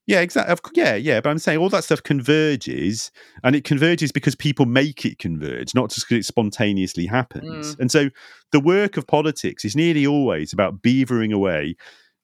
yeah, 0.07 0.21
exactly. 0.21 0.71
Yeah, 0.75 0.95
yeah. 0.95 1.19
But 1.19 1.31
I'm 1.31 1.39
saying 1.39 1.57
all 1.57 1.69
that 1.69 1.83
stuff 1.83 2.03
converges, 2.03 3.11
and 3.43 3.55
it 3.55 3.63
converges 3.63 4.11
because 4.11 4.35
people 4.35 4.67
make 4.67 5.03
it 5.03 5.17
converge, 5.17 5.73
not 5.73 5.89
just 5.89 6.07
because 6.07 6.23
it 6.23 6.27
spontaneously 6.27 7.07
happens. 7.07 7.75
Mm. 7.75 7.79
And 7.79 7.91
so 7.91 8.09
the 8.51 8.59
work 8.59 8.97
of 8.97 9.07
politics 9.07 9.65
is 9.65 9.75
nearly 9.75 10.05
always 10.05 10.53
about 10.53 10.83
beavering 10.83 11.33
away, 11.33 11.75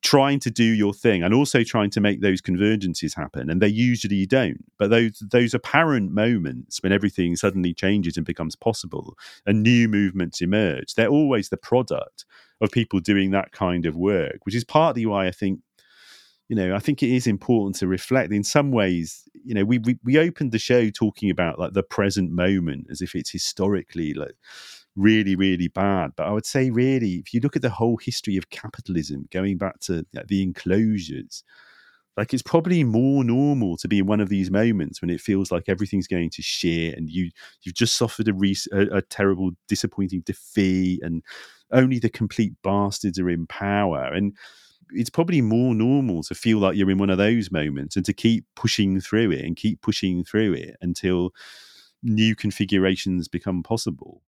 trying 0.02 0.40
to 0.40 0.52
do 0.52 0.64
your 0.64 0.94
thing, 0.94 1.24
and 1.24 1.34
also 1.34 1.64
trying 1.64 1.90
to 1.92 2.02
make 2.02 2.22
those 2.22 2.42
convergences 2.42 3.16
happen. 3.16 3.50
And 3.50 3.62
they 3.62 3.68
usually 3.68 4.26
don't. 4.26 4.66
But 4.78 4.90
those 4.90 5.22
those 5.32 5.54
apparent 5.54 6.12
moments 6.12 6.82
when 6.82 6.92
everything 6.92 7.36
suddenly 7.36 7.74
changes 7.74 8.18
and 8.18 8.26
becomes 8.26 8.56
possible, 8.56 9.18
and 9.46 9.64
new 9.64 9.88
movements 9.88 10.42
emerge, 10.42 10.96
they're 10.96 11.08
always 11.08 11.50
the 11.50 11.58
product 11.58 12.26
of 12.62 12.72
people 12.72 13.00
doing 13.00 13.32
that 13.32 13.52
kind 13.52 13.86
of 13.86 13.96
work, 13.96 14.40
which 14.44 14.56
is 14.56 14.64
partly 14.64 15.06
why 15.06 15.28
I 15.28 15.32
think 15.32 15.62
you 16.52 16.56
know, 16.56 16.76
I 16.76 16.80
think 16.80 17.02
it 17.02 17.10
is 17.10 17.28
important 17.28 17.78
to 17.78 17.88
reflect. 17.88 18.34
In 18.34 18.44
some 18.44 18.74
ways, 18.74 19.24
you 19.42 19.54
know, 19.54 19.64
we 19.64 19.78
we, 19.78 19.98
we 20.04 20.18
opened 20.18 20.52
the 20.52 20.60
show 20.60 20.90
talking 20.90 21.30
about 21.30 21.58
like 21.58 21.72
the 21.72 21.82
present 21.82 22.30
moment 22.30 22.88
as 22.92 23.02
if 23.02 23.16
it's 23.16 23.30
historically 23.30 24.14
like 24.14 24.36
really 24.96 25.36
really 25.36 25.68
bad. 25.68 26.12
But 26.16 26.28
I 26.28 26.32
would 26.32 26.46
say, 26.46 26.70
really, 26.70 27.16
if 27.16 27.34
you 27.34 27.40
look 27.42 27.56
at 27.56 27.62
the 27.62 27.70
whole 27.70 27.98
history 27.98 28.38
of 28.38 28.50
capitalism, 28.50 29.28
going 29.32 29.58
back 29.58 29.80
to 29.82 30.06
the 30.28 30.44
enclosures, 30.44 31.44
Like 32.18 32.34
it's 32.34 32.44
probably 32.44 32.84
more 32.84 33.24
normal 33.24 33.78
to 33.78 33.88
be 33.88 34.00
in 34.00 34.06
one 34.06 34.20
of 34.20 34.30
these 34.30 34.52
moments 34.52 35.02
when 35.02 35.10
it 35.10 35.22
feels 35.22 35.52
like 35.52 35.70
everything's 35.70 36.08
going 36.08 36.30
to 36.32 36.42
shit 36.42 36.98
and 36.98 37.10
you 37.10 37.32
you've 37.64 37.76
just 37.76 37.96
suffered 37.96 38.28
a, 38.28 38.34
re- 38.34 38.56
a, 38.74 38.98
a 38.98 39.02
terrible, 39.02 39.52
disappointing 39.70 40.22
defeat, 40.26 41.02
and 41.04 41.24
only 41.72 42.00
the 42.00 42.10
complete 42.10 42.54
bastards 42.64 43.18
are 43.20 43.30
in 43.30 43.48
power. 43.48 44.04
And 44.14 44.36
it's 44.92 45.10
probably 45.10 45.42
more 45.42 45.74
normal 45.76 46.24
to 46.24 46.36
feel 46.36 46.60
like 46.60 46.76
you're 46.76 46.92
in 46.92 46.98
one 46.98 47.10
of 47.10 47.18
those 47.18 47.52
moments 47.52 47.96
and 47.96 48.06
to 48.06 48.14
keep 48.14 48.46
pushing 48.56 49.00
through 49.02 49.32
it 49.32 49.46
and 49.46 49.56
keep 49.56 49.82
pushing 49.82 50.24
through 50.26 50.54
it 50.54 50.76
until 50.82 51.32
new 52.04 52.36
configurations 52.36 53.28
become 53.28 53.64
possible. 53.64 54.22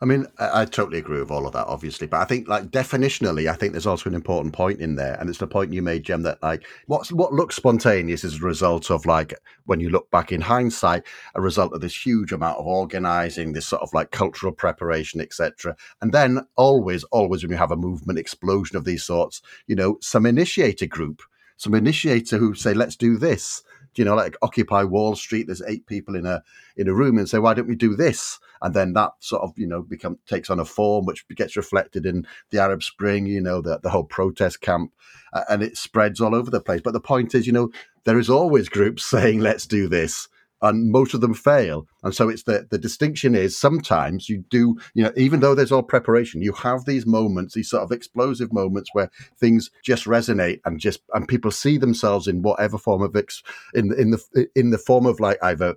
I 0.00 0.04
mean, 0.04 0.26
I, 0.38 0.62
I 0.62 0.64
totally 0.64 0.98
agree 0.98 1.18
with 1.18 1.30
all 1.30 1.46
of 1.46 1.52
that, 1.54 1.66
obviously, 1.66 2.06
but 2.06 2.20
I 2.20 2.24
think, 2.24 2.46
like, 2.46 2.70
definitionally, 2.70 3.50
I 3.50 3.54
think 3.54 3.72
there's 3.72 3.86
also 3.86 4.08
an 4.08 4.14
important 4.14 4.54
point 4.54 4.80
in 4.80 4.94
there, 4.94 5.16
and 5.18 5.28
it's 5.28 5.40
the 5.40 5.46
point 5.46 5.72
you 5.72 5.82
made, 5.82 6.04
Jem, 6.04 6.22
that 6.22 6.42
like 6.42 6.66
what's 6.86 7.10
what 7.12 7.32
looks 7.32 7.56
spontaneous 7.56 8.22
is 8.24 8.36
a 8.36 8.44
result 8.44 8.90
of 8.90 9.06
like 9.06 9.34
when 9.66 9.80
you 9.80 9.90
look 9.90 10.10
back 10.10 10.30
in 10.30 10.40
hindsight, 10.40 11.02
a 11.34 11.40
result 11.40 11.72
of 11.72 11.80
this 11.80 12.06
huge 12.06 12.32
amount 12.32 12.58
of 12.58 12.66
organizing, 12.66 13.52
this 13.52 13.66
sort 13.66 13.82
of 13.82 13.92
like 13.92 14.10
cultural 14.12 14.52
preparation, 14.52 15.20
etc. 15.20 15.76
And 16.00 16.12
then 16.12 16.46
always, 16.56 17.02
always, 17.04 17.42
when 17.42 17.50
you 17.50 17.58
have 17.58 17.72
a 17.72 17.76
movement 17.76 18.18
explosion 18.18 18.76
of 18.76 18.84
these 18.84 19.04
sorts, 19.04 19.42
you 19.66 19.74
know, 19.74 19.98
some 20.00 20.26
initiator 20.26 20.86
group, 20.86 21.22
some 21.56 21.74
initiator 21.74 22.38
who 22.38 22.54
say, 22.54 22.72
"Let's 22.72 22.96
do 22.96 23.16
this." 23.16 23.62
You 23.94 24.04
know, 24.04 24.14
like 24.14 24.36
Occupy 24.42 24.84
Wall 24.84 25.14
Street. 25.16 25.46
There's 25.46 25.62
eight 25.62 25.86
people 25.86 26.14
in 26.14 26.26
a 26.26 26.42
in 26.76 26.88
a 26.88 26.94
room 26.94 27.18
and 27.18 27.28
say, 27.28 27.38
why 27.38 27.54
don't 27.54 27.68
we 27.68 27.76
do 27.76 27.96
this? 27.96 28.38
And 28.62 28.74
then 28.74 28.92
that 28.94 29.12
sort 29.20 29.42
of 29.42 29.52
you 29.56 29.66
know 29.66 29.82
become 29.82 30.18
takes 30.26 30.50
on 30.50 30.60
a 30.60 30.64
form 30.64 31.06
which 31.06 31.26
gets 31.28 31.56
reflected 31.56 32.06
in 32.06 32.26
the 32.50 32.58
Arab 32.58 32.82
Spring. 32.82 33.26
You 33.26 33.40
know, 33.40 33.60
the 33.60 33.78
the 33.78 33.90
whole 33.90 34.04
protest 34.04 34.60
camp, 34.60 34.92
uh, 35.32 35.44
and 35.48 35.62
it 35.62 35.76
spreads 35.76 36.20
all 36.20 36.34
over 36.34 36.50
the 36.50 36.60
place. 36.60 36.80
But 36.82 36.92
the 36.92 37.00
point 37.00 37.34
is, 37.34 37.46
you 37.46 37.52
know, 37.52 37.70
there 38.04 38.18
is 38.18 38.30
always 38.30 38.68
groups 38.68 39.04
saying, 39.10 39.40
let's 39.40 39.66
do 39.66 39.88
this 39.88 40.28
and 40.62 40.90
most 40.90 41.14
of 41.14 41.20
them 41.20 41.34
fail. 41.34 41.86
And 42.02 42.14
so 42.14 42.28
it's 42.28 42.44
the 42.44 42.66
the 42.70 42.78
distinction 42.78 43.34
is 43.34 43.56
sometimes 43.56 44.28
you 44.28 44.44
do, 44.50 44.76
you 44.94 45.04
know, 45.04 45.12
even 45.16 45.40
though 45.40 45.54
there's 45.54 45.72
all 45.72 45.82
preparation, 45.82 46.42
you 46.42 46.52
have 46.52 46.84
these 46.84 47.06
moments, 47.06 47.54
these 47.54 47.70
sort 47.70 47.82
of 47.82 47.92
explosive 47.92 48.52
moments 48.52 48.90
where 48.92 49.10
things 49.38 49.70
just 49.82 50.04
resonate 50.04 50.60
and 50.64 50.80
just 50.80 51.00
and 51.14 51.28
people 51.28 51.50
see 51.50 51.78
themselves 51.78 52.26
in 52.26 52.42
whatever 52.42 52.78
form 52.78 53.02
of 53.02 53.14
ex, 53.16 53.42
in 53.74 53.92
in 53.98 54.10
the 54.10 54.48
in 54.54 54.70
the 54.70 54.78
form 54.78 55.06
of 55.06 55.20
like 55.20 55.38
either 55.42 55.74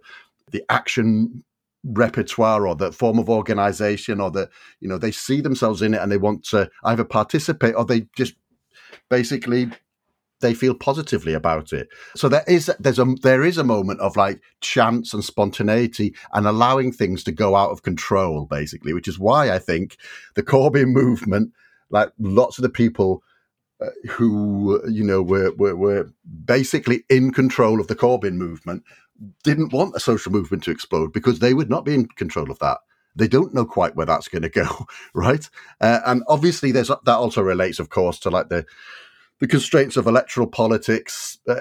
the 0.52 0.64
action 0.70 1.44
repertoire 1.84 2.68
or 2.68 2.76
the 2.76 2.92
form 2.92 3.18
of 3.18 3.30
organization 3.30 4.22
or 4.22 4.30
that 4.30 4.50
you 4.82 4.88
know 4.88 4.98
they 4.98 5.12
see 5.12 5.42
themselves 5.42 5.82
in 5.82 5.94
it 5.94 6.02
and 6.02 6.12
they 6.12 6.18
want 6.18 6.44
to 6.44 6.70
either 6.84 7.04
participate 7.04 7.74
or 7.76 7.86
they 7.86 8.06
just 8.16 8.36
basically 9.10 9.70
they 10.42 10.54
feel 10.54 10.74
positively 10.74 11.34
about 11.34 11.74
it. 11.74 11.88
So 12.16 12.30
there 12.30 12.44
is 12.48 12.72
there's 12.80 13.00
a 13.00 13.06
there 13.22 13.44
is 13.44 13.58
a 13.58 13.64
moment 13.64 14.00
of 14.02 14.16
like 14.16 14.42
chance 14.60 15.14
and 15.14 15.24
spontaneity 15.24 16.14
and 16.34 16.46
allowing 16.46 16.92
things 16.92 17.24
to 17.24 17.32
go 17.32 17.56
out 17.56 17.72
of 17.72 17.84
control, 17.84 18.46
basically, 18.46 18.94
which 18.94 19.08
is 19.08 19.20
why 19.20 19.52
I 19.52 19.60
think 19.60 19.98
the 20.36 20.44
Corbyn 20.44 20.92
movement, 20.92 21.54
like 21.90 22.12
lots 22.20 22.58
of 22.58 22.64
the 22.64 22.70
people 22.70 23.24
uh, 23.82 23.88
who 24.10 24.82
you 24.90 25.04
know 25.04 25.22
were, 25.22 25.52
were 25.56 25.76
were 25.76 26.12
basically 26.46 27.04
in 27.10 27.32
control 27.32 27.80
of 27.80 27.88
the 27.88 27.96
Corbyn 27.96 28.34
movement, 28.34 28.84
didn't 29.44 29.74
want 29.74 29.96
a 29.96 30.00
social 30.00 30.32
movement 30.32 30.64
to 30.64 30.72
explode 30.72 31.14
because 31.14 31.40
they 31.40 31.54
would 31.54 31.70
not 31.70 31.86
be 31.86 31.94
in 31.94 32.08
control 32.08 32.52
of 32.52 32.60
that 32.60 32.80
they 33.16 33.28
don't 33.28 33.54
know 33.54 33.66
quite 33.66 33.96
where 33.96 34.06
that's 34.06 34.28
going 34.28 34.42
to 34.42 34.50
go, 34.50 34.86
right? 35.14 35.50
Uh, 35.80 36.00
and 36.06 36.24
obviously, 36.28 36.72
there's 36.72 36.88
that 36.88 37.08
also 37.08 37.42
relates, 37.42 37.80
of 37.80 37.90
course, 37.90 38.20
to 38.20 38.30
like 38.30 38.50
the 38.50 38.66
the 39.42 39.48
constraints 39.48 39.98
of 39.98 40.08
electoral 40.08 40.48
politics 40.48 41.40
uh, 41.50 41.56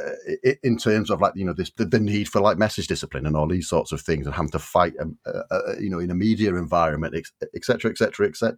in 0.62 0.76
terms 0.76 1.10
of 1.10 1.20
like 1.20 1.32
you 1.34 1.44
know 1.44 1.54
this 1.54 1.72
the, 1.72 1.84
the, 1.84 1.98
need 1.98 2.28
for 2.28 2.40
like 2.40 2.58
message 2.58 2.86
discipline 2.86 3.26
and 3.26 3.34
all 3.34 3.48
these 3.48 3.68
sorts 3.68 3.90
of 3.90 4.00
things 4.00 4.26
and 4.26 4.34
having 4.34 4.50
to 4.50 4.58
fight 4.58 4.92
um, 5.00 5.18
uh, 5.26 5.42
uh, 5.50 5.78
you 5.80 5.90
know 5.90 5.98
in 5.98 6.10
a 6.10 6.14
media 6.14 6.50
environment 6.50 7.14
etc 7.56 7.90
etc 7.90 8.28
etc 8.28 8.56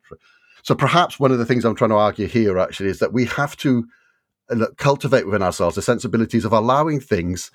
so 0.62 0.74
perhaps 0.74 1.18
one 1.18 1.32
of 1.32 1.38
the 1.38 1.46
things 1.46 1.64
i'm 1.64 1.76
trying 1.76 1.90
to 1.90 1.96
argue 1.96 2.26
here 2.26 2.58
actually 2.58 2.90
is 2.90 2.98
that 2.98 3.12
we 3.12 3.24
have 3.24 3.56
to 3.56 3.86
uh, 4.50 4.66
cultivate 4.76 5.24
within 5.24 5.42
ourselves 5.42 5.76
the 5.76 5.82
sensibilities 5.82 6.44
of 6.44 6.52
allowing 6.52 7.00
things 7.00 7.50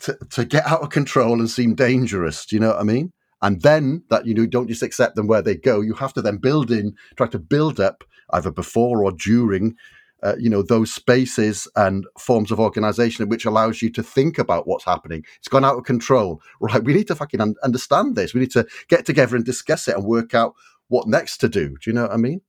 to, 0.00 0.16
to 0.30 0.44
get 0.44 0.66
out 0.66 0.82
of 0.82 0.90
control 0.90 1.40
and 1.40 1.50
seem 1.50 1.74
dangerous. 1.74 2.46
Do 2.46 2.56
you 2.56 2.60
know 2.60 2.68
what 2.68 2.80
i 2.80 2.84
mean? 2.84 3.12
And 3.40 3.62
then 3.62 4.02
that 4.10 4.26
you 4.26 4.34
know 4.34 4.46
don't 4.46 4.68
just 4.68 4.82
accept 4.82 5.14
them 5.14 5.26
where 5.26 5.42
they 5.42 5.54
go. 5.54 5.80
You 5.80 5.94
have 5.94 6.12
to 6.14 6.22
then 6.22 6.38
build 6.38 6.70
in 6.70 6.94
try 7.16 7.28
to 7.28 7.38
build 7.38 7.78
up 7.78 8.04
either 8.30 8.50
before 8.50 9.04
or 9.04 9.12
during 9.12 9.76
uh, 10.22 10.34
you 10.38 10.50
know 10.50 10.62
those 10.62 10.92
spaces 10.92 11.68
and 11.76 12.06
forms 12.18 12.50
of 12.50 12.60
organization 12.60 13.28
which 13.28 13.44
allows 13.44 13.82
you 13.82 13.90
to 13.90 14.02
think 14.02 14.38
about 14.38 14.66
what's 14.66 14.84
happening. 14.84 15.24
It's 15.38 15.48
gone 15.48 15.64
out 15.64 15.76
of 15.76 15.84
control. 15.84 16.40
Right 16.60 16.82
we 16.82 16.94
need 16.94 17.06
to 17.08 17.14
fucking 17.14 17.40
un- 17.40 17.54
understand 17.62 18.16
this. 18.16 18.34
We 18.34 18.40
need 18.40 18.50
to 18.52 18.66
get 18.88 19.06
together 19.06 19.36
and 19.36 19.44
discuss 19.44 19.86
it 19.88 19.96
and 19.96 20.04
work 20.04 20.34
out 20.34 20.54
what 20.88 21.06
next 21.06 21.38
to 21.38 21.48
do. 21.48 21.68
Do 21.68 21.90
you 21.90 21.92
know 21.92 22.02
what 22.02 22.12
i 22.12 22.16
mean? 22.16 22.40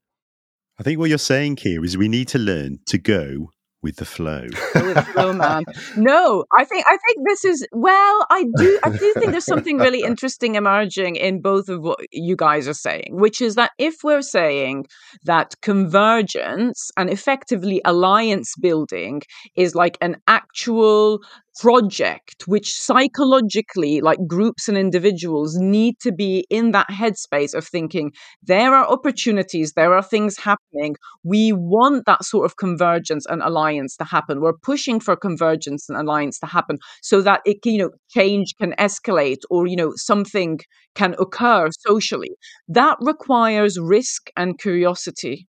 I 0.80 0.84
think 0.84 0.98
what 0.98 1.10
you're 1.10 1.18
saying 1.18 1.58
here 1.58 1.84
is 1.84 1.98
we 1.98 2.08
need 2.08 2.28
to 2.30 2.40
learn 2.40 2.80
to 2.88 2.98
go 2.98 3.52
with 3.82 3.98
the 3.98 4.06
flow. 4.06 4.46
with 4.76 5.08
flow, 5.08 5.34
man. 5.34 5.64
No, 5.96 6.46
I 6.58 6.66
think 6.66 6.86
I 6.88 6.98
think 7.08 7.28
this 7.28 7.46
is 7.46 7.68
well. 7.72 8.26
I 8.30 8.46
do 8.58 8.80
I 8.84 8.90
do 8.90 9.14
think 9.14 9.32
there's 9.32 9.46
something 9.46 9.78
really 9.78 10.02
interesting 10.06 10.56
emerging 10.56 11.16
in 11.16 11.42
both 11.42 11.70
of 11.70 11.82
what 11.82 12.00
you 12.12 12.36
guys 12.36 12.68
are 12.68 12.74
saying, 12.74 13.10
which 13.12 13.42
is 13.42 13.56
that 13.56 13.72
if 13.78 13.96
we're 14.04 14.22
saying 14.22 14.86
that 15.24 15.56
convergence 15.62 16.92
and 16.98 17.10
effectively 17.10 17.82
alliance 17.86 18.54
building 18.60 19.22
is 19.56 19.76
like 19.76 19.98
an 20.02 20.18
actual 20.28 21.20
project 21.60 22.44
which 22.48 22.74
psychologically 22.74 24.02
like 24.02 24.20
groups 24.28 24.68
and 24.68 24.78
individuals 24.78 25.58
need 25.58 25.96
to 26.00 26.12
be 26.12 26.46
in 26.50 26.72
that 26.72 26.88
headspace 26.90 27.54
of 27.54 27.68
thinking 27.68 28.12
there 28.44 28.74
are 28.74 28.88
opportunities 28.88 29.74
there 29.74 29.94
are 29.94 30.04
things 30.04 30.38
happening. 30.38 30.96
We 31.24 31.52
want 31.52 32.06
that 32.06 32.24
sort 32.24 32.46
of 32.46 32.56
convergence 32.58 33.26
and 33.28 33.42
alliance 33.42 33.96
to 33.98 34.04
happen. 34.06 34.42
We're 34.42 34.54
pushing 34.54 35.00
for 35.00 35.16
convergence 35.16 35.90
and 35.90 35.98
alliance 35.98 36.40
to 36.40 36.46
happen 36.46 36.78
so 37.02 37.22
that 37.22 37.42
it 37.46 37.58
you 37.66 37.78
know 37.80 37.92
change 38.10 38.54
can 38.60 38.74
escalate 38.74 39.40
or 39.50 39.68
you 39.68 39.76
know 39.76 39.94
something 39.96 40.60
can 40.96 41.16
occur 41.20 41.70
socially. 41.88 42.32
That 42.68 42.98
requires 43.02 43.80
risk 43.80 44.30
and 44.38 44.58
curiosity 44.60 45.48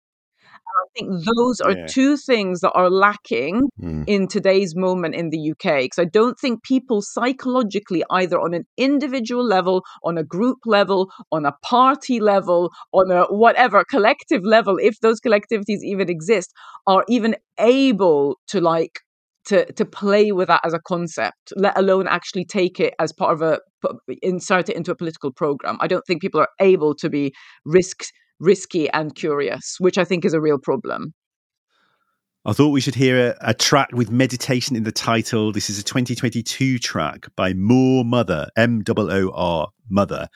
I 0.77 0.85
think 0.97 1.09
those 1.35 1.61
are 1.61 1.71
Yeah. 1.71 1.85
two 1.87 2.17
things 2.17 2.61
that 2.61 2.71
are 2.73 2.89
lacking 2.89 3.69
Mm. 3.81 4.03
in 4.07 4.27
today's 4.27 4.75
moment 4.75 5.15
in 5.15 5.29
the 5.29 5.37
UK. 5.51 5.83
Because 5.83 5.99
I 5.99 6.05
don't 6.05 6.39
think 6.39 6.63
people 6.63 7.01
psychologically, 7.01 8.03
either 8.09 8.39
on 8.39 8.53
an 8.53 8.65
individual 8.77 9.43
level, 9.43 9.83
on 10.03 10.17
a 10.17 10.23
group 10.23 10.59
level, 10.65 11.09
on 11.31 11.45
a 11.45 11.53
party 11.63 12.19
level, 12.19 12.71
on 12.93 13.11
a 13.11 13.23
whatever 13.25 13.83
collective 13.89 14.43
level, 14.43 14.77
if 14.81 14.99
those 15.01 15.19
collectivities 15.21 15.81
even 15.83 16.09
exist, 16.09 16.53
are 16.87 17.03
even 17.07 17.35
able 17.59 18.37
to 18.47 18.59
like 18.61 18.99
to 19.45 19.71
to 19.73 19.85
play 19.85 20.31
with 20.31 20.47
that 20.47 20.61
as 20.65 20.73
a 20.73 20.79
concept, 20.79 21.53
let 21.55 21.77
alone 21.77 22.07
actually 22.07 22.45
take 22.45 22.79
it 22.79 22.93
as 22.99 23.13
part 23.13 23.31
of 23.33 23.41
a 23.41 23.59
insert 24.23 24.69
it 24.69 24.75
into 24.75 24.91
a 24.91 24.95
political 24.95 25.31
program. 25.31 25.77
I 25.79 25.87
don't 25.87 26.03
think 26.07 26.21
people 26.21 26.41
are 26.41 26.49
able 26.59 26.95
to 26.95 27.09
be 27.09 27.31
risk 27.63 28.05
risky 28.39 28.89
and 28.89 29.15
curious, 29.15 29.77
which 29.79 29.97
I 29.97 30.03
think 30.03 30.25
is 30.25 30.33
a 30.33 30.41
real 30.41 30.57
problem. 30.57 31.13
I 32.47 32.53
thought 32.53 32.69
we 32.69 32.81
should 32.81 32.93
hear 32.93 33.29
a, 33.41 33.49
a 33.49 33.53
track 33.55 33.89
with 33.91 34.11
meditation 34.11 34.75
in 34.75 34.83
the 34.83 34.91
title. 34.91 35.51
This 35.51 35.67
is 35.69 35.79
a 35.79 35.83
2022 35.83 36.77
track 36.77 37.27
by 37.35 37.53
Moor 37.53 38.05
Mother, 38.05 38.49
M 38.55 38.83
O 38.87 38.93
O 38.97 39.31
R 39.33 39.69
Mother. 39.89 40.27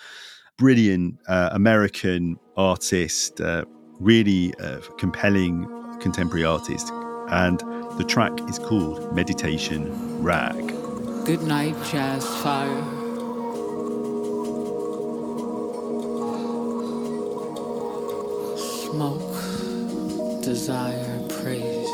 Brilliant 0.58 1.20
uh, 1.28 1.50
American 1.52 2.38
artist, 2.58 3.40
uh, 3.40 3.64
really 4.00 4.56
uh, 4.56 4.80
compelling 4.98 5.68
contemporary 6.00 6.44
artist. 6.44 6.92
And 7.30 7.60
the 8.00 8.06
track 8.08 8.34
is 8.50 8.58
called 8.58 9.14
Meditation 9.16 10.24
Rag. 10.24 10.68
Good 11.26 11.44
night, 11.44 11.76
Jazz 11.92 12.26
Fire. 12.42 12.99
Smoke, 18.92 20.44
desire, 20.44 21.28
praise. 21.30 21.88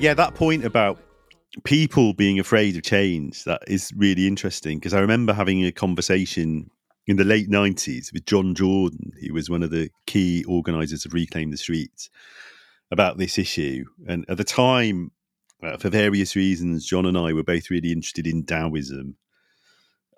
Yeah, 0.00 0.14
that 0.14 0.34
point 0.34 0.64
about 0.64 0.98
people 1.64 2.12
being 2.14 2.38
afraid 2.38 2.76
of 2.76 2.82
change 2.82 3.44
that 3.44 3.62
is 3.66 3.92
really 3.96 4.28
interesting 4.28 4.78
because 4.78 4.94
I 4.94 5.00
remember 5.00 5.32
having 5.32 5.64
a 5.64 5.72
conversation 5.72 6.70
in 7.08 7.16
the 7.16 7.24
late 7.24 7.48
90s 7.48 8.12
with 8.12 8.26
John 8.26 8.54
Jordan, 8.54 9.12
who 9.18 9.32
was 9.32 9.48
one 9.48 9.62
of 9.62 9.70
the 9.70 9.90
key 10.06 10.44
organizers 10.44 11.06
of 11.06 11.14
Reclaim 11.14 11.50
the 11.50 11.56
Streets. 11.56 12.10
about 12.90 13.18
this 13.18 13.36
issue. 13.36 13.84
And 14.06 14.24
at 14.30 14.38
the 14.38 14.44
time, 14.44 15.10
uh, 15.62 15.76
for 15.76 15.90
various 15.90 16.34
reasons, 16.34 16.86
John 16.86 17.04
and 17.04 17.18
I 17.18 17.34
were 17.34 17.42
both 17.42 17.70
really 17.70 17.92
interested 17.92 18.26
in 18.26 18.44
Taoism. 18.44 19.16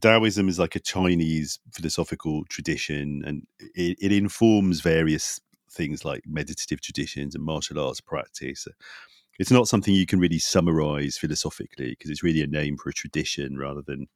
Taoism 0.01 0.49
is 0.49 0.59
like 0.59 0.77
a 0.77 0.81
Chinese 0.81 1.59
philosophical 1.73 2.45
tradition, 2.45 3.23
and 3.27 3.47
it, 3.75 3.99
it 4.01 4.13
informs 4.13 4.83
various 4.83 5.41
things 5.69 6.05
like 6.05 6.23
meditative 6.27 6.81
traditions 6.81 7.35
and 7.35 7.45
martial 7.45 7.85
arts 7.85 8.01
practice. 8.01 8.69
It's 9.41 9.51
not 9.51 9.67
something 9.67 9.95
you 9.95 10.07
can 10.07 10.21
really 10.21 10.39
summarize 10.39 11.19
philosophically 11.19 11.91
because 11.91 12.11
it's 12.11 12.23
really 12.23 12.43
a 12.43 12.47
name 12.47 12.77
for 12.77 12.91
a 12.91 12.95
tradition 12.95 13.57
rather 13.59 13.83
than 13.83 14.07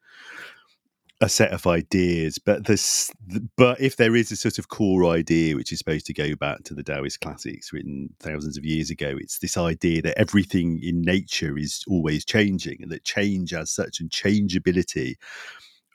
a 1.20 1.28
set 1.28 1.52
of 1.52 1.66
ideas. 1.66 2.38
But 2.38 2.66
this, 2.66 3.10
but 3.56 3.80
if 3.80 3.96
there 3.96 4.16
is 4.16 4.32
a 4.32 4.36
sort 4.36 4.58
of 4.58 4.68
core 4.68 5.06
idea 5.06 5.56
which 5.56 5.72
is 5.72 5.78
supposed 5.78 6.06
to 6.06 6.14
go 6.14 6.34
back 6.34 6.64
to 6.64 6.74
the 6.74 6.82
Taoist 6.82 7.20
classics 7.20 7.72
written 7.72 8.10
thousands 8.20 8.56
of 8.56 8.64
years 8.64 8.90
ago, 8.90 9.14
it's 9.18 9.38
this 9.38 9.56
idea 9.56 10.02
that 10.02 10.18
everything 10.18 10.80
in 10.82 11.02
nature 11.02 11.56
is 11.56 11.84
always 11.88 12.24
changing, 12.24 12.82
and 12.82 12.90
that 12.90 13.04
change 13.04 13.54
as 13.54 13.70
such 13.70 14.00
and 14.00 14.10
changeability 14.10 15.16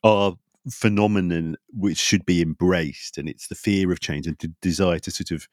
are 0.04 0.34
phenomenon 0.70 1.56
which 1.70 1.98
should 1.98 2.26
be 2.26 2.41
embraced 2.41 3.18
and 3.18 3.30
it's 3.30 3.48
the 3.48 3.56
fear 3.56 3.91
of 3.91 4.00
change 4.00 4.28
and 4.28 4.38
the 4.40 4.54
desire 4.62 5.00
to 5.00 5.10
sort 5.10 5.32
of 5.32 5.48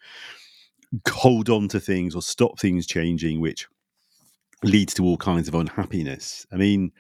hold 1.09 1.49
on 1.49 1.69
to 1.69 1.81
things 1.81 2.15
or 2.15 2.23
stop 2.23 2.59
things 2.59 2.87
changing 2.87 3.41
which 3.41 3.67
leads 4.63 4.93
to 4.95 5.05
all 5.05 5.17
kinds 5.17 5.49
of 5.49 5.55
unhappiness 5.55 6.45
i 6.53 6.57
mean 6.57 6.91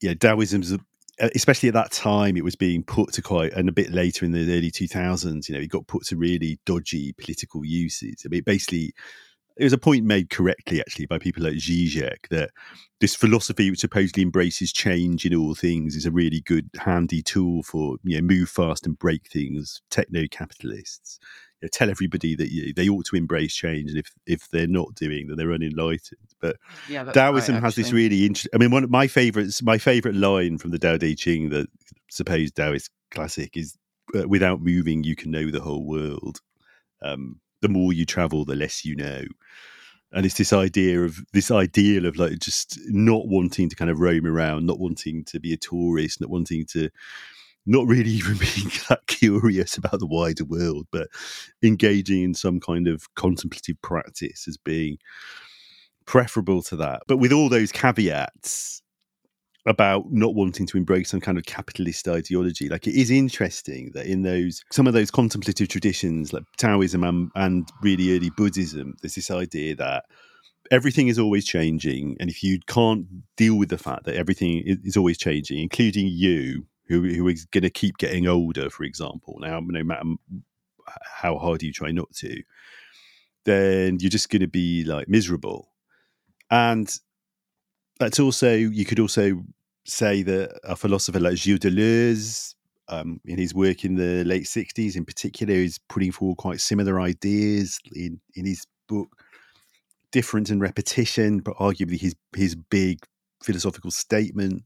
yeah 0.00 0.14
taoism's 0.14 0.76
Uh, 1.20 1.28
especially 1.34 1.68
at 1.68 1.74
that 1.74 1.90
time 1.90 2.36
it 2.36 2.44
was 2.44 2.56
being 2.56 2.82
put 2.82 3.12
to 3.12 3.22
quite 3.22 3.52
and 3.54 3.68
a 3.68 3.72
bit 3.72 3.90
later 3.90 4.24
in 4.24 4.32
the 4.32 4.42
early 4.42 4.70
2000s 4.70 5.48
you 5.48 5.54
know 5.54 5.60
it 5.60 5.68
got 5.68 5.86
put 5.88 6.04
to 6.04 6.16
really 6.16 6.58
dodgy 6.64 7.12
political 7.14 7.64
uses. 7.64 8.22
I 8.24 8.28
mean 8.28 8.42
basically 8.44 8.92
it 9.56 9.64
was 9.64 9.72
a 9.72 9.78
point 9.78 10.04
made 10.04 10.30
correctly 10.30 10.80
actually 10.80 11.06
by 11.06 11.18
people 11.18 11.42
like 11.42 11.54
Zizek 11.54 12.28
that 12.30 12.50
this 13.00 13.14
philosophy 13.14 13.70
which 13.70 13.80
supposedly 13.80 14.22
embraces 14.22 14.72
change 14.72 15.26
in 15.26 15.34
all 15.34 15.54
things 15.54 15.96
is 15.96 16.06
a 16.06 16.10
really 16.10 16.40
good 16.40 16.70
handy 16.78 17.22
tool 17.22 17.62
for 17.62 17.96
you 18.04 18.16
know 18.16 18.26
move 18.26 18.48
fast 18.48 18.86
and 18.86 18.98
break 18.98 19.28
things 19.28 19.82
techno 19.90 20.24
capitalists 20.30 21.18
know, 21.62 21.68
tell 21.72 21.90
everybody 21.90 22.34
that 22.34 22.50
you 22.50 22.72
they 22.72 22.88
ought 22.88 23.06
to 23.06 23.16
embrace 23.16 23.54
change 23.54 23.90
and 23.90 23.98
if 23.98 24.12
if 24.26 24.48
they're 24.50 24.66
not 24.66 24.94
doing 24.94 25.26
then 25.26 25.36
they're 25.36 25.52
unenlightened. 25.52 26.34
But 26.40 26.56
Yeah, 26.88 27.04
Taoism 27.04 27.54
right, 27.54 27.64
has 27.64 27.74
this 27.74 27.92
really 27.92 28.24
interesting 28.24 28.50
I 28.54 28.58
mean 28.58 28.70
one 28.70 28.84
of 28.84 28.90
my 28.90 29.06
favorites 29.06 29.62
my 29.62 29.78
favorite 29.78 30.14
line 30.14 30.58
from 30.58 30.70
the 30.70 30.78
Tao 30.78 30.96
Te 30.96 31.14
Ching 31.14 31.50
the 31.50 31.66
supposed 32.08 32.56
Taoist 32.56 32.90
classic 33.10 33.56
is 33.56 33.76
uh, 34.14 34.28
without 34.28 34.60
moving 34.60 35.04
you 35.04 35.16
can 35.16 35.30
know 35.30 35.50
the 35.50 35.60
whole 35.60 35.84
world. 35.84 36.40
Um, 37.02 37.40
the 37.60 37.68
more 37.68 37.92
you 37.92 38.06
travel 38.06 38.44
the 38.44 38.56
less 38.56 38.84
you 38.84 38.94
know. 38.94 39.24
And 40.12 40.24
it's 40.24 40.38
this 40.38 40.52
idea 40.52 41.02
of 41.02 41.18
this 41.32 41.50
ideal 41.50 42.06
of 42.06 42.16
like 42.16 42.38
just 42.38 42.78
not 42.86 43.28
wanting 43.28 43.68
to 43.68 43.76
kind 43.76 43.90
of 43.90 44.00
roam 44.00 44.26
around 44.26 44.64
not 44.64 44.78
wanting 44.78 45.24
to 45.24 45.38
be 45.38 45.52
a 45.52 45.56
tourist 45.58 46.20
not 46.20 46.30
wanting 46.30 46.64
to 46.66 46.88
not 47.68 47.86
really 47.86 48.10
even 48.20 48.36
being 48.36 48.70
that 48.88 49.00
curious 49.06 49.76
about 49.76 49.98
the 50.00 50.06
wider 50.06 50.44
world 50.44 50.86
but 50.90 51.08
engaging 51.62 52.22
in 52.22 52.34
some 52.34 52.60
kind 52.60 52.88
of 52.88 53.14
contemplative 53.14 53.80
practice 53.82 54.46
as 54.48 54.56
being 54.56 54.98
preferable 56.06 56.62
to 56.62 56.76
that 56.76 57.02
but 57.06 57.18
with 57.18 57.32
all 57.32 57.48
those 57.48 57.70
caveats 57.70 58.82
about 59.68 60.10
not 60.10 60.34
wanting 60.34 60.66
to 60.66 60.78
embrace 60.78 61.10
some 61.10 61.20
kind 61.20 61.36
of 61.36 61.44
capitalist 61.44 62.08
ideology. 62.08 62.68
Like 62.68 62.86
it 62.86 62.94
is 62.94 63.10
interesting 63.10 63.90
that 63.94 64.06
in 64.06 64.22
those 64.22 64.64
some 64.72 64.86
of 64.86 64.94
those 64.94 65.10
contemplative 65.10 65.68
traditions, 65.68 66.32
like 66.32 66.44
Taoism 66.56 67.04
and, 67.04 67.30
and 67.34 67.68
really 67.82 68.16
early 68.16 68.30
Buddhism, 68.30 68.94
there's 69.02 69.14
this 69.14 69.30
idea 69.30 69.76
that 69.76 70.04
everything 70.70 71.08
is 71.08 71.18
always 71.18 71.44
changing, 71.44 72.16
and 72.18 72.30
if 72.30 72.42
you 72.42 72.58
can't 72.66 73.06
deal 73.36 73.56
with 73.56 73.68
the 73.68 73.78
fact 73.78 74.04
that 74.04 74.16
everything 74.16 74.62
is, 74.64 74.78
is 74.84 74.96
always 74.96 75.18
changing, 75.18 75.58
including 75.58 76.08
you, 76.08 76.66
who 76.88 77.02
who 77.02 77.28
is 77.28 77.44
going 77.46 77.62
to 77.62 77.70
keep 77.70 77.98
getting 77.98 78.26
older, 78.26 78.70
for 78.70 78.84
example, 78.84 79.36
now 79.40 79.60
no 79.60 79.84
matter 79.84 80.04
how 81.04 81.38
hard 81.38 81.62
you 81.62 81.72
try 81.72 81.90
not 81.90 82.10
to, 82.14 82.42
then 83.44 83.98
you're 84.00 84.10
just 84.10 84.30
going 84.30 84.40
to 84.40 84.48
be 84.48 84.84
like 84.84 85.08
miserable, 85.08 85.70
and 86.50 86.92
that's 88.00 88.20
also 88.20 88.54
you 88.54 88.84
could 88.84 89.00
also 89.00 89.42
say 89.84 90.22
that 90.22 90.58
a 90.64 90.76
philosopher 90.76 91.20
like 91.20 91.36
Gilles 91.36 91.58
Deleuze, 91.58 92.54
um, 92.88 93.20
in 93.24 93.38
his 93.38 93.54
work 93.54 93.84
in 93.84 93.96
the 93.96 94.24
late 94.24 94.46
sixties, 94.46 94.96
in 94.96 95.04
particular, 95.04 95.54
is 95.54 95.78
putting 95.88 96.12
forward 96.12 96.36
quite 96.38 96.60
similar 96.60 97.00
ideas 97.00 97.78
in 97.94 98.20
in 98.34 98.46
his 98.46 98.66
book 98.88 99.08
Difference 100.10 100.48
and 100.48 100.60
Repetition, 100.60 101.40
but 101.40 101.56
arguably 101.56 102.00
his 102.00 102.14
his 102.34 102.54
big 102.54 103.00
philosophical 103.42 103.90
statement. 103.90 104.62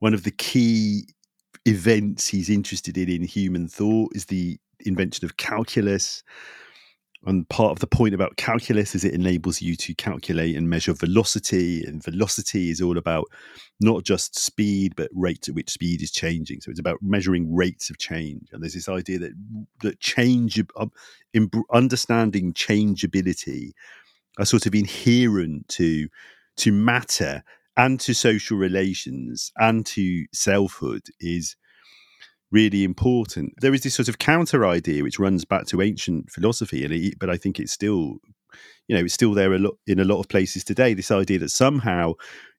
One 0.00 0.14
of 0.14 0.24
the 0.24 0.32
key 0.32 1.06
events 1.66 2.26
he's 2.26 2.50
interested 2.50 2.96
in 2.96 3.08
in 3.08 3.22
human 3.22 3.68
thought 3.68 4.14
is 4.14 4.26
the 4.26 4.58
invention 4.84 5.24
of 5.24 5.36
calculus. 5.36 6.22
And 7.26 7.46
part 7.50 7.72
of 7.72 7.80
the 7.80 7.86
point 7.86 8.14
about 8.14 8.38
calculus 8.38 8.94
is 8.94 9.04
it 9.04 9.12
enables 9.12 9.60
you 9.60 9.76
to 9.76 9.94
calculate 9.94 10.56
and 10.56 10.70
measure 10.70 10.94
velocity. 10.94 11.84
And 11.84 12.02
velocity 12.02 12.70
is 12.70 12.80
all 12.80 12.96
about 12.96 13.26
not 13.78 14.04
just 14.04 14.38
speed, 14.38 14.94
but 14.96 15.10
rate 15.14 15.46
at 15.46 15.54
which 15.54 15.68
speed 15.68 16.00
is 16.00 16.10
changing. 16.10 16.62
So 16.62 16.70
it's 16.70 16.80
about 16.80 17.02
measuring 17.02 17.54
rates 17.54 17.90
of 17.90 17.98
change. 17.98 18.48
And 18.52 18.62
there's 18.62 18.72
this 18.72 18.88
idea 18.88 19.18
that 19.18 19.32
that 19.82 20.00
change, 20.00 20.62
um, 20.76 20.90
understanding 21.70 22.54
changeability, 22.54 23.74
are 24.38 24.46
sort 24.46 24.64
of 24.64 24.74
inherent 24.74 25.68
to 25.68 26.08
to 26.56 26.72
matter 26.72 27.42
and 27.80 27.98
to 27.98 28.12
social 28.12 28.58
relations 28.58 29.52
and 29.56 29.86
to 29.86 30.26
selfhood 30.34 31.00
is 31.18 31.56
really 32.50 32.84
important. 32.84 33.54
There 33.62 33.72
is 33.72 33.82
this 33.82 33.94
sort 33.94 34.08
of 34.08 34.18
counter 34.18 34.66
idea 34.66 35.02
which 35.02 35.18
runs 35.18 35.46
back 35.46 35.64
to 35.68 35.80
ancient 35.80 36.30
philosophy, 36.30 36.84
and 36.84 36.92
it, 36.92 37.18
but 37.18 37.30
I 37.30 37.38
think 37.38 37.58
it's 37.58 37.72
still, 37.72 38.18
you 38.86 38.94
know, 38.94 39.02
it's 39.02 39.14
still 39.14 39.32
there 39.32 39.54
a 39.54 39.58
lot 39.58 39.76
in 39.86 39.98
a 39.98 40.04
lot 40.04 40.20
of 40.20 40.28
places 40.28 40.62
today. 40.62 40.92
This 40.92 41.10
idea 41.10 41.38
that 41.38 41.48
somehow 41.48 42.12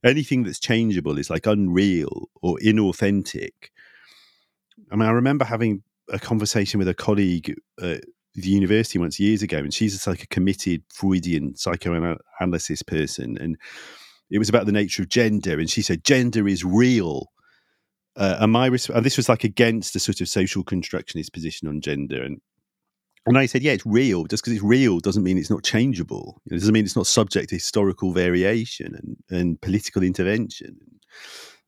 anything 0.03 0.41
that's 0.41 0.59
changeable 0.59 1.19
is 1.19 1.29
like 1.29 1.45
unreal 1.45 2.29
or 2.41 2.57
inauthentic. 2.57 3.69
I 4.91 4.95
mean, 4.95 5.07
I 5.07 5.11
remember 5.11 5.45
having 5.45 5.83
a 6.09 6.17
conversation 6.17 6.79
with 6.79 6.87
a 6.87 6.95
colleague 6.95 7.53
at 7.79 8.03
the 8.33 8.49
university 8.49 8.97
once 8.97 9.19
years 9.19 9.43
ago, 9.43 9.59
and 9.59 9.71
she's 9.71 10.07
like 10.07 10.23
a 10.23 10.27
committed 10.27 10.81
Freudian 10.91 11.55
psychoanalysis 11.55 12.81
person, 12.81 13.37
and 13.37 13.57
it 14.31 14.39
was 14.39 14.49
about 14.49 14.65
the 14.65 14.71
nature 14.71 15.03
of 15.03 15.09
gender, 15.09 15.59
and 15.59 15.69
she 15.69 15.81
said 15.81 16.03
gender 16.03 16.47
is 16.47 16.63
real 16.63 17.31
uh, 18.15 18.37
and 18.39 18.51
my 18.51 18.65
res- 18.65 18.89
and 18.89 19.05
this 19.05 19.17
was 19.17 19.29
like 19.29 19.43
against 19.43 19.93
the 19.93 19.99
sort 19.99 20.21
of 20.21 20.27
social 20.27 20.63
constructionist 20.63 21.33
position 21.33 21.67
on 21.67 21.81
gender 21.81 22.21
and 22.21 22.41
and 23.27 23.37
I 23.37 23.45
said, 23.45 23.61
yeah, 23.61 23.73
it's 23.73 23.85
real. 23.85 24.25
Just 24.25 24.43
because 24.43 24.53
it's 24.53 24.63
real 24.63 24.99
doesn't 24.99 25.21
mean 25.21 25.37
it's 25.37 25.51
not 25.51 25.63
changeable. 25.63 26.41
It 26.47 26.55
doesn't 26.55 26.73
mean 26.73 26.85
it's 26.85 26.95
not 26.95 27.05
subject 27.05 27.49
to 27.49 27.55
historical 27.55 28.13
variation 28.13 28.95
and, 28.95 29.17
and 29.29 29.61
political 29.61 30.01
intervention, 30.01 30.75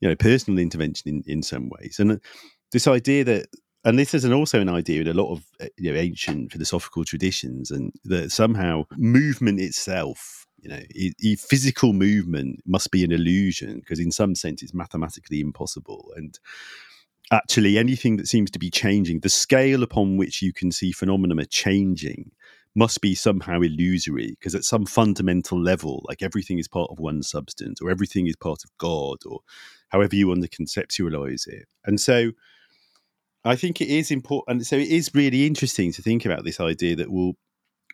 you 0.02 0.10
know, 0.10 0.16
personal 0.16 0.58
intervention 0.58 1.10
in, 1.12 1.24
in 1.32 1.44
some 1.44 1.70
ways. 1.70 2.00
And 2.00 2.20
this 2.72 2.88
idea 2.88 3.24
that, 3.26 3.50
and 3.86 4.00
this 4.00 4.16
is 4.16 4.26
an, 4.26 4.34
also 4.34 4.62
an 4.62 4.70
idea 4.70 5.02
in 5.02 5.08
a 5.08 5.14
lot 5.14 5.32
of 5.32 5.46
uh, 5.62 5.68
you 5.78 5.94
know, 5.94 6.00
ancient 6.00 6.52
philosophical 6.52 7.06
traditions, 7.06 7.70
and 7.70 7.94
that 8.06 8.32
somehow 8.32 8.86
movement 8.98 9.60
itself 9.60 10.43
you 10.64 10.70
know, 10.70 11.36
physical 11.38 11.92
movement 11.94 12.62
must 12.66 12.90
be 12.90 13.04
an 13.04 13.12
illusion 13.12 13.80
because, 13.80 14.00
in 14.00 14.12
some 14.12 14.34
sense, 14.34 14.64
it's 14.64 14.74
mathematically 14.74 15.42
impossible. 15.42 16.12
And 16.16 16.40
actually, 17.32 17.78
anything 17.78 18.16
that 18.18 18.28
seems 18.28 18.50
to 18.52 18.60
be 18.60 18.70
changing, 18.70 19.20
the 19.20 19.30
scale 19.30 19.84
upon 19.84 20.18
which 20.18 20.42
you 20.42 20.54
can 20.54 20.72
see 20.72 20.94
phenomena 20.94 21.46
changing, 21.46 22.32
must 22.76 23.02
be 23.02 23.14
somehow 23.14 23.60
illusory 23.62 24.32
because, 24.40 24.56
at 24.56 24.64
some 24.64 24.86
fundamental 24.86 25.62
level, 25.62 26.04
like 26.08 26.24
everything 26.24 26.60
is 26.60 26.68
part 26.68 26.90
of 26.90 27.00
one 27.00 27.22
substance, 27.22 27.82
or 27.82 27.92
everything 27.92 28.26
is 28.28 28.36
part 28.36 28.64
of 28.64 28.72
God, 28.78 29.18
or 29.26 29.42
however 29.90 30.16
you 30.16 30.30
want 30.30 30.44
to 30.44 30.50
conceptualize 30.50 31.46
it. 31.48 31.68
And 31.86 32.00
so, 32.00 32.32
I 33.44 33.58
think 33.58 33.82
it 33.82 33.90
is 33.90 34.12
important. 34.12 34.66
So, 34.66 34.78
it 34.78 34.88
is 34.88 35.12
really 35.14 35.46
interesting 35.46 35.92
to 35.92 36.02
think 36.02 36.26
about 36.26 36.46
this 36.46 36.62
idea 36.62 36.96
that 36.96 37.12
will 37.12 37.34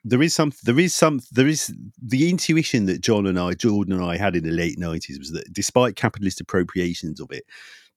there 0.03 0.21
is 0.21 0.33
some 0.33 0.51
there 0.63 0.79
is 0.79 0.93
some 0.93 1.21
there 1.31 1.47
is 1.47 1.73
the 2.01 2.29
intuition 2.29 2.85
that 2.85 3.01
John 3.01 3.25
and 3.25 3.39
I 3.39 3.53
Jordan 3.53 3.93
and 3.93 4.03
I 4.03 4.17
had 4.17 4.35
in 4.35 4.43
the 4.43 4.51
late 4.51 4.77
nineties 4.77 5.19
was 5.19 5.31
that 5.31 5.51
despite 5.53 5.95
capitalist 5.95 6.41
appropriations 6.41 7.19
of 7.19 7.31
it 7.31 7.45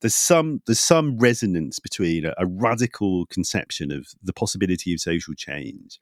there's 0.01 0.15
some 0.15 0.63
there's 0.67 0.81
some 0.81 1.17
resonance 1.19 1.79
between 1.79 2.27
a, 2.27 2.35
a, 2.39 2.47
radical 2.47 3.27
conception 3.27 3.93
of 3.93 4.09
the 4.23 4.33
possibility 4.33 4.93
of 4.93 5.01
social 5.01 5.35
change 5.35 5.99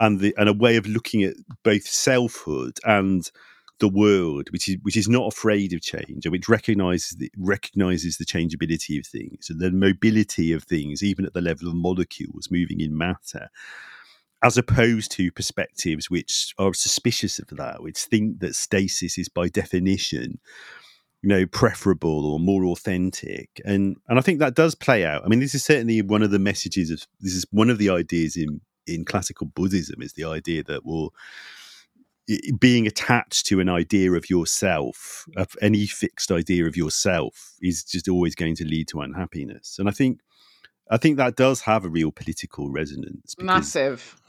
and 0.00 0.20
the 0.20 0.34
and 0.36 0.48
a 0.48 0.52
way 0.52 0.76
of 0.76 0.86
looking 0.86 1.22
at 1.22 1.36
both 1.62 1.86
selfhood 1.86 2.78
and 2.84 3.30
the 3.78 3.88
world 3.88 4.48
which 4.50 4.68
is 4.68 4.76
which 4.82 4.96
is 4.96 5.08
not 5.08 5.32
afraid 5.32 5.72
of 5.72 5.80
change 5.80 6.24
and 6.24 6.32
which 6.32 6.48
recognizes 6.48 7.10
the, 7.18 7.30
recognizes 7.38 8.16
the 8.16 8.24
changeability 8.24 8.98
of 8.98 9.06
things 9.06 9.48
and 9.48 9.60
the 9.60 9.70
mobility 9.70 10.52
of 10.52 10.64
things 10.64 11.02
even 11.02 11.24
at 11.24 11.34
the 11.34 11.40
level 11.40 11.68
of 11.68 11.74
molecules 11.74 12.48
moving 12.50 12.80
in 12.80 12.96
matter 12.96 13.48
as 14.42 14.58
opposed 14.58 15.10
to 15.12 15.32
perspectives 15.32 16.10
which 16.10 16.54
are 16.58 16.74
suspicious 16.74 17.38
of 17.38 17.48
that, 17.56 17.82
which 17.82 17.98
think 17.98 18.40
that 18.40 18.54
stasis 18.54 19.18
is 19.18 19.28
by 19.28 19.48
definition, 19.48 20.38
you 21.22 21.28
know, 21.28 21.46
preferable 21.46 22.26
or 22.26 22.38
more 22.38 22.64
authentic. 22.66 23.60
And 23.64 23.96
and 24.08 24.18
I 24.18 24.22
think 24.22 24.38
that 24.38 24.54
does 24.54 24.74
play 24.74 25.04
out. 25.04 25.24
I 25.24 25.28
mean, 25.28 25.40
this 25.40 25.54
is 25.54 25.64
certainly 25.64 26.02
one 26.02 26.22
of 26.22 26.30
the 26.30 26.38
messages 26.38 26.90
of 26.90 27.06
this 27.20 27.34
is 27.34 27.46
one 27.50 27.70
of 27.70 27.78
the 27.78 27.90
ideas 27.90 28.36
in 28.36 28.60
in 28.86 29.04
classical 29.04 29.46
Buddhism 29.46 30.00
is 30.00 30.12
the 30.12 30.24
idea 30.24 30.62
that 30.64 30.84
well 30.84 31.12
being 32.58 32.86
attached 32.86 33.46
to 33.46 33.60
an 33.60 33.68
idea 33.68 34.12
of 34.12 34.28
yourself, 34.28 35.26
of 35.36 35.56
any 35.62 35.86
fixed 35.86 36.32
idea 36.32 36.66
of 36.66 36.76
yourself, 36.76 37.54
is 37.62 37.84
just 37.84 38.08
always 38.08 38.34
going 38.34 38.56
to 38.56 38.64
lead 38.64 38.88
to 38.88 39.00
unhappiness. 39.00 39.78
And 39.78 39.88
I 39.88 39.92
think, 39.92 40.20
I 40.90 40.96
think 40.96 41.18
that 41.18 41.36
does 41.36 41.60
have 41.62 41.84
a 41.84 41.88
real 41.88 42.10
political 42.10 42.70
resonance. 42.70 43.36
Massive. 43.38 44.20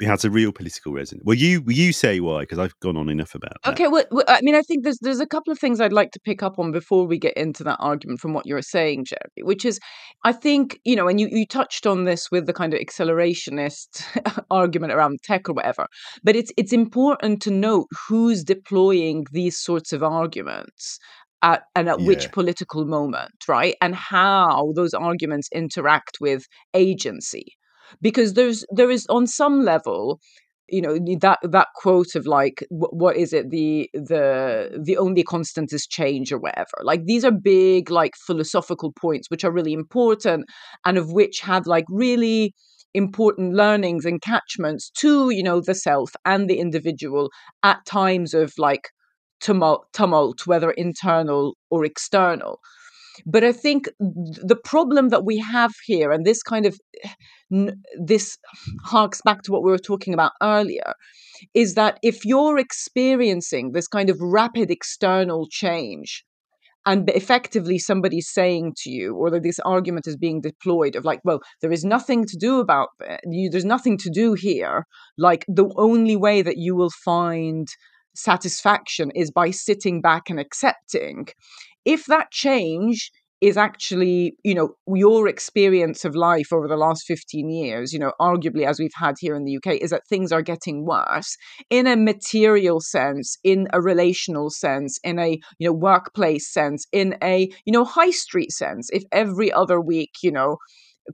It 0.00 0.06
has 0.06 0.24
a 0.24 0.30
real 0.30 0.52
political 0.52 0.92
resonance. 0.92 1.24
Well, 1.26 1.36
you 1.36 1.62
you 1.66 1.92
say 1.92 2.20
why? 2.20 2.40
Because 2.40 2.58
I've 2.58 2.78
gone 2.80 2.96
on 2.96 3.08
enough 3.08 3.34
about 3.34 3.54
that. 3.64 3.72
Okay, 3.72 3.88
well, 3.88 4.04
I 4.28 4.40
mean, 4.42 4.54
I 4.54 4.62
think 4.62 4.84
there's 4.84 4.98
there's 5.00 5.20
a 5.20 5.26
couple 5.26 5.52
of 5.52 5.58
things 5.58 5.80
I'd 5.80 5.92
like 5.92 6.12
to 6.12 6.20
pick 6.20 6.42
up 6.42 6.58
on 6.58 6.70
before 6.70 7.04
we 7.06 7.18
get 7.18 7.36
into 7.36 7.64
that 7.64 7.78
argument 7.80 8.20
from 8.20 8.32
what 8.32 8.46
you're 8.46 8.62
saying, 8.62 9.06
Jeremy. 9.06 9.42
Which 9.42 9.64
is, 9.64 9.80
I 10.24 10.32
think 10.32 10.78
you 10.84 10.94
know, 10.96 11.08
and 11.08 11.20
you 11.20 11.28
you 11.30 11.46
touched 11.46 11.86
on 11.86 12.04
this 12.04 12.30
with 12.30 12.46
the 12.46 12.52
kind 12.52 12.74
of 12.74 12.80
accelerationist 12.80 14.44
argument 14.50 14.92
around 14.92 15.18
tech 15.24 15.48
or 15.48 15.52
whatever. 15.54 15.86
But 16.22 16.36
it's 16.36 16.52
it's 16.56 16.72
important 16.72 17.42
to 17.42 17.50
note 17.50 17.88
who's 18.08 18.44
deploying 18.44 19.26
these 19.32 19.58
sorts 19.58 19.92
of 19.92 20.02
arguments. 20.02 20.98
At, 21.40 21.62
and 21.76 21.88
at 21.88 22.00
Yeah. 22.00 22.06
which 22.06 22.32
political 22.32 22.84
moment, 22.84 23.44
right? 23.46 23.76
And 23.80 23.94
how 23.94 24.72
those 24.74 24.92
arguments 24.92 25.48
interact 25.54 26.16
with 26.20 26.46
agency. 26.74 27.52
Because 28.00 28.34
there's 28.34 28.64
there 28.70 28.90
is 28.90 29.06
on 29.08 29.26
some 29.26 29.64
level, 29.64 30.20
you 30.68 30.82
know 30.82 30.98
that 31.20 31.38
that 31.42 31.68
quote 31.76 32.14
of 32.14 32.26
like 32.26 32.64
what 32.70 33.16
is 33.16 33.32
it? 33.32 33.50
The 33.50 33.90
the 33.94 34.80
the 34.82 34.96
only 34.98 35.22
constant 35.22 35.72
is 35.72 35.86
change 35.86 36.32
or 36.32 36.38
whatever. 36.38 36.78
Like 36.82 37.04
these 37.04 37.24
are 37.24 37.32
big 37.32 37.90
like 37.90 38.14
philosophical 38.16 38.92
points 38.92 39.30
which 39.30 39.44
are 39.44 39.52
really 39.52 39.72
important 39.72 40.46
and 40.84 40.98
of 40.98 41.12
which 41.12 41.40
have 41.40 41.66
like 41.66 41.86
really 41.88 42.54
important 42.94 43.54
learnings 43.54 44.04
and 44.04 44.20
catchments 44.22 44.90
to 44.90 45.30
you 45.30 45.42
know 45.42 45.60
the 45.60 45.74
self 45.74 46.12
and 46.24 46.48
the 46.48 46.58
individual 46.58 47.30
at 47.62 47.84
times 47.86 48.34
of 48.34 48.52
like 48.58 48.88
tumult 49.40 49.86
tumult 49.92 50.46
whether 50.46 50.70
internal 50.72 51.56
or 51.70 51.84
external 51.84 52.60
but 53.26 53.44
i 53.44 53.52
think 53.52 53.88
the 53.98 54.58
problem 54.64 55.08
that 55.08 55.24
we 55.24 55.38
have 55.38 55.72
here 55.84 56.12
and 56.12 56.24
this 56.24 56.42
kind 56.42 56.66
of 56.66 56.78
this 57.98 58.38
harks 58.84 59.20
back 59.22 59.42
to 59.42 59.52
what 59.52 59.62
we 59.62 59.70
were 59.70 59.78
talking 59.78 60.14
about 60.14 60.32
earlier 60.42 60.92
is 61.54 61.74
that 61.74 61.98
if 62.02 62.24
you're 62.24 62.58
experiencing 62.58 63.72
this 63.72 63.88
kind 63.88 64.10
of 64.10 64.20
rapid 64.20 64.70
external 64.70 65.46
change 65.50 66.24
and 66.86 67.10
effectively 67.10 67.78
somebody's 67.78 68.30
saying 68.30 68.72
to 68.76 68.90
you 68.90 69.14
or 69.14 69.30
that 69.30 69.42
this 69.42 69.58
argument 69.60 70.06
is 70.06 70.16
being 70.16 70.40
deployed 70.40 70.96
of 70.96 71.04
like 71.04 71.20
well 71.24 71.40
there 71.60 71.72
is 71.72 71.84
nothing 71.84 72.24
to 72.24 72.36
do 72.36 72.60
about 72.60 72.88
you, 73.24 73.50
there's 73.50 73.64
nothing 73.64 73.96
to 73.98 74.10
do 74.10 74.34
here 74.34 74.84
like 75.16 75.44
the 75.48 75.70
only 75.76 76.16
way 76.16 76.42
that 76.42 76.56
you 76.56 76.74
will 76.74 76.92
find 77.04 77.68
satisfaction 78.14 79.10
is 79.14 79.30
by 79.30 79.50
sitting 79.50 80.00
back 80.00 80.28
and 80.28 80.40
accepting 80.40 81.28
if 81.84 82.06
that 82.06 82.30
change 82.30 83.10
is 83.40 83.56
actually 83.56 84.34
you 84.44 84.54
know 84.54 84.74
your 84.94 85.28
experience 85.28 86.04
of 86.04 86.14
life 86.14 86.52
over 86.52 86.66
the 86.66 86.76
last 86.76 87.04
15 87.06 87.48
years 87.48 87.92
you 87.92 87.98
know 87.98 88.12
arguably 88.20 88.66
as 88.66 88.80
we've 88.80 88.90
had 88.94 89.14
here 89.18 89.36
in 89.36 89.44
the 89.44 89.56
UK 89.56 89.74
is 89.80 89.90
that 89.90 90.06
things 90.08 90.32
are 90.32 90.42
getting 90.42 90.84
worse 90.84 91.36
in 91.70 91.86
a 91.86 91.96
material 91.96 92.80
sense 92.80 93.38
in 93.44 93.68
a 93.72 93.80
relational 93.80 94.50
sense 94.50 94.98
in 95.04 95.18
a 95.18 95.38
you 95.58 95.68
know 95.68 95.72
workplace 95.72 96.52
sense 96.52 96.86
in 96.92 97.16
a 97.22 97.48
you 97.64 97.72
know 97.72 97.84
high 97.84 98.10
street 98.10 98.50
sense. 98.50 98.88
If 98.90 99.04
every 99.12 99.52
other 99.52 99.80
week 99.80 100.16
you 100.22 100.32
know 100.32 100.56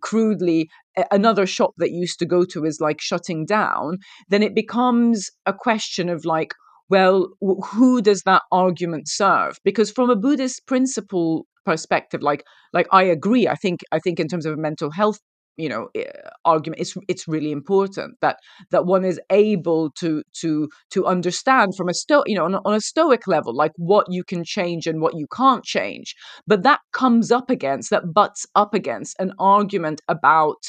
crudely 0.01 0.69
another 1.11 1.47
shop 1.47 1.73
that 1.79 1.93
used 1.93 2.19
to 2.19 2.27
go 2.27 2.45
to 2.45 2.65
is 2.65 2.81
like 2.81 3.01
shutting 3.01 3.47
down 3.47 3.99
then 4.29 4.43
it 4.43 4.55
becomes 4.55 5.31
a 5.47 5.53
question 5.53 6.09
of 6.09 6.25
like 6.25 6.53
well 6.91 7.29
who 7.41 8.03
does 8.03 8.23
that 8.23 8.43
argument 8.53 9.09
serve? 9.09 9.59
Because 9.65 9.91
from 9.91 10.11
a 10.11 10.17
buddhist 10.17 10.67
principle 10.67 11.47
perspective 11.65 12.23
like 12.23 12.45
like 12.73 12.87
i 12.93 13.03
agree. 13.03 13.49
I 13.49 13.55
think 13.55 13.81
i 13.93 13.99
think 13.99 14.21
in 14.21 14.29
terms 14.29 14.47
of 14.47 14.55
a 14.55 14.57
mental 14.57 14.91
health 14.91 15.19
you 15.57 15.69
know 15.69 15.89
eh, 15.95 16.11
argument 16.45 16.81
it's 16.81 16.95
it's 17.09 17.29
really 17.29 17.53
important 17.53 18.17
that 18.21 18.39
that 18.71 18.87
one 18.87 19.05
is 19.05 19.21
able 19.31 19.91
to 19.93 20.23
to 20.41 20.69
to 20.91 21.07
understand 21.07 21.77
from 21.77 21.89
a 21.89 21.95
sto 21.95 22.23
you 22.27 22.35
know 22.35 22.45
on 22.45 22.55
a, 22.55 22.61
on 22.65 22.75
a 22.75 22.81
stoic 22.81 23.27
level 23.27 23.55
like 23.55 23.73
what 23.77 24.07
you 24.11 24.25
can 24.25 24.43
change 24.45 24.87
and 24.87 25.01
what 25.01 25.15
you 25.17 25.27
can't 25.35 25.65
change. 25.65 26.15
But 26.47 26.63
that 26.63 26.81
comes 26.93 27.31
up 27.31 27.51
against 27.51 27.91
that 27.91 28.13
butts 28.13 28.47
up 28.55 28.75
against 28.75 29.17
an 29.19 29.33
argument 29.39 30.01
about 30.09 30.63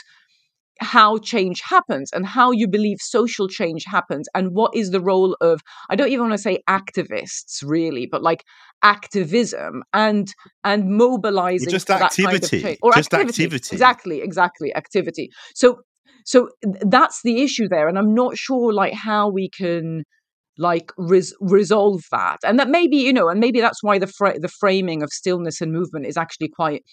how 0.79 1.17
change 1.19 1.61
happens 1.61 2.11
and 2.11 2.25
how 2.25 2.51
you 2.51 2.67
believe 2.67 2.97
social 2.99 3.47
change 3.47 3.85
happens 3.85 4.27
and 4.35 4.51
what 4.51 4.75
is 4.75 4.91
the 4.91 4.99
role 4.99 5.35
of 5.41 5.61
i 5.89 5.95
don't 5.95 6.09
even 6.09 6.21
want 6.21 6.33
to 6.33 6.37
say 6.37 6.61
activists 6.69 7.63
really 7.63 8.05
but 8.05 8.21
like 8.21 8.43
activism 8.83 9.83
and 9.93 10.33
and 10.63 10.89
mobilizing 10.89 11.69
just 11.69 11.87
that 11.87 12.11
kind 12.11 12.35
of 12.37 12.43
activity. 12.43 12.77
or 12.81 12.93
Just 12.93 13.13
activity. 13.13 13.43
activity. 13.43 13.75
exactly 13.75 14.21
exactly 14.21 14.75
activity 14.75 15.29
so 15.55 15.77
so 16.25 16.49
that's 16.81 17.21
the 17.23 17.41
issue 17.41 17.67
there 17.67 17.87
and 17.87 17.97
i'm 17.97 18.13
not 18.13 18.37
sure 18.37 18.73
like 18.73 18.93
how 18.93 19.29
we 19.29 19.49
can 19.49 20.03
like 20.57 20.91
res- 20.97 21.35
resolve 21.41 22.01
that 22.11 22.37
and 22.43 22.59
that 22.59 22.69
maybe 22.69 22.97
you 22.97 23.11
know 23.11 23.27
and 23.27 23.39
maybe 23.39 23.59
that's 23.59 23.83
why 23.83 23.97
the 23.97 24.07
fra- 24.07 24.39
the 24.39 24.47
framing 24.47 25.03
of 25.03 25.09
stillness 25.09 25.61
and 25.61 25.71
movement 25.71 26.05
is 26.05 26.17
actually 26.17 26.47
quite 26.47 26.83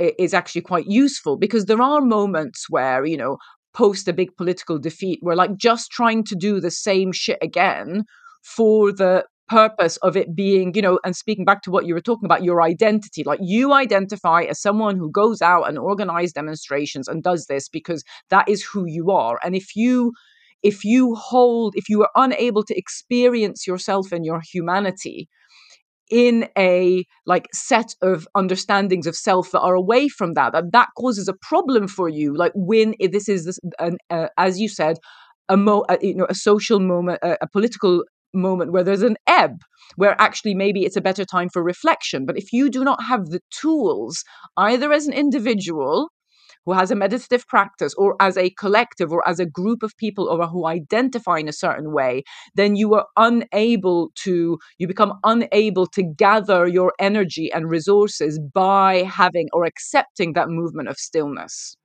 is 0.00 0.34
actually 0.34 0.62
quite 0.62 0.86
useful 0.86 1.36
because 1.36 1.66
there 1.66 1.82
are 1.82 2.00
moments 2.00 2.66
where 2.68 3.04
you 3.04 3.16
know 3.16 3.36
post 3.72 4.08
a 4.08 4.12
big 4.12 4.36
political 4.36 4.78
defeat 4.78 5.20
we're 5.22 5.34
like 5.34 5.56
just 5.56 5.90
trying 5.90 6.24
to 6.24 6.34
do 6.34 6.60
the 6.60 6.70
same 6.70 7.12
shit 7.12 7.38
again 7.40 8.04
for 8.42 8.92
the 8.92 9.24
purpose 9.50 9.96
of 9.98 10.16
it 10.16 10.34
being 10.34 10.72
you 10.76 10.80
know 10.80 11.00
and 11.04 11.16
speaking 11.16 11.44
back 11.44 11.60
to 11.60 11.72
what 11.72 11.84
you 11.84 11.92
were 11.92 12.00
talking 12.00 12.24
about 12.24 12.44
your 12.44 12.62
identity. 12.62 13.24
Like 13.24 13.40
you 13.42 13.72
identify 13.72 14.42
as 14.42 14.62
someone 14.62 14.96
who 14.96 15.10
goes 15.10 15.42
out 15.42 15.64
and 15.64 15.76
organize 15.76 16.32
demonstrations 16.32 17.08
and 17.08 17.22
does 17.22 17.46
this 17.46 17.68
because 17.68 18.04
that 18.30 18.48
is 18.48 18.62
who 18.62 18.84
you 18.86 19.10
are. 19.10 19.40
And 19.42 19.56
if 19.56 19.74
you 19.74 20.12
if 20.62 20.84
you 20.84 21.16
hold 21.16 21.74
if 21.76 21.88
you 21.88 22.02
are 22.02 22.10
unable 22.14 22.62
to 22.62 22.78
experience 22.78 23.66
yourself 23.66 24.12
and 24.12 24.24
your 24.24 24.40
humanity 24.40 25.28
in 26.10 26.48
a 26.58 27.04
like 27.26 27.46
set 27.52 27.94
of 28.02 28.26
understandings 28.34 29.06
of 29.06 29.16
self 29.16 29.50
that 29.52 29.60
are 29.60 29.74
away 29.74 30.08
from 30.08 30.34
that 30.34 30.52
that 30.52 30.72
that 30.72 30.88
causes 30.98 31.28
a 31.28 31.34
problem 31.42 31.88
for 31.88 32.08
you. 32.08 32.36
Like 32.36 32.52
when 32.54 32.94
this 33.00 33.28
is 33.28 33.44
this 33.44 33.58
an, 33.78 33.98
uh, 34.10 34.28
as 34.36 34.60
you 34.60 34.68
said 34.68 34.98
a 35.48 35.56
mo 35.56 35.84
a, 35.88 35.98
you 36.00 36.14
know 36.14 36.26
a 36.28 36.34
social 36.34 36.80
moment 36.80 37.18
a, 37.22 37.36
a 37.42 37.48
political 37.48 38.04
moment 38.32 38.72
where 38.72 38.84
there's 38.84 39.02
an 39.02 39.16
ebb 39.26 39.56
where 39.96 40.20
actually 40.20 40.54
maybe 40.54 40.84
it's 40.84 40.96
a 40.96 41.00
better 41.00 41.24
time 41.24 41.48
for 41.48 41.62
reflection. 41.62 42.24
But 42.24 42.38
if 42.38 42.52
you 42.52 42.70
do 42.70 42.84
not 42.84 43.02
have 43.02 43.26
the 43.26 43.40
tools 43.50 44.22
either 44.56 44.92
as 44.92 45.06
an 45.06 45.12
individual 45.12 46.10
who 46.64 46.72
has 46.72 46.90
a 46.90 46.94
meditative 46.94 47.46
practice 47.46 47.94
or 47.94 48.16
as 48.20 48.36
a 48.36 48.50
collective 48.50 49.12
or 49.12 49.26
as 49.28 49.40
a 49.40 49.46
group 49.46 49.82
of 49.82 49.96
people 49.96 50.28
or 50.28 50.46
who 50.46 50.66
identify 50.66 51.38
in 51.38 51.48
a 51.48 51.52
certain 51.52 51.92
way 51.92 52.22
then 52.54 52.76
you 52.76 52.94
are 52.94 53.06
unable 53.16 54.10
to 54.14 54.58
you 54.78 54.86
become 54.86 55.14
unable 55.24 55.86
to 55.86 56.02
gather 56.02 56.66
your 56.66 56.92
energy 56.98 57.52
and 57.52 57.70
resources 57.70 58.38
by 58.52 59.02
having 59.02 59.48
or 59.52 59.64
accepting 59.64 60.32
that 60.32 60.48
movement 60.48 60.88
of 60.88 60.96
stillness 60.96 61.76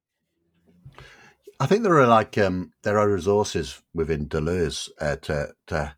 I 1.60 1.68
think 1.68 1.84
there 1.84 1.97
are 1.97 2.07
like 2.07 2.38
um, 2.38 2.73
there 2.84 2.99
are 2.99 3.10
resources 3.10 3.81
within 3.93 4.27
Deleuze 4.27 4.89
uh, 4.99 5.15
to 5.18 5.53
to 5.68 5.95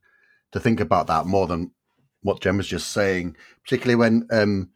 to 0.51 0.59
think 0.59 0.79
about 0.79 1.07
that 1.07 1.25
more 1.25 1.47
than 1.47 1.71
what 2.21 2.41
Jem 2.41 2.57
was 2.57 2.67
just 2.67 2.91
saying. 2.91 3.35
Particularly 3.63 3.95
when 3.95 4.27
um, 4.31 4.69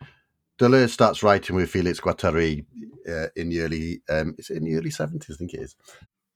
Deleuze 0.62 0.92
starts 0.92 1.24
writing 1.24 1.56
with 1.56 1.72
Felix 1.72 2.00
Guattari 2.00 2.66
uh, 3.10 3.28
in 3.36 3.50
the 3.50 3.62
early 3.62 4.02
um, 4.10 4.36
is 4.38 4.50
it 4.52 4.58
in 4.58 4.66
the 4.66 4.76
early 4.76 4.92
seventies? 4.92 5.36
I 5.36 5.38
think 5.38 5.54
it 5.56 5.62
is 5.62 5.76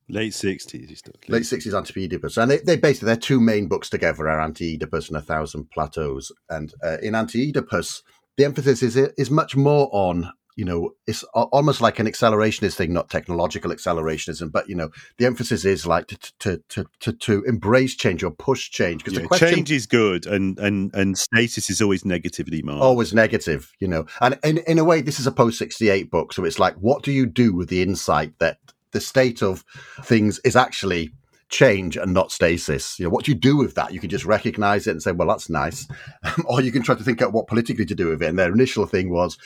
Late 0.08 0.36
sixties, 0.36 1.02
late 1.28 1.46
sixties 1.48 1.74
Anti-Oedipus, 1.74 2.38
and 2.38 2.52
they, 2.52 2.58
they 2.60 2.78
basically 2.78 3.08
their 3.08 3.16
two 3.16 3.40
main 3.40 3.68
books 3.68 3.90
together 3.90 4.30
are 4.30 4.40
Anti-Oedipus 4.40 5.08
and 5.08 5.18
A 5.18 5.22
Thousand 5.22 5.72
Plateaus. 5.72 6.32
And 6.48 6.72
uh, 6.84 6.98
in 7.02 7.16
Anti-Oedipus, 7.16 8.04
the 8.38 8.46
emphasis 8.46 8.84
is 8.84 8.96
is 8.96 9.32
much 9.32 9.56
more 9.56 9.90
on 9.92 10.32
you 10.56 10.66
know 10.66 10.92
it's 11.08 11.24
almost 11.34 11.82
like 11.82 12.00
an 12.00 12.08
accelerationist 12.08 12.76
thing, 12.76 12.94
not 12.94 13.10
technological 13.10 13.72
accelerationism, 13.72 14.52
but 14.52 14.70
you 14.70 14.76
know 14.76 14.90
the 15.18 15.26
emphasis 15.26 15.66
is 15.66 15.86
like 15.86 16.08
to 16.08 16.18
to 16.40 16.64
to 16.70 16.86
to, 17.00 17.14
to 17.14 17.44
embrace 17.44 17.96
change 17.96 18.24
or 18.24 18.32
push 18.32 18.70
change 18.70 19.04
because 19.04 19.14
Yeah, 19.14 19.24
the 19.24 19.28
question 19.28 19.50
change 19.50 19.72
is 19.72 19.86
good, 19.86 20.26
and 20.26 20.58
and 20.60 20.94
and 20.94 21.18
stasis 21.18 21.70
is 21.70 21.82
always 21.82 22.06
negatively 22.06 22.62
marked. 22.62 22.82
always 22.82 23.14
negative, 23.14 23.74
you 23.80 23.88
know. 23.88 24.06
And 24.22 24.40
in 24.44 24.60
in 24.60 24.80
a 24.80 24.84
way, 24.84 25.02
this 25.02 25.20
is 25.20 25.28
a 25.28 25.32
post 25.32 25.58
sixty 25.58 25.90
eight 25.90 26.10
book, 26.10 26.34
so 26.34 26.46
it's 26.46 26.60
like, 26.60 26.76
what 26.76 27.04
do 27.04 27.12
you 27.12 27.26
do 27.26 27.54
with 27.54 27.70
the 27.70 27.82
insight 27.82 28.38
that 28.40 28.60
the 28.92 29.02
state 29.02 29.44
of 29.44 29.66
things 30.04 30.40
is 30.46 30.56
actually 30.56 31.12
change 31.50 31.96
and 31.98 32.14
not 32.14 32.32
stasis. 32.32 32.98
You 33.00 33.06
know, 33.06 33.10
what 33.10 33.26
do 33.26 33.32
you 33.32 33.38
do 33.38 33.58
with 33.58 33.76
that? 33.76 33.94
You 33.94 34.00
can 34.00 34.10
just 34.10 34.26
recognize 34.26 34.88
it 34.88 34.92
and 34.92 35.04
say, 35.04 35.12
well, 35.12 35.28
that's 35.28 35.50
nice. 35.50 35.88
or 36.46 36.62
you 36.62 36.72
can 36.72 36.82
try 36.82 36.96
to 36.96 37.04
think 37.04 37.22
out 37.22 37.34
what 37.34 37.48
politically 37.48 37.86
to 37.86 37.96
do 37.96 38.10
with 38.10 38.24
it. 38.24 38.30
And 38.30 38.40
their 38.40 38.52
initial 38.52 38.86
thing 38.86 39.10
was, 39.10 39.38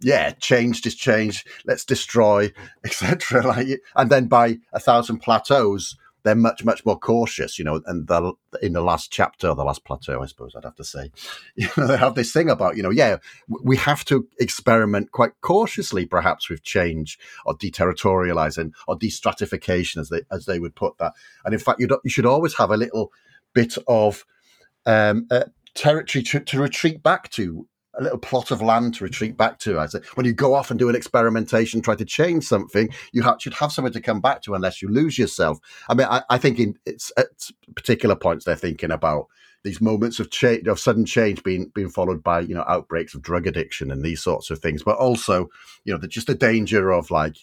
yeah, 0.00 0.30
change, 0.32 0.82
just 0.82 0.98
change, 0.98 1.44
let's 1.64 1.84
destroy, 1.84 2.52
etc. 2.84 3.42
Like, 3.46 3.80
and 3.94 4.10
then 4.10 4.26
by 4.26 4.58
a 4.72 4.80
thousand 4.80 5.18
plateaus, 5.18 5.96
they're 6.26 6.34
much, 6.34 6.64
much 6.64 6.84
more 6.84 6.98
cautious, 6.98 7.56
you 7.56 7.64
know. 7.64 7.80
And 7.86 8.08
the, 8.08 8.32
in 8.60 8.72
the 8.72 8.80
last 8.80 9.12
chapter, 9.12 9.54
the 9.54 9.64
last 9.64 9.84
plateau, 9.84 10.20
I 10.20 10.26
suppose 10.26 10.54
I'd 10.56 10.64
have 10.64 10.74
to 10.74 10.84
say, 10.84 11.12
you 11.54 11.68
know, 11.76 11.86
they 11.86 11.96
have 11.96 12.16
this 12.16 12.32
thing 12.32 12.50
about, 12.50 12.76
you 12.76 12.82
know, 12.82 12.90
yeah, 12.90 13.18
we 13.48 13.76
have 13.76 14.04
to 14.06 14.26
experiment 14.40 15.12
quite 15.12 15.32
cautiously, 15.40 16.04
perhaps 16.04 16.50
with 16.50 16.64
change 16.64 17.16
or 17.44 17.56
deterritorializing 17.56 18.72
or 18.88 18.98
destratification, 18.98 19.98
as 19.98 20.08
they 20.08 20.22
as 20.32 20.46
they 20.46 20.58
would 20.58 20.74
put 20.74 20.98
that. 20.98 21.12
And 21.44 21.54
in 21.54 21.60
fact, 21.60 21.80
you 21.80 21.88
you 22.02 22.10
should 22.10 22.26
always 22.26 22.54
have 22.54 22.70
a 22.70 22.76
little 22.76 23.12
bit 23.54 23.78
of 23.86 24.24
um, 24.84 25.28
uh, 25.30 25.44
territory 25.74 26.24
to, 26.24 26.40
to 26.40 26.60
retreat 26.60 27.02
back 27.02 27.30
to 27.30 27.68
a 27.98 28.02
little 28.02 28.18
plot 28.18 28.50
of 28.50 28.62
land 28.62 28.94
to 28.94 29.04
retreat 29.04 29.36
back 29.36 29.58
to. 29.60 29.78
I 29.78 29.86
say, 29.86 30.00
when 30.14 30.26
you 30.26 30.32
go 30.32 30.54
off 30.54 30.70
and 30.70 30.78
do 30.78 30.88
an 30.88 30.94
experimentation, 30.94 31.80
try 31.80 31.94
to 31.94 32.04
change 32.04 32.44
something, 32.44 32.88
you 33.12 33.22
ha- 33.22 33.38
should 33.38 33.54
have 33.54 33.72
somewhere 33.72 33.92
to 33.92 34.00
come 34.00 34.20
back 34.20 34.42
to 34.42 34.54
unless 34.54 34.82
you 34.82 34.88
lose 34.88 35.18
yourself. 35.18 35.58
I 35.88 35.94
mean, 35.94 36.06
I, 36.08 36.22
I 36.30 36.38
think 36.38 36.58
in 36.58 36.78
it's 36.84 37.12
at 37.16 37.50
particular 37.74 38.16
points 38.16 38.44
they're 38.44 38.56
thinking 38.56 38.90
about 38.90 39.26
these 39.64 39.80
moments 39.80 40.20
of 40.20 40.30
change, 40.30 40.68
of 40.68 40.78
sudden 40.78 41.04
change, 41.04 41.42
being 41.42 41.70
being 41.74 41.88
followed 41.88 42.22
by 42.22 42.40
you 42.40 42.54
know 42.54 42.64
outbreaks 42.68 43.14
of 43.14 43.22
drug 43.22 43.46
addiction 43.46 43.90
and 43.90 44.04
these 44.04 44.22
sorts 44.22 44.50
of 44.50 44.58
things, 44.58 44.82
but 44.82 44.96
also 44.96 45.48
you 45.84 45.92
know 45.92 45.98
the, 45.98 46.08
just 46.08 46.26
the 46.26 46.34
danger 46.34 46.90
of 46.92 47.10
like. 47.10 47.36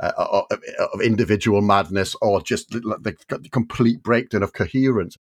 Uh, 0.00 0.42
of, 0.50 0.60
of 0.92 1.00
individual 1.00 1.62
madness 1.62 2.16
or 2.20 2.42
just 2.42 2.70
the, 2.70 2.80
the 3.04 3.48
complete 3.50 4.02
breakdown 4.02 4.42
of 4.42 4.52
coherence 4.52 5.16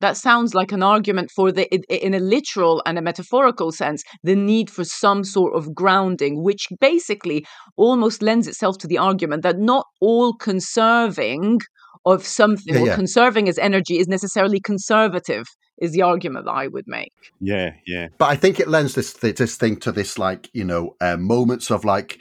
that 0.00 0.16
sounds 0.16 0.54
like 0.54 0.72
an 0.72 0.82
argument 0.82 1.30
for 1.34 1.52
the 1.52 1.66
in 1.88 2.14
a 2.14 2.20
literal 2.20 2.82
and 2.86 2.98
a 2.98 3.02
metaphorical 3.02 3.72
sense 3.72 4.02
the 4.22 4.36
need 4.36 4.70
for 4.70 4.84
some 4.84 5.24
sort 5.24 5.54
of 5.54 5.74
grounding 5.74 6.42
which 6.42 6.66
basically 6.80 7.44
almost 7.76 8.22
lends 8.22 8.46
itself 8.46 8.78
to 8.78 8.86
the 8.86 8.98
argument 8.98 9.42
that 9.42 9.58
not 9.58 9.86
all 10.00 10.32
conserving 10.34 11.60
of 12.04 12.24
something 12.24 12.74
Yeah, 12.74 12.92
or 12.92 12.94
conserving 12.94 13.48
as 13.48 13.58
energy 13.58 13.98
is 13.98 14.08
necessarily 14.08 14.60
conservative 14.60 15.46
is 15.78 15.92
the 15.92 16.02
argument 16.02 16.44
that 16.46 16.52
i 16.52 16.66
would 16.66 16.86
make 16.86 17.12
Yeah, 17.40 17.70
yeah. 17.86 18.08
but 18.18 18.26
I 18.26 18.36
think 18.36 18.58
it 18.58 18.68
lends 18.68 18.94
this 18.94 19.12
this 19.12 19.56
thing 19.56 19.76
to 19.80 19.92
this 19.92 20.18
like 20.18 20.50
you 20.52 20.64
know 20.64 20.96
uh, 21.00 21.16
moments 21.16 21.70
of 21.70 21.84
like 21.84 22.18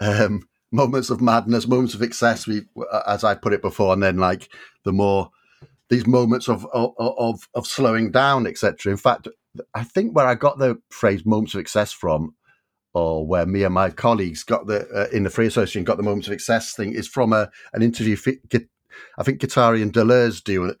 um 0.00 0.48
moments 0.72 1.10
of 1.10 1.20
madness, 1.20 1.66
moments 1.68 1.94
of 1.94 2.02
excess. 2.02 2.46
We, 2.46 2.62
as 3.06 3.22
I 3.24 3.34
put 3.34 3.52
it 3.52 3.62
before, 3.62 3.92
and 3.92 4.02
then 4.02 4.18
like 4.18 4.50
the 4.84 4.92
more 4.92 5.30
these 5.88 6.06
moments 6.06 6.48
of 6.48 6.66
of 6.72 6.92
of, 6.98 7.48
of 7.54 7.66
slowing 7.66 8.10
down, 8.10 8.46
etc. 8.46 8.90
In 8.90 8.98
fact, 8.98 9.28
I 9.74 9.84
think 9.84 10.14
where 10.14 10.26
I 10.26 10.34
got 10.34 10.58
the 10.58 10.80
phrase 10.90 11.24
"moments 11.24 11.54
of 11.54 11.60
excess" 11.60 11.92
from, 11.92 12.34
or 12.94 13.26
where 13.26 13.46
me 13.46 13.62
and 13.62 13.74
my 13.74 13.90
colleagues 13.90 14.42
got 14.42 14.66
the 14.66 14.88
uh, 14.94 15.08
in 15.16 15.24
the 15.24 15.30
Free 15.30 15.46
Association 15.46 15.84
got 15.84 15.96
the 15.96 16.02
moments 16.02 16.26
of 16.28 16.32
excess 16.34 16.74
thing, 16.74 16.92
is 16.92 17.08
from 17.08 17.32
a 17.32 17.50
an 17.72 17.82
interview. 17.82 18.16
I 19.18 19.22
think 19.22 19.40
Guattari 19.40 19.82
and 19.82 19.92
Deleuze 19.92 20.42
do 20.42 20.74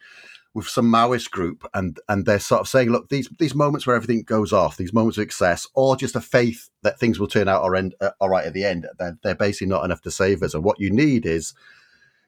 with 0.54 0.66
some 0.66 0.90
Maoist 0.90 1.30
group, 1.30 1.68
and 1.74 2.00
and 2.08 2.24
they're 2.24 2.40
sort 2.40 2.62
of 2.62 2.68
saying, 2.68 2.88
look, 2.90 3.10
these 3.10 3.28
these 3.38 3.54
moments 3.54 3.86
where 3.86 3.94
everything 3.94 4.22
goes 4.22 4.54
off, 4.54 4.78
these 4.78 4.92
moments 4.92 5.18
of 5.18 5.22
excess, 5.22 5.66
or 5.74 5.96
just 5.96 6.16
a 6.16 6.20
faith 6.20 6.70
that 6.82 6.98
things 6.98 7.20
will 7.20 7.28
turn 7.28 7.46
out 7.46 7.62
or 7.62 7.76
end 7.76 7.94
uh, 8.00 8.10
all 8.20 8.30
right 8.30 8.46
at 8.46 8.54
the 8.54 8.64
end, 8.64 8.86
they're, 8.98 9.18
they're 9.22 9.34
basically 9.34 9.66
not 9.66 9.84
enough 9.84 10.00
to 10.00 10.10
save 10.10 10.42
us. 10.42 10.54
And 10.54 10.64
what 10.64 10.80
you 10.80 10.90
need 10.90 11.26
is 11.26 11.52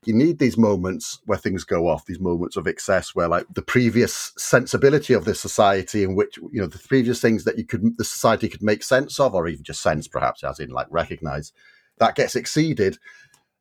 you 0.04 0.14
need 0.14 0.38
these 0.38 0.56
moments 0.56 1.20
where 1.26 1.38
things 1.38 1.64
go 1.64 1.88
off, 1.88 2.06
these 2.06 2.20
moments 2.20 2.56
of 2.56 2.66
excess, 2.66 3.14
where 3.14 3.28
like 3.28 3.46
the 3.54 3.62
previous 3.62 4.32
sensibility 4.38 5.12
of 5.12 5.24
the 5.24 5.34
society, 5.34 6.04
in 6.04 6.14
which 6.14 6.36
you 6.36 6.60
know 6.60 6.66
the 6.66 6.78
previous 6.78 7.20
things 7.20 7.44
that 7.44 7.58
you 7.58 7.64
could 7.64 7.96
the 7.98 8.04
society 8.04 8.48
could 8.48 8.62
make 8.62 8.82
sense 8.82 9.18
of, 9.18 9.34
or 9.34 9.48
even 9.48 9.64
just 9.64 9.82
sense, 9.82 10.06
perhaps, 10.06 10.44
as 10.44 10.60
in 10.60 10.70
like 10.70 10.86
recognize, 10.90 11.52
that 11.98 12.14
gets 12.14 12.36
exceeded. 12.36 12.98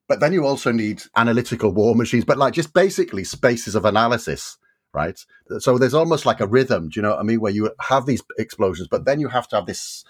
But 0.07 0.19
then 0.19 0.31
you 0.31 0.45
also 0.45 0.71
need 0.71 1.03
analytical 1.15 1.71
war 1.71 1.95
machines, 1.95 2.25
but 2.25 2.37
like 2.37 2.53
just 2.53 2.73
basically 2.73 3.23
spaces 3.23 3.75
of 3.75 3.83
analysis, 3.83 4.57
right? 4.93 5.19
So 5.59 5.77
there's 5.77 5.93
almost 5.93 6.25
like 6.25 6.39
a 6.39 6.47
rhythm, 6.47 6.89
do 6.89 6.99
you 6.99 7.01
know 7.01 7.11
what 7.11 7.19
I 7.19 7.23
mean? 7.23 7.41
Where 7.41 7.51
you 7.51 7.71
have 7.81 8.05
these 8.05 8.23
explosions, 8.37 8.87
but 8.89 9.05
then 9.05 9.19
you 9.19 9.27
have 9.27 9.47
to 9.49 9.57
have 9.57 9.65
this 9.65 10.05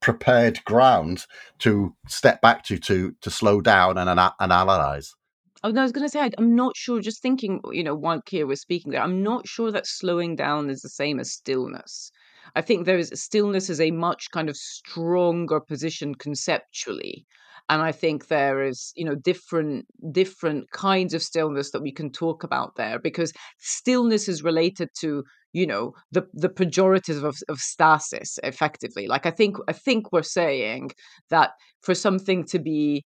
prepared 0.00 0.64
ground 0.64 1.26
to 1.58 1.94
step 2.06 2.40
back 2.40 2.64
to 2.64 2.78
to 2.78 3.14
to 3.20 3.30
slow 3.30 3.60
down 3.60 3.98
and 3.98 4.08
and 4.08 4.52
analyze. 4.52 5.16
Oh, 5.64 5.70
no, 5.70 5.80
I 5.80 5.84
was 5.84 5.92
going 5.92 6.04
to 6.06 6.10
say, 6.10 6.20
I- 6.20 6.30
I'm 6.38 6.54
not 6.54 6.76
sure, 6.76 7.00
just 7.00 7.20
thinking, 7.22 7.60
you 7.72 7.82
know, 7.82 7.94
while 7.94 8.22
Keir 8.22 8.46
was 8.46 8.60
speaking 8.60 8.92
there, 8.92 9.02
I'm 9.02 9.22
not 9.22 9.46
sure 9.48 9.70
that 9.72 9.86
slowing 9.86 10.36
down 10.36 10.70
is 10.70 10.80
the 10.82 10.88
same 10.88 11.18
as 11.20 11.32
stillness. 11.32 12.10
I 12.56 12.60
think 12.62 12.86
there 12.86 12.98
is 12.98 13.10
stillness 13.14 13.68
is 13.68 13.80
a 13.80 13.90
much 13.90 14.30
kind 14.32 14.48
of 14.48 14.56
stronger 14.56 15.60
position 15.60 16.14
conceptually. 16.14 17.26
And 17.68 17.82
I 17.82 17.92
think 17.92 18.28
there 18.28 18.62
is, 18.62 18.92
you 18.96 19.04
know, 19.04 19.14
different 19.14 19.86
different 20.12 20.70
kinds 20.70 21.12
of 21.12 21.22
stillness 21.22 21.70
that 21.72 21.82
we 21.82 21.92
can 21.92 22.10
talk 22.10 22.42
about 22.42 22.76
there 22.76 22.98
because 22.98 23.32
stillness 23.58 24.26
is 24.28 24.42
related 24.42 24.88
to, 25.00 25.22
you 25.52 25.66
know, 25.66 25.92
the 26.10 26.22
the 26.32 26.48
pejorative 26.48 27.22
of, 27.24 27.36
of 27.50 27.58
stasis, 27.58 28.38
effectively. 28.42 29.06
Like 29.06 29.26
I 29.26 29.30
think 29.30 29.56
I 29.68 29.72
think 29.74 30.10
we're 30.12 30.22
saying 30.22 30.92
that 31.28 31.50
for 31.82 31.94
something 31.94 32.44
to 32.46 32.58
be 32.58 33.04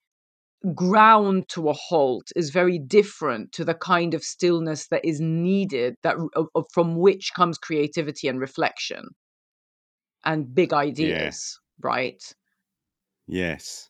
ground 0.76 1.48
to 1.50 1.70
a 1.70 1.74
halt 1.74 2.28
is 2.36 2.52
very 2.52 2.78
different 2.78 3.52
to 3.52 3.66
the 3.66 3.74
kind 3.74 4.14
of 4.14 4.24
stillness 4.24 4.88
that 4.90 5.04
is 5.04 5.20
needed 5.20 5.96
that 6.04 6.16
of- 6.36 6.50
of- 6.54 6.66
from 6.72 6.96
which 6.98 7.32
comes 7.36 7.58
creativity 7.58 8.28
and 8.28 8.40
reflection 8.40 9.06
and 10.24 10.54
big 10.54 10.72
ideas 10.74 11.60
right 11.82 12.22
Yes. 13.28 13.88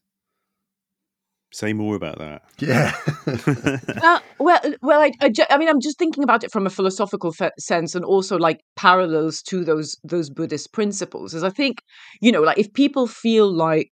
Say 1.53 1.73
more 1.73 1.95
about 1.95 2.19
that. 2.19 2.43
Yeah. 2.59 2.93
uh, 4.03 4.19
well 4.39 4.59
well 4.81 5.01
I, 5.01 5.11
I, 5.19 5.29
ju- 5.29 5.43
I 5.49 5.57
mean 5.57 5.67
i'm 5.67 5.81
just 5.81 5.97
thinking 5.99 6.23
about 6.23 6.43
it 6.45 6.51
from 6.51 6.65
a 6.65 6.69
philosophical 6.69 7.33
fe- 7.33 7.51
sense 7.59 7.95
and 7.95 8.05
also 8.05 8.37
like 8.37 8.61
parallels 8.77 9.41
to 9.43 9.65
those 9.65 9.97
those 10.03 10.29
buddhist 10.29 10.71
principles 10.73 11.33
as 11.33 11.43
i 11.43 11.49
think 11.49 11.79
you 12.21 12.31
know 12.31 12.41
like 12.41 12.57
if 12.57 12.71
people 12.73 13.05
feel 13.07 13.51
like 13.51 13.89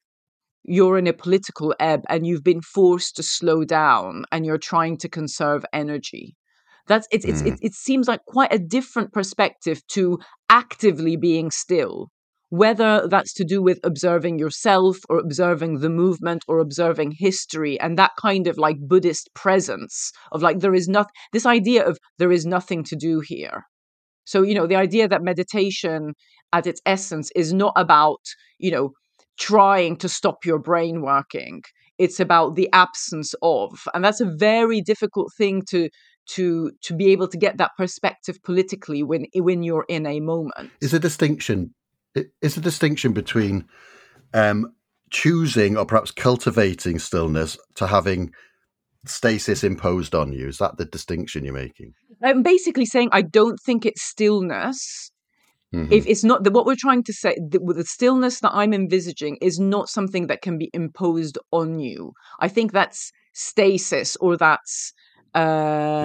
you're 0.64 0.98
in 0.98 1.08
a 1.08 1.14
political 1.14 1.74
ebb 1.80 2.04
and 2.10 2.26
you've 2.28 2.44
been 2.44 2.62
forced 2.62 3.16
to 3.16 3.24
slow 3.24 3.64
down 3.64 4.26
and 4.32 4.46
you're 4.46 4.58
trying 4.58 4.98
to 4.98 5.10
conserve 5.10 5.66
energy 5.74 6.36
that's 6.88 7.08
it's, 7.12 7.26
it's 7.26 7.42
Mm. 7.42 7.48
it, 7.48 7.60
it 7.62 7.74
seems 7.74 8.08
like 8.08 8.26
quite 8.26 8.54
a 8.54 8.60
different 8.60 9.14
perspective 9.14 9.86
to 9.90 10.20
actively 10.50 11.16
being 11.16 11.52
still 11.52 12.10
whether 12.52 13.08
that's 13.08 13.32
to 13.36 13.44
do 13.44 13.62
with 13.62 13.80
observing 13.84 14.40
yourself 14.40 14.98
or 15.08 15.20
observing 15.20 15.80
the 15.80 15.90
movement 15.90 16.44
or 16.48 16.58
observing 16.60 17.14
history 17.18 17.80
and 17.80 17.98
that 17.98 18.12
kind 18.20 18.48
of 18.48 18.58
like 18.58 18.78
buddhist 18.80 19.30
presence 19.36 20.12
of 20.32 20.42
like 20.42 20.60
there 20.60 20.74
is 20.74 20.88
not 20.88 21.12
this 21.32 21.46
idea 21.46 21.86
of 21.86 21.98
there 22.18 22.32
is 22.32 22.46
nothing 22.48 22.84
to 22.84 22.96
do 22.96 23.20
here 23.20 23.64
so 24.26 24.42
you 24.42 24.54
know 24.56 24.68
the 24.68 24.76
idea 24.76 25.08
that 25.08 25.22
meditation 25.24 26.14
at 26.54 26.66
its 26.68 26.82
essence 26.86 27.32
is 27.36 27.54
not 27.54 27.74
about 27.76 28.22
you 28.58 28.72
know 28.72 28.92
trying 29.40 29.96
to 29.96 30.10
stop 30.10 30.46
your 30.46 30.60
brain 30.60 31.02
working 31.02 31.62
it's 31.98 32.20
about 32.20 32.56
the 32.56 32.70
absence 32.74 33.34
of 33.42 33.88
and 33.94 34.04
that's 34.04 34.22
a 34.22 34.26
very 34.38 34.82
difficult 34.82 35.32
thing 35.38 35.62
to 35.70 35.90
to 36.28 36.72
to 36.82 36.96
be 36.96 37.08
able 37.08 37.28
to 37.28 37.38
get 37.38 37.58
that 37.58 37.72
perspective 37.78 38.38
politically 38.44 39.02
when 39.04 39.26
when 39.36 39.64
you're 39.64 39.86
in 39.90 40.06
a 40.06 40.20
moment 40.20 40.70
is 40.82 40.94
a 40.94 41.00
distinction 41.00 41.74
is 42.42 42.58
a 42.58 42.62
distinction 42.62 43.14
between 43.14 43.66
um, 44.34 44.74
choosing 45.12 45.78
or 45.78 45.86
perhaps 45.86 46.12
cultivating 46.12 47.00
stillness 47.00 47.58
to 47.76 47.88
having 47.88 48.32
stasis 49.06 49.64
imposed 49.64 50.14
on 50.14 50.34
you. 50.34 50.48
Is 50.48 50.58
that 50.58 50.78
the 50.78 50.86
distinction 50.86 51.46
you're 51.46 51.54
making? 51.54 51.94
i'm 52.24 52.44
basically 52.44 52.86
saying 52.86 53.10
i 53.12 53.22
don't 53.22 53.60
think 53.66 53.86
it's 53.86 54.02
stillness 54.02 55.12
Mhm. 55.74 55.92
if 55.92 56.06
it's 56.08 56.24
not 56.24 56.44
the, 56.44 56.52
what 56.52 56.66
we're 56.66 56.76
trying 56.88 57.04
to 57.04 57.14
say 57.14 57.36
the, 57.36 57.60
the 57.60 57.86
stillness 57.86 58.40
that 58.40 58.52
i'm 58.54 58.74
envisaging 58.74 59.38
is 59.42 59.60
not 59.60 59.88
something 59.90 60.28
that 60.28 60.42
can 60.42 60.58
be 60.58 60.70
imposed 60.74 61.38
on 61.52 61.80
you 61.80 62.12
i 62.40 62.48
think 62.48 62.72
that's 62.72 63.12
stasis 63.34 64.16
or 64.18 64.36
that's 64.36 64.94
uh 65.36 65.40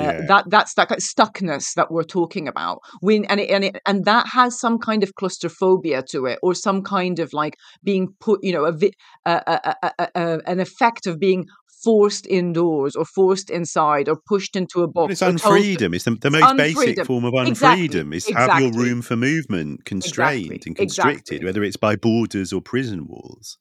Yeah. 0.05 0.20
that 0.28 0.45
that's 0.51 0.74
that 0.74 0.89
kind 0.89 0.99
of 1.01 1.05
stuckness 1.05 1.66
that 1.77 1.91
we're 1.91 2.03
talking 2.19 2.47
about 2.47 2.78
when 3.01 3.24
and 3.31 3.41
it, 3.41 3.49
and 3.49 3.65
it 3.65 3.77
and 3.86 4.05
that 4.05 4.27
has 4.39 4.61
some 4.61 4.77
kind 4.78 5.03
of 5.03 5.15
claustrophobia 5.15 6.03
to 6.11 6.27
it 6.27 6.39
or 6.43 6.55
some 6.55 6.82
kind 6.82 7.19
of 7.19 7.32
like 7.32 7.55
being 7.82 8.09
put 8.20 8.41
you 8.43 8.53
know 8.53 8.66
a, 8.66 8.73
vi- 8.73 8.93
an 9.24 10.61
effect 10.61 11.07
of 11.07 11.19
being 11.19 11.47
forced 11.85 12.27
indoors 12.27 12.97
or 12.97 13.05
forced 13.05 13.51
inside 13.51 14.09
or 14.09 14.16
pushed 14.27 14.56
into 14.56 14.82
a 14.82 14.89
box 14.89 15.20
But 15.20 15.28
it's 15.28 15.43
unfreedom. 15.43 15.94
It's 15.94 16.05
the, 16.05 16.16
the 16.16 16.31
most 16.31 16.56
basic 16.56 17.05
form 17.05 17.24
of 17.24 17.35
Exactly, 17.35 17.89
unfreedom. 17.89 18.15
Is 18.15 18.28
have 18.31 18.59
your 18.61 18.73
room 18.73 19.02
for 19.02 19.16
movement 19.16 19.85
constrained 19.85 20.47
Exactly, 20.47 20.62
and 20.66 20.77
constricted, 20.77 21.35
exactly. 21.35 21.44
whether 21.44 21.62
it's 21.62 21.77
by 21.77 21.97
borders 21.97 22.52
or 22.52 22.61
prison 22.61 23.06
walls. 23.06 23.59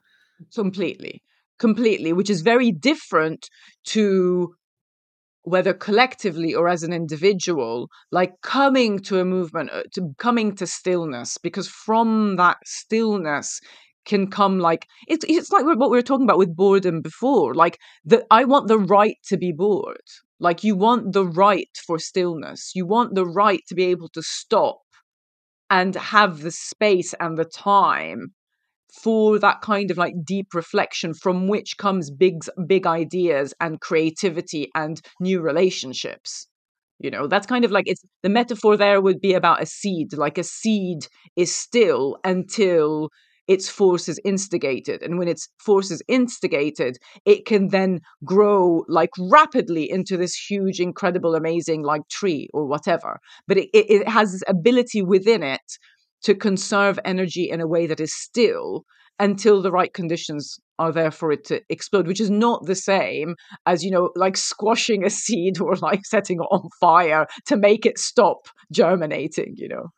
completely 0.56 1.22
completely, 1.60 2.14
which 2.14 2.30
is 2.30 2.41
very 2.41 2.72
different 2.72 3.50
to 3.86 4.54
whether 5.44 5.74
collectively 5.74 6.54
or 6.56 6.68
as 6.70 6.84
an 6.84 6.94
individual, 6.94 7.88
like 8.12 8.32
coming 8.41 9.00
to 9.00 9.20
a 9.20 9.26
movement, 9.26 9.70
uh, 9.72 9.84
to 9.94 10.02
coming 10.18 10.56
to 10.56 10.66
stillness, 10.66 11.38
because 11.38 11.68
from 11.68 12.38
that 12.38 12.58
stillness 12.66 13.60
can 14.06 14.30
come 14.30 14.60
like 14.60 14.88
it's 15.08 15.26
it's 15.28 15.52
like 15.52 15.66
what 15.66 15.92
we 15.92 15.98
were 15.98 16.02
talking 16.02 16.26
about 16.26 16.38
with 16.38 16.56
boredom 16.56 17.02
before. 17.02 17.54
Like 17.54 17.80
the 18.06 18.26
I 18.32 18.46
want 18.46 18.68
the 18.68 18.80
right 18.80 19.18
to 19.28 19.38
be 19.38 19.52
bored. 19.52 20.08
Like 20.40 20.64
you 20.64 20.76
want 20.76 21.14
the 21.14 21.26
right 21.26 21.70
for 21.86 22.00
stillness. 22.00 22.72
You 22.76 22.86
want 22.86 23.16
the 23.16 23.26
right 23.26 23.62
to 23.68 23.76
be 23.76 23.86
able 23.86 24.10
to 24.10 24.22
stop 24.22 24.80
and 25.70 25.96
have 25.96 26.42
the 26.42 26.52
space 26.52 27.14
and 27.20 27.38
the 27.38 27.46
time 27.46 28.34
for 29.02 29.40
that 29.40 29.62
kind 29.62 29.90
of 29.90 29.98
like 29.98 30.14
deep 30.24 30.54
reflection 30.54 31.14
from 31.14 31.48
which 31.48 31.78
comes 31.78 32.12
big 32.12 32.44
big 32.68 32.86
ideas 32.86 33.54
and 33.60 33.82
creativity 33.82 34.70
and 34.76 35.02
new 35.20 35.42
relationships 35.42 36.48
you 37.00 37.10
know 37.10 37.26
that's 37.26 37.48
kind 37.48 37.66
of 37.66 37.72
like 37.72 37.86
it's 37.88 38.04
the 38.22 38.30
metaphor 38.30 38.78
there 38.78 39.02
would 39.02 39.20
be 39.20 39.34
about 39.34 39.64
a 39.64 39.66
seed 39.66 40.14
like 40.14 40.38
a 40.38 40.44
seed 40.44 41.08
is 41.36 41.54
still 41.54 42.18
until 42.24 43.10
its 43.48 43.70
force 43.70 44.07
is 44.07 44.20
instigated 44.24 45.02
and 45.02 45.18
when 45.18 45.28
its 45.28 45.49
force 45.57 45.91
is 45.91 46.02
instigated 46.07 46.98
it 47.26 47.45
can 47.45 47.70
then 47.70 47.99
grow 48.24 48.84
like 48.88 49.10
rapidly 49.20 49.90
into 49.90 50.18
this 50.18 50.36
huge 50.36 50.80
incredible 50.80 51.36
amazing 51.36 51.84
like 51.84 52.07
tree 52.10 52.48
or 52.53 52.65
whatever 52.65 53.20
but 53.48 53.57
it, 53.57 53.70
it, 53.74 54.07
has 54.07 54.32
this 54.32 54.44
ability 54.48 55.02
within 55.02 55.44
it 55.44 55.78
to 56.24 56.34
conserve 56.34 56.98
energy 57.03 57.49
in 57.49 57.60
a 57.60 57.68
way 57.68 57.86
that 57.86 57.99
is 57.99 58.14
still 58.14 58.86
until 59.20 59.61
the 59.61 59.72
right 59.72 59.94
conditions 59.94 60.57
are 60.80 60.91
there 60.91 61.11
for 61.11 61.32
it 61.32 61.45
to 61.45 61.61
explode, 61.70 62.07
which 62.07 62.20
is 62.20 62.32
not 62.32 62.65
the 62.65 62.76
same 62.76 63.36
as, 63.65 63.84
you 63.84 63.91
know, 63.91 64.10
like 64.15 64.36
squashing 64.36 65.06
a 65.06 65.10
seed 65.22 65.60
or 65.61 65.76
like 65.76 66.06
setting 66.06 66.38
it 66.38 66.48
on 66.52 66.68
fire 66.80 67.28
to 67.45 67.56
make 67.56 67.86
it 67.86 67.99
stop 67.99 68.48
germinating, 68.72 69.53
you 69.56 69.68
know. 69.68 69.90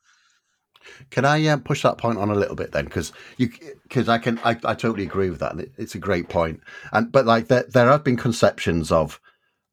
Can 1.10 1.26
I 1.26 1.46
um, 1.48 1.62
push 1.62 1.84
that 1.84 1.98
point 1.98 2.18
on 2.18 2.30
a 2.30 2.36
little 2.36 2.56
bit 2.56 2.72
then? 2.72 2.86
Because 2.86 3.12
you, 3.38 3.50
because 3.84 4.10
I 4.10 4.18
can, 4.18 4.40
I, 4.40 4.52
I 4.64 4.74
totally 4.74 5.04
agree 5.04 5.30
with 5.30 5.40
that. 5.40 5.56
It's 5.78 5.96
a 5.96 6.00
great 6.00 6.30
point. 6.30 6.62
And 6.92 7.12
but 7.12 7.26
like 7.26 7.48
there, 7.48 7.66
there 7.70 7.88
have 7.88 8.04
been 8.04 8.18
conceptions 8.18 8.92
of 8.92 9.20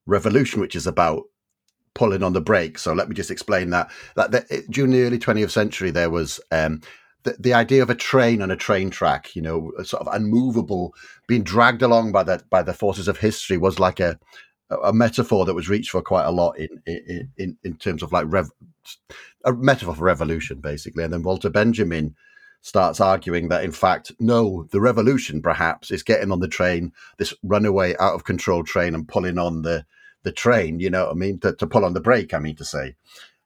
revolution, 0.07 0.61
which 0.61 0.77
is 0.77 0.87
about 0.87 1.25
pulling 1.95 2.23
on 2.23 2.33
the 2.33 2.41
brake. 2.41 2.79
So 2.79 2.93
let 2.93 3.09
me 3.09 3.15
just 3.15 3.31
explain 3.31 3.71
that. 3.71 3.91
That, 4.17 4.49
during 4.71 4.93
the 4.93 5.03
early 5.03 5.19
20th 5.19 5.51
century, 5.51 5.91
there 5.91 6.11
was 6.11 6.41
um, 6.51 6.81
the, 7.25 7.37
the 7.39 7.55
idea 7.55 7.83
of 7.83 7.91
a 7.91 7.95
train 7.95 8.43
on 8.43 8.51
a 8.51 8.57
train 8.57 8.91
track, 8.91 9.35
you 9.37 9.43
know, 9.43 9.73
sort 9.85 10.07
of 10.07 10.15
unmovable, 10.15 10.95
being 11.29 11.43
dragged 11.43 11.83
along 11.83 12.13
by 12.13 12.23
the 12.23 12.43
by 12.51 12.63
the 12.63 12.75
forces 12.75 13.09
of 13.09 13.19
history, 13.19 13.57
was 13.57 13.79
like 13.79 14.01
a 14.01 14.19
a 14.83 14.93
metaphor 14.93 15.45
that 15.45 15.55
was 15.55 15.69
reached 15.69 15.91
for 15.91 16.03
quite 16.03 16.25
a 16.25 16.31
lot 16.31 16.59
in 16.59 16.69
in 16.87 17.33
in, 17.37 17.59
in 17.63 17.77
terms 17.77 18.03
of 18.03 18.13
like 18.13 18.27
rev, 18.29 18.49
a 19.45 19.53
metaphor 19.53 19.95
for 19.95 20.05
revolution, 20.05 20.61
basically. 20.61 21.05
And 21.05 21.13
then 21.13 21.23
Walter 21.23 21.51
Benjamin 21.51 22.15
starts 22.63 23.01
arguing 23.01 23.49
that 23.49 23.65
in 23.65 23.73
fact, 23.73 24.13
no, 24.21 24.69
the 24.71 24.81
revolution 24.81 25.43
perhaps 25.43 25.91
is 25.91 26.03
getting 26.03 26.31
on 26.31 26.41
the 26.41 26.49
train, 26.49 26.93
this 27.19 27.35
runaway 27.43 27.95
out 27.99 28.15
of 28.15 28.25
control 28.25 28.63
train, 28.63 28.95
and 28.95 29.09
pulling 29.09 29.39
on 29.39 29.63
the 29.63 29.85
the 30.23 30.33
train. 30.33 30.79
You 30.79 30.91
know 30.91 31.07
what 31.07 31.13
I 31.13 31.15
mean? 31.15 31.41
To, 31.41 31.53
to 31.55 31.67
pull 31.67 31.85
on 31.85 31.95
the 31.95 32.01
brake. 32.01 32.33
I 32.33 32.39
mean 32.39 32.57
to 32.57 32.65
say. 32.65 32.95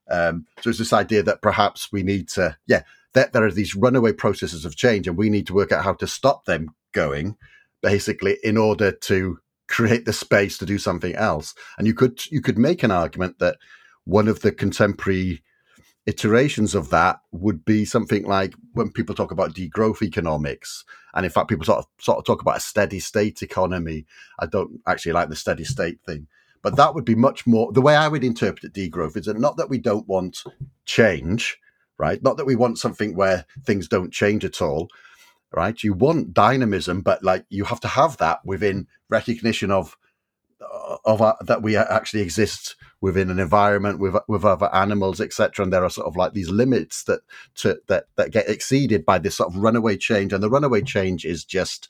Um, 0.09 0.47
so 0.61 0.71
it's 0.71 0.79
this 0.79 0.93
idea 0.93 1.23
that 1.25 1.43
perhaps 1.43 1.91
we 1.91 2.03
need 2.03 2.29
to, 2.29 2.57
yeah, 2.67 2.83
that 3.15 3.33
there 3.33 3.45
are 3.45 3.51
these 3.51 3.75
runaway 3.75 4.13
processes 4.13 4.65
of 4.65 4.77
change, 4.77 5.09
and 5.09 5.17
we 5.17 5.31
need 5.31 5.47
to 5.49 5.55
work 5.55 5.73
out 5.73 5.85
how 5.85 5.95
to 5.95 6.07
stop 6.07 6.45
them 6.45 6.75
going, 6.93 7.37
basically, 7.83 8.39
in 8.45 8.57
order 8.57 8.93
to 8.93 9.41
create 9.69 10.05
the 10.05 10.13
space 10.13 10.59
to 10.59 10.67
do 10.67 10.79
something 10.79 11.15
else. 11.15 11.55
And 11.79 11.87
you 11.87 11.95
could 11.95 12.31
you 12.31 12.41
could 12.41 12.59
make 12.59 12.83
an 12.83 12.91
argument 12.91 13.39
that 13.39 13.57
one 14.07 14.29
of 14.29 14.41
the 14.41 14.53
contemporary 14.53 15.43
iterations 16.07 16.75
of 16.75 16.91
that 16.91 17.21
would 17.33 17.65
be 17.65 17.85
something 17.85 18.25
like 18.25 18.55
when 18.73 18.91
people 18.91 19.15
talk 19.15 19.33
about 19.33 19.55
degrowth 19.55 20.01
economics, 20.03 20.85
and 21.15 21.27
in 21.27 21.31
fact, 21.31 21.49
people 21.49 21.65
sort 21.65 21.81
of 21.81 21.87
sort 22.01 22.19
of 22.19 22.25
talk 22.25 22.41
about 22.41 22.57
a 22.57 22.61
steady 22.61 23.01
state 23.01 23.43
economy. 23.43 24.07
I 24.39 24.47
don't 24.47 24.81
actually 24.87 25.13
like 25.13 25.29
the 25.29 25.37
steady 25.37 25.65
state 25.65 26.01
thing, 26.07 26.29
but 26.63 26.77
that 26.77 26.95
would 26.95 27.05
be 27.05 27.17
much 27.17 27.47
more 27.47 27.73
the 27.73 27.83
way 27.83 27.97
I 27.97 28.09
would 28.09 28.25
interpret 28.25 28.65
it, 28.65 28.73
degrowth 28.73 29.17
is 29.17 29.27
that 29.27 29.39
not 29.39 29.57
that 29.57 29.69
we 29.69 29.79
don't 29.79 30.09
want 30.09 30.45
change, 30.85 31.59
right? 31.99 32.23
Not 32.23 32.37
that 32.37 32.47
we 32.47 32.57
want 32.57 32.79
something 32.79 33.17
where 33.17 33.45
things 33.65 33.89
don't 33.89 34.13
change 34.13 34.45
at 34.45 34.63
all, 34.63 34.89
right? 35.53 35.83
You 35.83 35.95
want 35.95 36.33
dynamism, 36.33 37.01
but 37.01 37.25
like 37.25 37.45
you 37.49 37.65
have 37.65 37.81
to 37.81 37.89
have 37.89 38.19
that 38.19 38.45
within 38.45 38.87
recognition 39.09 39.73
of 39.73 39.97
uh, 40.61 40.97
of 41.05 41.21
uh, 41.21 41.35
that 41.41 41.63
we 41.63 41.77
actually 41.77 42.23
exist 42.23 42.77
within 43.01 43.31
an 43.31 43.39
environment 43.39 43.99
with 43.99 44.17
with 44.29 44.45
other 44.45 44.75
animals, 44.75 45.21
etc. 45.21 45.63
And 45.63 45.73
there 45.73 45.85
are 45.85 45.91
sort 45.91 46.07
of 46.07 46.17
like 46.17 46.33
these 46.33 46.51
limits 46.51 47.05
that 47.05 47.21
to 47.57 47.79
that 47.89 48.05
that 48.17 48.33
get 48.33 48.49
exceeded 48.49 49.05
by 49.05 49.19
this 49.19 49.37
sort 49.37 49.51
of 49.51 49.59
runaway 49.59 49.97
change, 49.97 50.33
and 50.33 50.43
the 50.43 50.51
runaway 50.51 50.83
change 50.83 51.25
is 51.25 51.45
just 51.45 51.89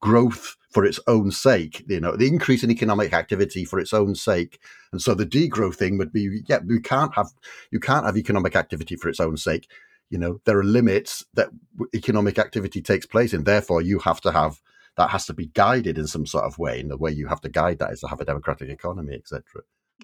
growth 0.00 0.56
for 0.70 0.84
its 0.84 1.00
own 1.06 1.30
sake, 1.30 1.84
you 1.88 2.00
know, 2.00 2.16
the 2.16 2.28
increase 2.28 2.62
in 2.62 2.70
economic 2.70 3.12
activity 3.12 3.64
for 3.64 3.78
its 3.78 3.92
own 3.92 4.14
sake. 4.14 4.60
And 4.92 5.02
so 5.02 5.14
the 5.14 5.26
degrowth 5.26 5.76
thing 5.76 5.98
would 5.98 6.12
be, 6.12 6.42
yeah, 6.46 6.60
we 6.64 6.80
can't 6.80 7.14
have, 7.14 7.28
you 7.70 7.80
can't 7.80 8.06
have 8.06 8.16
economic 8.16 8.54
activity 8.54 8.96
for 8.96 9.08
its 9.08 9.20
own 9.20 9.36
sake. 9.36 9.68
You 10.10 10.18
know, 10.18 10.40
there 10.44 10.58
are 10.58 10.64
limits 10.64 11.24
that 11.34 11.50
economic 11.94 12.38
activity 12.38 12.82
takes 12.82 13.04
place 13.04 13.32
in. 13.32 13.44
Therefore, 13.44 13.82
you 13.82 13.98
have 14.00 14.20
to 14.22 14.32
have, 14.32 14.60
that 14.96 15.10
has 15.10 15.26
to 15.26 15.34
be 15.34 15.46
guided 15.46 15.98
in 15.98 16.06
some 16.06 16.26
sort 16.26 16.44
of 16.44 16.58
way. 16.58 16.80
And 16.80 16.90
the 16.90 16.96
way 16.96 17.10
you 17.10 17.26
have 17.26 17.40
to 17.42 17.48
guide 17.48 17.78
that 17.80 17.92
is 17.92 18.00
to 18.00 18.08
have 18.08 18.20
a 18.20 18.24
democratic 18.24 18.68
economy, 18.68 19.14
etc. 19.14 19.42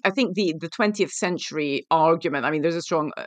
I 0.03 0.11
think 0.11 0.35
the 0.35 0.55
the 0.59 0.69
20th 0.69 1.11
century 1.11 1.85
argument. 1.91 2.45
I 2.45 2.51
mean, 2.51 2.61
there's 2.61 2.75
a 2.75 2.81
strong 2.81 3.11
uh, 3.17 3.25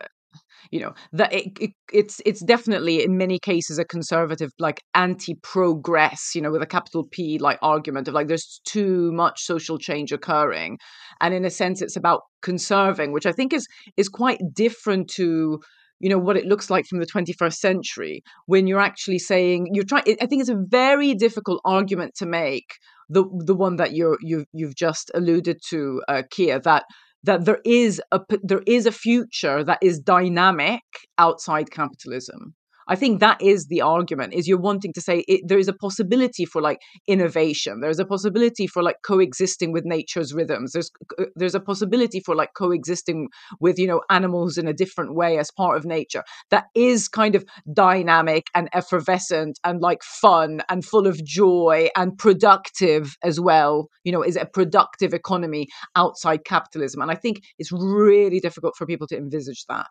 you 0.70 0.80
know 0.80 0.92
that 1.12 1.32
it, 1.32 1.58
it, 1.60 1.70
it's 1.92 2.20
it's 2.24 2.44
definitely 2.44 3.02
in 3.02 3.16
many 3.16 3.38
cases 3.38 3.78
a 3.78 3.84
conservative 3.84 4.50
like 4.58 4.82
anti-progress 4.94 6.32
you 6.34 6.42
know 6.42 6.50
with 6.50 6.62
a 6.62 6.66
capital 6.66 7.04
p 7.10 7.38
like 7.38 7.58
argument 7.62 8.08
of 8.08 8.14
like 8.14 8.28
there's 8.28 8.60
too 8.64 9.10
much 9.12 9.42
social 9.42 9.78
change 9.78 10.12
occurring 10.12 10.78
and 11.20 11.34
in 11.34 11.44
a 11.44 11.50
sense 11.50 11.82
it's 11.82 11.96
about 11.96 12.22
conserving 12.42 13.12
which 13.12 13.26
i 13.26 13.32
think 13.32 13.52
is 13.52 13.66
is 13.96 14.08
quite 14.08 14.40
different 14.52 15.08
to 15.08 15.58
you 15.98 16.08
know 16.08 16.18
what 16.18 16.36
it 16.36 16.46
looks 16.46 16.70
like 16.70 16.86
from 16.86 17.00
the 17.00 17.06
21st 17.06 17.54
century 17.54 18.22
when 18.46 18.66
you're 18.66 18.80
actually 18.80 19.18
saying 19.18 19.68
you're 19.72 19.84
trying 19.84 20.04
i 20.20 20.26
think 20.26 20.40
it's 20.40 20.50
a 20.50 20.64
very 20.68 21.14
difficult 21.14 21.60
argument 21.64 22.14
to 22.14 22.26
make 22.26 22.74
the 23.10 23.24
the 23.44 23.54
one 23.54 23.76
that 23.76 23.92
you're 23.94 24.18
you 24.22 24.46
you've 24.52 24.76
just 24.76 25.10
alluded 25.14 25.60
to 25.68 26.02
uh, 26.08 26.22
Keir 26.30 26.60
that 26.60 26.84
that 27.24 27.44
there 27.44 27.60
is 27.64 28.00
a 28.12 28.20
there 28.42 28.62
is 28.66 28.86
a 28.86 28.92
future 28.92 29.62
that 29.64 29.78
is 29.82 29.98
dynamic 29.98 30.82
outside 31.18 31.70
capitalism 31.70 32.54
I 32.90 32.96
think 32.96 33.20
that 33.20 33.40
is 33.40 33.66
the 33.66 33.82
argument 33.82 34.34
is 34.34 34.48
you're 34.48 34.58
wanting 34.58 34.92
to 34.94 35.00
say 35.00 35.20
it, 35.28 35.42
there 35.46 35.60
is 35.60 35.68
a 35.68 35.72
possibility 35.72 36.44
for 36.44 36.60
like 36.60 36.80
innovation. 37.06 37.80
There's 37.80 38.00
a 38.00 38.04
possibility 38.04 38.66
for 38.66 38.82
like 38.82 38.96
coexisting 39.04 39.70
with 39.70 39.84
nature's 39.84 40.34
rhythms. 40.34 40.72
There's 40.72 40.90
uh, 41.16 41.26
there's 41.36 41.54
a 41.54 41.60
possibility 41.60 42.18
for 42.18 42.34
like 42.34 42.50
coexisting 42.56 43.28
with 43.60 43.78
you 43.78 43.86
know 43.86 44.02
animals 44.10 44.58
in 44.58 44.66
a 44.66 44.72
different 44.72 45.14
way 45.14 45.38
as 45.38 45.52
part 45.52 45.76
of 45.76 45.84
nature. 45.84 46.24
That 46.50 46.64
is 46.74 47.06
kind 47.06 47.36
of 47.36 47.44
dynamic 47.72 48.48
and 48.56 48.68
effervescent 48.72 49.60
and 49.62 49.80
like 49.80 50.02
fun 50.02 50.62
and 50.68 50.84
full 50.84 51.06
of 51.06 51.24
joy 51.24 51.90
and 51.96 52.18
productive 52.18 53.16
as 53.22 53.38
well. 53.38 53.88
You 54.02 54.10
know, 54.10 54.22
is 54.22 54.34
a 54.34 54.46
productive 54.46 55.14
economy 55.14 55.68
outside 55.94 56.44
capitalism. 56.44 57.02
And 57.02 57.10
I 57.12 57.14
think 57.14 57.42
it's 57.56 57.70
really 57.70 58.40
difficult 58.40 58.74
for 58.76 58.84
people 58.84 59.06
to 59.06 59.16
envisage 59.16 59.64
that. 59.68 59.90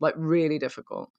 Like 0.00 0.14
really 0.16 0.58
difficult. 0.58 1.10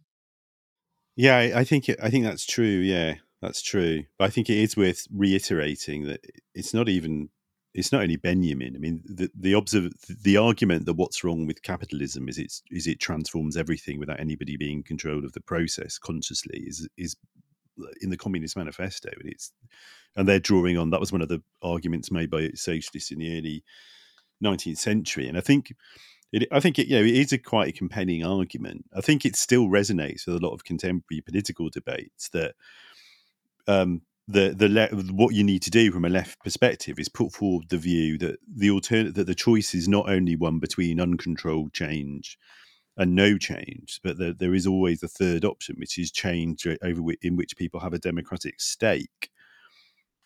Yeah, 1.16 1.38
I 1.38 1.60
I 1.60 1.64
think 1.64 1.90
I 2.02 2.10
think 2.10 2.26
that's 2.26 2.46
true. 2.46 2.66
Yeah, 2.80 3.16
that's 3.42 3.62
true. 3.62 4.04
But 4.18 4.26
I 4.26 4.30
think 4.30 4.50
it 4.50 4.58
is 4.58 4.78
worth 4.78 5.08
reiterating 5.14 6.06
that 6.08 6.22
it's 6.56 6.74
not 6.74 6.90
even 6.90 7.30
it's 7.74 7.92
not 7.92 8.02
only 8.02 8.18
Benjamin. 8.18 8.76
I 8.76 8.80
mean, 8.80 9.02
the 9.06 9.30
the 9.36 9.54
observ- 9.54 9.94
the 10.24 10.38
argument 10.38 10.86
that 10.86 10.94
what's 10.96 11.24
wrong 11.24 11.46
with 11.48 11.64
capitalism 11.64 12.30
is 12.30 12.38
it's 12.38 12.64
is 12.72 12.88
it 12.88 13.00
transforms 13.00 13.58
everything 13.58 14.00
without 14.00 14.20
anybody 14.20 14.58
being 14.58 14.78
in 14.78 14.84
control 14.84 15.24
of 15.26 15.34
the 15.34 15.42
process 15.42 15.98
consciously 15.98 16.64
is 16.66 16.88
is 16.98 17.16
in 18.02 18.10
the 18.10 18.18
Communist 18.18 18.58
Manifesto, 18.58 19.10
and 19.20 19.30
it's 19.30 19.52
and 20.16 20.28
they're 20.28 20.40
drawing 20.40 20.78
on 20.78 20.90
that 20.92 21.00
was 21.00 21.12
one 21.12 21.22
of 21.22 21.30
the 21.30 21.42
arguments 21.62 22.12
made 22.12 22.30
by 22.30 22.50
socialists 22.56 23.12
in 23.12 23.20
the 23.20 23.38
early 23.38 23.64
19th 24.44 24.78
century, 24.78 25.28
and 25.28 25.38
I 25.38 25.42
think 25.42 25.74
it, 26.32 26.48
I 26.52 26.60
think 26.60 26.80
it, 26.80 26.88
you 26.88 26.98
know, 26.98 27.04
it 27.04 27.16
is 27.16 27.34
a 27.34 27.38
quite 27.38 27.70
a 27.70 27.78
compelling 27.78 28.26
argument. 28.26 28.86
I 28.96 29.02
think 29.02 29.26
it 29.26 29.36
still 29.36 29.68
resonates 29.68 30.26
with 30.26 30.36
a 30.42 30.46
lot 30.46 30.54
of 30.54 30.64
contemporary 30.64 31.22
political 31.22 31.70
debates 31.70 32.30
that 32.30 32.56
um, 33.68 34.02
the 34.28 34.54
the 34.56 34.70
le- 34.70 35.14
what 35.14 35.34
you 35.34 35.44
need 35.44 35.62
to 35.64 35.70
do 35.70 35.92
from 35.92 36.06
a 36.06 36.10
left 36.10 36.40
perspective 36.44 37.00
is 37.00 37.10
put 37.10 37.34
forward 37.34 37.70
the 37.70 37.78
view 37.78 38.18
that 38.20 38.40
the 38.48 38.70
alternate 38.70 39.16
that 39.16 39.28
the 39.28 39.36
choice 39.36 39.74
is 39.74 39.88
not 39.88 40.10
only 40.10 40.36
one 40.36 40.60
between 40.60 41.02
uncontrolled 41.02 41.74
change 41.74 42.38
and 42.98 43.16
no 43.16 43.38
change, 43.38 44.00
but 44.04 44.18
that 44.18 44.40
there 44.40 44.54
is 44.54 44.68
always 44.68 45.02
a 45.02 45.08
third 45.08 45.46
option, 45.46 45.76
which 45.80 45.98
is 45.98 46.12
change 46.12 46.68
over 46.68 46.96
w- 46.96 47.18
in 47.22 47.36
which 47.36 47.58
people 47.58 47.80
have 47.80 47.94
a 47.94 48.00
democratic 48.00 48.60
stake. 48.60 49.30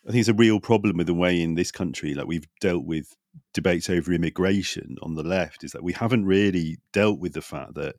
I 0.06 0.12
think 0.12 0.20
it's 0.20 0.28
a 0.28 0.34
real 0.34 0.60
problem 0.60 0.98
with 0.98 1.08
the 1.08 1.14
way 1.14 1.40
in 1.40 1.54
this 1.54 1.72
country, 1.72 2.14
like 2.14 2.26
we've 2.26 2.46
dealt 2.60 2.84
with 2.84 3.16
debates 3.52 3.90
over 3.90 4.12
immigration 4.12 4.96
on 5.02 5.14
the 5.14 5.24
left, 5.24 5.64
is 5.64 5.72
that 5.72 5.82
we 5.82 5.92
haven't 5.92 6.26
really 6.26 6.78
dealt 6.92 7.18
with 7.18 7.32
the 7.32 7.42
fact 7.42 7.74
that 7.74 7.96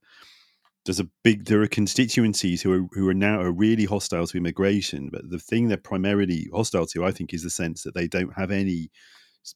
there's 0.86 1.02
a 1.02 1.10
big 1.22 1.46
there 1.46 1.62
are 1.62 1.68
constituencies 1.68 2.62
who 2.62 2.72
are 2.72 2.88
who 2.94 3.10
are 3.10 3.14
now 3.14 3.42
are 3.42 3.52
really 3.52 3.84
hostile 3.84 4.26
to 4.26 4.38
immigration, 4.38 5.10
but 5.12 5.30
the 5.30 5.40
thing 5.40 5.68
they're 5.68 5.78
primarily 5.78 6.48
hostile 6.54 6.86
to, 6.88 7.04
I 7.04 7.12
think, 7.12 7.34
is 7.34 7.44
the 7.44 7.50
sense 7.50 7.84
that 7.84 7.94
they 7.94 8.08
don't 8.08 8.34
have 8.38 8.52
any 8.52 8.90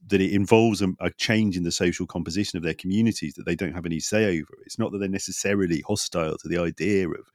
that 0.08 0.22
it 0.22 0.34
involves 0.34 0.82
a, 0.82 0.90
a 1.00 1.10
change 1.12 1.56
in 1.58 1.64
the 1.64 1.72
social 1.72 2.06
composition 2.06 2.58
of 2.58 2.64
their 2.64 2.74
communities 2.74 3.34
that 3.36 3.46
they 3.46 3.56
don't 3.56 3.74
have 3.74 3.86
any 3.86 4.00
say 4.00 4.26
over. 4.26 4.54
It's 4.66 4.80
not 4.80 4.92
that 4.92 5.00
they're 5.00 5.10
necessarily 5.10 5.82
hostile 5.88 6.38
to 6.38 6.48
the 6.48 6.58
idea 6.58 7.10
of 7.10 7.32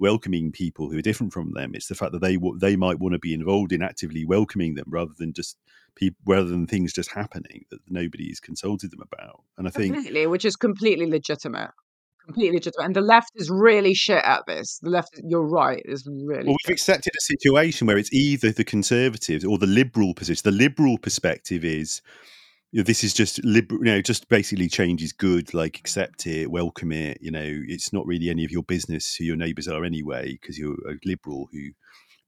welcoming 0.00 0.50
people 0.50 0.90
who 0.90 0.98
are 0.98 1.02
different 1.02 1.32
from 1.32 1.52
them. 1.52 1.72
It's 1.74 1.86
the 1.86 1.94
fact 1.94 2.12
that 2.12 2.22
they 2.22 2.38
they 2.58 2.76
might 2.76 2.98
want 2.98 3.12
to 3.12 3.18
be 3.18 3.34
involved 3.34 3.72
in 3.72 3.82
actively 3.82 4.24
welcoming 4.24 4.74
them 4.74 4.86
rather 4.88 5.12
than 5.16 5.32
just 5.32 5.56
people 5.94 6.18
rather 6.26 6.48
than 6.48 6.66
things 6.66 6.92
just 6.92 7.12
happening 7.12 7.66
that 7.70 7.80
nobody's 7.88 8.40
consulted 8.40 8.90
them 8.90 9.02
about. 9.02 9.42
And 9.58 9.68
I 9.68 9.70
think 9.70 9.94
Completely, 9.94 10.26
which 10.26 10.44
is 10.44 10.56
completely 10.56 11.06
legitimate. 11.06 11.70
Completely 12.24 12.56
legitimate. 12.56 12.84
And 12.84 12.96
the 12.96 13.00
left 13.00 13.32
is 13.36 13.50
really 13.50 13.94
shit 13.94 14.22
at 14.24 14.42
this. 14.46 14.78
The 14.82 14.90
left, 14.90 15.20
you're 15.24 15.46
right, 15.46 15.82
is 15.84 16.06
really 16.06 16.46
Well, 16.46 16.56
we've 16.64 16.74
accepted 16.74 17.12
a 17.16 17.20
situation 17.22 17.86
where 17.86 17.98
it's 17.98 18.12
either 18.12 18.52
the 18.52 18.64
conservatives 18.64 19.44
or 19.44 19.58
the 19.58 19.66
liberal 19.66 20.14
position. 20.14 20.42
The 20.44 20.52
liberal 20.52 20.98
perspective 20.98 21.64
is 21.64 22.02
this 22.72 23.02
is 23.02 23.12
just 23.12 23.42
liberal, 23.44 23.84
you 23.84 23.92
know, 23.92 24.00
just 24.00 24.28
basically 24.28 24.68
change 24.68 25.02
is 25.02 25.12
good. 25.12 25.52
Like 25.54 25.78
accept 25.78 26.26
it, 26.26 26.50
welcome 26.50 26.92
it. 26.92 27.18
You 27.20 27.30
know, 27.30 27.44
it's 27.44 27.92
not 27.92 28.06
really 28.06 28.30
any 28.30 28.44
of 28.44 28.50
your 28.50 28.62
business 28.62 29.14
who 29.14 29.24
your 29.24 29.36
neighbours 29.36 29.68
are 29.68 29.84
anyway, 29.84 30.38
because 30.40 30.58
you're 30.58 30.74
a 30.88 30.94
liberal 31.04 31.48
who 31.52 31.70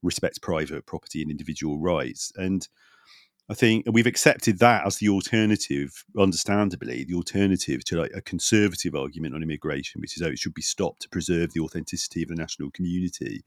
respects 0.01 0.37
private 0.37 0.85
property 0.85 1.21
and 1.21 1.31
individual 1.31 1.79
rights. 1.79 2.31
And 2.35 2.67
I 3.49 3.53
think 3.53 3.85
we've 3.91 4.07
accepted 4.07 4.59
that 4.59 4.85
as 4.85 4.97
the 4.97 5.09
alternative, 5.09 6.03
understandably, 6.17 7.03
the 7.03 7.15
alternative 7.15 7.83
to 7.85 7.97
like 7.97 8.11
a 8.15 8.21
conservative 8.21 8.95
argument 8.95 9.35
on 9.35 9.43
immigration, 9.43 10.01
which 10.01 10.17
is 10.17 10.23
oh, 10.23 10.31
it 10.31 10.39
should 10.39 10.53
be 10.53 10.61
stopped 10.61 11.01
to 11.03 11.09
preserve 11.09 11.53
the 11.53 11.59
authenticity 11.61 12.23
of 12.23 12.29
the 12.29 12.35
national 12.35 12.71
community, 12.71 13.43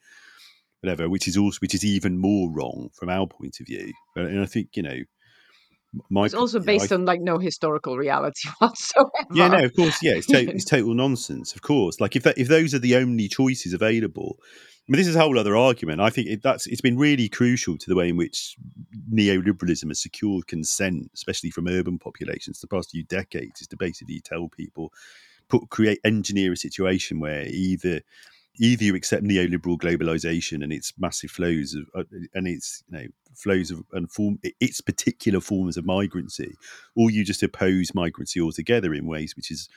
whatever. 0.80 1.08
Which 1.08 1.28
is 1.28 1.36
also 1.36 1.58
which 1.60 1.74
is 1.74 1.84
even 1.84 2.18
more 2.18 2.50
wrong 2.50 2.90
from 2.94 3.08
our 3.08 3.26
point 3.26 3.60
of 3.60 3.66
view. 3.66 3.92
And 4.14 4.40
I 4.40 4.46
think 4.46 4.76
you 4.76 4.82
know, 4.82 4.98
my 6.10 6.26
It's 6.26 6.34
also 6.34 6.58
you 6.58 6.60
know, 6.60 6.66
based 6.66 6.92
I- 6.92 6.94
on 6.96 7.04
like 7.04 7.20
no 7.20 7.38
historical 7.38 7.96
reality 7.96 8.48
whatsoever. 8.58 9.10
yeah, 9.32 9.48
no, 9.48 9.64
of 9.64 9.74
course, 9.74 9.98
yeah, 10.02 10.14
it's, 10.16 10.26
to- 10.28 10.50
it's 10.54 10.64
total 10.64 10.94
nonsense. 10.94 11.54
Of 11.54 11.62
course, 11.62 12.00
like 12.00 12.16
if 12.16 12.22
that, 12.24 12.38
if 12.38 12.48
those 12.48 12.74
are 12.74 12.78
the 12.78 12.96
only 12.96 13.28
choices 13.28 13.72
available, 13.72 14.38
I 14.40 14.92
mean, 14.92 14.98
this 14.98 15.08
is 15.08 15.16
a 15.16 15.20
whole 15.20 15.36
other 15.38 15.56
argument. 15.56 16.00
I 16.00 16.10
think 16.10 16.28
it, 16.28 16.42
that's 16.42 16.66
it's 16.68 16.80
been 16.80 16.96
really 16.96 17.28
crucial 17.28 17.76
to 17.76 17.88
the 17.88 17.96
way 17.96 18.08
in 18.08 18.16
which 18.16 18.56
neoliberalism 19.12 19.88
has 19.88 20.00
secured 20.00 20.46
consent, 20.46 21.10
especially 21.14 21.50
from 21.50 21.66
urban 21.66 21.98
populations, 21.98 22.60
the 22.60 22.68
past 22.68 22.90
few 22.90 23.02
decades, 23.02 23.60
is 23.60 23.66
to 23.68 23.76
basically 23.76 24.20
tell 24.20 24.48
people, 24.48 24.92
put 25.48 25.68
create 25.70 25.98
engineer 26.04 26.52
a 26.52 26.56
situation 26.56 27.18
where 27.20 27.46
either 27.46 28.00
either 28.58 28.84
you 28.84 28.94
accept 28.94 29.24
neoliberal 29.24 29.78
globalization 29.78 30.62
and 30.62 30.72
its 30.72 30.92
massive 30.98 31.30
flows 31.30 31.74
of 31.74 31.84
uh, 31.94 32.04
and 32.34 32.46
its 32.48 32.82
you 32.90 32.98
know 32.98 33.06
flows 33.34 33.70
of 33.70 33.82
and 33.92 34.10
form 34.10 34.38
its 34.60 34.80
particular 34.80 35.40
forms 35.40 35.76
of 35.76 35.84
migrancy, 35.84 36.54
or 36.94 37.10
you 37.10 37.24
just 37.24 37.42
oppose 37.42 37.94
migrancy 37.94 38.40
altogether 38.40 38.94
in 38.94 39.06
ways 39.06 39.34
which 39.36 39.50
is 39.50 39.68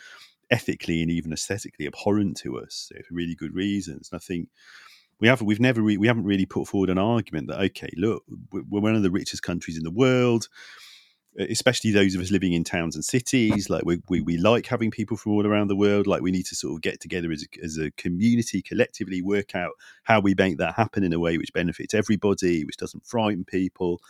ethically 0.52 1.02
and 1.02 1.12
even 1.12 1.32
aesthetically 1.34 1.86
abhorrent 1.88 2.38
to 2.38 2.58
us 2.58 2.92
for 3.08 3.14
really 3.14 3.36
good 3.36 3.54
reasons. 3.54 4.10
And 4.12 4.18
I 4.18 4.24
think 4.24 4.50
we 5.20 5.28
haven't 5.28 5.48
we've 5.48 5.60
never 5.60 5.82
re- 5.82 5.98
we 5.98 6.08
haven't 6.08 6.24
really 6.26 6.46
put 6.46 6.68
forward 6.68 6.90
an 6.90 6.98
argument 6.98 7.48
that 7.48 7.60
okay, 7.62 7.90
look, 7.98 8.24
we- 8.52 8.62
we're 8.70 8.82
one 8.82 8.96
of 8.96 9.04
the 9.04 9.12
richest 9.12 9.44
countries 9.44 9.78
in 9.78 9.84
the 9.84 9.92
world. 9.92 10.48
Especially 11.38 11.92
those 11.92 12.16
of 12.16 12.22
us 12.22 12.32
living 12.32 12.54
in 12.54 12.64
towns 12.64 12.96
and 12.96 13.06
cities, 13.06 13.70
like 13.70 13.86
we, 13.86 14.02
we, 14.10 14.20
we 14.20 14.38
like 14.38 14.66
having 14.66 14.92
people 14.92 15.16
from 15.16 15.34
all 15.34 15.46
around 15.46 15.68
the 15.68 15.76
world. 15.76 16.08
Like 16.08 16.22
we 16.22 16.32
need 16.32 16.48
to 16.48 16.56
sort 16.56 16.76
of 16.76 16.82
get 16.82 17.00
together 17.00 17.32
as 17.32 17.44
a, 17.44 17.64
as 17.64 17.78
a 17.78 17.92
community, 17.92 18.62
collectively 18.62 19.22
work 19.22 19.56
out 19.56 19.72
how 20.04 20.20
we 20.20 20.34
make 20.38 20.58
that 20.58 20.76
happen 20.76 21.04
in 21.04 21.14
a 21.14 21.20
way 21.20 21.38
which 21.38 21.54
benefits 21.54 21.94
everybody, 21.94 22.66
which 22.66 22.78
doesn't 22.78 23.06
frighten 23.06 23.46
people. 23.46 24.02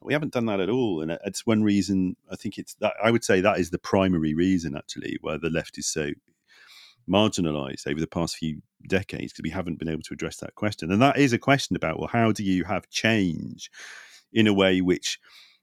We 0.00 0.14
haven't 0.14 0.32
done 0.32 0.46
that 0.46 0.60
at 0.60 0.70
all, 0.70 1.02
and 1.02 1.18
it's 1.26 1.44
one 1.44 1.62
reason. 1.62 2.16
I 2.30 2.36
think 2.36 2.56
it's 2.56 2.74
that 2.76 2.94
I 3.02 3.10
would 3.10 3.24
say 3.24 3.42
that 3.42 3.58
is 3.58 3.68
the 3.68 3.78
primary 3.78 4.32
reason 4.32 4.74
actually 4.74 5.18
why 5.20 5.36
the 5.36 5.50
left 5.50 5.76
is 5.76 5.86
so 5.86 6.12
marginalized 7.08 7.86
over 7.86 8.00
the 8.00 8.06
past 8.06 8.36
few 8.36 8.62
decades 8.86 9.32
because 9.32 9.42
we 9.42 9.50
haven't 9.50 9.78
been 9.78 9.88
able 9.88 10.02
to 10.02 10.14
address 10.14 10.36
that 10.38 10.54
question. 10.54 10.90
And 10.90 11.02
that 11.02 11.18
is 11.18 11.32
a 11.32 11.38
question 11.38 11.76
about 11.76 11.98
well, 11.98 12.08
how 12.08 12.32
do 12.32 12.42
you 12.42 12.64
have 12.64 12.88
change 12.88 13.70
in 14.32 14.46
a 14.46 14.54
way 14.54 14.80
which 14.80 15.18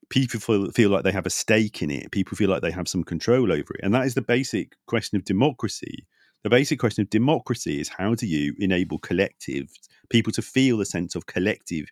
people 0.09 0.39
feel, 0.39 0.71
feel 0.71 0.89
like 0.89 1.03
they 1.03 1.11
have 1.11 1.25
a 1.25 1.31
stake 1.31 1.81
in 1.81 1.91
it, 1.91 2.11
people 2.11 2.37
feel 2.37 2.49
like 2.49 2.61
they 2.61 2.71
have 2.71 2.87
some 2.87 3.03
control 3.03 3.51
over 3.51 3.73
it, 3.75 3.81
and 3.83 3.93
that 3.93 4.05
is 4.05 4.15
the 4.15 4.21
basic 4.21 4.75
question 4.87 5.17
of 5.17 5.25
democracy. 5.25 6.05
The 6.43 6.49
basic 6.49 6.79
question 6.79 7.01
of 7.01 7.09
democracy 7.09 7.81
is 7.81 7.89
how 7.89 8.15
do 8.15 8.25
you 8.27 8.53
enable 8.59 8.99
collective 8.99 9.69
people 10.09 10.31
to 10.33 10.41
feel 10.41 10.79
a 10.79 10.85
sense 10.85 11.15
of 11.15 11.25
collective 11.25 11.87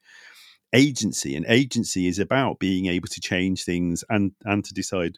agency? 0.74 1.36
And 1.36 1.46
agency 1.50 2.08
is 2.08 2.20
about 2.20 2.60
being 2.60 2.86
able 2.86 3.08
to 3.10 3.20
change 3.20 3.64
things 3.64 4.04
and 4.10 4.32
and 4.46 4.64
to 4.64 4.74
decide 4.74 5.18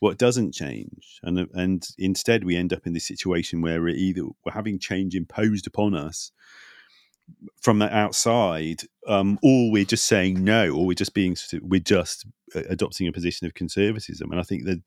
what 0.00 0.18
doesn't 0.18 0.52
change. 0.54 1.20
And 1.22 1.48
and 1.52 1.86
instead 1.98 2.44
we 2.44 2.56
end 2.56 2.72
up 2.72 2.86
in 2.86 2.92
this 2.92 3.06
situation 3.06 3.62
where 3.62 3.82
we're 3.82 3.90
either 3.90 4.22
we're 4.44 4.52
having 4.52 4.78
change 4.78 5.14
imposed 5.14 5.66
upon 5.66 5.94
us 5.94 6.32
from 7.60 7.78
the 7.78 7.94
outside 7.94 8.82
um, 9.06 9.38
or 9.42 9.70
we're 9.70 9.84
just 9.84 10.06
saying 10.06 10.42
no 10.42 10.70
or 10.70 10.86
we're 10.86 10.94
just 10.94 11.14
being 11.14 11.36
we're 11.60 11.80
just 11.80 12.26
uh, 12.54 12.62
adopting 12.68 13.06
a 13.06 13.12
position 13.12 13.46
of 13.46 13.54
conservatism 13.54 14.30
and 14.30 14.40
i 14.40 14.42
think 14.42 14.64
that 14.64 14.80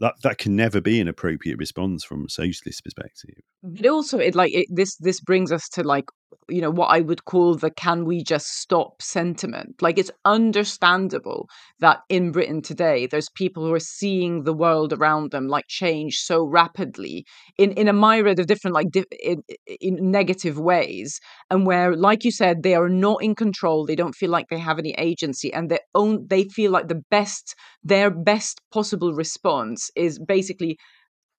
that 0.00 0.14
that 0.22 0.38
can 0.38 0.54
never 0.54 0.80
be 0.80 1.00
an 1.00 1.08
appropriate 1.08 1.58
response 1.58 2.04
from 2.04 2.24
a 2.24 2.28
socialist 2.28 2.84
perspective 2.84 3.34
But 3.62 3.86
also, 3.86 4.18
it 4.18 4.34
like 4.34 4.52
it, 4.52 4.66
this. 4.70 4.96
This 4.96 5.20
brings 5.20 5.50
us 5.52 5.68
to 5.70 5.82
like 5.82 6.06
you 6.48 6.60
know 6.60 6.70
what 6.70 6.86
I 6.88 7.00
would 7.00 7.24
call 7.24 7.54
the 7.56 7.70
"can 7.70 8.04
we 8.04 8.22
just 8.22 8.46
stop" 8.60 9.02
sentiment. 9.02 9.80
Like 9.82 9.98
it's 9.98 10.10
understandable 10.24 11.48
that 11.80 12.00
in 12.08 12.32
Britain 12.32 12.62
today, 12.62 13.06
there's 13.06 13.28
people 13.30 13.64
who 13.66 13.72
are 13.74 13.80
seeing 13.80 14.44
the 14.44 14.52
world 14.52 14.92
around 14.92 15.30
them 15.30 15.48
like 15.48 15.66
change 15.68 16.18
so 16.18 16.44
rapidly 16.44 17.24
in 17.58 17.72
in 17.72 17.88
a 17.88 17.92
myriad 17.92 18.38
of 18.38 18.46
different 18.46 18.74
like 18.74 18.90
di- 18.90 19.04
in, 19.22 19.42
in 19.80 20.10
negative 20.10 20.58
ways, 20.58 21.20
and 21.50 21.66
where, 21.66 21.96
like 21.96 22.24
you 22.24 22.30
said, 22.30 22.62
they 22.62 22.74
are 22.74 22.88
not 22.88 23.22
in 23.22 23.34
control. 23.34 23.86
They 23.86 23.96
don't 23.96 24.14
feel 24.14 24.30
like 24.30 24.48
they 24.48 24.58
have 24.58 24.78
any 24.78 24.92
agency, 24.98 25.52
and 25.52 25.70
they 25.70 25.78
own. 25.94 26.26
They 26.28 26.44
feel 26.44 26.70
like 26.70 26.88
the 26.88 27.02
best, 27.10 27.54
their 27.82 28.10
best 28.10 28.60
possible 28.72 29.12
response 29.14 29.90
is 29.96 30.18
basically 30.18 30.78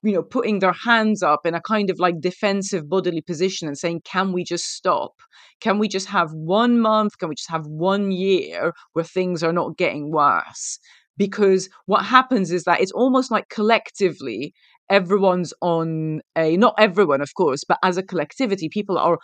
you 0.03 0.13
know 0.13 0.23
putting 0.23 0.59
their 0.59 0.73
hands 0.73 1.23
up 1.23 1.45
in 1.45 1.53
a 1.55 1.61
kind 1.61 1.89
of 1.89 1.99
like 1.99 2.19
defensive 2.19 2.89
bodily 2.89 3.21
position 3.21 3.67
and 3.67 3.77
saying 3.77 4.01
can 4.03 4.33
we 4.33 4.43
just 4.43 4.65
stop? 4.65 5.13
Can 5.61 5.79
we 5.79 5.87
just 5.87 6.07
have 6.07 6.31
one 6.33 6.79
month? 6.79 7.17
Can 7.17 7.29
we 7.29 7.35
just 7.35 7.49
have 7.49 7.65
one 7.65 8.11
year 8.11 8.73
where 8.93 9.05
things 9.05 9.43
are 9.43 9.53
not 9.53 9.77
getting 9.77 10.11
worse? 10.11 10.79
Because 11.17 11.69
what 11.85 12.05
happens 12.05 12.51
is 12.51 12.63
that 12.63 12.81
it's 12.81 12.91
almost 12.91 13.31
like 13.31 13.49
collectively 13.49 14.53
everyone's 14.89 15.53
on 15.61 16.21
a 16.37 16.57
not 16.57 16.75
everyone 16.77 17.21
of 17.21 17.33
course 17.35 17.63
but 17.63 17.79
as 17.83 17.95
a 17.97 18.03
collectivity 18.03 18.67
people 18.67 18.97
are 18.97 19.17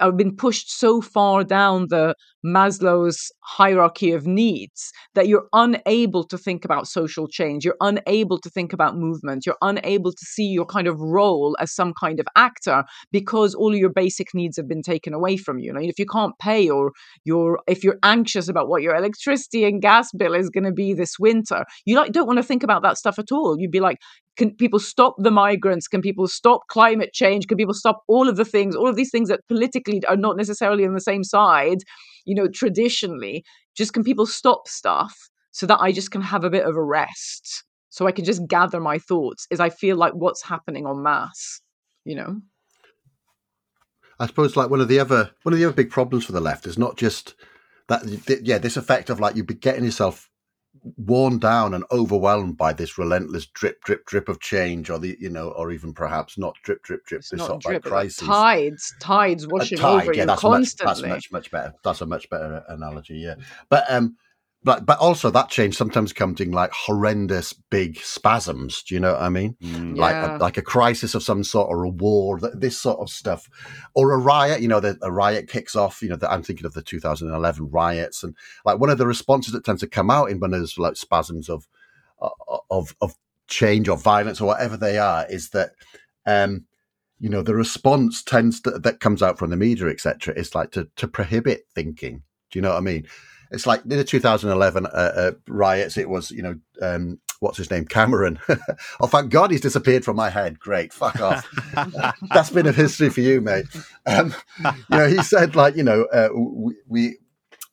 have 0.00 0.16
been 0.16 0.34
pushed 0.34 0.70
so 0.70 1.00
far 1.00 1.44
down 1.44 1.86
the 1.90 2.14
Maslow's 2.44 3.30
hierarchy 3.40 4.12
of 4.12 4.26
needs 4.26 4.90
that 5.14 5.28
you're 5.28 5.46
unable 5.52 6.24
to 6.24 6.36
think 6.38 6.64
about 6.64 6.88
social 6.88 7.28
change. 7.28 7.64
You're 7.64 7.76
unable 7.80 8.38
to 8.40 8.50
think 8.50 8.72
about 8.72 8.96
movement. 8.96 9.46
You're 9.46 9.56
unable 9.62 10.12
to 10.12 10.24
see 10.24 10.46
your 10.46 10.66
kind 10.66 10.86
of 10.86 10.98
role 11.00 11.56
as 11.60 11.74
some 11.74 11.92
kind 11.98 12.18
of 12.20 12.26
actor 12.36 12.84
because 13.10 13.54
all 13.54 13.74
your 13.74 13.90
basic 13.90 14.28
needs 14.34 14.56
have 14.56 14.68
been 14.68 14.82
taken 14.82 15.14
away 15.14 15.36
from 15.36 15.58
you. 15.58 15.72
Like 15.72 15.88
if 15.88 15.98
you 15.98 16.06
can't 16.06 16.34
pay 16.40 16.68
or 16.68 16.92
you're 17.24 17.60
if 17.68 17.84
you're 17.84 17.98
anxious 18.02 18.48
about 18.48 18.68
what 18.68 18.82
your 18.82 18.94
electricity 18.94 19.64
and 19.64 19.80
gas 19.80 20.08
bill 20.16 20.34
is 20.34 20.50
going 20.50 20.64
to 20.64 20.72
be 20.72 20.94
this 20.94 21.18
winter, 21.18 21.64
you 21.84 21.96
like 21.96 22.12
don't 22.12 22.26
want 22.26 22.38
to 22.38 22.42
think 22.42 22.62
about 22.62 22.82
that 22.82 22.98
stuff 22.98 23.18
at 23.18 23.32
all. 23.32 23.56
You'd 23.58 23.70
be 23.70 23.80
like, 23.80 23.98
can 24.36 24.54
people 24.54 24.78
stop 24.78 25.14
the 25.18 25.30
migrants? 25.30 25.88
Can 25.88 26.00
people 26.00 26.26
stop 26.26 26.62
climate 26.68 27.12
change? 27.12 27.46
Can 27.46 27.56
people 27.56 27.74
stop 27.74 28.02
all 28.08 28.28
of 28.28 28.36
the 28.36 28.44
things, 28.44 28.74
all 28.74 28.88
of 28.88 28.96
these 28.96 29.10
things 29.10 29.28
that 29.28 29.46
politically 29.48 30.02
are 30.08 30.16
not 30.16 30.36
necessarily 30.36 30.86
on 30.86 30.94
the 30.94 31.00
same 31.00 31.22
side, 31.22 31.78
you 32.24 32.34
know, 32.34 32.48
traditionally? 32.48 33.44
Just 33.76 33.92
can 33.92 34.04
people 34.04 34.26
stop 34.26 34.68
stuff 34.68 35.14
so 35.50 35.66
that 35.66 35.80
I 35.80 35.92
just 35.92 36.10
can 36.10 36.22
have 36.22 36.44
a 36.44 36.50
bit 36.50 36.64
of 36.64 36.76
a 36.76 36.82
rest? 36.82 37.64
So 37.90 38.06
I 38.06 38.12
can 38.12 38.24
just 38.24 38.46
gather 38.46 38.80
my 38.80 38.98
thoughts 38.98 39.46
is 39.50 39.60
I 39.60 39.68
feel 39.68 39.96
like 39.96 40.14
what's 40.14 40.42
happening 40.42 40.86
en 40.86 41.02
masse, 41.02 41.60
you 42.04 42.16
know? 42.16 42.40
I 44.18 44.26
suppose 44.26 44.56
like 44.56 44.70
one 44.70 44.80
of 44.80 44.88
the 44.88 44.98
other 44.98 45.32
one 45.42 45.52
of 45.52 45.58
the 45.58 45.66
other 45.66 45.74
big 45.74 45.90
problems 45.90 46.24
for 46.24 46.32
the 46.32 46.40
left 46.40 46.66
is 46.66 46.78
not 46.78 46.96
just 46.96 47.34
that 47.88 48.40
yeah 48.44 48.58
this 48.58 48.76
effect 48.76 49.10
of 49.10 49.20
like 49.20 49.36
you 49.36 49.42
be 49.42 49.54
getting 49.54 49.84
yourself 49.84 50.30
worn 50.96 51.38
down 51.38 51.74
and 51.74 51.84
overwhelmed 51.90 52.56
by 52.56 52.72
this 52.72 52.98
relentless 52.98 53.46
drip, 53.46 53.82
drip, 53.84 54.04
drip 54.06 54.28
of 54.28 54.40
change, 54.40 54.90
or 54.90 54.98
the 54.98 55.16
you 55.20 55.30
know, 55.30 55.50
or 55.50 55.70
even 55.70 55.92
perhaps 55.92 56.36
not 56.36 56.56
drip, 56.62 56.82
drip, 56.82 57.04
drip. 57.04 57.20
It's 57.20 57.30
this 57.30 57.38
not 57.38 57.46
sort 57.46 57.56
of 57.56 57.62
drip, 57.62 57.84
like 57.84 57.92
crisis. 57.92 58.26
tides, 58.26 58.94
tides 59.00 59.46
washing 59.46 59.78
tide, 59.78 60.02
over 60.02 60.12
yeah, 60.12 60.22
you 60.22 60.26
that's 60.26 60.42
much, 60.42 60.52
constantly. 60.52 61.08
that's 61.08 61.30
much, 61.30 61.32
much 61.32 61.50
better. 61.50 61.74
That's 61.84 62.00
a 62.00 62.06
much 62.06 62.28
better 62.30 62.64
analogy, 62.68 63.16
yeah. 63.18 63.36
But 63.68 63.84
um, 63.90 64.16
but 64.64 64.86
but 64.86 64.98
also 64.98 65.30
that 65.30 65.48
change 65.48 65.76
sometimes 65.76 66.12
comes 66.12 66.40
in 66.40 66.52
like 66.52 66.70
horrendous 66.72 67.52
big 67.52 67.98
spasms. 67.98 68.82
Do 68.82 68.94
you 68.94 69.00
know 69.00 69.12
what 69.12 69.22
I 69.22 69.28
mean? 69.28 69.56
Mm. 69.62 69.96
Like 69.96 70.14
Yeah. 70.14 70.36
a, 70.36 70.38
like 70.38 70.56
a 70.56 70.62
crisis 70.62 71.14
of 71.14 71.22
some 71.22 71.42
sort 71.42 71.68
or 71.68 71.84
a 71.84 71.88
war, 71.88 72.38
this 72.40 72.78
sort 72.78 73.00
of 73.00 73.10
stuff, 73.10 73.48
or 73.94 74.12
a 74.12 74.18
riot. 74.18 74.60
You 74.60 74.68
know, 74.68 74.80
the, 74.80 74.98
a 75.02 75.10
riot 75.10 75.48
kicks 75.48 75.74
off. 75.74 76.02
You 76.02 76.10
know, 76.10 76.16
the, 76.16 76.30
I'm 76.30 76.42
thinking 76.42 76.66
of 76.66 76.74
the 76.74 76.82
2011 76.82 77.70
riots, 77.70 78.22
and 78.22 78.36
like 78.64 78.78
one 78.78 78.90
of 78.90 78.98
the 78.98 79.06
responses 79.06 79.52
that 79.52 79.64
tends 79.64 79.80
to 79.80 79.88
come 79.88 80.10
out 80.10 80.30
in 80.30 80.38
when 80.38 80.52
there's 80.52 80.78
like 80.78 80.96
spasms 80.96 81.48
of 81.48 81.66
of 82.70 82.94
of 83.00 83.14
change 83.48 83.88
or 83.88 83.96
violence 83.96 84.40
or 84.40 84.46
whatever 84.46 84.76
they 84.76 84.98
are 84.98 85.26
is 85.28 85.50
that 85.50 85.72
um 86.26 86.64
you 87.18 87.28
know 87.28 87.42
the 87.42 87.54
response 87.54 88.22
tends 88.22 88.60
to 88.60 88.70
that 88.70 89.00
comes 89.00 89.22
out 89.22 89.38
from 89.38 89.50
the 89.50 89.56
media 89.56 89.88
etc 89.88 90.32
is 90.34 90.54
like 90.54 90.70
to 90.70 90.88
to 90.96 91.06
prohibit 91.06 91.64
thinking 91.74 92.22
do 92.50 92.58
you 92.58 92.62
know 92.62 92.70
what 92.70 92.78
i 92.78 92.80
mean 92.80 93.06
it's 93.52 93.66
like 93.66 93.82
in 93.82 93.90
the 93.90 94.04
2011 94.04 94.86
uh, 94.86 94.88
uh, 94.88 95.32
riots 95.46 95.96
it 95.96 96.08
was 96.08 96.30
you 96.30 96.42
know 96.42 96.58
um 96.80 97.20
what's 97.40 97.58
his 97.58 97.70
name 97.70 97.84
cameron 97.84 98.38
oh 99.00 99.06
thank 99.06 99.30
god 99.30 99.50
he's 99.50 99.60
disappeared 99.60 100.04
from 100.04 100.16
my 100.16 100.30
head 100.30 100.58
great 100.58 100.92
fuck 100.92 101.20
off 101.20 101.46
that's 102.32 102.50
been 102.50 102.66
a 102.66 102.72
history 102.72 103.10
for 103.10 103.20
you 103.20 103.40
mate 103.40 103.66
um 104.06 104.34
you 104.64 104.96
know 104.96 105.08
he 105.08 105.22
said 105.22 105.54
like 105.54 105.76
you 105.76 105.82
know 105.82 106.04
uh, 106.12 106.28
we, 106.34 106.74
we 106.88 107.16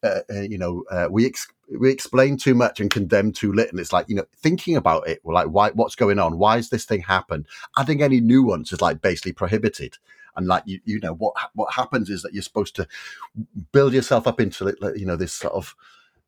uh, 0.01 0.21
uh, 0.33 0.41
you 0.41 0.57
know, 0.57 0.83
uh, 0.89 1.07
we 1.11 1.25
ex- 1.25 1.47
we 1.77 1.91
explain 1.91 2.37
too 2.37 2.55
much 2.55 2.79
and 2.79 2.89
condemn 2.89 3.33
too 3.33 3.51
little. 3.51 3.71
And 3.71 3.79
it's 3.81 3.91
like 3.91 4.07
you 4.07 4.15
know, 4.15 4.23
thinking 4.37 4.77
about 4.77 5.07
it, 5.09 5.19
we're 5.23 5.33
like, 5.33 5.47
why? 5.47 5.71
What's 5.71 5.95
going 5.95 6.19
on? 6.19 6.37
Why 6.37 6.55
has 6.55 6.69
this 6.69 6.85
thing 6.85 7.01
happened? 7.01 7.47
Adding 7.77 8.01
any 8.01 8.21
nuance 8.21 8.71
is 8.71 8.81
like 8.81 9.01
basically 9.01 9.33
prohibited. 9.33 9.97
And 10.39 10.47
like 10.47 10.63
you, 10.65 10.79
you 10.85 10.99
know, 10.99 11.13
what 11.13 11.35
what 11.53 11.73
happens 11.75 12.09
is 12.09 12.23
that 12.23 12.33
you're 12.33 12.41
supposed 12.41 12.75
to 12.77 12.87
build 13.71 13.93
yourself 13.93 14.25
up 14.25 14.41
into 14.41 14.73
you 14.95 15.05
know 15.05 15.15
this 15.15 15.33
sort 15.33 15.53
of. 15.53 15.75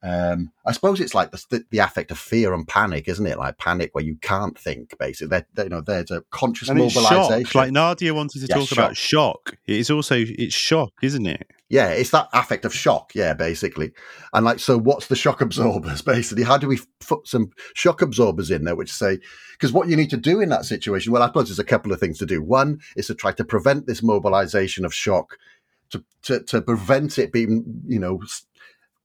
Um, 0.04 0.52
I 0.66 0.72
suppose 0.72 1.00
it's 1.00 1.14
like 1.14 1.30
the, 1.30 1.64
the 1.70 1.78
affect 1.78 2.10
of 2.10 2.18
fear 2.18 2.54
and 2.56 2.68
panic, 2.68 3.08
isn't 3.08 3.26
it? 3.28 3.38
Like 3.38 3.60
panic 3.60 3.92
where 3.94 4.04
you 4.04 4.16
can't 4.16 4.58
think. 4.58 4.98
Basically, 4.98 5.28
there, 5.30 5.46
there- 5.54 5.66
you 5.66 5.70
know, 5.70 5.82
there's 5.82 6.10
a 6.10 6.22
conscious 6.32 6.70
And 6.70 6.80
mobilization. 6.80 7.44
shock. 7.44 7.56
Like 7.56 7.72
Nadia 7.72 8.12
wanted 8.14 8.40
to 8.42 8.48
Yeah, 8.48 8.56
talk 8.56 8.72
about 8.72 8.98
shock. 8.98 9.58
It's 9.68 9.92
also 9.92 10.16
it's 10.18 10.56
shock, 10.56 10.92
isn't 11.04 11.28
it? 11.28 11.48
Yeah, 11.72 11.92
it's 11.92 12.10
that 12.10 12.28
affect 12.34 12.66
of 12.66 12.74
shock. 12.74 13.16
Yeah, 13.16 13.34
basically. 13.34 13.94
And 14.34 14.44
like, 14.44 14.60
so 14.60 14.78
what's 14.78 15.08
the 15.08 15.16
shock 15.16 15.40
absorbers? 15.40 16.02
Basically, 16.06 16.44
how 16.44 16.58
do 16.58 16.68
we 16.68 16.82
put 17.00 17.26
some 17.26 17.52
shock 17.76 18.02
absorbers 18.02 18.52
in 18.52 18.66
there, 18.66 18.76
which 18.76 18.92
say, 18.92 19.20
because 19.54 19.72
what 19.72 19.88
you 19.88 19.96
need 19.96 20.10
to 20.10 20.18
do 20.18 20.42
in 20.42 20.50
that 20.50 20.66
situation, 20.66 21.14
well, 21.14 21.24
I 21.24 21.28
suppose 21.28 21.48
there's 21.48 21.60
a 21.60 21.64
couple 21.64 21.94
of 21.94 22.00
things 22.02 22.18
to 22.20 22.26
do. 22.26 22.44
One 22.44 22.82
is 22.98 23.08
to 23.08 23.16
try 23.16 23.32
to 23.32 23.46
prevent 23.46 23.88
this 23.88 24.04
mobilization 24.04 24.84
of 24.84 24.94
shock, 24.94 25.38
to 25.92 26.04
to, 26.24 26.44
to 26.44 26.62
prevent 26.62 27.18
it 27.18 27.32
being, 27.32 27.64
you 27.88 28.00
know, 28.00 28.22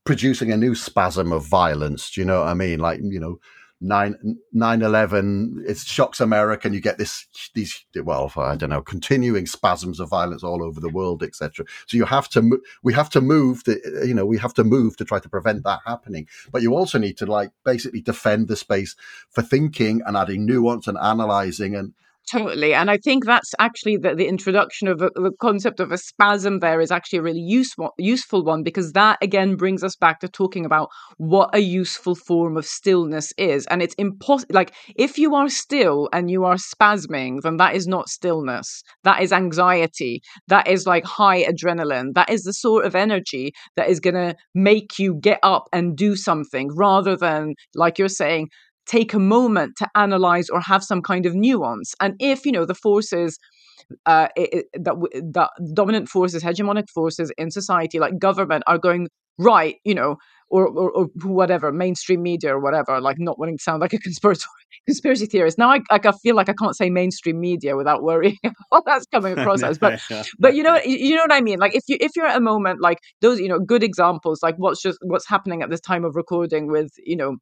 producing 0.05 0.51
a 0.51 0.57
new 0.57 0.75
spasm 0.75 1.31
of 1.31 1.47
violence. 1.47 2.11
Do 2.11 2.21
you 2.21 2.25
know 2.25 2.41
what 2.41 2.49
I 2.49 2.55
mean? 2.55 2.81
Like, 2.81 2.99
you 3.01 3.21
know, 3.21 3.39
9 3.81 4.39
9 4.53 4.83
11 4.83 5.65
it 5.69 5.77
shocks 5.79 6.21
america 6.21 6.67
and 6.67 6.75
you 6.75 6.81
get 6.81 6.97
this 6.97 7.27
these 7.55 7.85
well 8.05 8.33
i 8.39 8.57
don't 8.57 8.71
know 8.71 8.81
continuing 8.81 9.47
spasms 9.47 10.01
of 10.01 10.09
violence 10.09 10.43
all 10.43 10.63
over 10.63 10.81
the 10.81 10.89
world 10.89 11.23
etc 11.23 11.65
so 11.87 11.97
you 11.97 12.07
have 12.07 12.29
to 12.29 12.61
we 12.83 12.95
have 12.95 13.11
to 13.11 13.21
move 13.21 13.65
the 13.65 14.05
you 14.07 14.15
know 14.15 14.25
we 14.25 14.39
have 14.39 14.55
to 14.55 14.65
move 14.65 14.97
to 14.97 15.05
try 15.05 15.19
to 15.19 15.29
prevent 15.29 15.65
that 15.65 15.81
happening. 15.87 16.27
But 16.51 16.63
you 16.63 16.75
also 16.75 16.99
need 16.99 17.17
to 17.19 17.27
like 17.27 17.51
basically 17.65 18.01
defend 18.01 18.49
the 18.49 18.57
space 18.57 18.95
for 19.31 19.43
thinking 19.43 20.03
and 20.07 20.17
adding 20.17 20.47
nuance 20.47 20.87
and 20.87 20.99
analyzing 20.99 21.75
and 21.75 21.95
Totally. 22.31 22.75
And 22.75 22.91
I 22.91 22.97
think 22.97 23.25
that's 23.25 23.55
actually 23.61 23.99
the, 23.99 24.13
the 24.13 24.27
introduction 24.27 24.89
of 24.89 25.01
a, 25.01 25.11
the 25.15 25.31
concept 25.41 25.79
of 25.79 25.93
a 25.93 25.99
spasm 25.99 26.59
there 26.59 26.81
is 26.81 26.91
actually 26.91 27.21
a 27.21 27.23
really 27.23 27.41
useful, 27.41 27.95
useful 27.99 28.43
one 28.43 28.65
because 28.65 28.93
that 28.95 29.19
again 29.23 29.55
brings 29.55 29.85
us 29.85 29.95
back 29.95 30.19
to 30.21 30.29
talking 30.29 30.65
about 30.65 30.89
what 31.19 31.55
a 31.55 31.61
useful 31.61 32.17
form 32.17 32.57
of 32.57 32.67
stillness 32.67 33.33
is. 33.39 33.65
And 33.67 33.81
it's 33.81 33.95
impossible. 33.95 34.55
Like, 34.57 34.75
if 34.97 35.19
you 35.19 35.37
are 35.37 35.49
still 35.49 36.09
and 36.13 36.29
you 36.29 36.45
are 36.45 36.57
spasming, 36.57 37.43
then 37.43 37.59
that 37.59 37.77
is 37.77 37.87
not 37.87 38.09
stillness. 38.09 38.83
That 39.05 39.23
is 39.23 39.33
anxiety. 39.33 40.21
That 40.49 40.67
is 40.67 40.85
like 40.85 41.05
high 41.05 41.45
adrenaline. 41.45 42.15
That 42.15 42.29
is 42.29 42.43
the 42.43 42.53
sort 42.53 42.87
of 42.87 42.97
energy 42.97 43.53
that 43.77 43.89
is 43.89 44.01
going 44.01 44.15
to 44.15 44.35
make 44.53 44.99
you 44.99 45.15
get 45.15 45.39
up 45.45 45.69
and 45.73 45.97
do 45.97 46.17
something 46.17 46.71
rather 46.75 47.17
than, 47.17 47.55
like 47.77 48.01
you're 48.01 48.09
saying, 48.09 48.49
take 48.87 49.13
a 49.15 49.19
moment 49.19 49.77
to 49.77 49.89
analyze 49.95 50.49
or 50.49 50.61
have 50.61 50.83
some 50.83 51.03
kind 51.03 51.27
of 51.27 51.35
nuance. 51.35 51.95
And 52.01 52.15
if 52.21 52.47
you 52.47 52.53
know 52.53 52.65
the 52.65 52.75
forces 52.75 53.39
uh, 54.07 54.29
that 54.37 55.23
that 55.33 55.51
dominant 55.75 56.09
forces, 56.09 56.43
hegemonic 56.43 56.89
forces 56.89 57.33
in 57.39 57.51
society, 57.51 57.99
like 57.99 58.19
government, 58.19 58.65
are 58.67 58.79
going 58.79 59.09
right, 59.39 59.77
you 59.85 59.95
know, 59.95 60.17
or, 60.49 60.67
or 60.69 60.91
or 60.91 61.07
whatever, 61.23 61.73
mainstream 61.73 62.23
media 62.23 62.55
or 62.55 62.61
whatever, 62.61 63.01
like 63.01 63.19
not 63.19 63.39
wanting 63.39 63.59
to 63.59 63.63
sound 63.63 63.81
like 63.81 63.93
a 63.93 63.99
conspiracy 64.07 64.47
conspiracy 64.87 65.27
theorist. 65.27 65.59
Now 65.59 65.71
I, 65.71 65.81
like, 65.91 66.07
I 66.07 66.13
feel 66.13 66.37
like 66.37 66.49
I 66.49 66.53
can't 66.53 66.77
say 66.77 66.91
mainstream 66.91 67.41
media 67.41 67.77
without 67.77 68.03
worrying 68.03 68.39
what 68.71 68.85
that's 68.87 69.07
coming 69.07 69.39
across 69.39 69.63
as. 69.63 69.79
But 69.79 70.01
but 70.39 70.55
you 70.55 70.63
know 70.63 70.81
you 70.85 71.15
know 71.17 71.23
what 71.23 71.33
I 71.33 71.41
mean. 71.41 71.59
Like 71.59 71.75
if 71.75 71.85
you 71.89 71.97
if 72.01 72.13
you're 72.17 72.27
at 72.27 72.37
a 72.37 72.41
moment 72.41 72.81
like 72.81 72.99
those, 73.21 73.41
you 73.41 73.49
know, 73.49 73.59
good 73.59 73.83
examples 73.83 74.43
like 74.43 74.57
what's 74.57 74.81
just 74.81 74.99
what's 75.03 75.29
happening 75.29 75.63
at 75.63 75.71
this 75.71 75.81
time 75.81 76.05
of 76.05 76.17
recording 76.17 76.71
with 76.71 76.91
you 76.99 77.17
know 77.17 77.37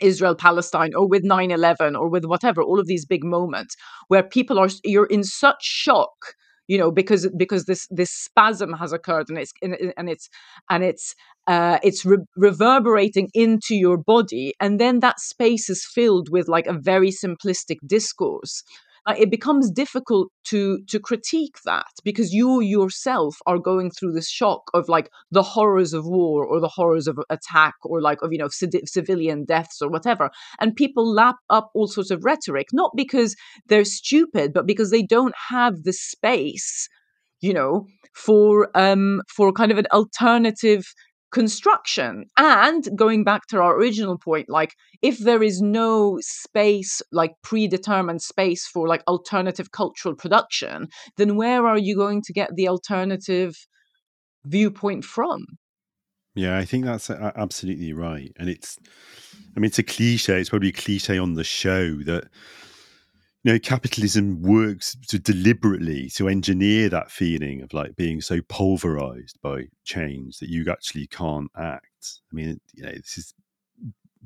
Israel 0.00 0.34
Palestine 0.34 0.94
or 0.94 1.08
with 1.08 1.24
9/11 1.24 1.98
or 1.98 2.08
with 2.08 2.24
whatever 2.24 2.62
all 2.62 2.80
of 2.80 2.86
these 2.86 3.06
big 3.06 3.24
moments 3.24 3.76
where 4.08 4.22
people 4.22 4.58
are 4.58 4.68
you're 4.84 5.06
in 5.06 5.24
such 5.24 5.62
shock 5.62 6.34
you 6.68 6.78
know 6.78 6.90
because 6.90 7.28
because 7.36 7.64
this 7.64 7.86
this 7.90 8.10
spasm 8.10 8.72
has 8.74 8.92
occurred 8.92 9.28
and 9.28 9.38
it's 9.38 9.52
and 9.62 10.08
it's 10.08 10.28
and 10.70 10.84
it's 10.84 11.14
uh 11.46 11.78
it's 11.82 12.04
re- 12.04 12.18
reverberating 12.36 13.28
into 13.34 13.74
your 13.74 13.98
body. 13.98 14.54
And 14.60 14.78
then 14.78 15.00
that 15.00 15.20
space 15.20 15.68
is 15.68 15.84
filled 15.84 16.28
with 16.30 16.48
like 16.48 16.66
a 16.66 16.78
very 16.78 17.10
simplistic 17.10 17.78
discourse 17.86 18.62
uh, 19.10 19.14
it 19.18 19.30
becomes 19.30 19.70
difficult 19.70 20.28
to 20.44 20.78
to 20.88 21.00
critique 21.00 21.56
that 21.64 21.92
because 22.04 22.32
you 22.32 22.60
yourself 22.60 23.36
are 23.46 23.58
going 23.58 23.90
through 23.90 24.12
this 24.12 24.30
shock 24.30 24.70
of 24.72 24.88
like 24.88 25.10
the 25.30 25.42
horrors 25.42 25.92
of 25.92 26.06
war 26.06 26.46
or 26.46 26.60
the 26.60 26.68
horrors 26.68 27.08
of 27.08 27.18
attack 27.28 27.74
or 27.82 28.00
like 28.00 28.22
of 28.22 28.32
you 28.32 28.38
know 28.38 28.48
civ- 28.48 28.86
civilian 28.86 29.44
deaths 29.44 29.82
or 29.82 29.90
whatever. 29.90 30.30
And 30.60 30.76
people 30.76 31.12
lap 31.12 31.36
up 31.48 31.70
all 31.74 31.88
sorts 31.88 32.10
of 32.10 32.24
rhetoric 32.24 32.68
not 32.72 32.92
because 32.96 33.34
they're 33.66 33.84
stupid 33.84 34.52
but 34.52 34.66
because 34.66 34.90
they 34.90 35.02
don't 35.02 35.34
have 35.48 35.82
the 35.82 35.92
space 35.92 36.88
you 37.40 37.52
know 37.52 37.86
for 38.14 38.70
um 38.74 39.22
for 39.28 39.52
kind 39.52 39.72
of 39.72 39.78
an 39.78 39.86
alternative 39.92 40.94
construction 41.32 42.24
and 42.36 42.88
going 42.96 43.22
back 43.24 43.46
to 43.46 43.60
our 43.60 43.76
original 43.76 44.18
point 44.18 44.48
like 44.48 44.74
if 45.00 45.18
there 45.18 45.42
is 45.42 45.60
no 45.62 46.18
space 46.20 47.00
like 47.12 47.32
predetermined 47.42 48.20
space 48.20 48.66
for 48.66 48.88
like 48.88 49.02
alternative 49.06 49.70
cultural 49.70 50.14
production 50.14 50.88
then 51.16 51.36
where 51.36 51.66
are 51.66 51.78
you 51.78 51.94
going 51.94 52.20
to 52.20 52.32
get 52.32 52.54
the 52.56 52.66
alternative 52.66 53.54
viewpoint 54.44 55.04
from 55.04 55.44
Yeah, 56.34 56.58
I 56.58 56.64
think 56.64 56.84
that's 56.84 57.10
absolutely 57.10 57.92
right. 57.92 58.32
And 58.36 58.48
it's, 58.48 58.78
I 59.56 59.60
mean, 59.60 59.66
it's 59.66 59.80
a 59.80 59.82
cliche. 59.82 60.40
It's 60.40 60.50
probably 60.50 60.68
a 60.68 60.72
cliche 60.72 61.18
on 61.18 61.34
the 61.34 61.44
show 61.44 61.96
that, 62.04 62.28
you 63.42 63.52
know, 63.52 63.58
capitalism 63.58 64.42
works 64.42 64.96
to 65.08 65.18
deliberately 65.18 66.10
to 66.10 66.28
engineer 66.28 66.88
that 66.90 67.10
feeling 67.10 67.62
of 67.62 67.72
like 67.72 67.96
being 67.96 68.20
so 68.20 68.40
pulverized 68.48 69.38
by 69.42 69.64
change 69.84 70.38
that 70.38 70.50
you 70.50 70.66
actually 70.70 71.06
can't 71.06 71.50
act. 71.56 72.20
I 72.30 72.34
mean, 72.34 72.60
you 72.74 72.82
know, 72.82 72.92
this 72.92 73.16
is 73.16 73.34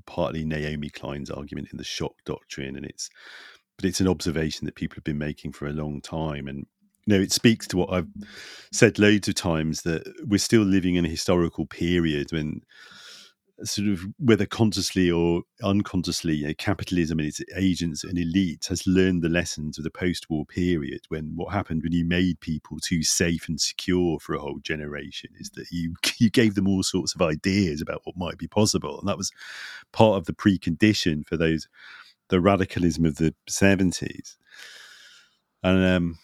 partly 0.06 0.44
Naomi 0.44 0.90
Klein's 0.90 1.30
argument 1.30 1.68
in 1.70 1.78
the 1.78 1.84
shock 1.84 2.14
doctrine, 2.24 2.76
and 2.76 2.84
it's, 2.84 3.08
but 3.76 3.84
it's 3.84 4.00
an 4.00 4.08
observation 4.08 4.64
that 4.66 4.74
people 4.74 4.96
have 4.96 5.04
been 5.04 5.18
making 5.18 5.52
for 5.52 5.66
a 5.66 5.72
long 5.72 6.00
time. 6.00 6.48
And 6.48 6.66
you 7.06 7.16
know, 7.16 7.22
it 7.22 7.30
speaks 7.30 7.68
to 7.68 7.76
what 7.76 7.92
I've 7.92 8.08
said 8.72 8.98
loads 8.98 9.28
of 9.28 9.36
times 9.36 9.82
that 9.82 10.12
we're 10.26 10.38
still 10.38 10.62
living 10.62 10.96
in 10.96 11.04
a 11.04 11.08
historical 11.08 11.66
period 11.66 12.32
when 12.32 12.62
sort 13.62 13.88
of 13.88 14.04
whether 14.18 14.46
consciously 14.46 15.10
or 15.10 15.42
unconsciously 15.62 16.34
you 16.34 16.48
know, 16.48 16.54
capitalism 16.58 17.20
and 17.20 17.28
its 17.28 17.40
agents 17.56 18.02
and 18.02 18.18
elites 18.18 18.68
has 18.68 18.86
learned 18.86 19.22
the 19.22 19.28
lessons 19.28 19.78
of 19.78 19.84
the 19.84 19.90
post-war 19.90 20.44
period 20.44 21.00
when 21.08 21.32
what 21.36 21.52
happened 21.52 21.82
when 21.82 21.92
you 21.92 22.04
made 22.04 22.40
people 22.40 22.78
too 22.80 23.02
safe 23.02 23.48
and 23.48 23.60
secure 23.60 24.18
for 24.18 24.34
a 24.34 24.40
whole 24.40 24.58
generation 24.62 25.30
is 25.38 25.50
that 25.50 25.66
you 25.70 25.94
you 26.18 26.30
gave 26.30 26.54
them 26.54 26.66
all 26.66 26.82
sorts 26.82 27.14
of 27.14 27.22
ideas 27.22 27.80
about 27.80 28.00
what 28.04 28.16
might 28.16 28.38
be 28.38 28.48
possible. 28.48 28.98
And 28.98 29.08
that 29.08 29.18
was 29.18 29.30
part 29.92 30.16
of 30.16 30.26
the 30.26 30.32
precondition 30.32 31.26
for 31.26 31.36
those 31.36 31.68
the 32.28 32.40
radicalism 32.40 33.04
of 33.04 33.16
the 33.16 33.34
70s 33.48 34.36
and 35.62 35.84
um 35.84 36.18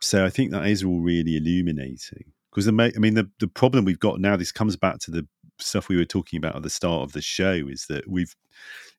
so 0.00 0.24
I 0.24 0.30
think 0.30 0.52
that 0.52 0.66
is 0.66 0.84
all 0.84 1.00
really 1.00 1.36
illuminating. 1.36 2.32
Because 2.50 2.66
the 2.66 2.92
I 2.96 2.98
mean 2.98 3.14
the 3.14 3.30
the 3.40 3.48
problem 3.48 3.84
we've 3.84 3.98
got 3.98 4.20
now 4.20 4.36
this 4.36 4.52
comes 4.52 4.76
back 4.76 4.98
to 5.00 5.10
the 5.10 5.26
stuff 5.58 5.88
we 5.88 5.96
were 5.96 6.04
talking 6.04 6.36
about 6.38 6.56
at 6.56 6.62
the 6.62 6.70
start 6.70 7.02
of 7.02 7.12
the 7.12 7.22
show 7.22 7.66
is 7.68 7.86
that 7.88 8.08
we've 8.08 8.34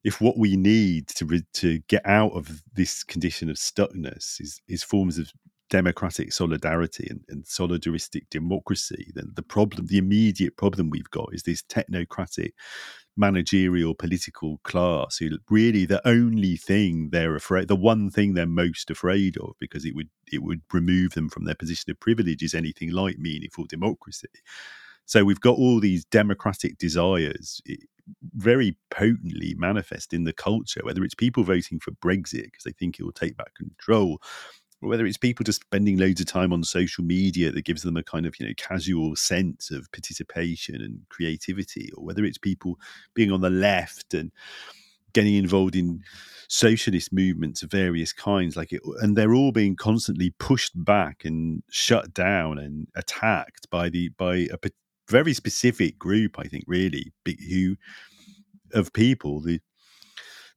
if 0.02 0.20
what 0.20 0.38
we 0.38 0.56
need 0.56 1.08
to 1.08 1.26
re- 1.26 1.44
to 1.54 1.78
get 1.88 2.04
out 2.06 2.32
of 2.32 2.62
this 2.74 3.04
condition 3.04 3.50
of 3.50 3.56
stuckness 3.56 4.40
is 4.40 4.60
is 4.68 4.82
forms 4.82 5.18
of 5.18 5.30
democratic 5.70 6.32
solidarity 6.32 7.06
and, 7.08 7.24
and 7.28 7.44
solidaristic 7.44 8.28
democracy, 8.28 9.10
then 9.14 9.30
the 9.34 9.42
problem, 9.42 9.86
the 9.86 9.98
immediate 9.98 10.56
problem 10.56 10.90
we've 10.90 11.10
got 11.10 11.30
is 11.32 11.44
this 11.44 11.62
technocratic 11.62 12.50
managerial 13.16 13.94
political 13.94 14.58
class 14.64 15.16
who 15.18 15.30
really 15.48 15.84
the 15.84 16.06
only 16.06 16.56
thing 16.56 17.10
they're 17.10 17.34
afraid 17.34 17.68
the 17.68 17.76
one 17.76 18.08
thing 18.08 18.32
they're 18.32 18.46
most 18.46 18.88
afraid 18.88 19.36
of 19.38 19.50
because 19.58 19.84
it 19.84 19.94
would 19.94 20.08
it 20.32 20.42
would 20.42 20.62
remove 20.72 21.12
them 21.12 21.28
from 21.28 21.44
their 21.44 21.56
position 21.56 21.90
of 21.90 22.00
privilege 22.00 22.42
is 22.42 22.54
anything 22.54 22.92
like 22.92 23.18
meaningful 23.18 23.66
democracy 23.66 24.28
so 25.10 25.24
we've 25.24 25.40
got 25.40 25.56
all 25.56 25.80
these 25.80 26.04
democratic 26.04 26.78
desires 26.78 27.60
eh, 27.68 27.74
very 28.36 28.76
potently 28.92 29.56
manifest 29.58 30.14
in 30.14 30.22
the 30.22 30.32
culture, 30.32 30.82
whether 30.84 31.02
it's 31.02 31.16
people 31.16 31.42
voting 31.42 31.80
for 31.80 31.90
Brexit 31.90 32.44
because 32.44 32.62
they 32.64 32.70
think 32.70 33.00
it 33.00 33.02
will 33.02 33.10
take 33.10 33.36
back 33.36 33.52
control, 33.56 34.22
or 34.80 34.88
whether 34.88 35.04
it's 35.04 35.16
people 35.16 35.42
just 35.42 35.62
spending 35.62 35.98
loads 35.98 36.20
of 36.20 36.28
time 36.28 36.52
on 36.52 36.62
social 36.62 37.02
media 37.02 37.50
that 37.50 37.64
gives 37.64 37.82
them 37.82 37.96
a 37.96 38.04
kind 38.04 38.24
of 38.24 38.38
you 38.38 38.46
know 38.46 38.52
casual 38.56 39.16
sense 39.16 39.72
of 39.72 39.90
participation 39.90 40.76
and 40.76 41.00
creativity, 41.08 41.90
or 41.96 42.04
whether 42.04 42.24
it's 42.24 42.38
people 42.38 42.78
being 43.12 43.32
on 43.32 43.40
the 43.40 43.50
left 43.50 44.14
and 44.14 44.30
getting 45.12 45.34
involved 45.34 45.74
in 45.74 46.04
socialist 46.48 47.12
movements 47.12 47.64
of 47.64 47.70
various 47.70 48.12
kinds 48.12 48.56
like 48.56 48.72
it 48.72 48.80
and 49.00 49.16
they're 49.16 49.34
all 49.34 49.52
being 49.52 49.76
constantly 49.76 50.30
pushed 50.38 50.72
back 50.84 51.24
and 51.24 51.62
shut 51.70 52.12
down 52.12 52.58
and 52.58 52.88
attacked 52.96 53.68
by 53.70 53.88
the 53.88 54.08
by 54.10 54.48
a 54.52 54.58
very 55.10 55.34
specific 55.34 55.98
group 55.98 56.38
i 56.38 56.44
think 56.44 56.64
really 56.66 57.12
who 57.48 57.76
of 58.72 58.92
people 58.92 59.40
the 59.40 59.60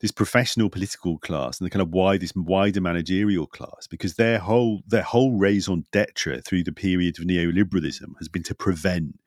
this 0.04 0.12
professional 0.12 0.70
political 0.70 1.18
class 1.18 1.60
and 1.60 1.66
the 1.66 1.70
kind 1.70 1.82
of 1.82 1.94
wide 1.94 2.20
this 2.20 2.36
wider 2.36 2.82
managerial 2.82 3.48
class 3.48 3.88
because 3.90 4.16
their 4.16 4.38
whole 4.38 4.82
their 4.86 5.02
whole 5.02 5.32
raison 5.32 5.86
d'etre 5.94 6.42
through 6.42 6.62
the 6.62 6.74
period 6.74 7.18
of 7.18 7.26
neoliberalism 7.26 8.18
has 8.20 8.28
been 8.28 8.44
to 8.44 8.54
prevent 8.54 9.18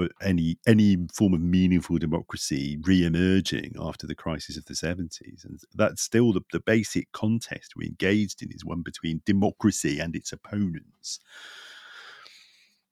uh, 0.00 0.06
any 0.22 0.56
any 0.66 0.96
form 1.12 1.34
of 1.34 1.42
meaningful 1.42 1.98
democracy 1.98 2.78
re-emerging 2.84 3.74
after 3.78 4.06
the 4.06 4.14
crisis 4.14 4.56
of 4.56 4.64
the 4.64 4.72
70s 4.72 5.44
and 5.44 5.60
that's 5.74 6.00
still 6.00 6.32
the, 6.32 6.40
the 6.52 6.60
basic 6.60 7.12
contest 7.12 7.74
we're 7.76 7.86
engaged 7.86 8.42
in 8.42 8.50
is 8.50 8.64
one 8.64 8.80
between 8.80 9.20
democracy 9.26 9.98
and 9.98 10.16
its 10.16 10.32
opponents 10.32 11.20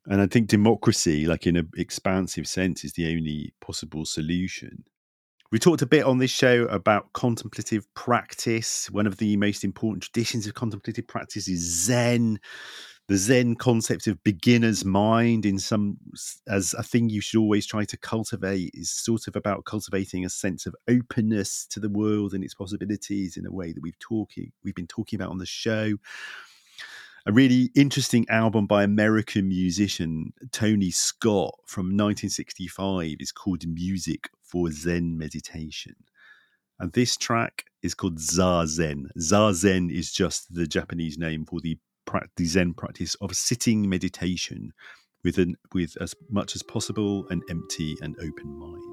and 0.07 0.20
i 0.20 0.27
think 0.27 0.49
democracy 0.49 1.27
like 1.27 1.47
in 1.47 1.57
an 1.57 1.69
expansive 1.77 2.47
sense 2.47 2.85
is 2.85 2.93
the 2.95 3.07
only 3.07 3.53
possible 3.61 4.05
solution 4.05 4.85
we 5.53 5.61
talked 5.61 5.83
a 5.83 5.87
bit 5.87 6.05
on 6.05 6.19
this 6.19 6.31
show 6.31 6.65
about 6.65 7.12
contemplative 7.12 7.87
practice. 7.95 8.91
One 8.91 9.07
of 9.07 9.19
the 9.19 9.37
most 9.37 9.62
important 9.62 10.03
traditions 10.03 10.47
of 10.47 10.55
contemplative 10.55 11.07
practice 11.07 11.47
is 11.47 11.61
Zen. 11.61 12.41
The 13.09 13.16
Zen 13.16 13.55
concept 13.55 14.09
of 14.09 14.23
beginner's 14.24 14.85
mind, 14.85 15.47
in 15.47 15.61
some 15.61 15.99
as 16.49 16.74
a 16.77 16.83
thing 16.83 17.09
you 17.09 17.20
should 17.20 17.39
always 17.39 17.65
try 17.65 17.85
to 17.85 17.97
cultivate, 17.97 18.73
is 18.74 18.91
sort 18.91 19.28
of 19.28 19.37
about 19.37 19.65
cultivating 19.65 20.24
a 20.24 20.28
sense 20.28 20.66
of 20.66 20.74
openness 20.89 21.65
to 21.66 21.78
the 21.78 21.89
world 21.89 22.35
and 22.35 22.43
its 22.43 22.55
possibilities 22.55 23.37
in 23.37 23.47
a 23.47 23.53
way 23.53 23.73
that 23.73 23.81
we've 23.81 23.99
talking 24.01 24.51
we've 24.65 24.74
been 24.74 24.89
talking 24.89 25.16
about 25.16 25.31
on 25.31 25.39
the 25.39 25.47
show 25.47 25.93
a 27.27 27.32
really 27.32 27.70
interesting 27.74 28.24
album 28.28 28.66
by 28.69 28.85
American 28.85 29.48
musician 29.48 30.32
Tony 30.53 30.93
Scott 30.93 31.59
from 31.66 31.86
1965 31.86 33.16
is 33.19 33.32
called 33.32 33.66
Music 33.66 34.31
for 34.44 34.70
Zen 34.70 35.19
Meditation. 35.19 35.97
And 36.78 36.93
this 36.93 37.16
track 37.16 37.65
is 37.82 37.94
called 37.94 38.19
Zazen. 38.19 39.07
Zazen 39.19 39.93
is 39.93 40.12
just 40.12 40.55
the 40.55 40.69
Japanese 40.69 41.19
name 41.19 41.44
for 41.44 41.61
the, 41.61 41.77
the 42.36 42.44
Zen 42.44 42.74
practice 42.74 43.16
of 43.16 43.35
sitting 43.35 43.89
meditation 43.89 44.73
with, 45.24 45.39
an, 45.39 45.57
with 45.74 45.97
as 46.01 46.15
much 46.31 46.55
as 46.55 46.62
possible 46.62 47.27
an 47.31 47.43
empty 47.51 47.97
and 48.03 48.15
open 48.20 48.57
mind. 48.57 48.93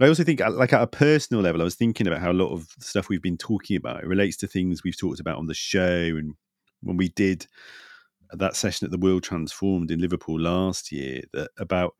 I 0.02 0.08
also 0.08 0.24
think, 0.24 0.42
uh, 0.42 0.52
like 0.52 0.74
at 0.74 0.82
a 0.82 0.88
personal 0.88 1.44
level, 1.44 1.62
I 1.62 1.66
was 1.66 1.76
thinking 1.76 2.08
about 2.08 2.22
how 2.22 2.32
a 2.32 2.34
lot 2.34 2.52
of 2.52 2.68
stuff 2.80 3.10
we've 3.10 3.22
been 3.22 3.38
talking 3.38 3.76
about 3.78 4.04
it 4.04 4.08
relates 4.08 4.38
to 4.38 4.48
things 4.48 4.84
we've 4.84 4.98
talked 4.98 5.20
about 5.20 5.38
on 5.38 5.48
the 5.48 5.54
show, 5.54 6.16
and 6.18 6.36
when 6.82 6.98
we 6.98 7.10
did 7.10 7.48
that 8.32 8.56
session 8.56 8.86
at 8.86 8.92
the 8.92 8.98
World 8.98 9.24
Transformed 9.24 9.92
in 9.92 10.00
Liverpool 10.00 10.40
last 10.40 10.92
year, 10.92 11.22
that 11.34 11.52
about 11.58 11.96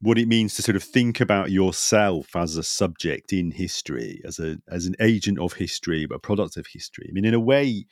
what 0.00 0.18
it 0.18 0.28
means 0.28 0.54
to 0.54 0.62
sort 0.62 0.76
of 0.76 0.82
think 0.82 1.20
about 1.20 1.50
yourself 1.50 2.36
as 2.36 2.56
a 2.56 2.62
subject 2.62 3.32
in 3.32 3.50
history, 3.50 4.20
as 4.24 4.38
a 4.38 4.58
as 4.68 4.86
an 4.86 4.94
agent 5.00 5.38
of 5.38 5.54
history, 5.54 6.06
but 6.06 6.16
a 6.16 6.20
product 6.20 6.56
of 6.56 6.66
history. 6.66 7.06
I 7.08 7.12
mean, 7.12 7.24
in 7.24 7.34
a 7.34 7.40
way, 7.40 7.86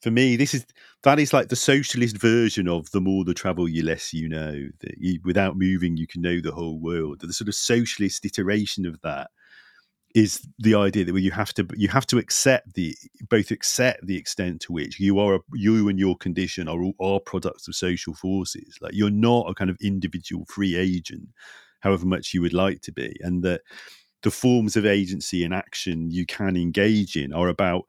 for 0.00 0.10
me, 0.10 0.36
this 0.36 0.54
is 0.54 0.66
that 1.02 1.18
is 1.18 1.32
like 1.32 1.48
the 1.48 1.56
socialist 1.56 2.16
version 2.18 2.68
of 2.68 2.90
the 2.90 3.00
more 3.00 3.24
the 3.24 3.34
travel 3.34 3.68
you 3.68 3.82
less 3.82 4.12
you 4.12 4.28
know. 4.28 4.68
That 4.80 4.94
you, 4.98 5.20
without 5.24 5.56
moving, 5.56 5.96
you 5.96 6.06
can 6.06 6.22
know 6.22 6.40
the 6.40 6.52
whole 6.52 6.78
world. 6.78 7.20
The 7.20 7.32
sort 7.32 7.48
of 7.48 7.54
socialist 7.54 8.24
iteration 8.24 8.86
of 8.86 9.00
that 9.02 9.30
is 10.14 10.46
the 10.58 10.74
idea 10.74 11.04
that 11.04 11.20
you 11.20 11.30
have 11.30 11.54
to 11.54 11.66
you 11.76 11.88
have 11.88 12.06
to 12.06 12.18
accept 12.18 12.74
the 12.74 12.96
both 13.28 13.50
accept 13.50 14.04
the 14.06 14.16
extent 14.16 14.60
to 14.60 14.72
which 14.72 14.98
you 14.98 15.18
are 15.20 15.38
you 15.52 15.88
and 15.88 15.98
your 15.98 16.16
condition 16.16 16.66
are 16.68 16.80
are 17.00 17.20
products 17.20 17.68
of 17.68 17.76
social 17.76 18.14
forces. 18.14 18.78
Like 18.80 18.94
you're 18.94 19.10
not 19.10 19.48
a 19.50 19.54
kind 19.54 19.70
of 19.70 19.76
individual 19.80 20.44
free 20.46 20.76
agent, 20.76 21.28
however 21.80 22.06
much 22.06 22.34
you 22.34 22.42
would 22.42 22.54
like 22.54 22.80
to 22.82 22.92
be, 22.92 23.14
and 23.20 23.42
that 23.44 23.62
the 24.22 24.30
forms 24.30 24.76
of 24.76 24.84
agency 24.84 25.44
and 25.44 25.54
action 25.54 26.10
you 26.10 26.26
can 26.26 26.56
engage 26.56 27.16
in 27.16 27.32
are 27.32 27.48
about 27.48 27.84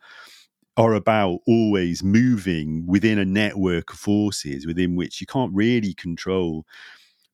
are 0.78 0.94
about 0.94 1.40
always 1.48 2.04
moving 2.04 2.86
within 2.88 3.20
a 3.20 3.26
network 3.26 3.92
of 3.92 4.00
forces 4.00 4.66
within 4.66 4.96
which 4.96 5.20
you 5.20 5.28
can't 5.28 5.54
really 5.54 5.94
control 5.94 6.66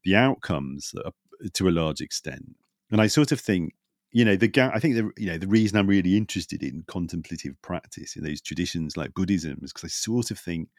the 0.03 0.15
outcomes 0.15 0.93
uh, 1.05 1.11
to 1.53 1.68
a 1.68 1.72
large 1.72 2.01
extent. 2.01 2.55
And 2.91 3.01
I 3.01 3.07
sort 3.07 3.31
of 3.31 3.39
think, 3.39 3.73
you 4.11 4.26
know, 4.26 4.35
the 4.35 4.49
I 4.73 4.80
think 4.80 4.95
the 4.95 5.11
you 5.18 5.27
know 5.27 5.38
the 5.38 5.47
reason 5.47 5.77
I'm 5.77 5.88
really 5.88 6.18
interested 6.18 6.64
in 6.64 6.84
contemplative 6.88 7.61
practice 7.61 8.15
in 8.15 8.23
those 8.23 8.41
traditions 8.41 8.97
like 8.97 9.14
Buddhism 9.14 9.59
is 9.61 9.73
because 9.73 9.89
I 9.89 9.89
sort 9.89 10.31
of 10.31 10.39
think, 10.39 10.69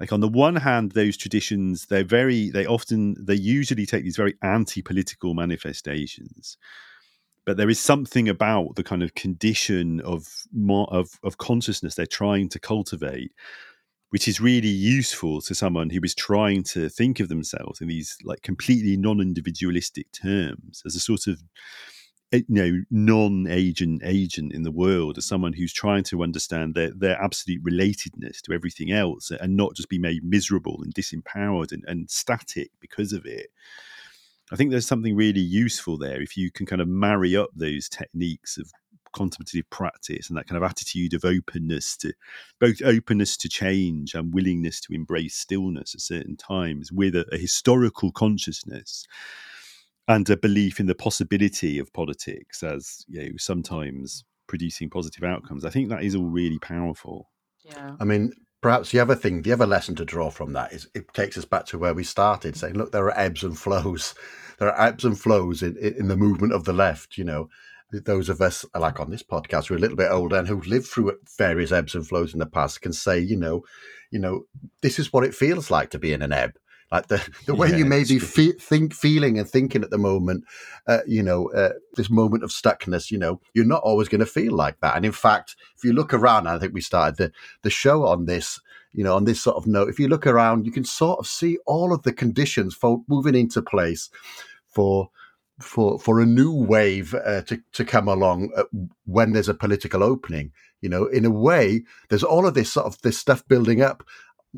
like 0.00 0.12
on 0.12 0.20
the 0.20 0.28
one 0.28 0.56
hand, 0.56 0.92
those 0.92 1.16
traditions 1.16 1.86
they're 1.86 2.04
very 2.04 2.50
they 2.50 2.66
often 2.66 3.14
they 3.18 3.36
usually 3.36 3.86
take 3.86 4.02
these 4.02 4.16
very 4.16 4.34
anti-political 4.42 5.32
manifestations 5.32 6.58
but 7.46 7.56
there 7.56 7.70
is 7.70 7.78
something 7.78 8.28
about 8.28 8.74
the 8.76 8.84
kind 8.84 9.02
of 9.02 9.14
condition 9.14 10.00
of 10.00 10.44
of, 10.68 11.18
of 11.22 11.38
consciousness 11.38 11.94
they're 11.94 12.06
trying 12.06 12.48
to 12.48 12.58
cultivate 12.58 13.32
which 14.14 14.28
is 14.28 14.40
really 14.40 14.68
useful 14.68 15.40
to 15.40 15.56
someone 15.56 15.90
who 15.90 15.98
is 16.04 16.14
trying 16.14 16.62
to 16.62 16.88
think 16.88 17.18
of 17.18 17.28
themselves 17.28 17.80
in 17.80 17.88
these 17.88 18.16
like 18.22 18.42
completely 18.42 18.96
non-individualistic 18.96 20.06
terms 20.12 20.82
as 20.86 20.94
a 20.94 21.00
sort 21.00 21.26
of 21.26 21.42
eh, 22.32 22.42
you 22.48 22.54
know 22.54 22.84
non-agent 22.92 24.00
agent 24.04 24.52
in 24.52 24.62
the 24.62 24.70
world 24.70 25.18
as 25.18 25.24
someone 25.24 25.52
who's 25.52 25.72
trying 25.72 26.04
to 26.04 26.22
understand 26.22 26.76
their, 26.76 26.92
their 26.96 27.20
absolute 27.20 27.60
relatedness 27.64 28.40
to 28.40 28.52
everything 28.52 28.92
else 28.92 29.32
and 29.32 29.56
not 29.56 29.74
just 29.74 29.88
be 29.88 29.98
made 29.98 30.22
miserable 30.22 30.80
and 30.84 30.94
disempowered 30.94 31.72
and, 31.72 31.82
and 31.88 32.08
static 32.08 32.70
because 32.80 33.12
of 33.12 33.26
it 33.26 33.48
I 34.52 34.56
think 34.56 34.70
there's 34.70 34.86
something 34.86 35.16
really 35.16 35.40
useful 35.40 35.96
there 35.98 36.20
if 36.20 36.36
you 36.36 36.50
can 36.50 36.66
kind 36.66 36.82
of 36.82 36.88
marry 36.88 37.36
up 37.36 37.50
those 37.54 37.88
techniques 37.88 38.58
of 38.58 38.70
contemplative 39.14 39.68
practice 39.70 40.28
and 40.28 40.36
that 40.36 40.46
kind 40.46 40.56
of 40.56 40.68
attitude 40.68 41.14
of 41.14 41.24
openness 41.24 41.96
to 41.96 42.12
both 42.60 42.82
openness 42.82 43.36
to 43.36 43.48
change 43.48 44.14
and 44.14 44.34
willingness 44.34 44.80
to 44.80 44.92
embrace 44.92 45.36
stillness 45.36 45.94
at 45.94 46.00
certain 46.00 46.36
times 46.36 46.90
with 46.92 47.14
a, 47.14 47.24
a 47.32 47.38
historical 47.38 48.10
consciousness 48.10 49.06
and 50.08 50.28
a 50.28 50.36
belief 50.36 50.80
in 50.80 50.86
the 50.86 50.94
possibility 50.94 51.78
of 51.78 51.92
politics 51.92 52.62
as 52.62 53.04
you 53.08 53.22
know 53.22 53.30
sometimes 53.38 54.24
producing 54.46 54.90
positive 54.90 55.24
outcomes. 55.24 55.64
I 55.64 55.70
think 55.70 55.88
that 55.88 56.02
is 56.02 56.14
all 56.14 56.26
really 56.26 56.58
powerful. 56.58 57.30
Yeah. 57.64 57.96
I 57.98 58.04
mean, 58.04 58.32
perhaps 58.64 58.92
the 58.92 58.98
other 58.98 59.14
thing, 59.14 59.42
the 59.42 59.52
other 59.52 59.66
lesson 59.66 59.94
to 59.94 60.06
draw 60.06 60.30
from 60.30 60.54
that 60.54 60.72
is 60.72 60.88
it 60.94 61.12
takes 61.12 61.36
us 61.36 61.44
back 61.44 61.66
to 61.66 61.78
where 61.78 61.92
we 61.92 62.02
started, 62.02 62.56
saying, 62.56 62.72
look, 62.72 62.92
there 62.92 63.04
are 63.04 63.18
ebbs 63.18 63.44
and 63.44 63.58
flows. 63.58 64.14
There 64.58 64.72
are 64.72 64.88
ebbs 64.88 65.04
and 65.04 65.18
flows 65.18 65.64
in, 65.64 65.76
in 65.76 66.06
the 66.06 66.16
movement 66.16 66.52
of 66.52 66.64
the 66.64 66.72
left. 66.72 67.18
You 67.18 67.24
know, 67.24 67.50
those 67.90 68.28
of 68.28 68.40
us, 68.40 68.64
like 68.72 69.00
on 69.00 69.10
this 69.10 69.22
podcast, 69.22 69.66
who 69.66 69.74
are 69.74 69.76
a 69.76 69.80
little 69.80 69.96
bit 69.96 70.12
older 70.12 70.36
and 70.36 70.46
who've 70.46 70.66
lived 70.66 70.86
through 70.86 71.18
various 71.36 71.72
ebbs 71.72 71.96
and 71.96 72.06
flows 72.06 72.32
in 72.32 72.38
the 72.38 72.46
past, 72.46 72.80
can 72.80 72.92
say, 72.92 73.18
you 73.18 73.36
know, 73.36 73.64
you 74.12 74.20
know, 74.20 74.46
this 74.80 75.00
is 75.00 75.12
what 75.12 75.24
it 75.24 75.34
feels 75.34 75.72
like 75.72 75.90
to 75.90 75.98
be 75.98 76.12
in 76.12 76.22
an 76.22 76.32
ebb. 76.32 76.52
Like 76.92 77.08
the, 77.08 77.26
the 77.46 77.54
way 77.54 77.70
Yeah, 77.70 77.76
you 77.78 77.84
may 77.84 78.04
be 78.04 78.18
fe- 78.18 78.52
think, 78.52 78.94
feeling 78.94 79.38
and 79.38 79.48
thinking 79.48 79.82
at 79.82 79.90
the 79.90 79.98
moment, 79.98 80.44
uh, 80.86 81.00
you 81.06 81.22
know, 81.22 81.50
uh, 81.50 81.72
this 81.96 82.10
moment 82.10 82.44
of 82.44 82.50
stuckness, 82.50 83.10
you 83.10 83.18
know, 83.18 83.40
you're 83.52 83.64
not 83.64 83.82
always 83.82 84.08
going 84.08 84.20
to 84.20 84.26
feel 84.26 84.54
like 84.54 84.80
that. 84.80 84.96
And 84.96 85.04
in 85.04 85.12
fact, 85.12 85.56
if 85.76 85.84
you 85.84 85.92
look 85.92 86.14
around, 86.14 86.46
I 86.46 86.58
think 86.58 86.74
we 86.74 86.80
started 86.80 87.16
the, 87.16 87.32
the 87.62 87.70
show 87.70 88.06
on 88.06 88.26
this, 88.26 88.60
you 88.92 89.02
know, 89.02 89.16
on 89.16 89.24
this 89.24 89.40
sort 89.40 89.56
of 89.56 89.66
note, 89.66 89.88
if 89.88 89.98
you 89.98 90.08
look 90.08 90.26
around, 90.26 90.66
you 90.66 90.72
can 90.72 90.84
sort 90.84 91.18
of 91.18 91.26
see 91.26 91.58
all 91.66 91.92
of 91.92 92.02
the 92.02 92.12
conditions 92.12 92.74
for 92.74 93.02
moving 93.08 93.34
into 93.34 93.60
place 93.60 94.08
for 94.68 95.10
for 95.60 95.98
for 95.98 96.20
a 96.20 96.26
new 96.26 96.52
wave 96.52 97.14
uh, 97.14 97.42
to 97.42 97.60
to 97.72 97.84
come 97.84 98.08
along 98.08 98.50
uh, 98.56 98.64
when 99.04 99.32
there's 99.32 99.48
a 99.48 99.54
political 99.54 100.02
opening. 100.02 100.52
You 100.80 100.88
know, 100.88 101.06
in 101.06 101.24
a 101.24 101.30
way, 101.30 101.84
there's 102.08 102.24
all 102.24 102.46
of 102.46 102.54
this 102.54 102.72
sort 102.72 102.86
of 102.86 103.00
this 103.02 103.18
stuff 103.18 103.46
building 103.48 103.80
up 103.80 104.04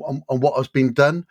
on, 0.01 0.23
on 0.29 0.41
what 0.41 0.57
has 0.57 0.69
been 0.69 0.93
done. 0.93 1.27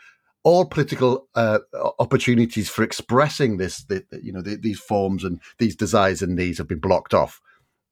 All 0.46 0.66
political 0.66 1.28
uh, 1.36 1.60
opportunities 2.00 2.70
for 2.70 2.84
expressing 2.84 3.58
this, 3.58 3.84
the, 3.86 4.06
you 4.24 4.32
know, 4.32 4.42
the, 4.42 4.56
these 4.56 4.80
forms 4.80 5.24
and 5.24 5.42
these 5.60 5.76
desires 5.76 6.22
and 6.22 6.36
needs 6.36 6.60
have 6.60 6.68
been 6.68 6.80
blocked 6.80 7.14
off. 7.14 7.42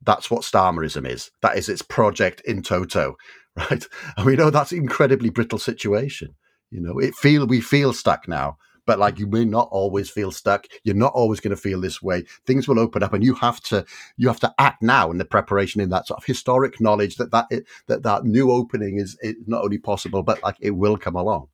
That's 0.01 0.31
what 0.31 0.43
Starmerism 0.43 1.05
is. 1.07 1.31
That 1.41 1.57
is 1.57 1.67
its 1.67 1.81
project 1.81 2.41
in 2.45 2.61
toto, 2.61 3.15
right? 3.57 3.85
And 4.15 4.25
we 4.25 4.35
know 4.35 4.49
that's 4.49 4.71
an 4.71 4.77
incredibly 4.77 5.29
brittle 5.29 5.59
situation. 5.59 6.35
You 6.69 6.81
know, 6.81 6.99
it 6.99 7.15
feel 7.15 7.45
we 7.45 7.59
feel 7.59 7.91
stuck 7.93 8.27
now, 8.27 8.57
but 8.85 8.99
like 8.99 9.19
you 9.19 9.27
may 9.27 9.45
not 9.45 9.69
always 9.71 10.09
feel 10.09 10.31
stuck. 10.31 10.65
You're 10.83 10.95
not 10.95 11.13
always 11.13 11.39
going 11.39 11.55
to 11.55 11.61
feel 11.61 11.79
this 11.79 12.01
way. 12.01 12.23
Things 12.45 12.67
will 12.67 12.79
open 12.79 13.03
up, 13.03 13.13
and 13.13 13.23
you 13.23 13.35
have 13.35 13.61
to 13.61 13.85
you 14.17 14.27
have 14.27 14.39
to 14.41 14.53
act 14.57 14.81
now 14.81 15.11
in 15.11 15.17
the 15.17 15.25
preparation 15.25 15.81
in 15.81 15.89
that 15.89 16.07
sort 16.07 16.19
of 16.19 16.25
historic 16.25 16.81
knowledge 16.81 17.17
that 17.17 17.31
that 17.31 17.47
that 17.87 18.03
that 18.03 18.25
new 18.25 18.51
opening 18.51 18.97
is, 18.97 19.17
is 19.21 19.35
not 19.47 19.63
only 19.63 19.77
possible, 19.77 20.23
but 20.23 20.41
like 20.43 20.57
it 20.59 20.71
will 20.71 20.97
come 20.97 21.15
along. 21.15 21.47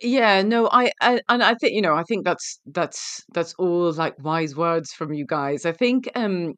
Yeah, 0.00 0.42
no, 0.42 0.68
I, 0.70 0.90
I 1.00 1.20
and 1.28 1.42
I 1.42 1.54
think 1.54 1.72
you 1.74 1.80
know, 1.82 1.94
I 1.94 2.02
think 2.02 2.24
that's 2.24 2.60
that's 2.66 3.22
that's 3.32 3.54
all 3.58 3.92
like 3.92 4.14
wise 4.22 4.56
words 4.56 4.92
from 4.92 5.12
you 5.12 5.24
guys. 5.26 5.64
I 5.64 5.72
think 5.72 6.08
um 6.16 6.54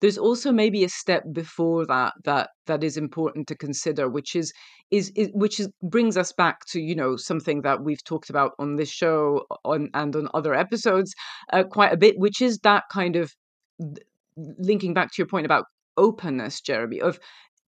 there's 0.00 0.18
also 0.18 0.52
maybe 0.52 0.84
a 0.84 0.88
step 0.88 1.24
before 1.32 1.86
that 1.86 2.14
that 2.24 2.50
that 2.66 2.84
is 2.84 2.96
important 2.96 3.48
to 3.48 3.56
consider, 3.56 4.08
which 4.08 4.36
is 4.36 4.52
is, 4.90 5.12
is 5.16 5.28
which 5.34 5.60
is 5.60 5.68
brings 5.82 6.16
us 6.16 6.32
back 6.32 6.64
to 6.70 6.80
you 6.80 6.94
know 6.96 7.16
something 7.16 7.62
that 7.62 7.84
we've 7.84 8.04
talked 8.04 8.30
about 8.30 8.52
on 8.58 8.76
this 8.76 8.90
show 8.90 9.46
on 9.64 9.90
and 9.94 10.16
on 10.16 10.28
other 10.34 10.54
episodes 10.54 11.14
uh, 11.52 11.64
quite 11.64 11.92
a 11.92 11.98
bit, 11.98 12.18
which 12.18 12.40
is 12.42 12.58
that 12.60 12.84
kind 12.92 13.16
of 13.16 13.32
linking 14.36 14.94
back 14.94 15.08
to 15.08 15.14
your 15.18 15.26
point 15.26 15.46
about 15.46 15.64
openness, 15.96 16.60
Jeremy, 16.60 17.00
of 17.00 17.18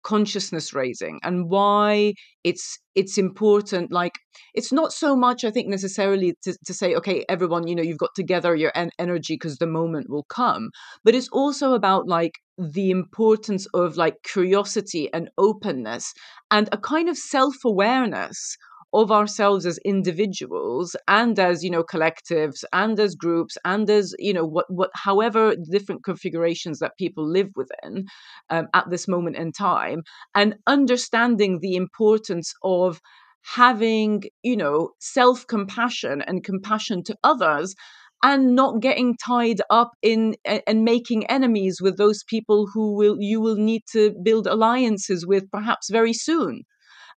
consciousness 0.09 0.73
raising 0.73 1.21
and 1.23 1.51
why 1.51 2.15
it's 2.43 2.79
it's 2.95 3.19
important 3.19 3.93
like 3.93 4.15
it's 4.55 4.73
not 4.73 4.91
so 4.91 5.15
much 5.15 5.45
i 5.45 5.51
think 5.51 5.69
necessarily 5.69 6.33
to, 6.43 6.57
to 6.65 6.73
say 6.73 6.95
okay 6.95 7.27
everyone 7.29 7.69
you 7.69 7.75
know 7.75 7.83
you've 7.83 7.99
got 7.99 8.15
to 8.17 8.23
gather 8.23 8.57
your 8.57 8.73
en- 8.75 8.91
energy 8.99 9.35
because 9.35 9.59
the 9.59 9.67
moment 9.67 10.09
will 10.09 10.25
come 10.31 10.71
but 11.05 11.15
it's 11.15 11.29
also 11.29 11.75
about 11.75 12.09
like 12.09 12.33
the 12.57 12.91
importance 12.91 13.67
of 13.75 13.99
like 13.99 14.15
curiosity 14.23 15.13
and 15.13 15.29
openness 15.37 16.15
and 16.51 16.71
a 16.73 16.79
kind 16.79 17.11
of 17.11 17.19
self-awareness 17.19 18.57
of 18.93 19.11
ourselves 19.13 19.67
as 19.67 19.79
individuals 19.85 20.97
and 21.09 21.39
as 21.39 21.63
you 21.63 21.71
know 21.71 21.83
collectives 21.85 22.65
and 22.73 22.99
as 22.99 23.15
groups 23.15 23.57
and 23.65 23.89
as 23.91 24.15
you 24.19 24.33
know 24.33 24.45
what 24.47 24.65
what 24.69 24.91
however 24.95 25.55
different 25.71 26.03
configurations 26.05 26.79
that 26.79 26.97
people 26.99 27.29
live 27.29 27.49
within 27.57 28.07
um, 28.51 28.67
at 28.75 28.89
this 28.91 29.07
moment 29.07 29.37
in 29.37 29.53
time 29.53 30.03
and 30.35 30.55
understanding 30.67 31.59
the 31.61 31.77
importance 31.77 32.53
of 32.63 33.01
having 33.43 34.23
you 34.43 34.57
know 34.57 34.91
self 35.01 35.47
compassion 35.47 36.23
and 36.23 36.45
compassion 36.45 37.03
to 37.03 37.17
others 37.25 37.75
and 38.23 38.55
not 38.57 38.81
getting 38.81 39.17
tied 39.25 39.61
up 39.71 39.93
in 40.03 40.35
and 40.67 40.85
making 40.85 41.25
enemies 41.27 41.79
with 41.81 41.97
those 41.97 42.25
people 42.25 42.67
who 42.73 42.95
will 42.97 43.17
you 43.21 43.41
will 43.41 43.57
need 43.57 43.83
to 43.93 44.13
build 44.25 44.47
alliances 44.47 45.27
with 45.27 45.49
perhaps 45.51 45.89
very 45.91 46.13
soon 46.13 46.63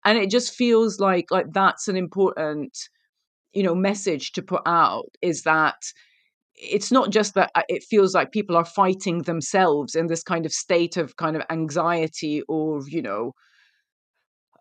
and 0.06 0.18
it 0.18 0.30
just 0.30 0.53
feels 0.56 0.99
like 0.99 1.32
like 1.32 1.52
that's 1.53 1.88
an 1.88 1.95
important 1.98 2.78
you 3.53 3.64
know 3.64 3.76
message 3.76 4.32
to 4.34 4.41
put 4.41 4.61
out 4.65 5.06
is 5.22 5.44
that 5.44 5.76
it's 6.56 6.91
not 6.91 7.11
just 7.11 7.34
that 7.36 7.52
uh, 7.56 7.64
it 7.69 7.84
feels 7.84 8.14
like 8.14 8.32
people 8.32 8.56
are 8.56 8.65
fighting 8.65 9.23
themselves 9.23 9.95
in 9.95 10.07
this 10.07 10.23
kind 10.23 10.45
of 10.45 10.52
state 10.52 10.98
of 10.98 11.15
kind 11.18 11.36
of 11.36 11.44
anxiety 11.49 12.41
or 12.48 12.82
you 12.88 13.02
know 13.02 13.34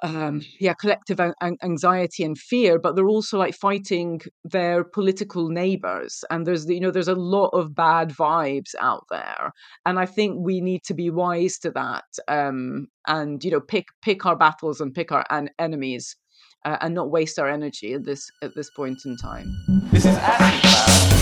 um 0.03 0.41
yeah 0.59 0.73
collective 0.75 1.21
an- 1.21 1.35
an- 1.41 1.57
anxiety 1.63 2.25
and 2.25 2.39
fear 2.39 2.79
but 2.79 2.97
they're 2.97 3.09
also 3.09 3.39
like 3.39 3.55
fighting 3.55 4.21
their 4.45 4.83
political 4.85 5.49
neighbors 5.49 6.25
and 6.31 6.47
there's 6.47 6.67
you 6.69 6.81
know 6.81 6.91
there's 6.91 7.09
a 7.09 7.15
lot 7.15 7.49
of 7.49 7.75
bad 7.75 8.09
vibes 8.11 8.75
out 8.81 9.05
there 9.11 9.53
and 9.85 9.99
i 9.99 10.07
think 10.07 10.37
we 10.39 10.61
need 10.61 10.83
to 10.85 10.95
be 10.95 11.11
wise 11.11 11.59
to 11.59 11.71
that 11.71 12.05
um 12.29 12.87
and 13.07 13.45
you 13.45 13.51
know 13.51 13.61
pick 13.61 13.87
pick 14.03 14.25
our 14.25 14.37
battles 14.37 14.81
and 14.81 14.95
pick 14.95 15.13
our 15.13 15.25
an- 15.31 15.51
enemies 15.59 16.17
uh, 16.65 16.77
and 16.81 16.95
not 16.95 17.11
waste 17.11 17.39
our 17.39 17.49
energy 17.49 17.95
at 17.95 18.05
this 18.05 18.31
at 18.43 18.55
this 18.55 18.71
point 18.71 18.99
in 19.05 19.17
time 19.17 19.47
This 19.93 20.05
is 20.05 20.17
Acid. 20.17 21.20